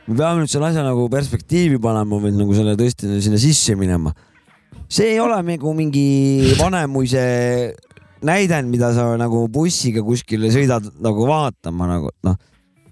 me 0.07 0.15
peame 0.15 0.45
nüüd 0.45 0.51
selle 0.51 0.71
asja 0.71 0.85
nagu 0.87 1.09
perspektiivi 1.11 1.81
panema 1.83 2.21
või 2.23 2.33
nagu 2.37 2.55
selle 2.55 2.77
tõesti 2.79 3.19
sinna 3.21 3.39
sisse 3.43 3.75
minema. 3.75 4.15
See 4.89 5.13
ei 5.15 5.21
ole 5.21 5.39
nagu 5.47 5.75
mingi 5.77 6.55
Vanemuise 6.61 7.27
näidend, 8.27 8.71
mida 8.73 8.93
sa 8.97 9.13
nagu 9.21 9.47
bussiga 9.53 10.03
kuskile 10.07 10.51
sõidad 10.55 10.89
nagu 11.03 11.29
vaatama 11.29 11.89
nagu 11.91 12.13
noh, 12.27 12.37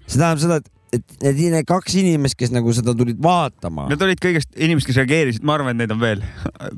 see 0.05 0.19
tähendab 0.19 0.41
seda, 0.43 0.59
et, 0.93 0.97
et 0.99 1.21
need, 1.25 1.43
need 1.57 1.69
kaks 1.69 1.97
inimest, 2.01 2.37
kes 2.39 2.53
nagu 2.55 2.73
seda 2.75 2.95
tulid 2.97 3.19
vaatama. 3.23 3.87
Need 3.91 4.03
olid 4.05 4.21
kõigest 4.23 4.51
inimesed, 4.55 4.89
kes 4.91 4.99
reageerisid, 5.01 5.45
ma 5.45 5.57
arvan, 5.57 5.75
et 5.75 5.83
neid 5.83 5.95
on 5.95 6.01
veel. 6.03 6.25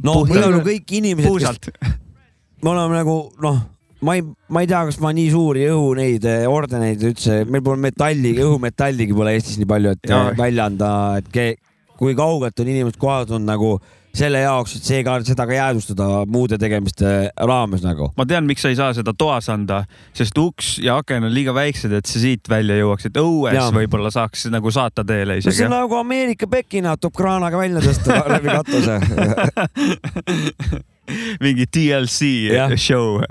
no 0.04 0.22
need 0.30 0.44
on 0.44 0.60
ju 0.60 0.68
kõik 0.72 0.94
inimesed, 1.02 1.32
puusalt. 1.32 1.72
me 2.64 2.74
oleme 2.74 3.02
nagu 3.02 3.18
noh, 3.44 3.60
ma 4.06 4.18
ei, 4.18 4.24
ma 4.54 4.64
ei 4.64 4.70
tea, 4.70 4.84
kas 4.90 5.00
ma 5.04 5.12
nii 5.16 5.30
suuri 5.34 5.68
õhu 5.72 5.94
neid 5.98 6.26
ordeneid 6.50 7.04
üldse, 7.10 7.42
meil 7.50 7.66
pole 7.66 7.82
metalli, 7.90 8.36
õhumetalligi 8.46 9.18
pole 9.18 9.36
Eestis 9.38 9.60
nii 9.62 9.70
palju, 9.70 9.94
et 9.98 10.12
eh, 10.12 10.32
välja 10.40 10.68
anda, 10.72 10.92
et 11.22 11.30
ke, 11.34 11.48
kui 11.98 12.16
kaugelt 12.18 12.60
on 12.62 12.70
inimesed 12.70 13.00
kohale 13.02 13.30
tulnud 13.30 13.50
nagu 13.50 13.78
selle 14.18 14.42
jaoks, 14.44 14.78
et 14.78 14.88
seega 14.88 15.18
seda 15.28 15.46
ka 15.48 15.56
jäädvustada 15.56 16.08
muude 16.32 16.58
tegemiste 16.62 17.14
raames 17.38 17.84
nagu. 17.86 18.12
ma 18.18 18.26
tean, 18.30 18.48
miks 18.50 18.66
sa 18.66 18.72
ei 18.74 18.80
saa 18.80 18.94
seda 18.98 19.14
toas 19.18 19.50
anda, 19.54 19.84
sest 20.18 20.38
uks 20.42 20.78
ja 20.84 20.98
aken 21.02 21.30
on 21.30 21.34
liiga 21.34 21.54
väiksed, 21.56 21.94
et 21.98 22.10
see 22.10 22.24
siit 22.24 22.50
välja 22.50 22.78
jõuaks, 22.80 23.10
et 23.10 23.22
õues 23.22 23.72
võib-olla 23.78 24.12
saaks 24.14 24.48
nagu 24.54 24.72
saata 24.74 25.06
teele 25.08 25.38
no 25.38 25.42
see 25.42 25.54
isegi 25.54 25.68
on. 25.68 25.76
nagu 25.78 26.00
Ameerika 26.00 26.50
Pekina 26.52 26.96
tuleb 26.98 27.18
kraanaga 27.18 27.60
välja 27.62 27.84
tõsta 27.84 28.22
läbi 28.34 28.54
katuse. 28.54 29.00
mingi 31.44 31.68
DLC 31.72 32.32
Jah. 32.52 32.74
show. 32.76 33.22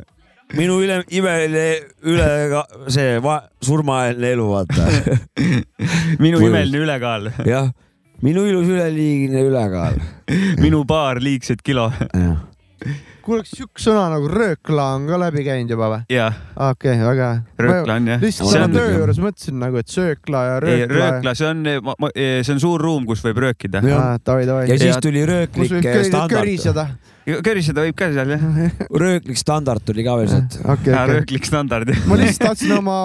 minu 0.57 0.78
üle, 0.84 1.01
imeline 1.11 1.64
üle, 2.07 2.28
see 2.93 3.16
va, 3.22 3.41
surmaeelne 3.64 4.30
elu, 4.37 4.47
vaata. 4.53 4.87
minu 6.24 6.41
imeline 6.47 6.84
ülekaal. 6.84 7.32
jah, 7.49 7.72
minu 8.22 8.46
ilus 8.46 8.68
üleliigne 8.68 9.40
ülekaal. 9.40 9.94
minu 10.62 10.86
paar 10.86 11.20
liigset 11.20 11.62
kilo. 11.62 11.92
kuule, 13.24 13.43
kas 13.43 13.55
siukene 13.57 13.83
sõna 13.83 14.05
nagu 14.12 14.29
röökla 14.31 14.87
on 14.97 15.07
ka 15.09 15.18
läbi 15.20 15.43
käinud 15.47 15.72
juba 15.72 15.89
või? 15.93 16.05
jah, 16.12 16.37
okei 16.55 16.93
okay,, 16.95 17.07
väga 17.09 17.29
hea. 17.31 17.66
röökla 17.66 17.97
on 17.97 18.11
jah. 18.12 18.22
lihtsalt 18.22 18.61
on 18.61 18.77
töö 18.77 18.87
juures 18.93 19.20
mõtlesin 19.22 19.59
nagu, 19.62 19.81
et 19.81 19.93
söökla 19.93 20.45
ja 20.47 20.61
röökla. 20.62 21.01
röökla, 21.01 21.35
see 21.39 21.51
on, 21.51 21.64
see 22.20 22.55
on 22.55 22.62
suur 22.62 22.87
ruum, 22.87 23.07
kus 23.09 23.24
võib 23.27 23.43
röökida. 23.47 23.83
davai, 23.83 24.47
davai. 24.49 24.64
ja 24.70 24.79
siis 24.79 24.95
Ja- 24.95 25.03
tuli 25.03 25.24
rööklik 25.27 25.77
eh, 25.81 26.03
standard. 26.07 26.41
köriseda. 26.41 26.87
köriseda 27.43 27.87
võib 27.87 27.99
ka 27.99 28.11
seal 28.14 28.35
jah. 28.37 28.45
rööklik 29.05 29.41
standard 29.41 29.85
tuli 29.87 30.05
ka 30.07 30.18
veel 30.20 30.31
sealt. 30.33 30.59
okei, 30.62 30.93
okei. 30.93 31.07
rööklik 31.14 31.49
standard. 31.49 31.95
ma 32.07 32.20
lihtsalt 32.20 32.53
tahtsin 32.53 32.77
oma 32.79 32.99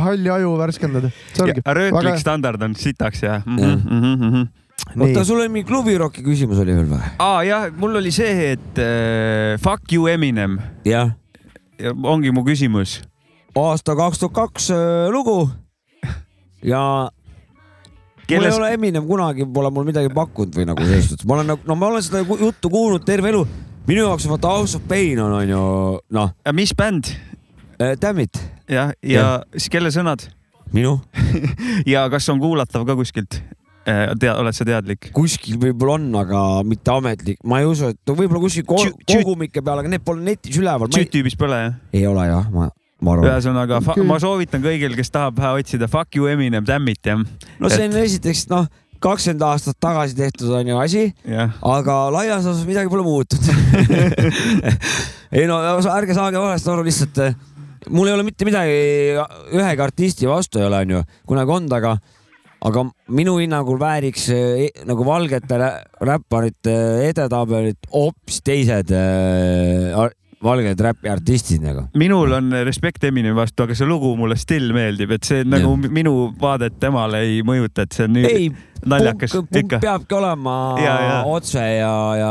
halli 0.00 0.32
aju 0.38 0.56
värskendada. 0.62 1.12
rööklik 1.38 2.18
standard 2.24 2.62
on 2.64 2.74
sitaks 2.78 3.22
ja. 3.28 3.42
Oota, 4.96 5.24
sul 5.24 5.40
oli 5.42 5.50
mingi 5.52 5.68
klubiroki 5.68 6.22
küsimus 6.24 6.60
oli 6.62 6.74
veel 6.76 6.88
või? 6.88 7.10
aa 7.20 7.42
jah, 7.46 7.68
mul 7.76 7.98
oli 8.00 8.12
see, 8.14 8.54
et 8.54 8.80
äh, 8.80 9.58
fuck 9.60 9.92
you 9.92 10.08
Eminem. 10.08 10.58
jah. 10.88 11.12
ongi 12.02 12.32
mu 12.34 12.44
küsimus. 12.46 13.00
aasta 13.58 13.96
kaks 13.98 14.22
tuhat 14.22 14.36
kaks 14.38 14.70
äh, 14.72 15.08
lugu 15.12 15.50
ja 16.64 17.10
Kelles... 18.28 18.52
mul 18.52 18.52
ei 18.52 18.58
ole 18.58 18.72
Eminem 18.78 19.06
kunagi 19.08 19.46
pole 19.52 19.70
mul 19.74 19.88
midagi 19.88 20.12
pakkunud 20.14 20.56
või 20.56 20.68
nagu 20.68 20.84
selles 20.84 21.10
suhtes, 21.12 21.28
ma 21.28 21.38
olen 21.38 21.52
nagu, 21.54 21.68
no 21.68 21.78
ma 21.78 21.92
olen 21.92 22.04
seda 22.04 22.24
juttu 22.24 22.72
kuulnud 22.72 23.04
terve 23.08 23.32
elu. 23.32 23.44
minu 23.88 24.06
jaoks 24.06 24.28
vaata 24.30 24.56
House 24.56 24.80
of 24.80 24.88
Pain 24.88 25.20
on, 25.20 25.36
on 25.42 25.52
ju 25.52 25.62
noh. 26.16 26.34
mis 26.56 26.74
bänd? 26.76 27.12
Damn 27.78 28.24
it. 28.24 28.40
jah, 28.68 28.96
ja 29.04 29.28
siis 29.54 29.70
kelle 29.72 29.92
sõnad? 29.94 30.26
minu. 30.72 30.98
ja 31.92 32.08
kas 32.12 32.28
on 32.32 32.40
kuulatav 32.42 32.84
ka 32.88 32.96
kuskilt? 32.98 33.40
tea, 33.86 34.32
oled 34.34 34.56
sa 34.56 34.66
teadlik? 34.68 35.10
kuskil 35.16 35.58
võib-olla 35.60 35.96
on, 35.98 36.08
aga 36.20 36.40
mitte 36.66 36.92
ametlik, 36.92 37.38
ma 37.48 37.60
ei 37.62 37.68
usu, 37.68 37.92
et 37.94 38.12
võib-olla 38.12 38.42
kuskil 38.42 38.66
kogumike 38.68 39.62
peal, 39.62 39.82
aga 39.82 39.92
need 39.92 40.04
pole 40.04 40.24
netis 40.24 40.58
üleval. 40.60 40.90
Youtube'is 40.92 41.38
pole 41.38 41.62
jah? 41.62 41.78
ei 41.94 42.04
ole 42.08 42.26
jah, 42.28 42.50
ma, 42.54 42.68
ma 43.04 43.14
arvan. 43.14 43.30
ühesõnaga, 43.30 43.80
ma 44.08 44.18
soovitan 44.22 44.64
kõigil, 44.64 44.96
kes 44.98 45.14
tahab 45.14 45.40
otsida 45.54 45.88
Fuck 45.90 46.18
you 46.18 46.28
Eminem, 46.30 46.66
damn 46.68 46.88
it 46.92 47.06
jah. 47.06 47.22
no 47.58 47.72
see 47.72 47.88
on 47.88 47.96
esiteks 48.02 48.46
noh, 48.52 48.68
kakskümmend 49.02 49.44
aastat 49.46 49.78
tagasi 49.80 50.16
tehtud 50.18 50.52
on 50.58 50.72
ju 50.72 50.80
asi, 50.82 51.04
jah, 51.28 51.54
aga 51.62 52.00
laias 52.14 52.46
laastus 52.46 52.66
midagi 52.68 52.90
pole 52.92 53.06
muutunud. 53.06 53.46
ei 55.38 55.46
no 55.48 55.60
ärge 55.94 56.16
saage 56.18 56.40
valesti 56.40 56.72
aru 56.72 56.84
lihtsalt, 56.86 57.22
eh, 57.24 57.38
mul 57.94 58.10
ei 58.10 58.16
ole 58.16 58.26
mitte 58.26 58.48
midagi 58.48 58.78
ühegi 59.54 59.84
artisti 59.84 60.28
vastu 60.30 60.60
ei 60.60 60.68
ole, 60.68 60.82
onju, 60.84 61.02
kunagi 61.30 61.54
olnud, 61.58 61.76
aga 61.78 61.96
aga 62.66 62.82
minu 63.14 63.36
hinnangul 63.38 63.78
vääriks 63.78 64.28
eh, 64.34 64.68
nagu 64.88 65.04
valgete 65.06 65.58
rä- 65.60 65.74
räpparite 66.08 66.74
edetabelit 67.08 67.86
hoopis 67.92 68.40
teised 68.42 68.90
eh, 68.90 70.08
valged 70.42 70.78
räpiartistid 70.80 71.62
nagu. 71.64 71.82
minul 71.98 72.32
on 72.36 72.52
respekt 72.66 73.02
Eminemi 73.08 73.34
vastu, 73.34 73.64
aga 73.66 73.74
see 73.74 73.86
lugu 73.90 74.12
mulle 74.18 74.36
still 74.38 74.70
meeldib, 74.74 75.10
et 75.16 75.26
see 75.26 75.42
nagu 75.46 75.72
minu 75.90 76.12
vaadet 76.38 76.76
temale 76.78 77.24
ei 77.26 77.40
mõjuta, 77.46 77.86
et 77.88 77.96
see 77.96 78.06
on 78.06 78.14
nii 78.14 78.28
ei, 78.28 78.44
naljakas 78.86 79.34
punk, 79.34 79.48
punk 79.50 79.64
ikka. 79.64 79.80
peabki 79.82 80.14
olema 80.14 80.54
Ja, 80.78 80.92
ja. 81.02 81.16
otse 81.26 81.64
ja, 81.80 81.90
ja 82.20 82.30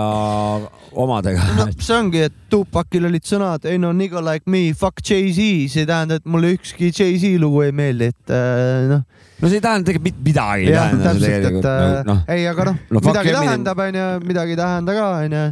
omadega 1.04 1.44
no 1.58 1.68
see 1.76 1.98
ongi, 1.98 2.24
et 2.30 2.38
Tupacil 2.52 3.10
olid 3.10 3.28
sõnad 3.28 3.68
Ain't 3.68 3.84
no 3.84 3.92
nigga 3.96 4.24
like 4.24 4.48
me, 4.48 4.70
fuck 4.72 5.04
Jay-Z, 5.04 5.68
see 5.74 5.84
ei 5.84 5.90
tähenda, 5.92 6.22
et 6.22 6.26
mulle 6.32 6.54
ükski 6.56 6.94
Jay-Z 6.96 7.36
lugu 7.44 7.66
ei 7.68 7.76
meeldi, 7.76 8.12
et 8.16 8.32
äh, 8.36 8.88
noh. 8.94 9.04
No 9.42 9.50
see 9.50 9.60
ei 9.60 9.64
tähenda 9.64 9.86
tegelikult 9.92 10.08
mitte 10.08 10.24
midagi. 10.30 10.70
jah, 10.72 10.94
täpselt, 11.04 11.50
et 11.52 11.68
äh, 11.72 11.98
noh, 12.08 12.22
ei, 12.34 12.46
aga 12.50 12.70
noh 12.72 12.80
No 12.90 13.00
no,, 13.00 13.04
midagi 13.10 13.34
tähendab, 13.36 13.82
onju, 13.88 14.06
midagi 14.26 14.56
ei 14.56 14.60
tähenda 14.62 14.96
ka, 14.98 15.10
onju. 15.26 15.44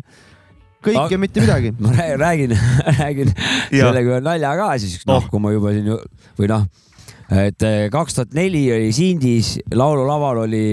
kõik 0.85 0.97
Aga- 1.01 1.11
ja 1.15 1.19
mitte 1.21 1.43
midagi. 1.43 1.71
ma 1.83 1.93
rää- 1.97 2.17
räägin, 2.21 2.55
räägin 3.01 3.31
sellega 3.69 4.15
ühe 4.15 4.23
nalja 4.25 4.55
ka 4.59 4.71
siis, 4.81 4.97
noh 5.05 5.21
Oh., 5.21 5.29
kui 5.29 5.39
ma 5.43 5.53
juba 5.53 5.73
siin 5.75 5.91
või 6.39 6.49
noh, 6.51 6.65
et 7.45 7.65
eh, 7.65 7.85
kaks 7.93 8.17
tuhat 8.19 8.33
neli 8.37 8.65
oli 8.73 8.91
Sindis 8.93 9.55
laululaval 9.73 10.43
oli, 10.47 10.65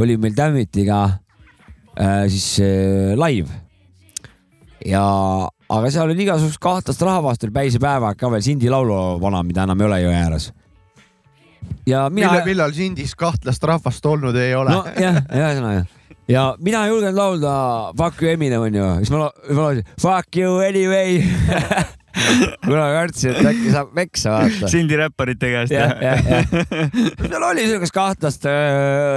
oli 0.00 0.16
meil 0.18 0.34
Dammitiga 0.38 1.02
äh, 1.98 2.24
siis 2.30 2.48
äh, 2.62 3.14
live. 3.18 3.50
ja, 4.84 5.04
aga 5.70 5.90
seal 5.90 6.10
oli 6.10 6.22
igasugust 6.26 6.58
kahtlast 6.62 7.02
rahvast, 7.06 7.44
oli 7.46 7.54
päisepäevad 7.54 8.18
ka 8.18 8.30
veel 8.30 8.42
Sindi 8.46 8.70
lauluvana, 8.70 9.42
mida 9.46 9.62
enam 9.66 9.80
ei 9.80 9.86
ole 9.90 10.00
jõe 10.04 10.14
ääres. 10.18 10.50
Ja 11.86 12.06
mina 12.10 12.32
millal, 12.46 12.72
Sindis 12.76 13.14
kahtlast 13.18 13.64
rahvast 13.64 14.06
olnud 14.06 14.36
ei 14.40 14.54
ole 14.56 14.72
no 14.72 14.84
jah, 15.00 15.20
ühesõnaga 15.28 15.84
ja 16.30 16.46
mina 16.64 16.84
ei 16.86 16.94
julgenud 16.94 17.18
laulda 17.18 17.56
Fuck 17.98 18.22
you 18.22 18.32
Eminem 18.32 18.64
onju, 18.64 18.88
siis 19.02 19.12
ma 19.12 19.28
laulsin 19.28 19.84
Fuck 20.00 20.40
you 20.40 20.58
anyway. 20.64 21.20
kuna 22.64 22.86
kartsin, 22.94 23.34
et 23.34 23.48
äkki 23.50 23.72
saab 23.74 23.90
peksa 23.96 24.36
vaata. 24.36 24.70
Sindi 24.70 24.98
räpparite 24.98 25.50
käest 25.50 25.74
jah, 25.74 25.96
jah, 26.00 26.22
jah. 26.30 26.46
seal 27.26 27.46
oli 27.50 27.66
siukest 27.68 27.94
kahtlast, 27.94 28.46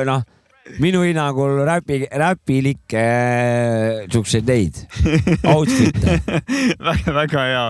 noh, 0.09 0.25
minu 0.81 1.01
hinnangul 1.05 1.61
räpi, 1.67 2.01
räpilikke 2.11 3.03
siukseid 4.11 4.47
neid 4.49 4.81
outfit'e. 5.47 6.17
väga, 6.87 7.13
väga 7.15 7.45
hea. 7.47 7.63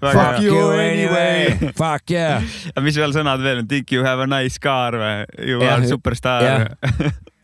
Fuck 0.00 0.44
you 0.44 0.60
anyway, 0.76 1.72
fuck 1.76 2.14
yeah. 2.14 2.44
mis 2.84 2.98
veel 3.00 3.14
sõnad 3.16 3.42
veel 3.44 3.64
think 3.68 3.92
you 3.92 4.06
have 4.06 4.22
a 4.22 4.28
nice 4.30 4.60
car 4.62 4.96
või? 5.00 5.18
You 5.42 5.60
Jah, 5.62 5.78
are 5.78 5.90
superstar. 5.90 6.74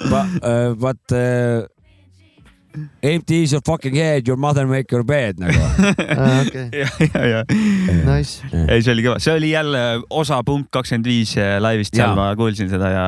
But, 0.01 1.13
uh, 1.13 1.67
empty 3.03 3.43
is 3.43 3.53
your 3.53 3.61
fucking 3.67 3.95
head, 3.95 4.27
your 4.29 4.37
mother 4.37 4.67
make 4.67 4.93
your 4.93 5.03
bed 5.05 5.41
nagu. 5.43 5.59
Ah, 6.21 6.41
okei, 6.45 6.69
ja, 6.83 6.89
ja, 7.15 7.27
ja. 7.27 7.43
nice. 8.07 8.47
ei, 8.69 8.83
see 8.83 8.95
oli 8.95 9.05
kõva, 9.05 9.19
see 9.23 9.35
oli 9.35 9.53
jälle 9.53 9.83
osa 10.11 10.41
punkt 10.47 10.71
kakskümmend 10.75 11.09
viis 11.09 11.35
laivist 11.61 11.97
seal, 11.97 12.15
ma 12.19 12.31
kuulsin 12.39 12.71
seda 12.73 12.91
ja 12.93 13.05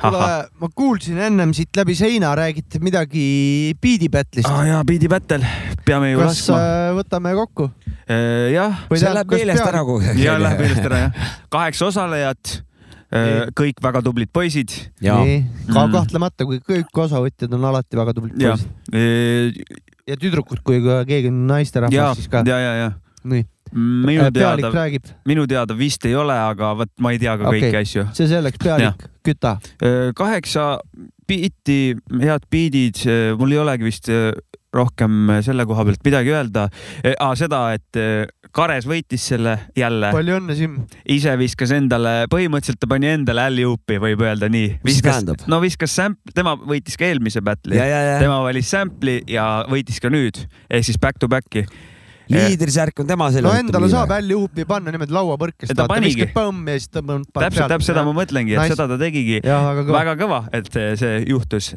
kuule 0.00 0.30
ma 0.60 0.68
kuulsin 0.76 1.18
ennem 1.26 1.52
siit 1.56 1.76
läbi 1.76 1.94
seina 1.98 2.32
räägite 2.38 2.80
midagi 2.82 3.74
Beat'i 3.82 4.08
Battle'ist. 4.12 4.48
Aa 4.50 4.64
jaa, 4.68 4.80
Beat'i 4.88 5.08
Battle, 5.12 5.44
peame 5.84 6.12
ju 6.12 6.18
kas 6.22 6.40
laskma. 6.40 6.58
äh, 6.62 6.88
võtame 6.98 7.34
kokku? 7.38 7.68
jah, 8.54 8.80
Või 8.90 8.98
see 8.98 9.12
läheb 9.14 9.30
meelest 9.36 9.66
ära 9.68 9.84
kogu 9.86 10.00
ja 10.18 10.38
läheb 10.40 10.58
meelest 10.64 10.88
ära 10.88 10.98
jah. 11.04 11.28
kaheksa 11.52 11.86
osalejat, 11.92 12.56
kõik 13.58 13.78
väga 13.82 14.02
tublid 14.06 14.30
poisid. 14.32 14.70
Ka 15.02 15.20
Mm. 15.20 15.92
kahtlemata, 15.94 16.44
kui 16.46 16.58
kõik 16.62 16.90
osavõtjad 17.04 17.52
on 17.54 17.64
alati 17.70 17.96
väga 17.98 18.12
tublid 18.16 18.40
ja 18.42 18.56
poisid. 18.56 19.70
ja 20.10 20.16
tüdrukud 20.18 20.62
kui 20.66 20.80
ka 20.82 21.04
keegi 21.06 21.28
on 21.30 21.46
naisterahvas, 21.50 22.16
siis 22.18 22.28
ka. 22.30 22.42
ja, 22.46 22.58
ja, 22.58 22.72
ja 22.84 22.90
nii, 23.24 23.44
minu 23.74 24.26
pealik 24.28 24.64
teada, 24.64 24.72
räägib, 24.74 25.08
minu 25.28 25.46
teada 25.50 25.76
vist 25.78 26.04
ei 26.08 26.14
ole, 26.18 26.34
aga 26.34 26.74
vot 26.82 26.92
ma 27.02 27.14
ei 27.14 27.20
tea 27.22 27.36
ka 27.40 27.48
kõiki 27.48 27.70
Okei. 27.70 27.86
asju. 27.86 28.06
see 28.16 28.30
selleks, 28.30 28.60
pealik, 28.62 29.08
küta. 29.26 29.56
kaheksa 30.16 30.68
biiti, 31.30 31.80
head 32.22 32.46
biidid, 32.50 33.04
mul 33.38 33.54
ei 33.54 33.62
olegi 33.62 33.86
vist 33.86 34.10
rohkem 34.74 35.32
selle 35.42 35.66
koha 35.66 35.84
pealt 35.86 36.04
midagi 36.06 36.30
öelda 36.34 36.68
ah,. 37.18 37.32
seda, 37.38 37.70
et 37.74 38.30
Kares 38.54 38.86
võitis 38.88 39.22
selle 39.30 39.52
jälle, 39.78 40.08
palju 40.10 40.38
õnne, 40.40 40.56
Siim. 40.58 40.72
ise 41.14 41.36
viskas 41.38 41.70
endale, 41.74 42.24
põhimõtteliselt 42.32 42.80
ta 42.82 42.88
pani 42.90 43.06
endale 43.12 43.44
alley-oop'i, 43.46 44.00
võib 44.02 44.24
öelda 44.26 44.48
nii. 44.50 44.72
Mis 44.86 44.98
tähendab?, 45.06 45.44
no 45.50 45.60
viskas 45.62 45.94
sample, 45.94 46.34
tema 46.34 46.56
võitis 46.58 46.98
ka 46.98 47.06
eelmise 47.06 47.44
battle'i 47.46 47.78
tema 47.78 48.40
valis 48.42 48.72
sample'i 48.74 49.22
ja 49.30 49.46
võitis 49.70 50.02
ka 50.02 50.10
nüüd 50.10 50.42
ehk 50.66 50.88
siis 50.88 50.98
back 50.98 51.22
to 51.22 51.30
back'i. 51.30 51.62
Liidrisärk 52.30 53.02
on 53.02 53.08
tema 53.10 53.30
selja. 53.34 53.48
no 53.48 53.54
endale 53.58 53.90
saab 53.92 54.14
hälli 54.16 54.36
huupi 54.38 54.66
panna 54.68 54.94
niimoodi 54.94 55.16
lauapõrkest. 55.16 55.74
Ta 55.76 55.88
panigi. 55.90 56.28
põmm 56.34 56.68
ja 56.70 56.78
siis 56.78 56.92
tõmbab. 56.94 57.26
täpselt, 57.32 57.66
täpselt 57.66 57.90
seda 57.92 58.04
ma 58.06 58.14
mõtlengi, 58.16 58.56
et 58.56 58.62
Nice. 58.62 58.76
seda 58.76 58.88
ta 58.90 59.00
tegigi. 59.00 59.40
väga 59.44 60.16
kõva. 60.20 60.44
et 60.52 60.70
eh, 60.76 60.94
see 61.00 61.24
juhtus. 61.28 61.74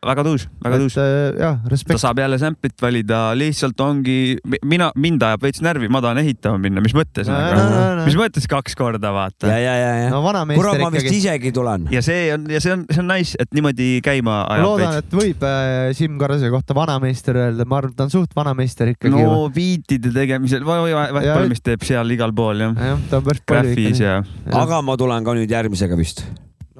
Väga 0.00 0.24
tuus, 0.24 0.46
väga 0.64 0.78
tuus. 0.80 0.94
jah, 0.96 1.58
ta 1.60 1.70
respekt. 1.70 2.00
saab 2.00 2.20
jälle 2.22 2.38
sample'it 2.40 2.76
valida, 2.80 3.18
lihtsalt 3.36 3.80
ongi, 3.84 4.38
mina, 4.64 4.88
mind 4.96 5.22
ajab 5.26 5.44
veits 5.44 5.60
närvi, 5.64 5.90
ma 5.92 6.00
tahan 6.04 6.22
ehitama 6.22 6.60
minna, 6.62 6.80
mis 6.84 6.94
mõttes 6.96 7.28
No, 7.28 7.36
nagu 7.36 7.58
no, 7.58 7.66
no, 7.68 7.82
no., 7.98 8.06
mis 8.08 8.16
mõttes 8.16 8.48
kaks 8.50 8.78
korda 8.80 9.10
ja, 9.10 9.12
vaata. 9.12 9.50
ja, 9.52 9.58
ja, 9.60 9.92
ja. 10.06 10.08
no 10.14 10.22
kurat, 10.24 10.40
vanameister 10.46 10.80
ma 10.80 10.90
vist 10.94 11.04
ikkagi. 11.04 11.20
isegi 11.20 11.54
tulen. 11.56 11.86
ja 11.92 12.02
see 12.04 12.32
on, 12.32 12.48
ja 12.48 12.62
see 12.64 12.74
on, 12.78 12.86
see 12.88 13.04
on 13.04 13.10
nice, 13.12 13.36
et 13.40 13.52
niimoodi 13.56 13.92
käima 14.06 14.30
ma 14.30 14.40
ajab 14.56 14.68
loodan, 14.68 14.98
et 15.02 15.16
võib 15.20 15.48
äh, 15.48 15.92
Siim 15.98 16.18
Karase 16.20 16.52
kohta 16.52 16.76
vanameister 16.76 17.36
öelda, 17.44 17.68
ma 17.68 17.80
arvan, 17.82 17.92
et 17.92 18.00
ta 18.00 18.08
on 18.08 18.14
suht 18.16 18.36
vanameister 18.36 18.94
ikkagi. 18.94 19.16
no 19.20 19.48
beatide 19.52 20.14
tegemisel, 20.16 20.64
Vähk-Palmis 20.64 21.66
teeb 21.66 21.84
seal 21.84 22.16
igal 22.16 22.32
pool 22.36 22.68
jah, 22.68 22.78
jah, 22.94 23.08
ta 23.10 23.20
on 23.20 23.26
päris 23.28 23.44
palju 23.44 23.76
ikka. 23.90 24.04
ja, 24.06 24.20
aga 24.64 24.80
ma 24.86 24.96
tulen 25.00 25.28
ka 25.28 25.36
nüüd 25.36 25.58
järgmisega 25.60 25.98
vist. 26.00 26.24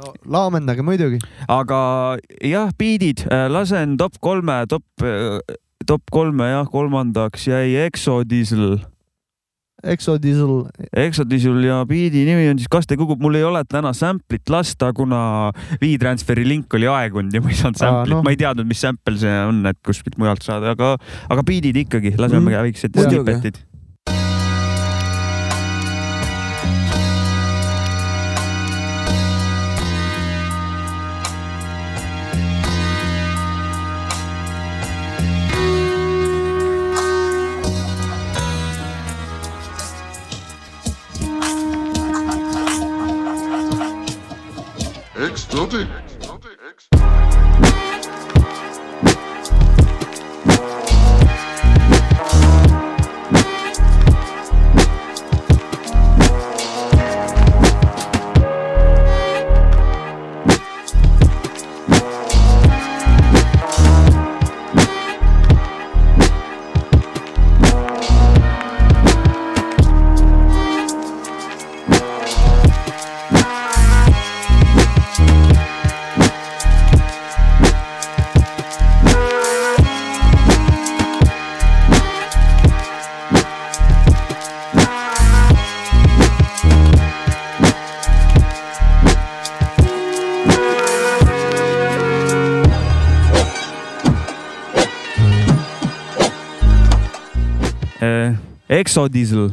No 0.00 0.14
laamendage 0.36 0.84
muidugi. 0.86 1.20
aga 1.48 1.80
jah, 2.42 2.70
beatid, 2.80 3.26
lasen 3.52 3.96
top 4.00 4.16
kolme, 4.24 4.62
top, 4.70 4.84
top 5.86 6.02
kolme 6.14 6.48
jah, 6.54 6.64
kolmandaks 6.72 7.48
jäi 7.50 7.76
Exodiesel 7.86 8.80
Exodiesel, 9.80 10.66
Exodisul 10.92 11.62
ja 11.64 11.78
beat'i 11.88 12.26
nimi 12.28 12.50
on 12.50 12.58
siis 12.60 12.68
Kas 12.68 12.84
te 12.84 12.98
kukub, 13.00 13.16
mul 13.24 13.38
ei 13.38 13.46
ole 13.48 13.62
täna 13.64 13.94
sample'it 13.96 14.50
lasta, 14.52 14.90
kuna 14.92 15.20
WeTransferi 15.80 16.44
link 16.44 16.76
oli 16.76 16.84
aegunud 16.90 17.32
ja 17.32 17.40
ma 17.40 17.48
ei 17.48 17.56
saanud 17.56 17.80
Aa, 17.80 17.86
sample'it 17.86 18.12
noh. 18.18 18.20
ma 18.26 18.34
ei 18.34 18.40
teadnud, 18.42 18.68
mis 18.68 18.82
sample 18.84 19.16
see 19.22 19.32
on, 19.48 19.62
et 19.70 19.78
kuskilt 19.86 20.18
mujalt 20.20 20.44
saada, 20.44 20.74
aga, 20.76 20.92
aga 21.32 21.46
beat'id 21.48 21.80
ikkagi, 21.86 22.12
laseme 22.20 22.50
Mm, 22.50 22.58
väiksed 22.68 23.00
snippet'id. 23.00 23.62
sacerdote. 45.60 46.09
Exodiesel, 98.90 99.52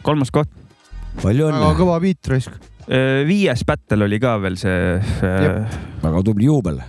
kolmas 0.00 0.30
koht. 0.32 0.48
palju 1.20 1.50
väga 1.50 1.58
õnne, 1.58 1.72
kõva 1.76 1.96
beat 2.00 2.30
raisk. 2.32 2.54
viies 3.28 3.64
battle 3.68 4.06
oli 4.06 4.18
ka 4.22 4.38
veel 4.40 4.56
see. 4.56 4.94
väga 6.00 6.22
tubli 6.24 6.48
juubel. 6.48 6.80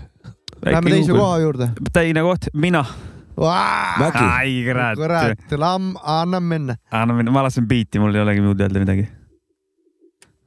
Lähme 0.63 0.93
teise 0.93 1.11
koha 1.11 1.41
juurde. 1.43 1.67
teine 1.91 2.23
koht, 2.23 2.47
mina. 2.55 2.85
Mäki, 3.35 4.23
ai 4.23 4.55
kurat. 4.69 4.95
kurat, 4.95 5.51
lamm, 5.59 5.99
anname 5.99 6.53
minna. 6.53 6.77
anna 6.95 7.19
minna, 7.19 7.35
ma 7.35 7.43
lasen 7.43 7.67
biiti, 7.67 7.99
mul 7.99 8.15
ei 8.15 8.23
olegi 8.23 8.47
muud 8.47 8.63
öelda 8.63 8.87
midagi. 8.87 9.09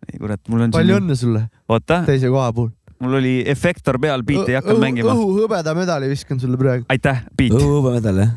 ei 0.09 0.17
kurat, 0.17 0.41
mul 0.49 0.65
on 0.65 0.77
palju. 0.81 0.97
õnne 0.97 1.19
sulle 1.27 1.45
oota, 1.69 2.07
teise 2.09 2.33
koha 2.33 2.55
puhul. 2.57 2.73
mul 3.05 3.21
oli 3.21 3.43
efektor 3.53 4.01
peal, 4.01 4.25
biiti 4.25 4.57
ei 4.57 4.63
hakanud 4.63 4.81
mängima. 4.81 5.13
õhu 5.13 5.43
hõbeda 5.43 5.77
medali 5.77 6.09
viskan 6.09 6.41
sulle 6.41 6.57
praegu. 6.57 6.89
aitäh, 6.89 7.27
biit. 7.37 7.53
õhuhõbemedal 7.53 8.25
jah, 8.25 8.33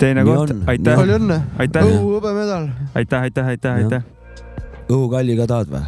teine 0.00 0.24
Nii 0.24 0.34
koht 0.36 0.54
aitäh, 0.72 0.96
palju 1.00 1.18
õnne. 1.20 1.38
aitäh, 1.58 1.90
õhu 1.90 2.16
hõbemedal. 2.16 2.68
aitäh, 2.94 3.28
aitäh, 3.28 3.52
aitäh, 3.54 3.78
aitäh. 3.82 4.02
õhukalli 4.88 5.36
ka 5.40 5.46
tahad 5.52 5.72
või? 5.72 5.84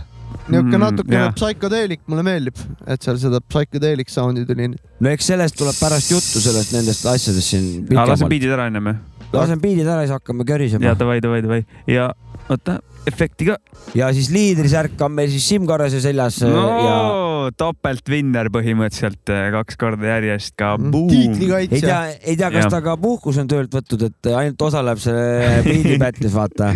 niisugune 0.49 0.77
Mm, 0.79 0.83
natukene 0.83 1.19
jah. 1.21 1.35
psychodeelic 1.37 2.01
mulle 2.09 2.23
meeldib, 2.25 2.57
et 2.87 3.03
seal 3.05 3.19
seda 3.21 3.41
psychodeelic 3.45 4.09
sound'i 4.13 4.47
tuli. 4.49 4.71
no 5.01 5.11
eks 5.11 5.27
sellest 5.33 5.57
tuleb 5.61 5.77
pärast 5.81 6.11
juttu 6.11 6.41
sellest 6.41 6.73
nendest 6.73 7.05
asjadest 7.07 7.53
siin 7.53 7.87
pikemalt. 7.89 8.29
biidid 8.33 8.55
ära 8.57 8.67
ennem. 8.73 8.95
lasen 9.33 9.61
biidid 9.61 9.87
ära, 9.87 10.07
siis 10.07 10.15
hakkame 10.17 10.45
ja 10.47 10.53
körisema. 10.55 10.95
davai, 10.99 11.21
davai, 11.21 11.43
davai 11.43 11.65
ja 11.87 12.13
oota, 12.49 12.79
efekti 13.09 13.51
ka. 13.51 13.59
ja 13.99 14.13
siis 14.17 14.31
liidrisärk 14.35 15.01
on 15.05 15.17
meil 15.17 15.33
siis 15.33 15.49
Siim 15.49 15.67
Karrase 15.69 16.03
seljas 16.05 16.43
ja 16.45 16.53
no 16.53 17.29
topeltvinner 17.57 18.51
põhimõtteliselt 18.53 19.33
eh, 19.33 19.49
kaks 19.55 19.81
korda 19.81 20.13
järjest 20.15 20.55
ka. 20.59 20.75
ei 20.79 21.09
tiitlikaitsja 21.13 21.81
tea, 21.81 22.03
ei 22.23 22.37
tea, 22.37 22.53
kas 22.53 22.67
Jah. 22.67 22.73
ta 22.77 22.83
ka 22.85 22.97
puhkus 23.01 23.41
on 23.41 23.51
töölt 23.51 23.75
võtnud, 23.75 24.07
et 24.11 24.31
ainult 24.35 24.69
osaleb 24.69 25.03
selle 25.03 25.65
biidi 25.67 25.99
battle'is, 26.03 26.35
vaata. 26.35 26.75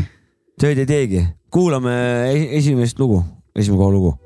tööd 0.61 0.85
ei 0.85 0.89
teegi. 0.89 1.25
kuulame 1.53 1.95
e- 2.33 2.51
esimest 2.61 3.01
lugu, 3.03 3.23
esimene 3.57 3.93
lugu. 3.93 4.17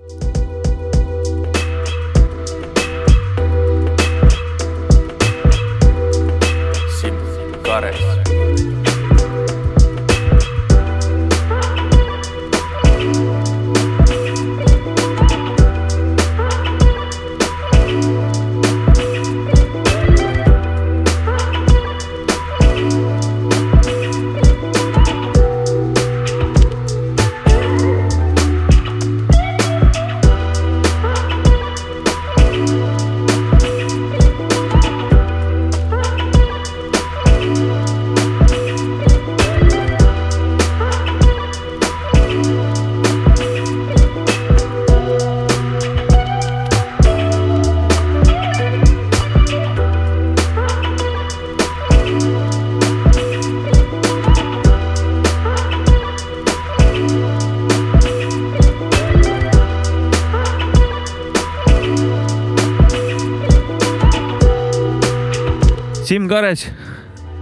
Siim 66.26 66.32
Kares 66.32 66.62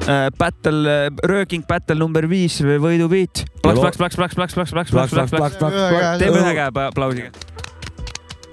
äh, 0.05 0.27
battle, 0.37 1.09
rööking 1.25 1.63
battle 1.65 1.97
number 1.97 2.27
viis, 2.29 2.59
võidubeat. 2.61 3.47
plaks, 3.65 3.81
plaks, 3.81 3.97
plaks, 3.97 4.17
plaks, 4.37 4.37
plaks, 4.37 4.55
plaks, 4.61 4.73
plaks, 4.75 4.93
plaks, 4.93 5.15
plaks, 5.15 5.31
plaks, 5.33 5.57
plaks, 5.57 6.19
teeme 6.21 6.43
ühe 6.43 6.51
käe 6.59 6.67
aplausiga. 6.83 7.31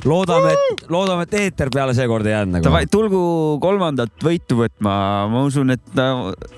loodame, 0.08 0.54
et, 0.56 0.86
loodame, 0.88 1.26
et 1.28 1.36
eeter 1.36 1.72
peale 1.74 1.92
seekord 1.98 2.30
ei 2.30 2.38
jäänud 2.38 2.56
nagu. 2.56 2.66
Davai, 2.70 2.86
tulgu 2.94 3.20
kolmandat 3.66 4.24
võitu 4.24 4.62
võtma, 4.62 4.94
ma 5.34 5.44
usun, 5.50 5.76
et 5.76 5.84
ta 5.92 6.08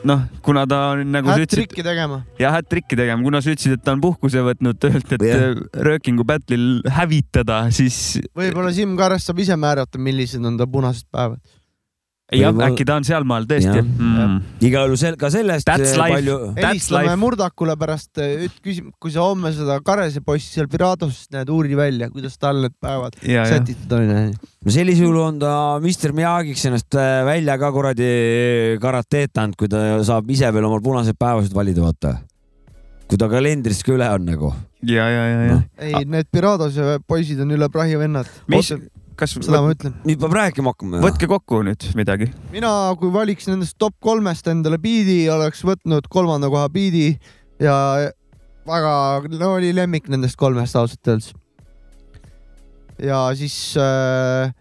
noh, 0.05 0.21
kuna 0.45 0.67
ta 0.69 0.83
on 0.91 1.09
nagu 1.15 1.33
Hat-tricki 1.33 1.87
tegema. 1.89 2.21
ja 2.37 2.53
hat-tricki 2.53 2.99
tegema, 2.99 3.25
kuna 3.25 3.41
sa 3.41 3.55
ütlesid, 3.55 3.79
et 3.79 3.83
ta 3.89 3.97
on 3.97 4.05
puhkuse 4.05 4.45
võtnud 4.51 4.77
töölt, 4.85 5.17
et 5.17 5.27
Jah. 5.31 5.47
yeah. 5.49 5.65
röökingu 5.89 6.29
battle'il 6.29 6.85
hävitada, 6.93 7.63
siis 7.73 8.21
võib-olla 8.37 8.69
Siim 8.77 8.93
Kares 9.01 9.25
saab 9.31 9.41
ise 9.41 9.57
määrata, 9.57 9.97
millised 9.97 10.45
on 10.45 10.61
ta 10.61 10.69
punased 10.69 11.09
päevad. 11.09 11.41
jah, 12.37 12.51
Võib-olla- 12.51 12.69
äkki 12.71 12.85
ta 12.87 12.97
on 12.99 13.05
sealmaal 13.07 13.45
tõesti 13.49 13.81
mm.. 13.81 14.37
igal 14.65 14.89
juhul 14.89 14.99
sel- 14.99 15.17
ka 15.19 15.29
sellest 15.33 15.69
eh, 15.69 15.83
palju. 15.99 16.37
Helistame. 16.57 17.15
Murdakule 17.21 17.75
pärast, 17.79 18.21
küsime, 18.63 18.93
kui 19.01 19.13
sa 19.13 19.27
homme 19.27 19.53
seda 19.55 19.79
Karese 19.85 20.23
poissi 20.25 20.57
seal 20.57 20.69
Pirados 20.71 21.25
näed, 21.33 21.51
uuri 21.53 21.77
välja, 21.77 22.09
kuidas 22.13 22.37
tal 22.41 22.63
need 22.63 22.75
päevad 22.81 23.17
ja, 23.21 23.43
ja 23.43 23.45
sätitud 23.57 23.95
on. 23.97 24.33
no 24.33 24.73
sellisel 24.73 25.07
juhul 25.07 25.21
on 25.23 25.39
ta 25.41 25.53
Mr 25.81 26.15
Miyagiks 26.15 26.65
ennast 26.69 26.99
eh, 26.99 27.21
välja 27.27 27.57
ka 27.61 27.71
kuradi 27.75 28.11
karateetanud, 28.83 29.57
kui 29.59 29.71
ta 29.71 29.83
saab 30.05 30.29
ise 30.33 30.49
veel 30.53 30.69
omal 30.69 30.83
punased 30.83 31.17
päevased 31.19 31.55
valida, 31.55 31.83
vaata. 31.85 32.17
kui 33.09 33.19
ta 33.19 33.29
kalendrist 33.29 33.85
ka 33.85 33.95
üle 33.97 34.09
on 34.15 34.27
nagu. 34.27 34.53
ja, 34.81 35.07
ja, 35.11 35.23
ja, 35.29 35.45
ja. 35.51 35.61
ei, 35.77 36.03
need 36.09 36.31
Piradose 36.31 36.99
poisid 37.07 37.39
on 37.43 37.53
üle 37.55 37.69
prahi 37.73 37.97
vennad. 37.99 38.29
mis, 38.51 38.73
kas, 39.19 39.35
seda 39.37 39.61
ma 39.63 39.73
ütlen. 39.73 39.95
nüüd 40.07 40.19
peab 40.21 40.35
rääkima 40.37 40.73
hakkama. 40.73 41.01
võtke 41.03 41.29
kokku 41.29 41.61
nüüd 41.67 41.85
midagi. 41.97 42.29
mina, 42.53 42.71
kui 42.99 43.13
valiks 43.13 43.47
nendest 43.49 43.77
top 43.81 43.95
kolmest 44.03 44.47
endale 44.51 44.79
biidi, 44.81 45.23
oleks 45.33 45.63
võtnud 45.67 46.09
kolmanda 46.11 46.49
koha 46.53 46.67
biidi 46.73 47.13
ja 47.61 47.77
väga, 48.67 48.93
no 49.39 49.53
oli 49.57 49.73
lemmik 49.75 50.09
nendest 50.11 50.39
kolmest 50.39 50.77
ausalt 50.79 51.13
öeldes. 51.13 51.33
ja 53.01 53.25
siis 53.37 53.57
äh,, 53.79 54.53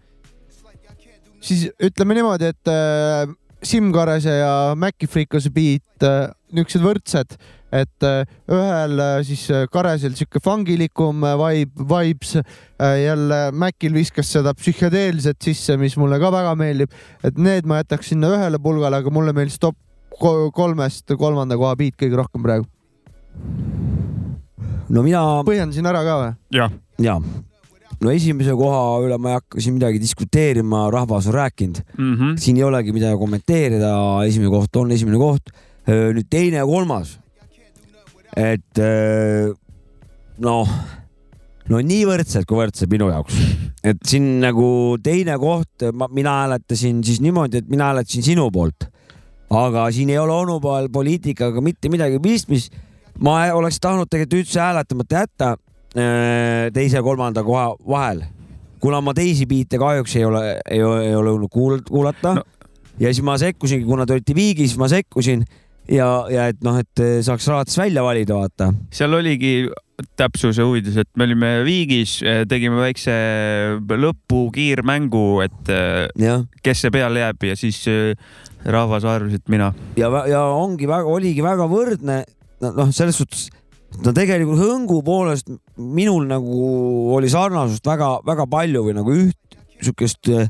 siis 1.40 1.68
ütleme 1.82 2.18
niimoodi, 2.18 2.52
et 2.52 2.72
äh, 2.72 3.30
Siim 3.62 3.92
Karese 3.94 4.40
ja 4.40 4.54
Maci 4.74 5.06
Freekose 5.06 5.50
beat 5.54 6.06
äh, 6.06 6.32
niisugused 6.50 6.82
võrdsed, 6.82 7.36
et 7.72 8.04
äh, 8.04 8.24
ühel 8.52 9.00
äh, 9.00 9.18
siis 9.24 9.46
äh, 9.50 9.64
Karesel 9.72 10.14
sihuke 10.16 10.42
fangilikum 10.44 11.24
vibe, 11.40 11.86
vibes 11.88 12.36
jälle 12.82 13.38
Macil 13.56 13.94
viskas 13.94 14.32
seda 14.34 14.52
psühhedeelset 14.58 15.38
sisse, 15.44 15.76
mis 15.80 15.96
mulle 16.00 16.18
ka 16.20 16.32
väga 16.34 16.52
meeldib, 16.58 16.92
et 17.24 17.38
need 17.38 17.68
ma 17.68 17.80
jätaks 17.80 18.12
sinna 18.12 18.32
ühele 18.34 18.60
pulgale, 18.62 19.00
aga 19.00 19.12
mulle 19.14 19.32
meeldis 19.36 19.60
top 19.62 19.78
ko- 20.18 20.50
kolmest 20.54 21.14
kolmanda 21.18 21.56
koha 21.60 21.76
beat 21.78 21.96
kõige 22.00 22.18
rohkem 22.20 22.44
praegu. 22.44 22.68
no 24.92 25.06
mina, 25.06 25.22
põhjendasin 25.46 25.88
ära 25.88 26.04
ka 26.04 26.18
või? 26.20 26.34
jah, 26.58 26.76
ja, 27.00 27.16
no 28.02 28.12
esimese 28.12 28.58
koha 28.58 28.82
üle 29.06 29.16
ma 29.22 29.32
ei 29.32 29.38
hakka 29.40 29.62
siin 29.62 29.78
midagi 29.78 30.02
diskuteerima, 30.02 30.88
rahvas 30.92 31.30
on 31.30 31.38
rääkinud, 31.38 31.82
mm 31.96 32.14
-hmm. 32.14 32.36
siin 32.36 32.60
ei 32.60 32.68
olegi 32.68 32.92
midagi 32.92 33.16
kommenteerida, 33.18 33.94
esimene 34.26 34.50
koht 34.50 34.76
on 34.76 34.90
esimene 34.90 35.18
koht. 35.22 35.54
nüüd 35.82 36.28
teine 36.30 36.56
ja 36.60 36.66
kolmas. 36.66 37.21
Et 38.36 38.78
öö, 38.78 39.52
noh, 40.42 40.70
no 41.68 41.80
nii 41.84 42.04
võrdsed 42.08 42.46
kui 42.48 42.60
võrdsed 42.62 42.90
minu 42.92 43.10
jaoks, 43.12 43.36
et 43.84 44.00
siin 44.08 44.40
nagu 44.42 44.96
teine 45.04 45.36
koht, 45.40 45.84
mina 46.14 46.38
hääletasin 46.42 47.02
siis 47.06 47.20
niimoodi, 47.24 47.62
et 47.62 47.70
mina 47.70 47.90
hääletasin 47.90 48.24
sinu 48.32 48.48
poolt. 48.54 48.88
aga 49.52 49.90
siin 49.92 50.10
ei 50.10 50.18
ole 50.18 50.32
onupool 50.32 50.88
poliitikaga 50.88 51.60
mitte 51.60 51.88
midagi 51.92 52.18
pistmist. 52.18 52.72
ma 53.20 53.52
oleks 53.52 53.80
tahtnud 53.80 54.08
tegelikult 54.08 54.40
üldse 54.40 54.60
hääletamata 54.60 55.14
jätta 55.14 55.56
öö, 55.96 56.70
teise 56.72 56.96
ja 56.96 57.02
kolmanda 57.02 57.42
koha 57.44 57.76
vahel, 57.88 58.22
kuna 58.80 59.00
ma 59.00 59.14
teisi 59.14 59.46
biite 59.46 59.78
kahjuks 59.78 60.16
ei 60.16 60.24
ole, 60.24 60.60
ei 60.70 60.82
ole, 60.82 61.04
jõudnud 61.12 61.52
kuul- 61.52 61.84
kuulata 61.88 62.34
no.. 62.40 62.44
ja 62.98 63.12
siis 63.12 63.22
ma 63.22 63.36
sekkusingi, 63.38 63.84
kuna 63.84 64.06
te 64.06 64.16
olite 64.16 64.34
viigis, 64.34 64.78
ma 64.78 64.88
sekkusin 64.88 65.44
ja, 65.90 66.08
ja 66.32 66.48
et 66.52 66.60
noh, 66.64 66.78
et 66.80 67.02
saaks 67.26 67.48
raadist 67.50 67.80
välja 67.80 68.04
valida, 68.04 68.36
vaata. 68.38 68.72
seal 68.94 69.14
oligi 69.18 69.70
täpsuse 70.18 70.64
huvides, 70.66 70.96
et 70.98 71.08
me 71.16 71.28
olime 71.28 71.50
Viigis, 71.66 72.18
tegime 72.50 72.80
väikse 72.80 73.14
lõpukiirmängu, 74.02 75.26
et 75.44 75.72
eh, 75.72 76.06
jah, 76.22 76.46
kes 76.64 76.84
see 76.84 76.94
peale 76.94 77.22
jääb 77.22 77.48
ja 77.50 77.56
siis 77.58 77.80
eh, 77.90 78.14
rahvas 78.66 79.06
arvas, 79.06 79.38
et 79.38 79.52
mina. 79.52 79.72
ja, 79.98 80.10
ja 80.30 80.44
ongi 80.56 80.90
väga, 80.90 81.06
oligi 81.08 81.44
väga 81.44 81.68
võrdne, 81.70 82.22
noh, 82.62 82.94
selles 82.94 83.18
suhtes 83.22 83.50
no 84.00 84.14
tegelikult 84.16 84.60
hõngu 84.62 85.02
poolest 85.04 85.50
minul 85.76 86.24
nagu 86.30 86.58
oli 87.16 87.28
sarnasust 87.30 87.86
väga-väga 87.86 88.46
palju 88.50 88.86
või 88.86 88.94
nagu 88.96 89.16
üht 89.26 89.58
sihukest 89.82 90.30
eh, 90.32 90.48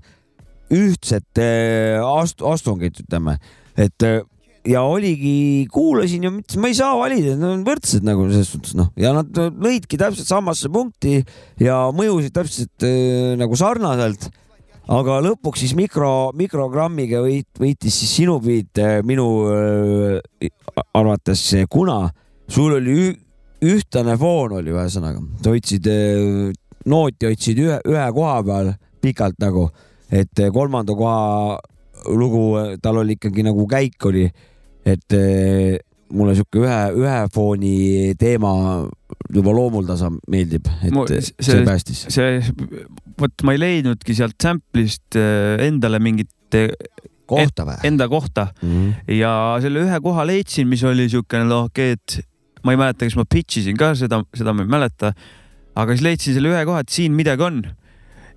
ühtset 0.73 1.41
eh, 1.41 1.99
ast-, 2.01 2.45
astungit, 2.45 3.01
ütleme, 3.05 3.39
et 3.77 4.07
eh, 4.07 4.21
ja 4.69 4.83
oligi, 4.87 5.67
kuulasin 5.73 6.27
ja 6.27 6.33
mõtlesin, 6.33 6.63
ma 6.63 6.71
ei 6.71 6.77
saa 6.79 6.93
valida, 6.99 7.35
nad 7.39 7.57
on 7.57 7.65
võrdsed 7.67 8.07
nagu 8.07 8.29
selles 8.31 8.53
suhtes 8.55 8.77
noh, 8.79 8.93
ja 9.01 9.15
nad 9.17 9.31
lõidki 9.35 9.99
täpselt 10.01 10.29
samasse 10.29 10.71
punkti 10.73 11.19
ja 11.63 11.89
mõjusid 11.95 12.35
täpselt 12.37 12.87
eh, 12.87 13.35
nagu 13.41 13.59
sarnaselt. 13.59 14.31
Aga 14.93 15.21
lõpuks 15.23 15.61
siis 15.63 15.77
mikro, 15.79 16.33
mikrogrammiga 16.35 17.21
võit, 17.23 17.47
võitis 17.59 18.01
siis 18.03 18.17
sinu 18.19 18.41
beat 18.43 18.81
eh, 18.83 18.97
minu 19.07 19.27
äh, 19.47 20.51
arvates, 20.99 21.45
kuna. 21.71 22.09
Sul 22.51 22.75
oli 22.81 22.97
ühtlane 23.63 24.17
foon 24.19 24.59
oli 24.59 24.75
ühesõnaga, 24.75 25.23
sa 25.43 25.53
hoidsid 25.53 25.87
äh, 25.91 26.51
nooti 26.91 27.29
hoidsid 27.31 27.61
ühe, 27.63 27.79
ühe 27.89 28.07
koha 28.15 28.39
peal 28.47 28.73
pikalt 29.03 29.39
nagu, 29.43 29.69
et 30.11 30.43
eh, 30.43 30.51
kolmanda 30.55 30.97
koha 30.99 31.59
lugu, 32.11 32.45
tal 32.83 32.99
oli 33.03 33.17
ikkagi 33.19 33.45
nagu 33.47 33.67
käik 33.71 34.11
oli, 34.11 34.27
et 34.85 35.15
eh, 35.17 35.79
mulle 36.13 36.35
sihuke 36.37 36.61
ühe, 36.61 36.79
ühe 37.01 37.19
fooni 37.33 37.75
teema 38.21 38.51
juba 39.33 39.55
loomuldasa 39.57 40.11
meeldib, 40.31 40.67
et 40.85 40.93
Mu- 40.93 41.07
see, 41.09 41.23
see- 41.41 41.63
päästis. 41.65 42.03
see, 42.13 42.43
vot 43.21 43.45
ma 43.47 43.55
ei 43.55 43.61
leidnudki 43.63 44.15
sealt 44.19 44.37
sample'ist 44.43 45.17
eh, 45.17 45.63
endale 45.69 46.01
mingit 46.03 46.29
eh, 46.59 46.69
kohta 47.27 47.65
või? 47.65 47.79
enda 47.89 48.09
kohta 48.13 48.49
Mhm. 48.63 48.91
ja 49.17 49.33
selle 49.65 49.87
ühe 49.87 50.01
koha 50.05 50.27
leidsin, 50.29 50.69
mis 50.69 50.83
oli 50.85 51.09
siukene 51.09 51.47
noh, 51.49 51.71
okei, 51.71 51.95
et 51.97 52.19
ma 52.65 52.75
ei 52.75 52.81
mäleta, 52.83 53.07
kas 53.07 53.17
ma 53.17 53.25
pitch 53.25 53.59
isin 53.63 53.77
ka 53.81 53.95
seda, 53.99 54.21
seda 54.37 54.53
ma 54.53 54.63
ei 54.67 54.69
mäleta. 54.69 55.15
aga 55.75 55.95
siis 55.97 56.03
leidsin 56.05 56.35
selle 56.37 56.51
ühe 56.53 56.65
koha, 56.69 56.81
et 56.85 56.91
siin 56.93 57.15
midagi 57.17 57.43
on. 57.47 57.63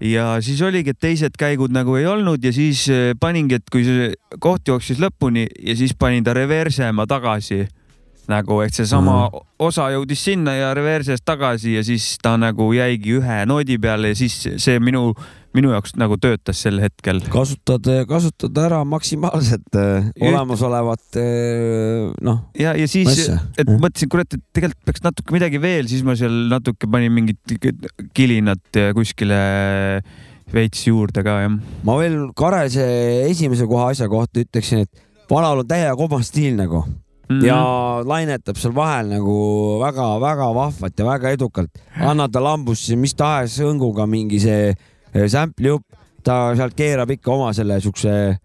Ja 0.02 0.42
siis 0.44 0.62
oligi, 0.66 0.94
et 0.96 1.00
teised 1.00 1.38
käigud 1.40 1.74
nagu 1.76 1.96
ei 2.00 2.06
olnud 2.10 2.44
ja 2.44 2.52
siis 2.56 2.88
eh, 2.92 3.14
paningi, 3.20 3.60
et 3.60 3.72
kui 3.72 3.86
see 3.88 4.12
koht 4.44 4.68
jooksis 4.68 5.00
lõpuni 5.02 5.48
ja 5.64 5.76
siis 5.78 5.96
panin 5.98 6.24
ta 6.26 6.36
reversema 6.36 7.08
tagasi 7.08 7.66
nagu, 8.32 8.60
et 8.66 8.76
seesama 8.76 9.30
osa 9.62 9.88
jõudis 9.94 10.24
sinna 10.28 10.56
ja 10.58 10.74
reverse'is 10.78 11.24
tagasi 11.26 11.78
ja 11.78 11.84
siis 11.86 12.16
ta 12.24 12.36
nagu 12.40 12.72
jäigi 12.76 13.18
ühe 13.20 13.40
noodi 13.50 13.78
peale 13.82 14.14
ja 14.14 14.18
siis 14.20 14.36
see 14.62 14.82
minu, 14.84 15.14
minu 15.56 15.72
jaoks 15.74 15.96
nagu 16.00 16.18
töötas 16.22 16.60
sel 16.66 16.82
hetkel. 16.84 17.22
kasutad, 17.32 17.88
kasutad 18.10 18.60
ära 18.66 18.82
maksimaalselt 18.88 19.80
äh, 19.80 20.12
olemasolevat 20.30 21.22
äh, 21.22 22.12
noh. 22.26 22.44
ja, 22.60 22.76
ja 22.78 22.88
siis 22.92 23.30
et 23.30 23.72
mõtlesin, 23.72 24.12
kurat, 24.12 24.36
et 24.36 24.46
tegelikult 24.56 24.92
peaks 24.92 25.06
natuke 25.06 25.36
midagi 25.36 25.62
veel, 25.64 25.90
siis 25.92 26.06
ma 26.08 26.18
seal 26.20 26.46
natuke 26.52 26.90
panin 26.92 27.14
mingit 27.16 27.58
kilinat 28.18 28.84
kuskile 28.98 29.42
veits 30.54 30.86
juurde 30.88 31.24
ka 31.26 31.40
jah. 31.46 31.58
ma 31.88 31.98
veel 32.00 32.20
Karese 32.38 32.86
esimese 33.30 33.68
koha 33.70 33.90
asja 33.94 34.10
kohta 34.12 34.44
ütleksin, 34.44 34.86
et 34.86 35.06
vanal 35.32 35.64
on 35.64 35.68
täie 35.68 35.90
koma 35.98 36.22
stiil 36.26 36.60
nagu 37.26 37.42
Mhm. 37.42 37.46
ja 37.48 37.60
lainetab 38.06 38.58
seal 38.62 38.74
vahel 38.76 39.08
nagu 39.10 39.36
väga-väga 39.82 40.48
vahvalt 40.54 41.00
ja 41.00 41.06
väga 41.06 41.32
edukalt. 41.34 41.72
anna 42.00 42.28
ta 42.30 42.40
lambusse 42.40 42.96
mis 42.96 43.14
tahes 43.18 43.60
õnguga 43.60 44.06
mingi 44.08 44.40
see 44.40 44.74
eh, 45.14 45.28
sample'i 45.28 45.72
jupp, 45.74 45.86
ta 46.24 46.54
sealt 46.56 46.76
keerab 46.76 47.10
ikka 47.12 47.32
oma 47.32 47.54
selle 47.54 47.80
siukse, 47.82 48.38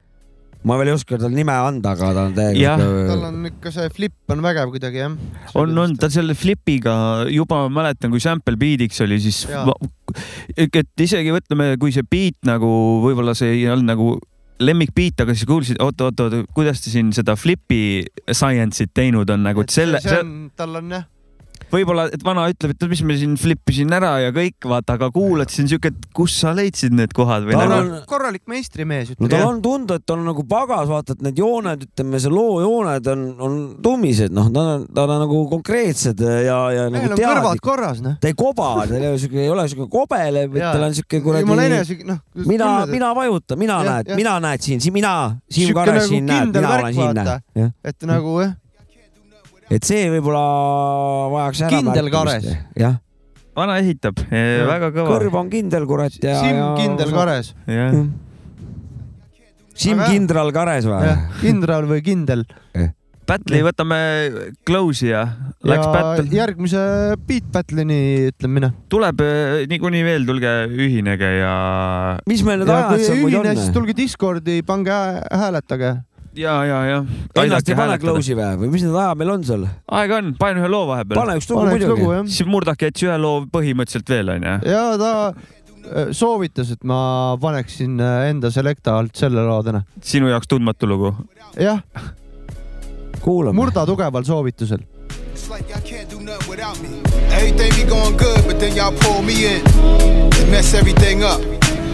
ma 0.64 0.76
veel 0.76 0.88
ei 0.88 0.94
oska 0.94 1.18
tal 1.18 1.30
nime 1.32 1.52
anda, 1.52 1.92
aga 1.96 2.12
ta 2.14 2.24
on 2.28 2.34
täiega 2.36 2.76
tal 3.08 3.24
on 3.28 3.46
ikka 3.48 3.70
see 3.72 3.88
flip 3.90 4.12
on 4.32 4.40
vägev 4.44 4.70
kuidagi 4.72 5.00
jah. 5.02 5.14
on, 5.54 5.76
on 5.78 5.96
ta 5.96 6.08
selle 6.08 6.34
flipiga 6.34 7.26
juba 7.28 7.62
ma 7.68 7.82
mäletan, 7.82 8.10
kui 8.12 8.20
sample 8.20 8.56
beat'iks 8.56 9.00
oli, 9.04 9.18
siis 9.20 9.44
va- 9.50 9.76
et 10.56 11.00
isegi 11.00 11.32
ütleme, 11.32 11.76
kui 11.80 11.92
see 11.92 12.02
beat 12.04 12.36
nagu 12.48 12.68
võib-olla 13.04 13.34
see 13.36 13.52
ei 13.60 13.68
olnud 13.68 13.88
nagu 13.92 14.18
lemmikbeat, 14.60 15.24
aga 15.24 15.34
siis 15.36 15.48
kuulsid, 15.48 15.80
oot, 15.82 16.00
oot, 16.04 16.20
oot, 16.24 16.36
kuidas 16.56 16.82
ta 16.84 16.92
siin 16.92 17.14
seda 17.16 17.36
flipi 17.38 18.04
science'it 18.28 18.92
teinud 18.96 19.30
on 19.32 19.46
nagu, 19.46 19.64
et 19.64 19.72
selle, 19.74 20.02
tal 20.56 20.80
on 20.82 20.94
jah, 20.98 21.06
võib-olla, 21.72 22.06
et 22.12 22.22
vana 22.26 22.46
ütleb, 22.50 22.74
et 22.74 22.86
mis 22.90 23.02
me 23.06 23.16
siin 23.18 23.36
flippisin 23.40 23.92
ära 23.94 24.12
ja 24.24 24.32
kõik, 24.34 24.58
vaata, 24.70 24.96
aga 24.98 25.10
kuulad 25.14 25.52
siin 25.52 25.68
siuke, 25.70 25.92
et 25.92 26.08
kus 26.16 26.34
sa 26.42 26.52
leidsid 26.56 26.94
need 26.96 27.14
kohad 27.16 27.46
või 27.48 27.56
Tal 27.56 27.70
nagu 27.70 27.94
on- 27.96 28.06
korralik 28.10 28.42
meistrimees 28.50 29.12
no 29.18 29.28
tal. 29.30 29.44
on 29.48 29.60
tunda, 29.64 29.98
et 30.00 30.06
tal 30.06 30.20
on 30.22 30.28
nagu 30.32 30.44
pagas, 30.50 30.88
vaata, 30.90 31.16
et 31.16 31.22
need 31.26 31.38
jooned, 31.40 31.86
ütleme, 31.88 32.20
see 32.22 32.32
loo 32.32 32.60
jooned 32.64 33.10
on, 33.12 33.24
on 33.38 33.58
tummised, 33.82 34.34
noh, 34.36 34.50
ta 34.54 34.66
on, 34.76 34.86
ta 34.94 35.04
on 35.06 35.14
nagu 35.24 35.42
konkreetsed 35.52 36.20
ja, 36.20 36.58
ja 36.74 36.88
nagu 36.92 37.10
mehel 37.10 37.14
on 37.14 37.20
kõrvad 37.20 37.46
teadlik. 37.50 37.64
korras 37.66 38.00
noh. 38.04 38.16
ta 38.20 38.30
ei 38.30 38.36
koba, 38.38 38.70
ta 38.88 38.98
ei 38.98 39.06
ole 39.10 39.20
siuke, 39.22 39.42
ei 39.44 39.52
ole 39.52 39.66
siuke 39.70 39.88
kobelev, 39.92 40.50
vaid 40.54 40.66
tal 40.66 40.88
on 40.88 40.96
siuke 40.98 41.20
jumala 41.22 41.44
kuradi. 41.46 42.00
noh. 42.08 42.18
mina, 42.46 42.70
mina 42.90 43.12
vajutan, 43.16 43.58
mina 43.60 43.78
Jah, 43.80 43.92
näed, 43.92 44.16
mina 44.18 44.38
näed 44.42 44.64
siin, 44.66 44.80
siin 44.82 44.96
mina, 44.96 45.14
Siim 45.50 45.74
Kares 45.74 46.02
nagu 46.02 46.08
siin 46.08 46.26
näed, 46.26 46.52
mina 46.54 46.74
olen 46.78 46.94
siin 46.94 47.14
näed. 47.20 47.72
et 47.84 48.08
nagu 48.08 48.40
jah, 48.42 48.56
et 49.70 49.86
see 49.86 50.08
võib-olla 50.12 50.44
vajaks 51.34 51.62
ära. 51.66 51.70
Kindel 51.78 52.10
Kares.. 52.12 52.48
jah, 52.78 52.98
vana 53.56 53.78
ehitab, 53.82 54.18
väga 54.30 54.90
kõva. 54.94 55.08
kõrv 55.14 55.38
on 55.44 55.50
kindel, 55.52 55.86
kurat 55.86 56.16
ja. 56.22 56.38
Siim 56.42 56.62
Kindel. 56.80 57.14
Kares. 57.14 57.54
Siim 59.80 60.00
Aga- 60.00 60.10
Kindral 60.12 60.50
Kares 60.52 60.88
või 60.88 61.12
kindral 61.40 61.86
või 61.88 62.02
kindel. 62.04 62.44
Battle'i 63.30 63.62
võtame 63.62 63.96
close'i 64.66 65.12
ja 65.12 65.20
läks 65.62 65.84
ja 65.86 65.90
battle. 65.94 66.24
järgmise 66.34 66.80
Beat 67.28 67.44
Battle'ini 67.54 67.98
ütlen 68.32 68.50
mina. 68.50 68.70
tuleb 68.90 69.20
eh, 69.22 69.66
niikuinii 69.70 70.02
veel, 70.02 70.24
tulge 70.26 70.50
ühinege 70.66 71.28
ja, 71.38 71.52
mis 72.26 72.42
meil 72.42 72.58
need 72.64 72.72
ja 72.72 72.78
ajad 72.80 72.90
kui 72.96 73.04
seal 73.06 73.20
muidu 73.22 73.38
ühine, 73.38 73.52
siis 73.54 73.68
on? 73.70 73.76
tulge 73.76 73.94
Discordi, 74.00 74.56
pange 74.66 74.90
hää- 74.90 75.28
hääletage. 75.44 75.92
ja, 76.34 76.64
ja, 76.64 76.78
ja. 76.86 76.98
Ennast 77.42 77.68
ei 77.70 77.78
pane 77.78 77.96
close'i 78.02 78.36
või, 78.38 78.50
või 78.62 78.72
mis 78.74 78.84
need 78.86 78.96
ajad 78.96 79.18
meil 79.20 79.32
on 79.34 79.46
seal? 79.46 79.64
aega 80.00 80.20
on, 80.20 80.34
pane 80.38 80.62
ühe 80.62 80.70
loo 80.70 80.86
vahepeal. 80.90 81.18
pane 81.18 81.38
üks 81.40 81.48
lugu 81.50 81.64
muidugi. 81.70 82.10
siis 82.34 82.48
Murdak 82.50 82.84
jättis 82.86 83.08
ühe 83.08 83.16
loo 83.20 83.46
põhimõtteliselt 83.52 84.14
veel 84.14 84.32
onju. 84.36 84.54
ja 84.70 84.84
ta 85.00 85.12
äh, 85.30 86.12
soovitas, 86.16 86.70
et 86.76 86.86
ma 86.86 87.00
paneksin 87.42 87.98
äh, 87.98 88.30
enda 88.30 88.52
Selecta 88.54 88.98
alt 89.00 89.18
selle 89.18 89.44
loo 89.46 89.60
täna. 89.66 89.82
sinu 90.02 90.30
jaoks 90.30 90.50
tundmatu 90.50 90.88
lugu. 90.90 91.14
jah, 91.58 91.82
kuulame. 93.24 93.56
Murda 93.58 93.86
tugeval 93.88 94.26
soovitusel. 94.26 94.86
It's 95.32 95.48
like 95.48 95.68
y'all 95.68 95.80
can't 95.82 96.08
do 96.10 96.20
nothing 96.20 96.50
without 96.50 96.78
me. 96.82 97.00
Everything 97.30 97.70
be 97.74 97.88
going 97.88 98.16
good, 98.16 98.44
but 98.46 98.58
then 98.60 98.76
y'all 98.76 98.92
pull 98.92 99.22
me 99.22 99.46
in 99.46 99.62
and 99.64 100.50
mess 100.50 100.74
everything 100.74 101.22
up. 101.24 101.40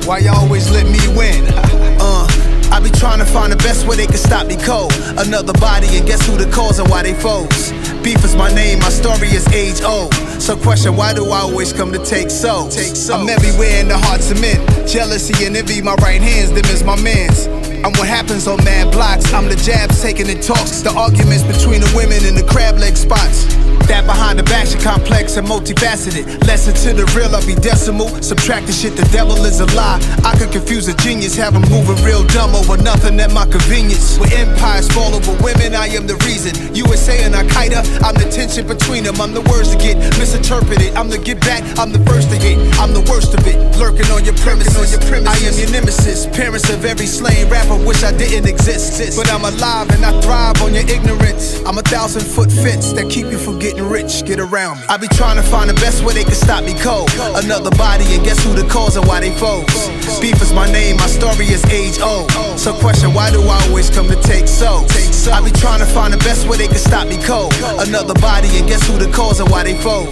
Why 0.04 0.18
y'all 0.18 0.36
always 0.36 0.70
let 0.70 0.86
me 0.86 1.00
win? 1.16 1.44
uh, 2.00 2.55
I 2.76 2.78
be 2.78 2.90
trying 2.90 3.20
to 3.20 3.24
find 3.24 3.50
the 3.50 3.56
best 3.56 3.88
way 3.88 3.96
they 3.96 4.04
can 4.04 4.20
stop 4.20 4.46
me 4.46 4.56
cold. 4.56 4.92
Another 5.16 5.54
body, 5.54 5.88
and 5.96 6.06
guess 6.06 6.20
who 6.26 6.36
the 6.36 6.44
cause 6.52 6.78
and 6.78 6.86
why 6.90 7.02
they 7.02 7.14
foes? 7.14 7.72
Beef 8.04 8.22
is 8.22 8.36
my 8.36 8.52
name, 8.52 8.80
my 8.80 8.90
story 8.90 9.28
is 9.28 9.48
age 9.48 9.80
old. 9.80 10.12
So 10.36 10.58
question, 10.58 10.94
why 10.94 11.14
do 11.14 11.24
I 11.24 11.40
always 11.40 11.72
come 11.72 11.90
to 11.92 12.04
take 12.04 12.28
so? 12.28 12.68
I'm 13.08 13.30
everywhere 13.30 13.80
in 13.80 13.88
the 13.88 13.96
hearts 13.96 14.30
of 14.30 14.42
men. 14.42 14.60
Jealousy 14.86 15.46
and 15.46 15.56
envy, 15.56 15.80
my 15.80 15.94
right 16.04 16.20
hands, 16.20 16.52
them 16.52 16.66
is 16.66 16.84
my 16.84 17.00
mans. 17.00 17.46
I'm 17.80 17.96
what 17.96 18.08
happens 18.08 18.46
on 18.46 18.62
mad 18.62 18.92
blocks. 18.92 19.32
I'm 19.32 19.48
the 19.48 19.56
jabs 19.56 20.02
taking 20.02 20.26
the 20.26 20.36
talks, 20.36 20.82
the 20.82 20.92
arguments 20.92 21.44
between 21.44 21.80
the 21.80 21.90
women 21.96 22.26
in 22.26 22.34
the 22.34 22.44
crab 22.44 22.76
leg 22.76 22.98
spots. 22.98 23.46
That 23.86 24.04
behind 24.04 24.38
the 24.38 24.42
back 24.42 24.66
shit 24.66 24.82
complex 24.82 25.36
and 25.36 25.46
multifaceted. 25.46 26.46
Lesson 26.46 26.74
to 26.74 26.92
the 26.92 27.06
real, 27.16 27.34
I'll 27.34 27.46
be 27.46 27.54
decimal. 27.54 28.08
Subtract 28.20 28.66
the 28.66 28.72
shit, 28.72 28.96
the 28.96 29.06
devil 29.14 29.36
is 29.46 29.60
a 29.60 29.66
lie. 29.78 30.02
I 30.24 30.36
could 30.36 30.50
confuse 30.52 30.88
a 30.88 30.94
genius, 30.94 31.36
have 31.36 31.54
him 31.54 31.62
moving 31.70 31.96
real 32.04 32.24
dumb 32.24 32.54
over 32.54 32.76
nothing 32.76 33.18
at 33.20 33.32
my 33.32 33.46
convenience. 33.46 34.18
With 34.18 34.32
empires 34.32 34.88
fall 34.90 35.14
over 35.14 35.32
women, 35.42 35.55
I 35.86 35.88
am 35.94 36.08
the 36.08 36.18
reason. 36.26 36.50
USA 36.74 37.22
and 37.22 37.32
Al 37.32 37.46
Qaeda, 37.46 37.78
I'm 38.02 38.18
the 38.18 38.26
tension 38.26 38.66
between 38.66 39.04
them. 39.04 39.20
I'm 39.22 39.30
the 39.30 39.46
words 39.46 39.70
to 39.70 39.78
get 39.78 39.94
misinterpreted. 40.18 40.90
I'm 40.98 41.06
the 41.06 41.16
get 41.16 41.38
back, 41.38 41.62
I'm 41.78 41.94
the 41.94 42.02
first 42.10 42.26
to 42.34 42.36
hit. 42.42 42.58
I'm 42.82 42.90
the 42.90 43.06
worst 43.06 43.38
of 43.38 43.46
it. 43.46 43.54
Lurking 43.78 44.10
on 44.10 44.26
your 44.26 44.34
premises. 44.42 44.74
On 44.74 44.82
your 44.90 44.98
premises. 45.06 45.30
I 45.30 45.38
am 45.46 45.54
your 45.54 45.70
nemesis. 45.70 46.26
Parents 46.34 46.66
of 46.74 46.84
every 46.84 47.06
slain 47.06 47.46
rapper 47.46 47.78
wish 47.86 48.02
I 48.02 48.10
didn't 48.10 48.50
exist. 48.50 48.98
But 49.14 49.30
I'm 49.30 49.46
alive 49.46 49.86
and 49.94 50.02
I 50.02 50.10
thrive 50.26 50.58
on 50.58 50.74
your 50.74 50.82
ignorance. 50.90 51.62
I'm 51.62 51.78
a 51.78 51.86
thousand 51.86 52.26
foot 52.26 52.50
fence 52.50 52.90
that 52.98 53.06
keep 53.06 53.30
you 53.30 53.38
from 53.38 53.60
getting 53.60 53.86
rich. 53.86 54.26
Get 54.26 54.40
around 54.42 54.82
me. 54.82 54.90
I 54.90 54.98
be 54.98 55.06
trying 55.14 55.38
to 55.38 55.46
find 55.46 55.70
the 55.70 55.78
best 55.78 56.02
way 56.02 56.18
they 56.18 56.26
can 56.26 56.34
stop 56.34 56.66
me 56.66 56.74
cold. 56.82 57.14
Another 57.38 57.70
body, 57.78 58.10
and 58.10 58.26
guess 58.26 58.42
who 58.42 58.58
the 58.58 58.66
cause 58.66 58.96
and 58.96 59.06
why 59.06 59.20
they 59.20 59.30
foes? 59.38 59.70
Beef 60.18 60.42
is 60.42 60.52
my 60.52 60.66
name, 60.66 60.96
my 60.96 61.06
story 61.06 61.46
is 61.46 61.62
age 61.70 62.02
old. 62.02 62.26
So 62.58 62.74
question, 62.74 63.14
why 63.14 63.30
do 63.30 63.38
I 63.46 63.54
always 63.70 63.88
come 63.88 64.08
to 64.10 64.18
take 64.26 64.48
so? 64.48 64.82
I 65.26 65.42
be 65.42 65.50
trying 65.50 65.75
to 65.80 65.86
find 65.86 66.12
the 66.12 66.18
best 66.18 66.48
way 66.48 66.56
they 66.56 66.68
can 66.68 66.78
stop 66.78 67.08
me 67.08 67.16
cold. 67.22 67.52
Another 67.78 68.14
body, 68.14 68.48
and 68.58 68.66
guess 68.66 68.86
who 68.86 68.98
the 68.98 69.10
cause 69.10 69.40
and 69.40 69.50
why 69.50 69.64
they 69.64 69.74
foes? 69.74 70.08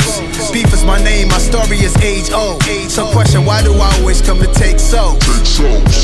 Beef 0.52 0.72
is 0.72 0.84
my 0.84 1.02
name, 1.02 1.28
my 1.28 1.38
story 1.38 1.78
is 1.78 1.96
age 2.02 2.30
old. 2.32 2.62
So 2.90 3.06
question, 3.12 3.44
why 3.44 3.62
do 3.62 3.72
I 3.74 3.90
always 4.00 4.20
come 4.20 4.38
to 4.40 4.52
take 4.52 4.78
souls? 4.78 5.20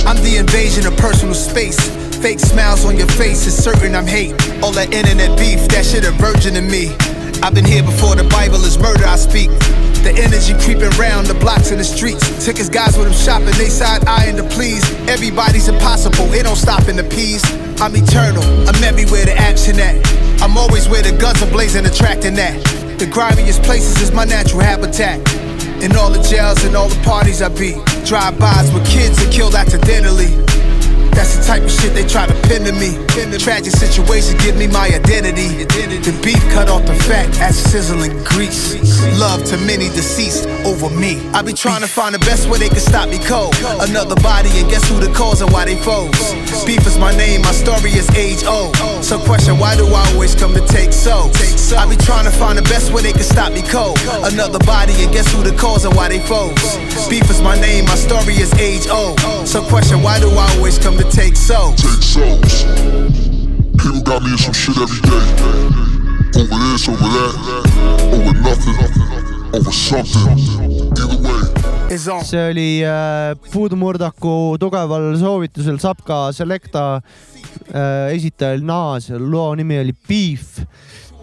I'm 0.06 0.16
the 0.22 0.36
invasion 0.36 0.86
of 0.86 0.96
personal 0.96 1.34
space. 1.34 1.78
Fake 2.20 2.38
smiles 2.38 2.84
on 2.84 2.96
your 2.96 3.08
face 3.16 3.46
is 3.46 3.56
certain 3.56 3.94
I'm 3.94 4.06
hate. 4.06 4.32
All 4.62 4.72
that 4.72 4.92
internet 4.92 5.38
beef, 5.38 5.66
that 5.68 5.84
shit 5.84 6.04
a 6.04 6.12
virgin 6.12 6.54
to 6.54 6.60
me. 6.62 6.94
I've 7.42 7.54
been 7.54 7.64
here 7.64 7.82
before 7.82 8.14
the 8.14 8.24
Bible 8.24 8.62
is 8.64 8.78
murder, 8.78 9.06
I 9.06 9.16
speak. 9.16 9.48
The 10.04 10.12
energy 10.16 10.52
creeping 10.64 10.92
round 11.00 11.26
the 11.26 11.34
blocks 11.34 11.70
and 11.70 11.80
the 11.80 11.84
streets. 11.84 12.44
Took 12.44 12.56
his 12.56 12.68
guys 12.68 12.96
with 12.96 13.06
him 13.06 13.14
shopping, 13.14 13.56
they 13.56 13.68
side 13.68 14.04
eyeing 14.06 14.36
to 14.36 14.44
please. 14.44 14.84
Everybody's 15.08 15.68
impossible, 15.68 16.32
it 16.32 16.44
don't 16.44 16.56
stop 16.56 16.88
in 16.88 16.96
the 16.96 17.04
peas. 17.04 17.42
I'm 17.80 17.96
eternal, 17.96 18.44
I'm 18.68 18.84
everywhere 18.84 19.24
the 19.24 19.32
action 19.32 19.80
at. 19.80 19.96
I'm 20.42 20.58
always 20.58 20.86
where 20.86 21.00
the 21.00 21.16
guns 21.16 21.42
are 21.42 21.50
blazing, 21.50 21.86
attracting 21.86 22.34
that. 22.34 22.52
The 22.98 23.06
grimiest 23.06 23.62
places 23.62 24.02
is 24.02 24.12
my 24.12 24.26
natural 24.26 24.60
habitat. 24.60 25.16
In 25.82 25.96
all 25.96 26.10
the 26.10 26.20
jails 26.20 26.62
and 26.62 26.76
all 26.76 26.90
the 26.90 27.02
parties 27.02 27.40
I 27.40 27.48
be. 27.48 27.72
Drive-bys 28.04 28.70
with 28.74 28.86
kids 28.86 29.16
are 29.24 29.32
killed 29.32 29.54
accidentally. 29.54 30.28
That's 31.12 31.36
the 31.36 31.44
type 31.44 31.62
of 31.62 31.70
shit 31.70 31.94
they 31.94 32.06
try 32.06 32.26
to 32.26 32.34
pin 32.48 32.64
to 32.64 32.72
me. 32.72 32.96
Tragic 33.38 33.72
situation 33.72 34.36
give 34.38 34.56
me 34.56 34.66
my 34.66 34.86
identity. 34.86 35.64
The 35.64 36.12
beef 36.22 36.40
cut 36.52 36.68
off 36.68 36.84
the 36.86 36.94
fat 37.08 37.28
as 37.40 37.56
sizzling 37.56 38.22
grease. 38.24 38.76
Love 39.18 39.44
to 39.46 39.56
many 39.58 39.88
deceased 39.90 40.46
over 40.64 40.90
me. 40.90 41.20
I 41.32 41.42
be 41.42 41.52
trying 41.52 41.80
to 41.82 41.88
find 41.88 42.14
the 42.14 42.18
best 42.20 42.48
way 42.48 42.58
they 42.58 42.68
can 42.68 42.80
stop 42.80 43.08
me 43.08 43.18
cold. 43.18 43.54
Another 43.80 44.16
body, 44.20 44.50
and 44.60 44.68
guess 44.68 44.88
who 44.88 45.00
the 45.00 45.12
cause 45.12 45.40
and 45.42 45.52
why 45.52 45.64
they 45.64 45.76
foes? 45.76 46.12
Beef 46.64 46.86
is 46.86 46.98
my 46.98 47.16
name, 47.16 47.42
my 47.42 47.52
story 47.52 47.90
is 47.92 48.08
age 48.16 48.44
old. 48.44 48.76
So 49.04 49.18
question, 49.18 49.58
why 49.58 49.76
do 49.76 49.86
I 49.86 50.04
always 50.12 50.34
come 50.34 50.54
to 50.54 50.64
take 50.66 50.92
so? 50.92 51.30
I 51.76 51.86
be 51.88 51.96
trying 51.96 52.24
to 52.24 52.34
find 52.34 52.58
the 52.58 52.66
best 52.68 52.92
way 52.92 53.02
they 53.02 53.12
can 53.12 53.22
stop 53.22 53.52
me 53.52 53.62
cold. 53.62 53.98
Another 54.24 54.58
body, 54.60 54.92
and 55.02 55.12
guess 55.12 55.30
who 55.32 55.42
the 55.42 55.54
cause 55.56 55.84
and 55.84 55.94
why 55.94 56.08
they 56.08 56.20
foes? 56.20 56.54
Beef 57.08 57.28
is 57.30 57.40
my 57.40 57.58
name, 57.60 57.84
my 57.86 57.96
story 57.96 58.34
is 58.34 58.52
age 58.54 58.88
old. 58.88 59.18
So 59.46 59.62
question, 59.62 60.02
why 60.02 60.20
do 60.20 60.28
I 60.30 60.46
always 60.56 60.78
come 60.78 60.96
to 61.00 61.10
take 61.10 61.36
souls? 61.36 61.80
Take 61.80 62.02
souls. 62.02 62.64
People 63.80 64.02
got 64.02 64.22
me 64.22 64.32
in 64.32 64.38
some 64.38 64.54
shit 64.54 64.76
every 64.76 65.00
day. 65.00 65.24
Over 66.40 66.58
this, 66.64 66.88
over 66.88 67.08
that, 67.16 67.34
over 68.14 68.34
nothing, 68.46 68.78
over 69.56 69.72
something. 69.72 70.28
Either 70.98 71.18
way. 71.24 71.40
See 72.24 72.38
oli 72.38 72.84
äh, 72.84 73.34
Puudumurdaku 73.50 74.56
tugeval 74.60 75.16
soovitusel 75.18 75.80
Sapka 75.80 76.32
Selecta 76.32 77.00
äh, 77.74 78.14
esitajal 78.14 78.62
Naas, 78.62 79.10
loo 79.10 79.54
nimi 79.54 79.78
oli 79.80 79.94
Beef 80.08 80.60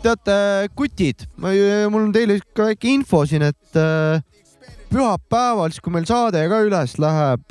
teate, 0.04 0.70
kutid, 0.76 1.26
mul 1.38 2.02
on 2.02 2.12
teile 2.16 2.40
ka 2.56 2.70
väike 2.70 2.92
info 2.94 3.24
siin, 3.28 3.48
et 3.48 3.80
äh, 3.80 4.20
pühapäeval, 4.92 5.72
siis 5.74 5.84
kui 5.84 5.94
meil 5.96 6.06
saade 6.10 6.42
ka 6.50 6.60
üles 6.66 6.96
läheb, 7.02 7.44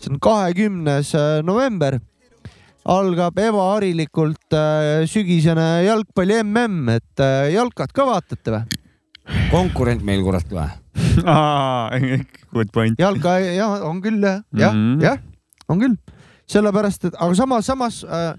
see 0.00 0.12
on 0.12 0.20
kahekümnes 0.22 1.12
äh, 1.18 1.42
november, 1.46 1.98
algab 2.86 3.38
ebaharilikult 3.42 4.54
äh, 4.54 5.04
sügisene 5.10 5.84
jalgpalli 5.86 6.40
mm, 6.44 6.88
et 6.96 7.22
äh, 7.24 7.52
jalkat 7.56 7.92
ka 7.96 8.06
vaatate 8.08 8.54
või? 8.54 8.82
konkurent 9.50 10.04
meil 10.06 10.22
kurat 10.22 10.46
või? 10.52 10.68
Good 12.56 12.70
point. 12.72 12.98
jalka, 13.00 13.38
jah, 13.42 13.80
on 13.86 13.98
küll 14.04 14.22
jah, 14.22 14.42
jah 14.54 14.72
Mhm. 14.74 15.00
jah, 15.02 15.18
on 15.68 15.80
küll. 15.82 15.96
sellepärast, 16.46 17.08
et 17.08 17.16
aga 17.18 17.34
samas, 17.34 17.66
samas 17.66 18.04
äh, 18.06 18.34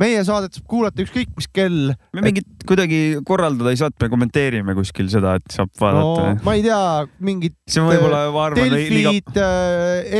meie 0.00 0.22
saadet 0.26 0.56
saab 0.56 0.66
kuulata 0.70 1.04
ükskõik 1.04 1.30
mis 1.36 1.48
kell. 1.52 1.92
me 2.16 2.24
mingit 2.24 2.64
kuidagi 2.68 3.20
korraldada 3.28 3.72
ei 3.72 3.78
saa, 3.80 3.90
et 3.92 4.04
me 4.04 4.08
kommenteerime 4.12 4.74
kuskil 4.78 5.10
seda, 5.12 5.36
et 5.40 5.54
saab 5.54 5.70
no 5.76 5.84
vaadata. 5.84 6.44
ma 6.46 6.56
ei 6.56 6.64
tea, 6.64 6.80
mingid 7.26 7.56
see 7.70 7.82
on 7.82 7.90
võib-olla, 7.90 8.22
ma 8.34 8.46
arvan, 8.48 8.74
Delfid, 8.74 9.40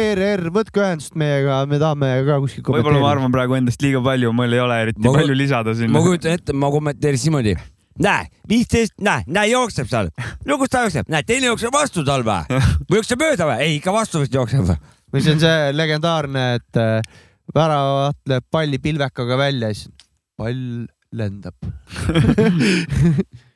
ERR, 0.01 0.47
võtke 0.55 0.85
ühendust 0.85 1.17
meiega, 1.21 1.63
me 1.71 1.81
tahame 1.83 2.13
ka 2.29 2.39
kuskil 2.45 2.65
võib-olla 2.65 2.81
ma 2.81 2.87
kommenteerida. 2.91 3.13
arvan 3.15 3.37
praegu 3.37 3.59
endast 3.61 3.85
liiga 3.85 4.03
palju, 4.05 4.33
mul 4.37 4.57
ei 4.59 4.63
ole 4.65 4.81
eriti 4.87 5.05
Ma- 5.07 5.15
palju 5.17 5.39
lisada 5.39 5.77
sinna 5.79 5.97
ma. 5.97 6.05
kujutan 6.07 6.37
ette, 6.37 6.57
ma 6.57 6.73
kommenteerisin 6.75 7.31
niimoodi. 7.31 7.57
näe, 8.05 8.29
viisteist, 8.49 8.97
näe, 9.05 9.25
näe 9.29 9.51
jookseb 9.55 9.89
seal. 9.91 10.13
no 10.49 10.61
kus 10.61 10.73
ta 10.73 10.85
jookseb, 10.87 11.09
näe 11.13 11.25
teine 11.27 11.53
jookseb 11.53 11.73
vastu 11.75 12.05
tal 12.05 12.27
või? 12.27 12.61
või 12.91 13.01
jookseb 13.01 13.25
mööda 13.25 13.49
või? 13.49 13.67
ei, 13.67 13.81
ikka 13.81 13.97
vastu 13.97 14.25
vist 14.25 14.37
jookseb. 14.37 14.75
või 15.11 15.25
see 15.25 15.35
on 15.37 15.43
see 15.43 15.75
legendaarne, 15.75 16.47
et 16.61 16.81
äh, 16.81 17.21
väravat 17.55 18.19
lööb 18.31 18.47
palli 18.51 18.79
pilvekaga 18.83 19.39
välja 19.41 19.71
ja 19.71 19.75
siis 19.75 20.09
pall 20.39 20.87
lendab. 21.13 21.55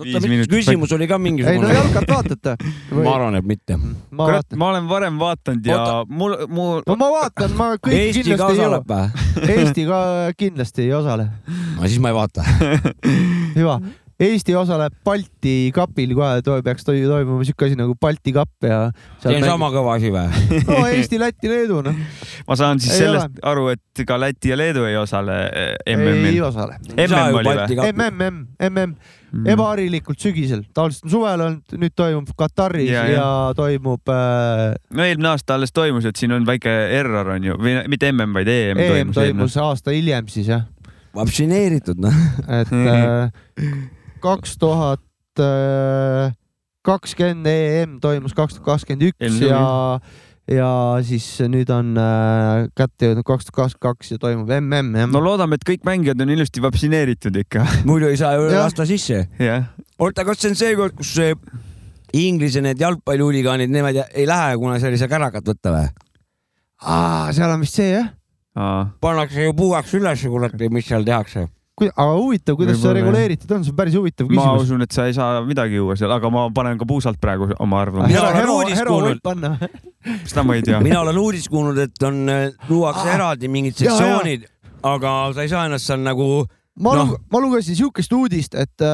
Viis 0.00 0.24
minutit 0.24 0.52
küsimus 0.52 0.92
oli 0.96 1.06
ka 1.08 1.16
ei 1.16 1.20
no 1.20 1.24
mingisugune. 1.26 1.72
jalkat 1.74 2.08
vaatate? 2.08 2.54
ma 2.96 3.14
arvan, 3.14 3.36
et 3.40 3.46
mitte. 3.46 3.76
ma 3.76 4.28
kurat, 4.28 4.56
ma 4.56 4.68
olen 4.72 4.86
varem 4.88 5.18
vaatanud 5.20 5.66
ja 5.68 5.80
mul, 6.08 6.36
mul, 6.48 6.80
no 6.86 6.96
ma 7.00 7.08
vaatan, 7.16 7.56
ma 7.58 7.68
kõiki 7.76 7.98
Eesti 7.98 8.36
ka 8.38 8.48
kindlasti 8.48 8.56
ei 8.56 8.64
või? 8.64 9.00
Eesti 9.56 9.86
ka 9.90 10.00
kindlasti 10.40 10.86
ei 10.86 10.94
osale. 10.96 11.28
no 11.76 11.84
siis 11.84 12.00
ma 12.00 12.12
ei 12.12 12.16
vaata. 12.16 12.46
hüva. 13.58 13.76
Eesti 14.20 14.52
osaleb 14.58 14.92
Balti 15.06 15.70
kapil 15.72 16.10
kohe, 16.16 16.42
peaks 16.64 16.84
toi- 16.84 17.00
toimuma 17.08 17.44
siuke 17.48 17.64
asi 17.70 17.76
nagu 17.78 17.94
Balti 18.00 18.34
kapp 18.36 18.66
ja. 18.68 18.80
see 19.22 19.36
on 19.38 19.46
sama 19.48 19.70
kõva 19.72 19.94
asi 19.96 20.10
või? 20.12 20.26
no 20.68 20.80
Eesti, 20.90 21.16
Läti, 21.22 21.48
Leedu 21.48 21.78
noh, 21.86 21.96
ma 22.48 22.56
saan 22.60 22.82
siis 22.82 22.92
Ei 22.98 23.06
sellest 23.06 23.38
aru, 23.48 23.70
et 23.72 24.02
ka 24.06 24.18
Läti 24.20 24.52
ja 24.52 24.58
Leedu 24.60 24.84
ei 24.88 24.98
osale 25.00 25.38
eh, 25.48 25.70
ei 25.86 25.96
MM-il. 25.96 26.42
osale. 26.44 26.76
MM 26.96 27.38
oli 27.40 27.54
või? 27.54 27.78
MMM, 27.94 28.40
MM, 28.68 28.92
ebaharilikult 29.54 30.20
sügisel, 30.20 30.66
tavaliselt 30.74 31.06
on 31.08 31.12
suvel 31.14 31.44
olnud, 31.46 31.76
nüüd 31.80 31.94
toimub 31.96 32.32
Kataris 32.36 32.90
Ja, 32.90 33.04
ja, 33.08 33.14
ja. 33.14 33.28
toimub 33.56 34.10
äh, 34.12 34.66
no 34.96 35.06
eelmine 35.06 35.30
aasta 35.32 35.56
alles 35.56 35.72
toimus, 35.72 36.04
et 36.08 36.20
siin 36.20 36.34
on 36.36 36.44
väike 36.48 36.74
error 36.98 37.32
on 37.36 37.48
ju, 37.48 37.56
või 37.60 37.78
mitte 37.88 38.10
MM, 38.12 38.34
vaid 38.36 38.52
EM, 38.52 38.76
EM 38.84 38.92
toimus, 38.92 39.16
toimus 39.22 39.56
aasta 39.64 39.94
hiljem 39.96 40.28
siis 40.32 40.50
jah, 40.52 40.66
vaktsineeritud 41.16 42.02
noh. 42.04 42.20
et 42.60 42.74
äh, 42.96 43.30
kaks 44.22 44.56
tuhat 44.60 45.04
kakskümmend 46.86 47.46
EM 47.46 48.00
toimus 48.02 48.34
kaks 48.36 48.56
tuhat 48.56 48.66
kakskümmend 48.66 49.10
üks 49.10 49.40
ja, 49.44 49.62
ja 50.50 50.70
siis 51.06 51.26
nüüd 51.52 51.70
on 51.74 51.92
äh, 52.00 52.66
kätte 52.76 53.10
jõudnud 53.10 53.26
kaks 53.28 53.48
tuhat 53.48 53.56
kakskümmend 53.56 53.86
kaks 53.86 54.12
ja 54.14 54.20
toimub 54.22 54.52
MM 54.60 55.00
jah 55.02 55.10
no 55.10 55.22
loodame, 55.24 55.58
et 55.60 55.66
kõik 55.66 55.84
mängijad 55.88 56.20
on 56.24 56.32
ilusti 56.32 56.62
vaktsineeritud 56.64 57.40
ikka. 57.44 57.64
muidu 57.88 58.10
ei 58.10 58.20
saa 58.20 58.36
ju 58.36 58.48
lasta 58.52 58.86
sisse. 58.88 59.26
oota, 59.98 60.24
kas 60.28 60.40
see 60.42 60.52
on 60.52 60.60
see 60.62 60.78
kord, 60.78 60.96
kus 61.00 61.16
see 61.20 61.34
Inglise 62.16 62.58
need 62.58 62.80
jalgpallihuligaanid, 62.82 63.70
nemad 63.70 64.00
ei 64.10 64.24
lähe, 64.26 64.56
kuna 64.58 64.80
seal 64.82 64.96
ei 64.96 64.98
saa 64.98 65.10
kärakat 65.12 65.46
võtta 65.46 65.74
või? 65.76 65.90
aa, 66.80 67.30
seal 67.36 67.52
on 67.52 67.62
vist 67.62 67.76
see 67.78 67.92
jah, 67.92 68.10
pannakse 69.00 69.44
ju 69.44 69.54
puuaks 69.56 69.94
üles, 69.98 70.24
kurat, 70.32 70.56
mis 70.72 70.88
seal 70.88 71.06
tehakse. 71.06 71.46
Aga 71.88 72.12
huvitav, 72.18 72.56
kuidas 72.58 72.76
see 72.76 72.84
Võib-olla, 72.84 72.98
jah. 73.00 73.06
reguleeritud 73.06 73.54
on, 73.56 73.64
see 73.64 73.72
on 73.72 73.76
päris 73.80 73.96
huvitav 73.96 74.28
ma 74.28 74.34
küsimus. 74.36 74.62
usun, 74.68 74.82
et 74.84 74.92
sa 74.92 75.06
ei 75.08 75.14
saa 75.16 75.40
midagi 75.46 75.78
juua 75.80 75.96
seal, 75.96 76.12
aga 76.12 76.30
ma 76.34 76.46
panen 76.54 76.78
ka 76.80 76.86
puusalt 76.88 77.20
praegu 77.22 77.48
oma 77.58 77.80
arvamuse. 77.82 78.12
Mina 78.12 78.28
olen 78.28 78.52
uudist 78.54 78.84
kuulnud. 78.86 79.10
võib 79.10 79.22
panna. 79.24 79.52
seda 80.28 80.44
ma 80.44 80.56
ei 80.58 80.62
tea. 80.66 80.80
mina 80.84 81.00
olen 81.00 81.18
uudist 81.24 81.48
kuulnud, 81.52 81.78
et 81.78 82.02
on, 82.08 82.22
luuakse 82.68 83.06
Ah. 83.08 83.14
eraldi 83.16 83.48
mingid 83.48 83.76
sektsioonid, 83.80 84.44
aga 84.82 85.14
sa 85.34 85.42
ei 85.46 85.48
saa 85.52 85.66
ennast 85.70 85.86
seal 85.88 86.00
nagu 86.04 86.46
ma 86.80 86.94
Noh. 86.94 87.04
noh., 87.10 87.16
ma 87.32 87.40
lugesin 87.42 87.76
siukest 87.76 88.12
uudist, 88.16 88.54
et, 88.54 88.84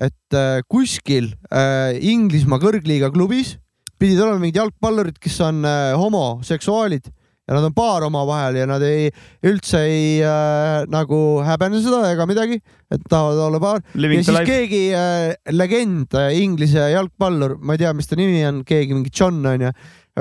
et 0.00 0.36
äh, 0.38 0.60
kuskil 0.70 1.32
äh, 1.52 1.94
Inglismaa 2.00 2.58
kõrgliiga 2.62 3.10
klubis 3.14 3.56
pidid 4.00 4.18
olema 4.24 4.40
mingid 4.40 4.56
jalgpallurid, 4.62 5.18
kes 5.20 5.36
on 5.44 5.64
äh, 5.68 5.92
homoseksuaalid 6.00 7.10
ja 7.50 7.56
nad 7.58 7.66
on 7.66 7.74
paar 7.74 8.06
omavahel 8.06 8.60
ja 8.60 8.66
nad 8.70 8.82
ei, 8.86 9.08
üldse 9.50 9.82
ei 9.88 10.20
äh, 10.22 10.84
nagu 10.90 11.18
häbene 11.42 11.82
seda 11.82 12.04
ega 12.12 12.26
midagi, 12.30 12.60
et 12.94 13.02
tahavad 13.10 13.42
olla 13.48 13.60
paar. 13.62 13.82
Ja 13.98 14.10
siis 14.14 14.30
life. 14.30 14.46
keegi 14.46 14.82
äh, 14.94 15.34
legend 15.50 16.14
äh, 16.14 16.30
Inglise 16.38 16.92
jalgpallur, 16.94 17.58
ma 17.58 17.74
ei 17.74 17.82
tea, 17.82 17.92
mis 17.96 18.06
ta 18.06 18.18
nimi 18.20 18.44
on, 18.46 18.62
keegi 18.66 18.94
mingi 18.94 19.10
John 19.10 19.42
onju, 19.50 19.72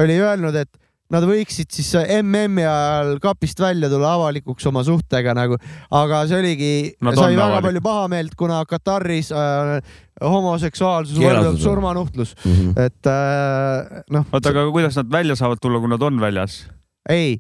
oli 0.02 0.18
öelnud, 0.18 0.58
et 0.58 0.74
nad 1.14 1.26
võiksid 1.26 1.70
siis 1.74 1.90
MM-i 2.20 2.66
ajal 2.66 3.16
kapist 3.22 3.62
välja 3.62 3.90
tulla 3.90 4.16
avalikuks 4.18 4.66
oma 4.70 4.84
suhtega 4.86 5.34
nagu, 5.38 5.58
aga 6.02 6.24
see 6.30 6.42
oligi, 6.42 6.74
sai 6.98 7.14
on 7.14 7.22
väga 7.22 7.46
avalik. 7.46 7.68
palju 7.68 7.84
pahameelt, 7.86 8.36
kuna 8.38 8.64
Kataris 8.70 9.32
äh, 9.34 9.78
homoseksuaalsus 10.22 11.22
võrdub 11.22 11.54
on. 11.54 11.62
surmanuhtlus, 11.62 12.36
mm. 12.42 12.58
-hmm. 12.58 12.90
et 12.90 13.14
äh, 13.14 14.04
noh, 14.18 14.28
oota, 14.34 14.54
aga 14.54 14.68
kuidas 14.74 14.98
nad 15.02 15.14
välja 15.14 15.38
saavad 15.38 15.62
tulla, 15.62 15.82
kui 15.82 15.94
nad 15.94 16.02
on 16.06 16.22
väljas? 16.22 16.62
ei, 17.10 17.40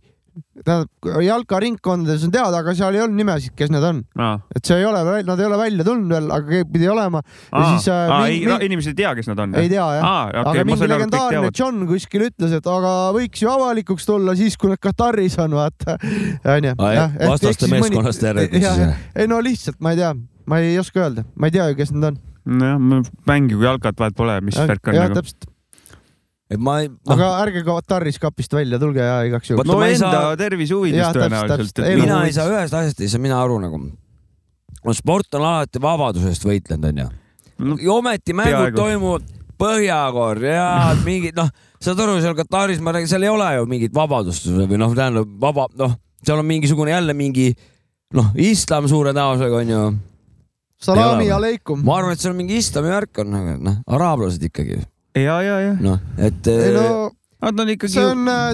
tähendab 0.63 1.23
jalkaringkondades 1.23 2.21
on 2.27 2.31
teada, 2.31 2.59
aga 2.61 2.73
seal 2.77 2.95
ei 2.95 3.01
olnud 3.03 3.17
nimesid, 3.19 3.53
kes 3.59 3.71
need 3.73 3.83
on, 3.83 3.97
et 4.55 4.67
see 4.69 4.77
ei 4.79 4.85
ole, 4.87 5.01
nad 5.27 5.41
ei 5.41 5.47
ole 5.47 5.57
välja 5.59 5.85
tulnud 5.87 6.13
veel, 6.13 6.29
aga 6.35 6.47
keegi 6.53 6.67
pidi 6.73 6.87
olema 6.91 7.21
ja 7.25 7.63
siis 7.73 7.87
äh, 7.91 8.11
mingi- 8.13 8.47
ei, 8.53 8.69
inimesed 8.69 8.93
ei 8.93 8.99
tea, 9.01 9.11
kes 9.17 9.27
nad 9.31 9.41
on. 9.43 9.55
ei 9.59 9.71
tea 9.71 9.87
jah 9.97 10.07
aa, 10.07 10.23
aga 10.29 10.45
okei, 10.53 10.63
ma 10.63 10.69
mingi 10.71 10.89
legendaarne. 10.93 11.51
John 11.59 11.83
kuskil 11.89 12.27
ütles, 12.29 12.55
et 12.59 12.71
aga 12.71 12.93
võiks 13.17 13.43
ju 13.43 13.51
avalikuks 13.51 14.07
tulla 14.07 14.35
siis, 14.39 14.55
kui 14.59 14.71
nad 14.71 14.81
Kataris 14.83 15.37
on, 15.43 15.57
vaata. 15.59 15.97
onju. 16.55 16.75
vastaste 16.79 17.71
meeskonnast 17.73 18.23
jah? 18.29 18.97
ei 19.15 19.27
no 19.31 19.41
lihtsalt 19.43 19.79
ma 19.83 19.95
ei 19.95 20.03
tea, 20.03 20.13
ma 20.49 20.63
ei 20.63 20.79
oska 20.79 21.03
öelda, 21.07 21.27
ma 21.35 21.49
ei 21.51 21.57
tea 21.57 21.69
ju, 21.71 21.79
kes 21.81 21.95
need 21.97 22.11
on. 22.13 22.19
nojah, 22.63 23.13
mängigu 23.29 23.65
jalkat, 23.67 23.97
vahet 23.99 24.15
pole, 24.17 24.39
mis 24.45 24.57
värk 24.59 24.87
on 24.93 24.95
jah, 25.01 25.09
nagu. 25.09 25.19
täpselt, 25.19 25.49
et 26.49 26.61
ma 26.61 26.79
ei, 26.81 26.89
aga 27.13 27.29
ärge 27.43 27.63
Kataris 27.67 28.17
kapist 28.21 28.53
välja 28.53 28.79
tulge 28.81 29.03
ja 29.05 29.21
igaks 29.27 29.51
juhuks 29.51 29.69
no 29.69 29.79
enda 29.85 30.11
saa- 30.11 30.37
tervise 30.39 30.73
huvides 30.77 31.13
tõenäoliselt 31.15 31.81
mina 32.01 32.23
ei 32.25 32.33
saa 32.35 32.49
ühest 32.49 32.73
asjast 32.73 33.01
ei 33.05 33.11
saa 33.11 33.21
mina 33.21 33.37
aru 33.41 33.59
nagu. 33.61 33.81
no 34.85 34.95
sport 34.97 35.37
on 35.37 35.45
alati 35.45 35.81
vabadusest 35.81 36.45
võitlenud, 36.49 36.89
onju. 36.89 37.09
ja 37.85 37.93
ometi 37.93 38.33
mängud 38.33 38.55
peaaegu. 38.57 38.81
toimuvad 38.81 39.35
Põhja-Koread, 39.59 41.01
mingid 41.09 41.35
noh, 41.35 41.49
saad 41.83 41.99
aru, 41.99 42.19
seal 42.23 42.37
Kataris 42.37 42.79
ma 42.79 42.93
räägin, 42.95 43.09
seal 43.11 43.25
ei 43.27 43.31
ole 43.31 43.49
ju 43.57 43.65
mingit 43.67 43.95
vabadust 43.95 44.47
või 44.47 44.79
noh, 44.79 44.93
tähendab 44.95 45.33
vaba, 45.41 45.65
noh, 45.79 45.97
seal 46.23 46.39
on 46.39 46.47
mingisugune 46.47 46.93
jälle 46.93 47.13
mingi 47.17 47.51
noh, 48.15 48.31
islam 48.39 48.87
suure 48.89 49.11
tõenäosusega 49.11 49.59
onju. 49.59 49.81
salami 50.81 51.27
aleikum. 51.35 51.83
ma 51.85 51.99
arvan, 51.99 52.15
et 52.15 52.23
see 52.23 52.31
on 52.31 52.39
mingi 52.39 52.57
islami 52.63 52.93
värk 52.93 53.21
on, 53.25 53.35
noh, 53.67 53.81
araablased 53.85 54.47
ikkagi, 54.47 54.79
ja, 55.15 55.39
ja, 55.45 55.55
ja. 55.67 55.73
noh, 55.81 56.03
et 56.17 56.51
ei 56.51 56.75
no 56.75 56.89
Nad 57.39 57.55
on 57.63 57.69
ikkagi 57.71 57.93
see 57.93 58.03
on 58.03 58.27
äh, 58.27 58.49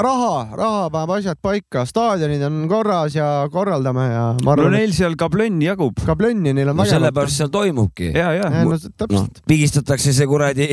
raha, 0.00 0.36
raha 0.56 0.84
paneb 0.88 1.10
asjad 1.18 1.36
paika, 1.44 1.82
staadionid 1.84 2.40
on 2.46 2.62
korras 2.70 3.12
ja 3.12 3.26
korraldame 3.52 4.06
ja 4.08 4.22
ma 4.46 4.54
no 4.56 4.70
neil 4.72 4.94
seal 4.96 5.18
kablönni 5.20 5.66
jagub. 5.66 6.00
kablönni 6.00 6.54
neil 6.56 6.70
on 6.72 6.78
no 6.78 6.80
vägevat. 6.80 6.96
sellepärast 6.96 7.42
seal 7.42 7.50
toimubki. 7.52 8.08
ja, 8.16 8.30
ja. 8.38 8.48
no 8.54 8.70
noh 8.70 8.86
täpselt, 8.88 9.42
pigistatakse 9.52 10.14
see 10.16 10.28
kuradi 10.30 10.68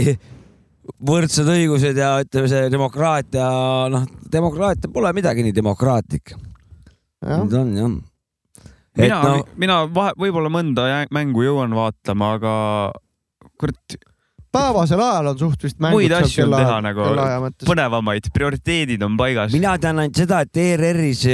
võrdsed 1.10 1.52
õigused 1.52 2.00
ja 2.00 2.14
ütleme, 2.24 2.48
see 2.52 2.70
demokraatia, 2.72 3.50
noh, 3.92 4.08
demokraatia 4.32 4.92
pole 4.94 5.12
midagi 5.18 5.44
nii 5.44 5.56
demokraatlik. 5.60 6.38
nüüd 7.28 7.60
on 7.60 7.76
jah. 7.76 7.98
mina 9.04 9.20
no, 9.26 9.36
mina 9.60 9.82
vahe, 10.00 10.16
võib-olla 10.16 10.54
mõnda 10.54 10.88
mängu 11.12 11.44
jõuan 11.44 11.76
vaatama, 11.76 12.38
aga 12.40 12.54
kurat, 13.60 14.00
päevasel 14.54 15.02
ajal 15.04 15.28
on 15.32 15.40
suht 15.40 15.64
vist 15.64 15.78
mängud 15.84 16.00
muid 16.00 16.14
asju 16.18 16.46
on 16.48 16.56
teha 16.58 16.78
nagu 16.86 17.10
põnevamaid, 17.70 18.30
prioriteedid 18.34 19.04
on 19.06 19.18
paigas. 19.20 19.54
mina 19.54 19.76
tean 19.82 20.00
ainult 20.02 20.18
seda, 20.18 20.42
et 20.46 20.58
ERR-is 20.64 21.26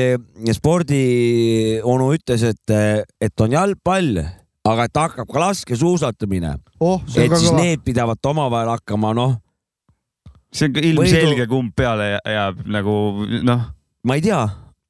spordionu 0.57 2.09
ütles, 2.17 2.43
et, 2.51 2.75
et 3.21 3.45
on 3.45 3.55
jalgpall, 3.55 4.19
aga 4.65 4.87
et 4.89 5.01
hakkab 5.01 5.31
ka 5.31 5.43
laskesuusatamine, 5.47 6.55
oh, 6.79 7.01
see 7.07 7.25
on 7.25 7.31
et 7.31 7.39
siis 7.39 7.51
kõva. 7.51 7.63
need 7.63 7.85
pidavad 7.87 8.31
omavahel 8.33 8.73
hakkama, 8.75 9.13
noh, 9.17 9.37
see 10.51 10.69
on 10.69 10.75
ka 10.75 10.85
ilmselge, 10.91 11.47
kumb 11.51 11.73
peale 11.77 12.15
jä- 12.17 12.23
jääb 12.35 12.61
nagu 12.77 12.99
noh, 13.47 13.65
ma 14.03 14.19
ei 14.19 14.23
tea, 14.25 14.43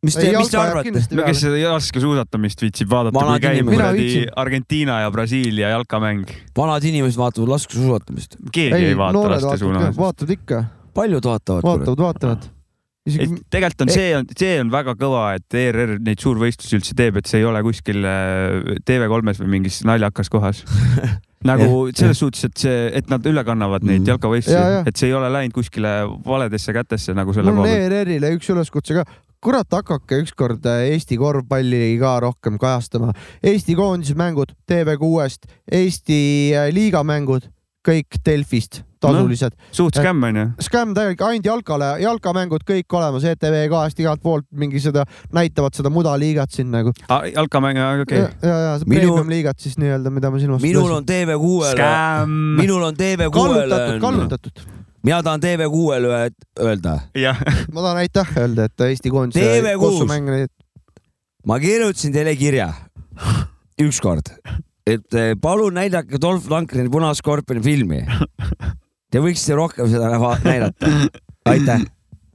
mis 0.06 0.18
te, 0.18 0.32
mis 0.36 0.52
te 0.52 0.60
arvate? 0.60 1.04
no 1.18 1.28
kes 1.28 1.44
seda 1.46 1.74
laskesuusatamist 1.76 2.66
viitsib 2.66 2.90
vaadata, 2.92 3.26
kui 3.26 3.44
käib 3.44 3.70
kuradi. 3.70 4.08
Argentiina 4.46 5.02
ja 5.04 5.12
Brasiilia 5.14 5.72
jalkamäng. 5.76 6.32
vanad 6.58 6.88
inimesed 6.88 7.20
vaatavad 7.20 7.56
laskesuusatamist. 7.56 8.40
keegi 8.52 8.82
ei, 8.82 8.92
ei 8.92 8.98
vaata 9.00 9.22
ka, 9.22 9.32
laskesuusatamist. 9.38 10.02
vaatavad 10.02 10.36
ikka, 10.38 10.64
paljud 10.98 11.32
vaatavad. 11.32 11.68
vaatavad, 11.70 12.04
vaatavad. 12.08 12.50
isegi 13.06 13.30
et 13.30 13.46
tegelikult 13.54 13.86
on 13.88 13.94
see 13.94 14.10
on, 14.18 14.32
see 14.38 14.56
on 14.64 14.74
väga 14.74 14.98
kõva, 15.02 15.28
et 15.40 15.60
ERR 15.62 15.98
neid 16.06 16.24
suurvõistlusi 16.24 16.80
üldse 16.80 16.98
teeb, 16.98 17.22
et 17.22 17.30
see 17.30 17.44
ei 17.44 17.48
ole 17.50 17.62
kuskil 17.66 18.02
äh, 18.10 18.76
TV3-s 18.88 19.44
või 19.44 19.56
mingis 19.60 19.84
naljakas 19.88 20.32
kohas. 20.34 20.66
nagu 21.46 21.68
selles 21.96 22.20
suhtes, 22.20 22.48
et 22.48 22.64
see, 22.66 22.80
et 23.00 23.12
nad 23.12 23.26
üle 23.30 23.44
kannavad 23.46 23.86
neid 23.86 24.02
Ja, 24.02 24.06
ja. 24.06 24.16
jalkavõistlusi, 24.16 24.82
et 24.90 25.00
see 25.00 25.12
ei 25.12 25.16
ole 25.18 25.30
läinud 25.34 25.56
kuskile 25.56 25.94
valedesse 26.26 26.74
kätesse 26.76 27.16
nagu 27.18 27.36
selle 27.36 27.54
mul 27.54 27.64
on 27.64 27.70
koha 27.70 27.78
pealt. 27.78 27.94
ERR-ile 27.94 28.34
üks 28.38 28.50
üleskutse 28.54 28.98
ka. 28.98 29.06
kurat, 29.46 29.70
hakake 29.72 30.24
ükskord 30.24 30.66
äh, 30.66 30.88
Eesti 30.96 31.20
korvpalli 31.22 31.96
ka 32.02 32.18
rohkem 32.24 32.58
kajastama. 32.62 33.14
Eesti 33.46 33.76
koondise 33.78 34.18
mängud 34.18 34.56
TV6-st, 34.70 35.52
Eesti 35.72 36.18
äh, 36.56 36.72
liiga 36.74 37.04
mängud, 37.06 37.46
kõik 37.86 38.18
Delfist, 38.26 38.82
tasulised 39.04 39.54
no,. 39.54 39.68
suht 39.76 40.00
skämm 40.00 40.24
onju. 40.26 40.46
Skäm 40.66 40.96
täielik, 40.98 41.22
ainult 41.22 41.46
jalkale, 41.46 41.92
jalkamängud 42.02 42.66
kõik 42.66 42.96
olemas, 42.98 43.28
ETV 43.30 43.60
kahest 43.70 44.02
igalt 44.02 44.24
poolt 44.24 44.48
mingi 44.58 44.82
seda, 44.82 45.06
näitavad 45.36 45.78
seda 45.78 45.92
mudaliigat 45.94 46.56
siin 46.56 46.72
nagu. 46.74 46.96
jalkamäng, 47.36 47.82
okei 48.06 48.24
ja, 48.24 48.32
ja, 48.42 48.56
ja 48.64 48.72
see 48.82 48.90
Minu- 48.90 49.12
premium 49.12 49.30
liigat 49.36 49.62
siis 49.62 49.78
nii-öelda, 49.82 50.14
mida 50.14 50.34
ma 50.34 50.42
silmas 50.42 50.66
minul 50.66 50.98
on 50.98 51.06
TV6-le, 51.06 51.76
Skäm. 51.76 52.40
minul 52.64 52.90
on 52.90 52.98
TV6-le 52.98 53.30
kallutatud, 53.38 54.02
kallutatud. 54.02 54.66
Mina 55.06 55.22
tahan 55.24 55.42
TV6-le 55.44 56.20
öelda, 56.66 57.00
ma 57.74 57.82
tahan 57.82 58.02
aitäh 58.04 58.38
öelda, 58.42 58.68
et 58.70 58.86
Eesti 58.90 59.14
koondise 59.14 59.44
TV6. 59.46 59.80
kossumänge 59.82 60.48
ma 61.46 61.60
kirjutasin 61.62 62.14
teile 62.16 62.36
kirja 62.40 62.72
ükskord, 63.82 64.32
et 64.88 65.18
eh, 65.18 65.34
palun 65.42 65.78
näidake 65.78 66.22
Dolph 66.22 66.50
Lundgreni 66.50 66.90
Punaskorpioni 66.90 67.64
filmi. 67.66 68.02
Te 69.12 69.22
võiksite 69.24 69.56
rohkem 69.56 69.88
seda 69.92 70.10
näidata. 70.44 70.90
aitäh. 71.52 71.86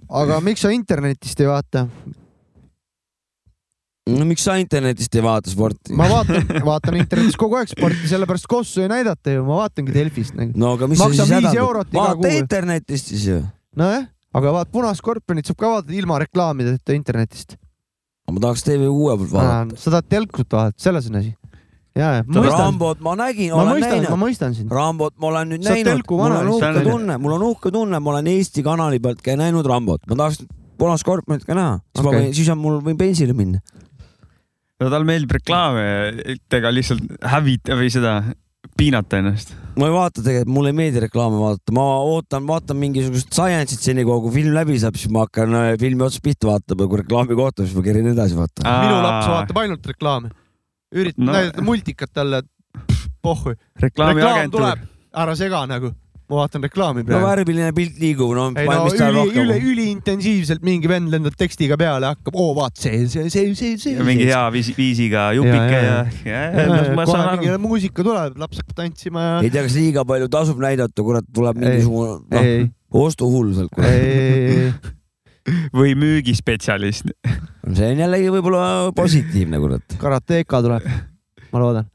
aga 0.09 0.41
miks 0.45 0.63
sa 0.65 0.71
internetist 0.75 1.43
ei 1.43 1.51
vaata? 1.51 1.89
No 4.19 4.27
miks 4.29 4.45
sa 4.47 4.57
internetist 4.61 5.15
ei 5.17 5.25
vaata 5.25 5.53
sporti? 5.53 5.95
ma 5.99 6.09
vaatan, 6.11 6.47
vaatan 6.69 6.99
internetis 7.01 7.39
kogu 7.41 7.59
aeg 7.61 7.73
sporti, 7.73 8.09
sellepärast 8.11 8.49
Kossu 8.51 8.85
ei 8.85 8.91
näidata 8.93 9.35
ju, 9.35 9.45
ma 9.47 9.63
vaatangi 9.63 9.95
Delfist 9.95 10.37
nagu. 10.39 10.55
no 10.61 10.75
aga 10.77 10.89
mis 10.91 11.01
sa 11.01 11.09
Maksan 11.09 11.27
siis 11.27 11.35
viis 11.37 11.49
häda 11.51 11.65
eurot 11.65 11.91
iga 11.95 12.07
vaata 12.07 12.35
internetist 12.37 13.13
siis 13.13 13.27
ju. 13.31 13.41
nojah, 13.81 14.07
aga 14.41 14.55
vaat 14.59 14.71
Punaskorpionit 14.75 15.51
saab 15.51 15.61
ka 15.61 15.75
vaadata 15.75 15.99
ilma 15.99 16.21
reklaamideta 16.25 16.97
internetist. 16.97 17.59
ma 18.31 18.47
tahaks 18.47 18.65
TV6 18.69 19.19
pealt 19.21 19.35
vaadata. 19.35 19.81
sa 19.81 19.97
tahad 19.97 20.11
telkut 20.17 20.59
vaadata, 20.59 20.83
selles 20.87 21.11
on 21.11 21.21
asi. 21.23 21.35
ja, 21.99 22.15
ja, 22.21 22.23
ma 22.27 22.47
Rambot 22.47 23.03
ma 23.05 23.17
nägin, 23.19 23.53
ma 23.55 23.65
olen 23.65 23.77
mõistan, 23.79 23.97
ma 23.97 24.07
näinud. 24.07 24.23
mõistan 24.25 24.57
sind. 24.57 24.73
Rambot 24.73 25.19
ma 25.19 25.35
olen 25.35 25.55
nüüd 25.55 25.67
Sa 25.67 25.77
näinud, 25.77 26.07
mul 26.09 26.39
on 26.39 26.55
uhke 26.57 26.87
tunne, 26.87 27.19
mul 27.19 27.37
on 27.41 27.51
uhke 27.51 27.75
tunne, 27.75 28.01
ma 28.01 28.17
olen 28.17 28.33
Eesti 28.37 28.65
kanali 28.67 29.03
pealt 29.03 29.23
ka 29.25 29.37
näinud 29.39 29.69
Rambot, 29.69 30.07
ma 30.11 30.19
tahaks 30.25 30.43
Punaskorpionit 30.81 31.45
ka 31.45 31.57
näha, 31.57 31.77
siis 31.93 32.05
ma 32.05 32.09
Okei. 32.09 32.21
võin, 32.23 32.35
siis 32.39 32.49
on 32.53 32.61
mul 32.61 32.79
võin 32.85 32.97
bensile 32.97 33.35
minna. 33.37 33.61
No 34.81 34.91
tal 34.93 35.05
meeldib 35.09 35.35
reklaame, 35.39 35.83
ega 36.61 36.71
lihtsalt 36.73 37.19
hävita 37.33 37.77
või 37.79 37.91
seda 37.93 38.15
piinata 38.81 39.19
ennast. 39.21 39.53
ma 39.79 39.89
ei 39.89 39.95
vaata 39.95 40.23
tegelikult, 40.25 40.53
mulle 40.57 40.73
ei 40.73 40.77
meeldi 40.79 41.03
reklaame 41.05 41.39
vaadata, 41.41 41.75
ma 41.77 41.85
ootan, 42.05 42.47
vaatan 42.49 42.79
mingisugust 42.81 43.33
science'it 43.37 43.85
senikaua, 43.85 44.21
kui 44.25 44.35
film 44.39 44.55
läbi 44.57 44.79
saab, 44.81 44.97
siis 45.01 45.13
ma 45.13 45.25
hakkan 45.27 45.57
äh, 45.57 45.71
filmi 45.81 46.05
otsast 46.07 46.25
pihta 46.25 46.51
vaatama, 46.51 46.89
kui 46.91 47.01
reklaami 47.03 47.39
kohta, 47.39 47.65
siis 47.67 47.77
ma 47.79 47.85
kerin 47.87 48.11
edasi 48.13 48.39
vaatama. 48.39 48.77
minu 48.85 49.01
laps 49.05 49.31
vaatab 49.33 49.63
ainult 49.65 49.91
reklaame. 49.93 50.33
üritan 50.97 51.29
No. 51.29 51.33
näidata 51.37 51.63
multikat 51.65 52.13
talle, 52.13 52.43
pohhu. 53.23 53.55
reklaam 53.81 54.51
tuleb, 54.53 54.87
ära 55.25 55.37
sega 55.39 55.65
nagu. 55.71 55.93
Ma 56.31 56.39
vaatan 56.39 56.65
reklaami 56.69 57.03
no 57.03 57.09
praegu. 57.09 57.27
värviline 57.27 57.71
pilt 57.77 57.97
liigub, 58.01 58.35
no 58.37 58.47
ei 58.55 58.69
ma- 58.69 58.77
no 58.79 58.85
mis 58.87 58.99
ta 58.99 59.09
üli, 59.11 59.19
rohkem 59.19 59.49
üli, 59.49 59.57
üliintensiivselt 59.73 60.63
mingi 60.67 60.91
vend 60.91 61.11
lendab 61.13 61.35
tekstiga 61.39 61.79
peale, 61.81 62.13
hakkab, 62.15 62.39
oo 62.39 62.53
vaat 62.59 62.79
see, 62.79 63.03
see, 63.11 63.27
see, 63.33 63.51
see, 63.59 63.75
see. 63.83 63.97
mingi 64.07 64.29
hea 64.31 64.45
viisi, 64.55 64.77
viisiga 64.79 65.31
jupike 65.37 65.83
ja, 65.83 65.99
ja, 66.29 66.45
ja, 66.55 66.95
kohe 67.03 67.27
mingi 67.35 67.59
muusika 67.67 68.07
tuleb, 68.07 68.39
laps 68.41 68.63
hakkab 68.63 68.79
tantsima 68.85 69.27
ja. 69.27 69.43
ei 69.43 69.51
tea, 69.51 69.67
kas 69.67 69.77
liiga 69.81 70.07
palju 70.07 70.31
tasub 70.33 70.63
näidata, 70.63 71.05
kurat, 71.07 71.27
tuleb 71.35 71.61
mingisugune, 71.61 72.17
noh, 72.31 73.05
ostuhull 73.05 73.53
sealt, 73.59 73.75
kurat. 73.75 74.89
või 75.77 75.95
müügispetsialist. 75.99 77.11
see 77.75 77.89
on 77.93 78.03
jällegi 78.05 78.31
võib-olla 78.33 78.93
positiivne, 78.97 79.61
kurat. 79.63 79.97
karateka 80.01 80.63
tuleb, 80.65 80.87
ma 81.51 81.63
loodan. 81.63 81.89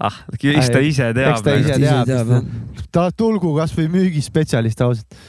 ah, 0.00 0.22
eks 0.34 0.72
ta 0.72 0.82
ise 0.84 1.10
eks 1.12 1.44
ta 1.44 1.52
teab. 1.52 1.60
ise 1.60 1.76
ise 1.76 1.80
teab 1.84 2.10
teab,. 2.10 2.34
Ta 2.92 3.10
tulgu 3.16 3.52
kasvõi 3.56 3.88
müügispetsialist 3.92 4.82
ausalt. 4.84 5.20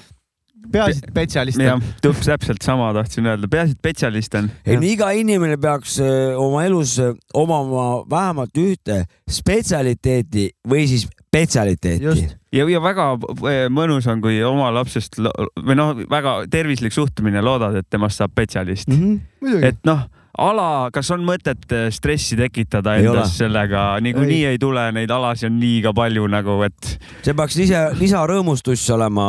peaasi, 0.72 1.02
et 1.02 1.10
spetsialist 1.10 1.62
on., 1.66 1.82
täpselt 2.02 2.62
sama 2.64 2.92
tahtsin 2.94 3.26
öelda, 3.26 3.50
peaasi, 3.52 3.76
et 3.76 3.82
spetsialist 3.82 4.36
on. 4.38 4.52
ei 4.66 4.78
no 4.78 4.86
iga 4.88 5.10
inimene 5.18 5.58
peaks 5.62 5.98
öö, 6.00 6.36
oma 6.40 6.66
elus 6.68 7.00
öö, 7.00 7.16
omama 7.34 8.04
vähemalt 8.10 8.62
ühte 8.62 9.04
spetsialiteeti 9.30 10.52
või 10.70 10.86
siis 10.92 11.08
spetsialiteeti 11.32 12.04
just.. 12.04 12.38
ja, 12.54 12.68
ja 12.70 12.82
väga 12.84 13.08
eh, 13.50 13.66
mõnus 13.74 14.08
on, 14.12 14.22
kui 14.24 14.42
oma 14.46 14.70
lapsest 14.76 15.20
või 15.22 15.78
noh, 15.80 15.94
väga 16.12 16.42
tervislik 16.52 16.94
suhtumine, 16.96 17.42
loodad, 17.44 17.78
et 17.82 17.90
temast 17.90 18.22
saab 18.22 18.36
spetsialist 18.36 18.92
mm. 18.92 19.02
-hmm. 19.02 19.22
muidugi. 19.42 19.72
et 19.72 19.82
noh, 19.88 20.06
ala, 20.42 20.68
kas 20.94 21.12
on 21.14 21.26
mõtet 21.28 21.74
eh, 21.76 21.88
stressi 21.94 22.38
tekitada 22.40 22.96
Ei 22.98 23.08
endas 23.08 23.36
sellega, 23.40 23.84
niikuinii 24.04 24.46
ei 24.52 24.62
tule, 24.62 24.88
neid 24.96 25.12
alasid 25.14 25.52
on 25.52 25.60
liiga 25.62 25.94
palju 25.96 26.28
nagu, 26.32 26.60
et 26.68 26.96
see 27.26 27.36
peaks 27.38 27.58
lisa, 27.60 27.84
lisarõõmustus 27.98 28.86
olema 28.96 29.26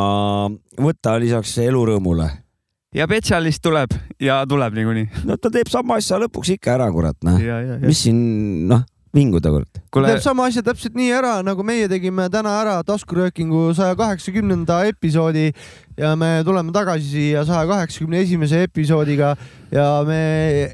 võtta 0.81 1.17
lisaks 1.23 1.57
elurõõmule. 1.65 2.31
ja 2.97 3.09
spetsialist 3.09 3.63
tuleb 3.65 3.97
ja 4.21 4.43
tuleb 4.49 4.79
niikuinii. 4.79 5.25
no 5.29 5.37
ta 5.37 5.53
teeb 5.53 5.71
sama 5.73 6.01
asja 6.01 6.21
lõpuks 6.23 6.55
ikka 6.57 6.77
ära, 6.79 6.91
kurat, 6.95 7.19
noh. 7.27 7.39
mis 7.83 8.05
siin, 8.07 8.23
noh, 8.71 8.85
vinguda, 9.13 9.53
kuule 9.93 10.09
teeb, 10.09 10.23
sama 10.25 10.47
asja 10.49 10.63
täpselt 10.65 10.97
nii 10.97 11.11
ära, 11.13 11.35
nagu 11.45 11.65
meie 11.67 11.89
tegime 11.91 12.29
täna 12.33 12.55
ära 12.63 12.79
taskuröökingu 12.87 13.71
saja 13.77 13.97
kaheksakümnenda 13.99 14.83
episoodi 14.89 15.51
ja 16.01 16.15
me 16.17 16.31
tuleme 16.47 16.73
tagasi 16.73 17.09
siia 17.11 17.45
saja 17.49 17.67
kaheksakümne 17.69 18.23
esimese 18.25 18.63
episoodiga 18.69 19.35
ja 19.73 19.89
me 20.09 20.23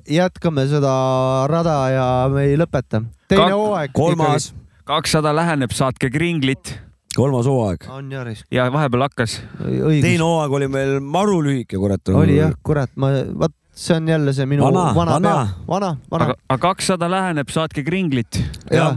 jätkame 0.06 0.68
seda 0.70 0.94
rada 1.50 1.78
ja 1.94 2.08
me 2.32 2.46
ei 2.52 2.58
lõpeta. 2.60 3.02
teine 3.28 3.50
hooaeg. 3.52 3.94
kolmas, 3.96 4.52
kakssada 4.86 5.34
läheneb, 5.34 5.74
saatke 5.74 6.12
kringlit 6.14 6.76
kolmas 7.18 7.50
hooaeg. 7.50 7.88
on 7.90 8.12
jah, 8.14 8.30
ja 8.54 8.68
vahepeal 8.72 9.08
hakkas. 9.08 9.40
õigus 9.66 10.04
teine. 10.06 10.22
hooaeg 10.22 10.58
oli 10.60 10.70
meil 10.78 10.98
maru 11.02 11.42
lühike, 11.42 11.74
kurat. 11.74 12.14
oli 12.14 12.38
jah, 12.38 12.54
kurat, 12.62 12.94
ma, 12.94 13.16
vot 13.34 13.54
see 13.78 13.94
on 13.96 14.08
jälle 14.10 14.32
see 14.34 14.46
minu 14.50 14.64
Vana, 14.66 14.88
vana, 14.94 14.94
vana 14.94 15.12
vana. 15.12 15.28
pea, 15.28 15.64
vana, 15.68 15.90
vana 16.10 16.24
aga, 16.24 16.34
aga 16.50 16.58
kakssada 16.68 17.08
läheneb, 17.12 17.48
saatke 17.54 17.84
kringlit. 17.86 18.40
ja 18.74 18.88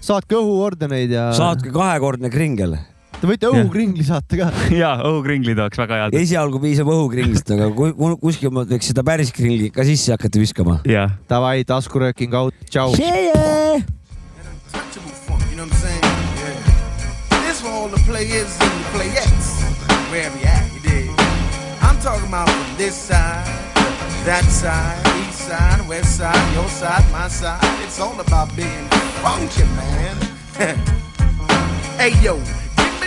saatke 0.00 0.38
õhuordeneid 0.38 1.10
ja 1.12 1.26
saatke 1.36 1.72
kahekordne 1.74 2.30
kringel. 2.32 2.76
te 3.20 3.28
võite 3.28 3.50
õhukringli 3.50 4.04
saata 4.06 4.38
ka. 4.38 4.46
ja 4.82 4.94
õhukringlid 5.04 5.58
oleks 5.60 5.76
väga 5.82 5.98
head. 6.04 6.14
esialgu 6.22 6.60
piisab 6.62 6.88
õhukringlist, 6.88 7.50
aga 7.56 7.66
ku- 7.76 7.90
ku- 7.98 8.16
kuskil 8.22 8.54
ma 8.54 8.62
võiks 8.70 8.88
seda 8.94 9.02
päris 9.04 9.32
kringli 9.36 9.68
ka 9.74 9.84
sisse 9.84 10.14
hakata 10.14 10.40
viskama. 10.40 10.78
ja, 10.88 11.08
Davai, 11.28 11.64
taskurööking 11.68 12.32
out, 12.38 12.54
tšau. 12.70 12.94
Yeah. 12.96 13.82
This 17.44 17.60
for 17.60 17.68
all 17.68 17.88
the 17.88 18.00
players 18.06 18.52
and 18.60 18.70
the 18.70 18.88
playettes, 18.94 19.48
wherever 20.10 20.36
you 20.38 20.46
at, 20.46 20.64
you 20.72 20.80
dig? 20.80 21.10
I'm 21.82 21.98
talking 22.00 22.28
about 22.28 22.48
from 22.48 22.76
this 22.78 22.94
side, 22.94 23.44
that 24.24 24.44
side, 24.44 25.00
east 25.26 25.48
side, 25.48 25.88
west 25.88 26.18
side, 26.18 26.54
your 26.54 26.68
side, 26.68 27.10
my 27.10 27.28
side. 27.28 27.60
It's 27.84 27.98
all 28.00 28.18
about 28.20 28.54
being 28.54 28.86
funky, 29.22 29.64
man. 29.64 30.16
hey 31.98 32.12
yo, 32.20 32.36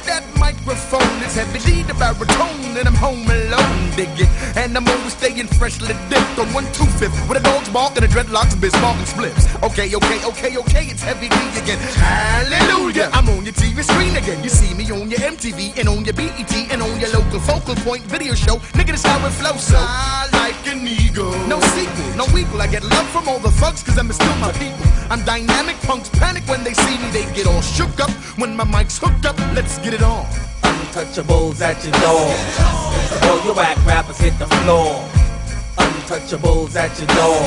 that 0.05 0.23
microphone. 0.37 1.15
It's 1.23 1.35
heavy 1.35 1.59
D 1.59 1.83
the 1.83 1.93
baritone, 1.95 2.77
and 2.77 2.87
I'm 2.87 2.95
home 2.95 3.25
alone, 3.25 3.89
dig 3.95 4.11
it. 4.19 4.29
And 4.55 4.75
I'm 4.75 4.87
always 4.87 5.13
staying 5.13 5.47
freshly 5.47 5.95
dipped 6.09 6.37
on 6.39 6.47
one 6.53 6.65
two 6.73 6.85
fifth 6.99 7.15
with 7.27 7.39
a 7.39 7.43
dog's 7.43 7.69
bark 7.69 7.95
and 7.95 8.05
a 8.05 8.07
dreadlocks, 8.07 8.59
Bismarck 8.59 8.97
and 8.97 9.07
spliffs. 9.07 9.45
Okay, 9.63 9.95
okay, 9.95 10.19
okay, 10.25 10.57
okay, 10.57 10.85
it's 10.91 11.01
heavy 11.01 11.29
D 11.29 11.37
again. 11.59 11.79
Hallelujah, 11.99 13.09
I'm 13.13 13.29
on 13.29 13.43
your 13.45 13.53
TV 13.53 13.83
screen 13.83 14.15
again. 14.15 14.43
You 14.43 14.49
see 14.49 14.73
me 14.73 14.89
on 14.91 15.09
your 15.09 15.19
MTV 15.19 15.77
and 15.79 15.87
on 15.89 16.05
your 16.05 16.13
BET 16.13 16.53
and 16.71 16.81
on 16.81 16.99
your 16.99 17.11
local 17.11 17.39
focal 17.39 17.75
point 17.87 18.03
video 18.03 18.33
show. 18.33 18.57
Nigga, 18.77 18.91
this 18.91 19.03
how 19.03 19.25
it 19.25 19.31
flows. 19.31 19.63
So 19.63 19.77
I 19.77 20.27
like 20.33 20.67
an 20.67 20.87
eagle. 20.87 21.31
No 21.47 21.59
sequel, 21.75 22.09
no 22.15 22.25
equal. 22.37 22.61
I 22.61 22.67
get 22.67 22.83
love 22.83 23.07
from 23.09 23.27
all 23.27 23.39
the 23.39 23.51
thugs 23.51 23.83
cause 23.83 23.97
I'm 23.97 24.11
still 24.11 24.35
my 24.37 24.51
people. 24.53 24.85
I'm 25.09 25.23
dynamic, 25.25 25.77
punks 25.81 26.09
panic 26.09 26.43
when 26.47 26.63
they 26.63 26.73
see 26.73 26.97
me. 26.97 27.09
They 27.11 27.25
get 27.33 27.47
all 27.47 27.61
shook 27.61 27.99
up 27.99 28.11
when 28.37 28.55
my 28.55 28.63
mic's 28.63 28.97
hooked 28.97 29.25
up. 29.25 29.37
Let's 29.53 29.77
get 29.79 29.92
it 29.93 30.01
on. 30.01 30.25
Untouchables 30.63 31.61
at 31.61 31.83
your 31.83 31.93
door. 32.01 33.29
All 33.29 33.45
your 33.45 33.55
whack 33.55 33.77
rappers 33.85 34.17
hit 34.17 34.37
the 34.39 34.47
floor. 34.47 35.22
Untouchables 36.03 36.75
at 36.75 36.91
your 36.99 37.07
door. 37.15 37.39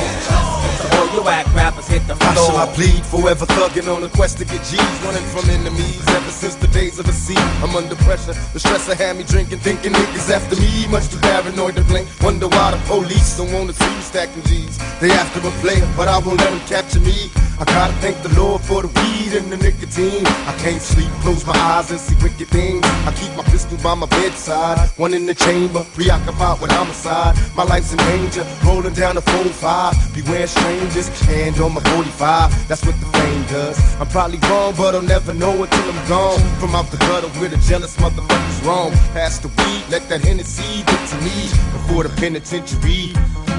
So 0.81 0.97
all 0.97 1.13
your 1.13 1.23
whack 1.23 1.45
rappers 1.53 1.87
hit 1.87 2.05
the 2.07 2.15
How 2.15 2.33
shall 2.33 2.49
floor. 2.49 2.61
I 2.61 2.73
plead? 2.73 3.05
Forever 3.05 3.45
thugging 3.45 3.87
on 3.93 4.03
a 4.03 4.09
quest 4.09 4.39
to 4.39 4.45
get 4.45 4.63
G's, 4.65 4.81
running 5.05 5.23
from 5.29 5.47
enemies 5.49 6.01
ever 6.09 6.31
since 6.31 6.55
the 6.55 6.67
days 6.67 6.97
of 6.97 7.05
the 7.05 7.13
sea. 7.13 7.37
I'm 7.61 7.75
under 7.75 7.95
pressure. 7.97 8.33
The 8.53 8.59
stress 8.59 8.89
I 8.89 8.95
had 8.95 9.15
me 9.15 9.23
drinking, 9.23 9.59
thinking 9.59 9.93
niggas 9.93 10.31
after 10.33 10.55
me. 10.55 10.87
Much 10.89 11.07
too 11.09 11.19
paranoid 11.19 11.75
to 11.75 11.83
blink. 11.83 12.07
Wonder 12.23 12.47
why 12.47 12.71
the 12.71 12.77
police 12.87 13.37
don't 13.37 13.51
wanna 13.53 13.73
see 13.73 13.89
me 13.89 14.01
stacking 14.01 14.43
G's. 14.43 14.77
They 14.99 15.11
after 15.11 15.39
a 15.47 15.51
player, 15.61 15.87
but 15.95 16.07
I 16.07 16.17
won't 16.17 16.39
let 16.39 16.49
them 16.49 16.61
capture 16.67 16.99
me. 16.99 17.29
I 17.59 17.65
gotta 17.65 17.93
thank 17.93 18.21
the 18.21 18.29
Lord 18.39 18.61
for 18.61 18.83
the 18.83 18.87
weed 18.87 19.33
and 19.33 19.51
the 19.51 19.57
nicotine. 19.57 20.25
I 20.45 20.53
can't 20.61 20.81
sleep, 20.81 21.09
close 21.21 21.43
my 21.45 21.57
eyes 21.57 21.89
and 21.89 21.99
see 21.99 22.15
wicked 22.21 22.47
things. 22.49 22.85
I 23.05 23.11
keep 23.17 23.35
my 23.35 23.43
pistol 23.43 23.77
by 23.81 23.95
my 23.95 24.05
bedside, 24.05 24.77
one 24.97 25.13
in 25.13 25.25
the 25.25 25.33
chamber, 25.33 25.83
preoccupied 25.95 26.61
with 26.61 26.71
homicide. 26.71 27.35
My 27.55 27.63
life's 27.63 27.91
in 27.93 27.97
danger, 27.97 28.45
rolling 28.63 28.93
down 28.93 29.15
the 29.15 29.21
4-5. 29.21 30.13
Beware 30.13 30.47
strangers, 30.47 31.07
hand 31.21 31.59
on 31.59 31.73
my 31.73 31.81
45. 31.81 32.67
That's 32.67 32.85
what 32.85 32.99
the 32.99 33.05
fame 33.17 33.43
does. 33.47 33.77
I'm 33.99 34.07
probably 34.07 34.39
wrong, 34.49 34.73
but 34.77 34.95
I'll 34.95 35.01
never 35.01 35.33
know 35.33 35.63
it 35.63 35.71
till 35.71 35.91
I'm 35.91 36.07
gone. 36.07 36.39
From 36.59 36.75
out 36.75 36.89
the 36.91 36.97
gutter 36.97 37.27
where 37.39 37.49
the 37.49 37.57
jealous 37.57 37.95
motherfuckers 37.97 38.65
roam. 38.65 38.91
Pass 39.13 39.39
the 39.39 39.49
weed, 39.49 39.83
let 39.89 40.07
that 40.09 40.21
Hennessy 40.21 40.83
get 40.83 41.09
to 41.09 41.15
me 41.21 41.49
before 41.73 42.03
the 42.03 42.09
penitentiary. 42.17 43.13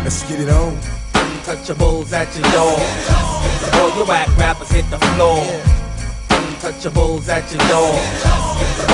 Let's 0.04 0.22
get 0.28 0.40
it 0.40 0.48
on. 0.48 0.76
Untouchables 1.12 2.12
at 2.12 2.28
your 2.36 2.48
door. 2.52 2.78
All 3.80 3.96
your 3.96 4.06
whack 4.06 4.28
rappers 4.36 4.70
hit 4.70 4.88
the 4.90 4.98
floor. 5.14 5.44
Untouchables 6.28 7.28
at 7.28 7.50
your 7.50 7.62
door. 7.68 7.94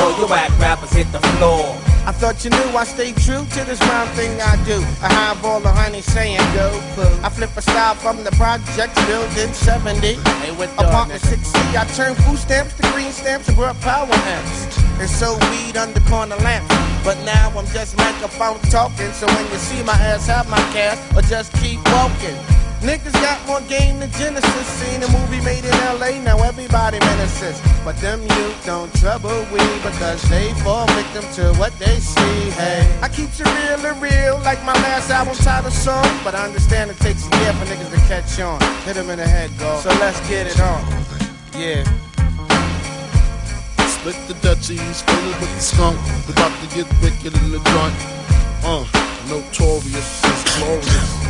All 0.03 0.19
your 0.19 0.29
whack 0.29 0.51
rappers 0.59 0.93
hit 0.93 1.11
the 1.13 1.21
floor. 1.21 1.94
I 2.07 2.13
thought 2.13 2.45
you 2.45 2.51
knew 2.51 2.77
I 2.77 2.85
stay 2.85 3.13
true 3.13 3.47
to 3.47 3.65
this 3.65 3.81
rhyme 3.81 4.09
thing 4.09 4.39
I 4.39 4.63
do. 4.65 4.77
I 5.01 5.09
have 5.09 5.43
all 5.43 5.59
the 5.59 5.73
honey 5.73 6.03
saying 6.03 6.37
go 6.53 6.69
poo. 6.95 7.09
I 7.25 7.31
flip 7.31 7.57
a 7.57 7.63
style 7.63 7.95
from 7.95 8.23
the 8.25 8.31
projects 8.33 9.01
building 9.07 9.53
70. 9.55 10.21
Apartment 10.77 11.23
6C, 11.23 11.57
I 11.75 11.85
turn 11.97 12.15
food 12.15 12.39
stamps 12.39 12.75
to 12.75 12.83
green 12.93 13.11
stamps 13.11 13.49
and 13.49 13.57
brought 13.57 13.81
power 13.81 14.13
amps. 14.13 14.79
And 15.01 15.09
so 15.09 15.39
weed 15.51 15.79
under 15.79 16.01
corner 16.01 16.37
lamps. 16.37 16.69
But 17.05 17.17
now 17.25 17.51
I'm 17.57 17.67
just 17.69 17.97
microphone 17.97 18.61
talking. 18.71 19.11
So 19.13 19.27
when 19.27 19.51
you 19.51 19.57
see 19.57 19.83
my 19.83 19.95
ass, 19.95 20.27
have 20.27 20.49
my 20.51 20.61
cash 20.77 21.01
or 21.17 21.23
just 21.23 21.55
keep 21.55 21.81
walking. 21.89 22.37
Niggas 22.85 23.15
got 23.25 23.41
more 23.47 23.63
game 23.63 23.99
than 23.99 24.11
Genesis. 24.13 24.67
Seen 24.77 25.03
a 25.03 25.09
movie 25.09 25.41
made 25.41 25.65
in 25.65 25.73
LA, 25.99 26.21
now 26.21 26.37
everybody 26.45 26.99
menaces. 27.01 27.59
But 27.83 27.97
them 27.97 28.21
youth 28.21 28.67
don't 28.67 28.93
trouble 28.97 29.41
we 29.51 29.59
because 29.81 30.21
they 30.29 30.53
fall 30.63 30.87
victim 30.89 31.25
to 31.37 31.59
what 31.59 31.73
they 31.79 31.99
see. 31.99 32.51
Hey, 32.61 32.85
I 33.01 33.09
keep 33.09 33.31
it 33.33 33.41
real 33.41 33.87
and 33.87 34.03
real 34.03 34.39
like 34.45 34.63
my 34.67 34.75
last 34.85 35.09
album 35.09 35.35
title 35.37 35.71
song. 35.71 36.05
But 36.23 36.35
I 36.35 36.45
understand 36.45 36.91
it 36.91 36.99
takes 36.99 37.27
a 37.27 37.31
year 37.41 37.55
for 37.55 37.65
niggas 37.65 37.91
to 37.91 38.01
catch 38.07 38.39
on. 38.41 38.61
Hit 38.85 38.99
'em 38.99 39.09
in 39.09 39.19
the 39.19 39.27
head, 39.27 39.51
go. 39.59 39.81
So 39.81 39.89
let's 40.05 40.21
get 40.29 40.47
it 40.47 40.61
on. 40.61 40.85
Yeah. 41.57 41.85
Split 43.89 44.17
the 44.29 44.35
Dutchies, 44.43 45.01
fill 45.01 45.25
it 45.31 45.41
with 45.41 45.55
the 45.57 45.61
skunk. 45.73 45.99
We 46.29 46.35
about 46.35 46.53
to 46.61 46.67
get 46.77 46.87
wicked 47.01 47.33
in 47.33 47.51
the 47.51 47.61
joint. 47.73 47.97
Uh, 48.63 48.85
notorious 49.31 50.23
is 50.23 50.41
glorious. 50.59 51.24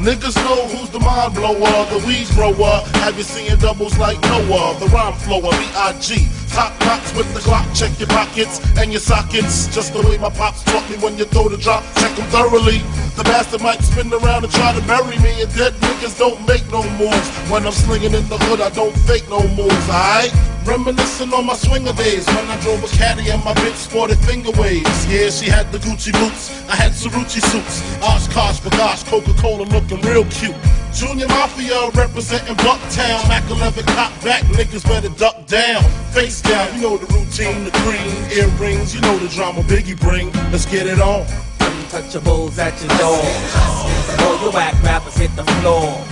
Niggas 0.00 0.34
know 0.36 0.66
who's 0.68 0.88
the 0.88 0.98
mind 0.98 1.34
blower, 1.34 1.58
the 1.90 2.02
weed 2.06 2.26
grower. 2.28 2.80
Have 3.04 3.18
you 3.18 3.22
seen 3.22 3.54
doubles 3.58 3.98
like 3.98 4.18
Noah? 4.22 4.74
The 4.80 4.86
rhyme 4.86 5.12
flower, 5.12 5.50
B.I.G. 5.50 6.39
Top 6.52 6.78
knots 6.80 7.14
with 7.14 7.32
the 7.32 7.40
clock, 7.40 7.66
check 7.74 7.96
your 7.98 8.08
pockets 8.08 8.60
and 8.76 8.90
your 8.90 9.00
sockets. 9.00 9.68
Just 9.74 9.92
the 9.92 10.02
way 10.02 10.18
my 10.18 10.30
pops 10.30 10.62
taught 10.64 10.88
me 10.90 10.96
when 10.98 11.16
you 11.16 11.24
throw 11.24 11.48
the 11.48 11.56
drop, 11.56 11.84
check 11.94 12.14
them 12.16 12.26
thoroughly. 12.26 12.82
The 13.16 13.24
bastard 13.24 13.62
might 13.62 13.82
spin 13.82 14.12
around 14.12 14.44
and 14.44 14.52
try 14.52 14.72
to 14.72 14.80
bury 14.86 15.18
me, 15.18 15.42
and 15.42 15.54
dead 15.54 15.74
niggas 15.74 16.18
don't 16.18 16.40
make 16.48 16.64
no 16.70 16.82
moves. 16.98 17.28
When 17.50 17.66
I'm 17.66 17.72
slinging 17.72 18.14
in 18.14 18.26
the 18.28 18.38
hood, 18.48 18.60
I 18.60 18.70
don't 18.70 18.96
fake 19.06 19.28
no 19.28 19.46
moves, 19.54 19.88
alright? 19.88 20.32
Reminiscing 20.64 21.32
on 21.32 21.46
my 21.46 21.54
swinger 21.54 21.92
days 21.92 22.26
when 22.26 22.46
I 22.48 22.60
drove 22.60 22.82
a 22.84 22.88
caddy 22.88 23.30
and 23.30 23.42
my 23.44 23.54
bitch 23.54 23.76
sported 23.76 24.18
finger 24.18 24.52
waves. 24.60 25.06
Yeah, 25.06 25.30
she 25.30 25.50
had 25.50 25.70
the 25.72 25.78
Gucci 25.78 26.12
boots, 26.12 26.50
I 26.68 26.76
had 26.76 26.92
Cerucci 26.92 27.40
suits. 27.40 27.82
Oshkosh, 28.02 28.60
Bagash, 28.60 29.06
Coca-Cola 29.06 29.64
looking 29.64 30.00
real 30.02 30.24
cute. 30.26 30.56
Junior 30.92 31.28
Mafia 31.28 31.90
representing 31.94 32.56
Bucktown. 32.56 33.28
Mac 33.28 33.48
11 33.50 33.84
cop 33.84 34.12
back, 34.22 34.42
niggas 34.56 34.84
better 34.84 35.08
duck 35.10 35.46
down. 35.46 35.82
Face 36.12 36.39
you 36.74 36.82
know 36.82 36.96
the 36.96 37.06
routine, 37.12 37.64
the 37.64 37.70
green 37.82 38.12
earrings, 38.32 38.94
you 38.94 39.00
know 39.00 39.16
the 39.18 39.28
drama 39.28 39.62
Biggie 39.62 39.98
bring. 39.98 40.32
Let's 40.50 40.66
get 40.66 40.86
it 40.86 41.00
on. 41.00 41.26
Untouchables 41.58 42.58
at 42.58 42.78
your 42.80 42.90
door. 42.98 44.26
All 44.26 44.40
your 44.42 44.52
whack 44.52 44.74
rappers 44.82 45.16
hit 45.16 45.34
the 45.36 45.44
floor. 45.44 46.04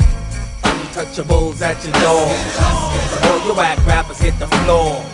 Untouchables 0.63 1.61
at 1.63 1.83
your 1.85 1.93
door. 2.03 3.31
All 3.31 3.47
your 3.47 3.57
whack 3.57 3.79
rappers 3.87 4.19
hit 4.19 4.39
the 4.39 4.49
floor. 4.49 5.05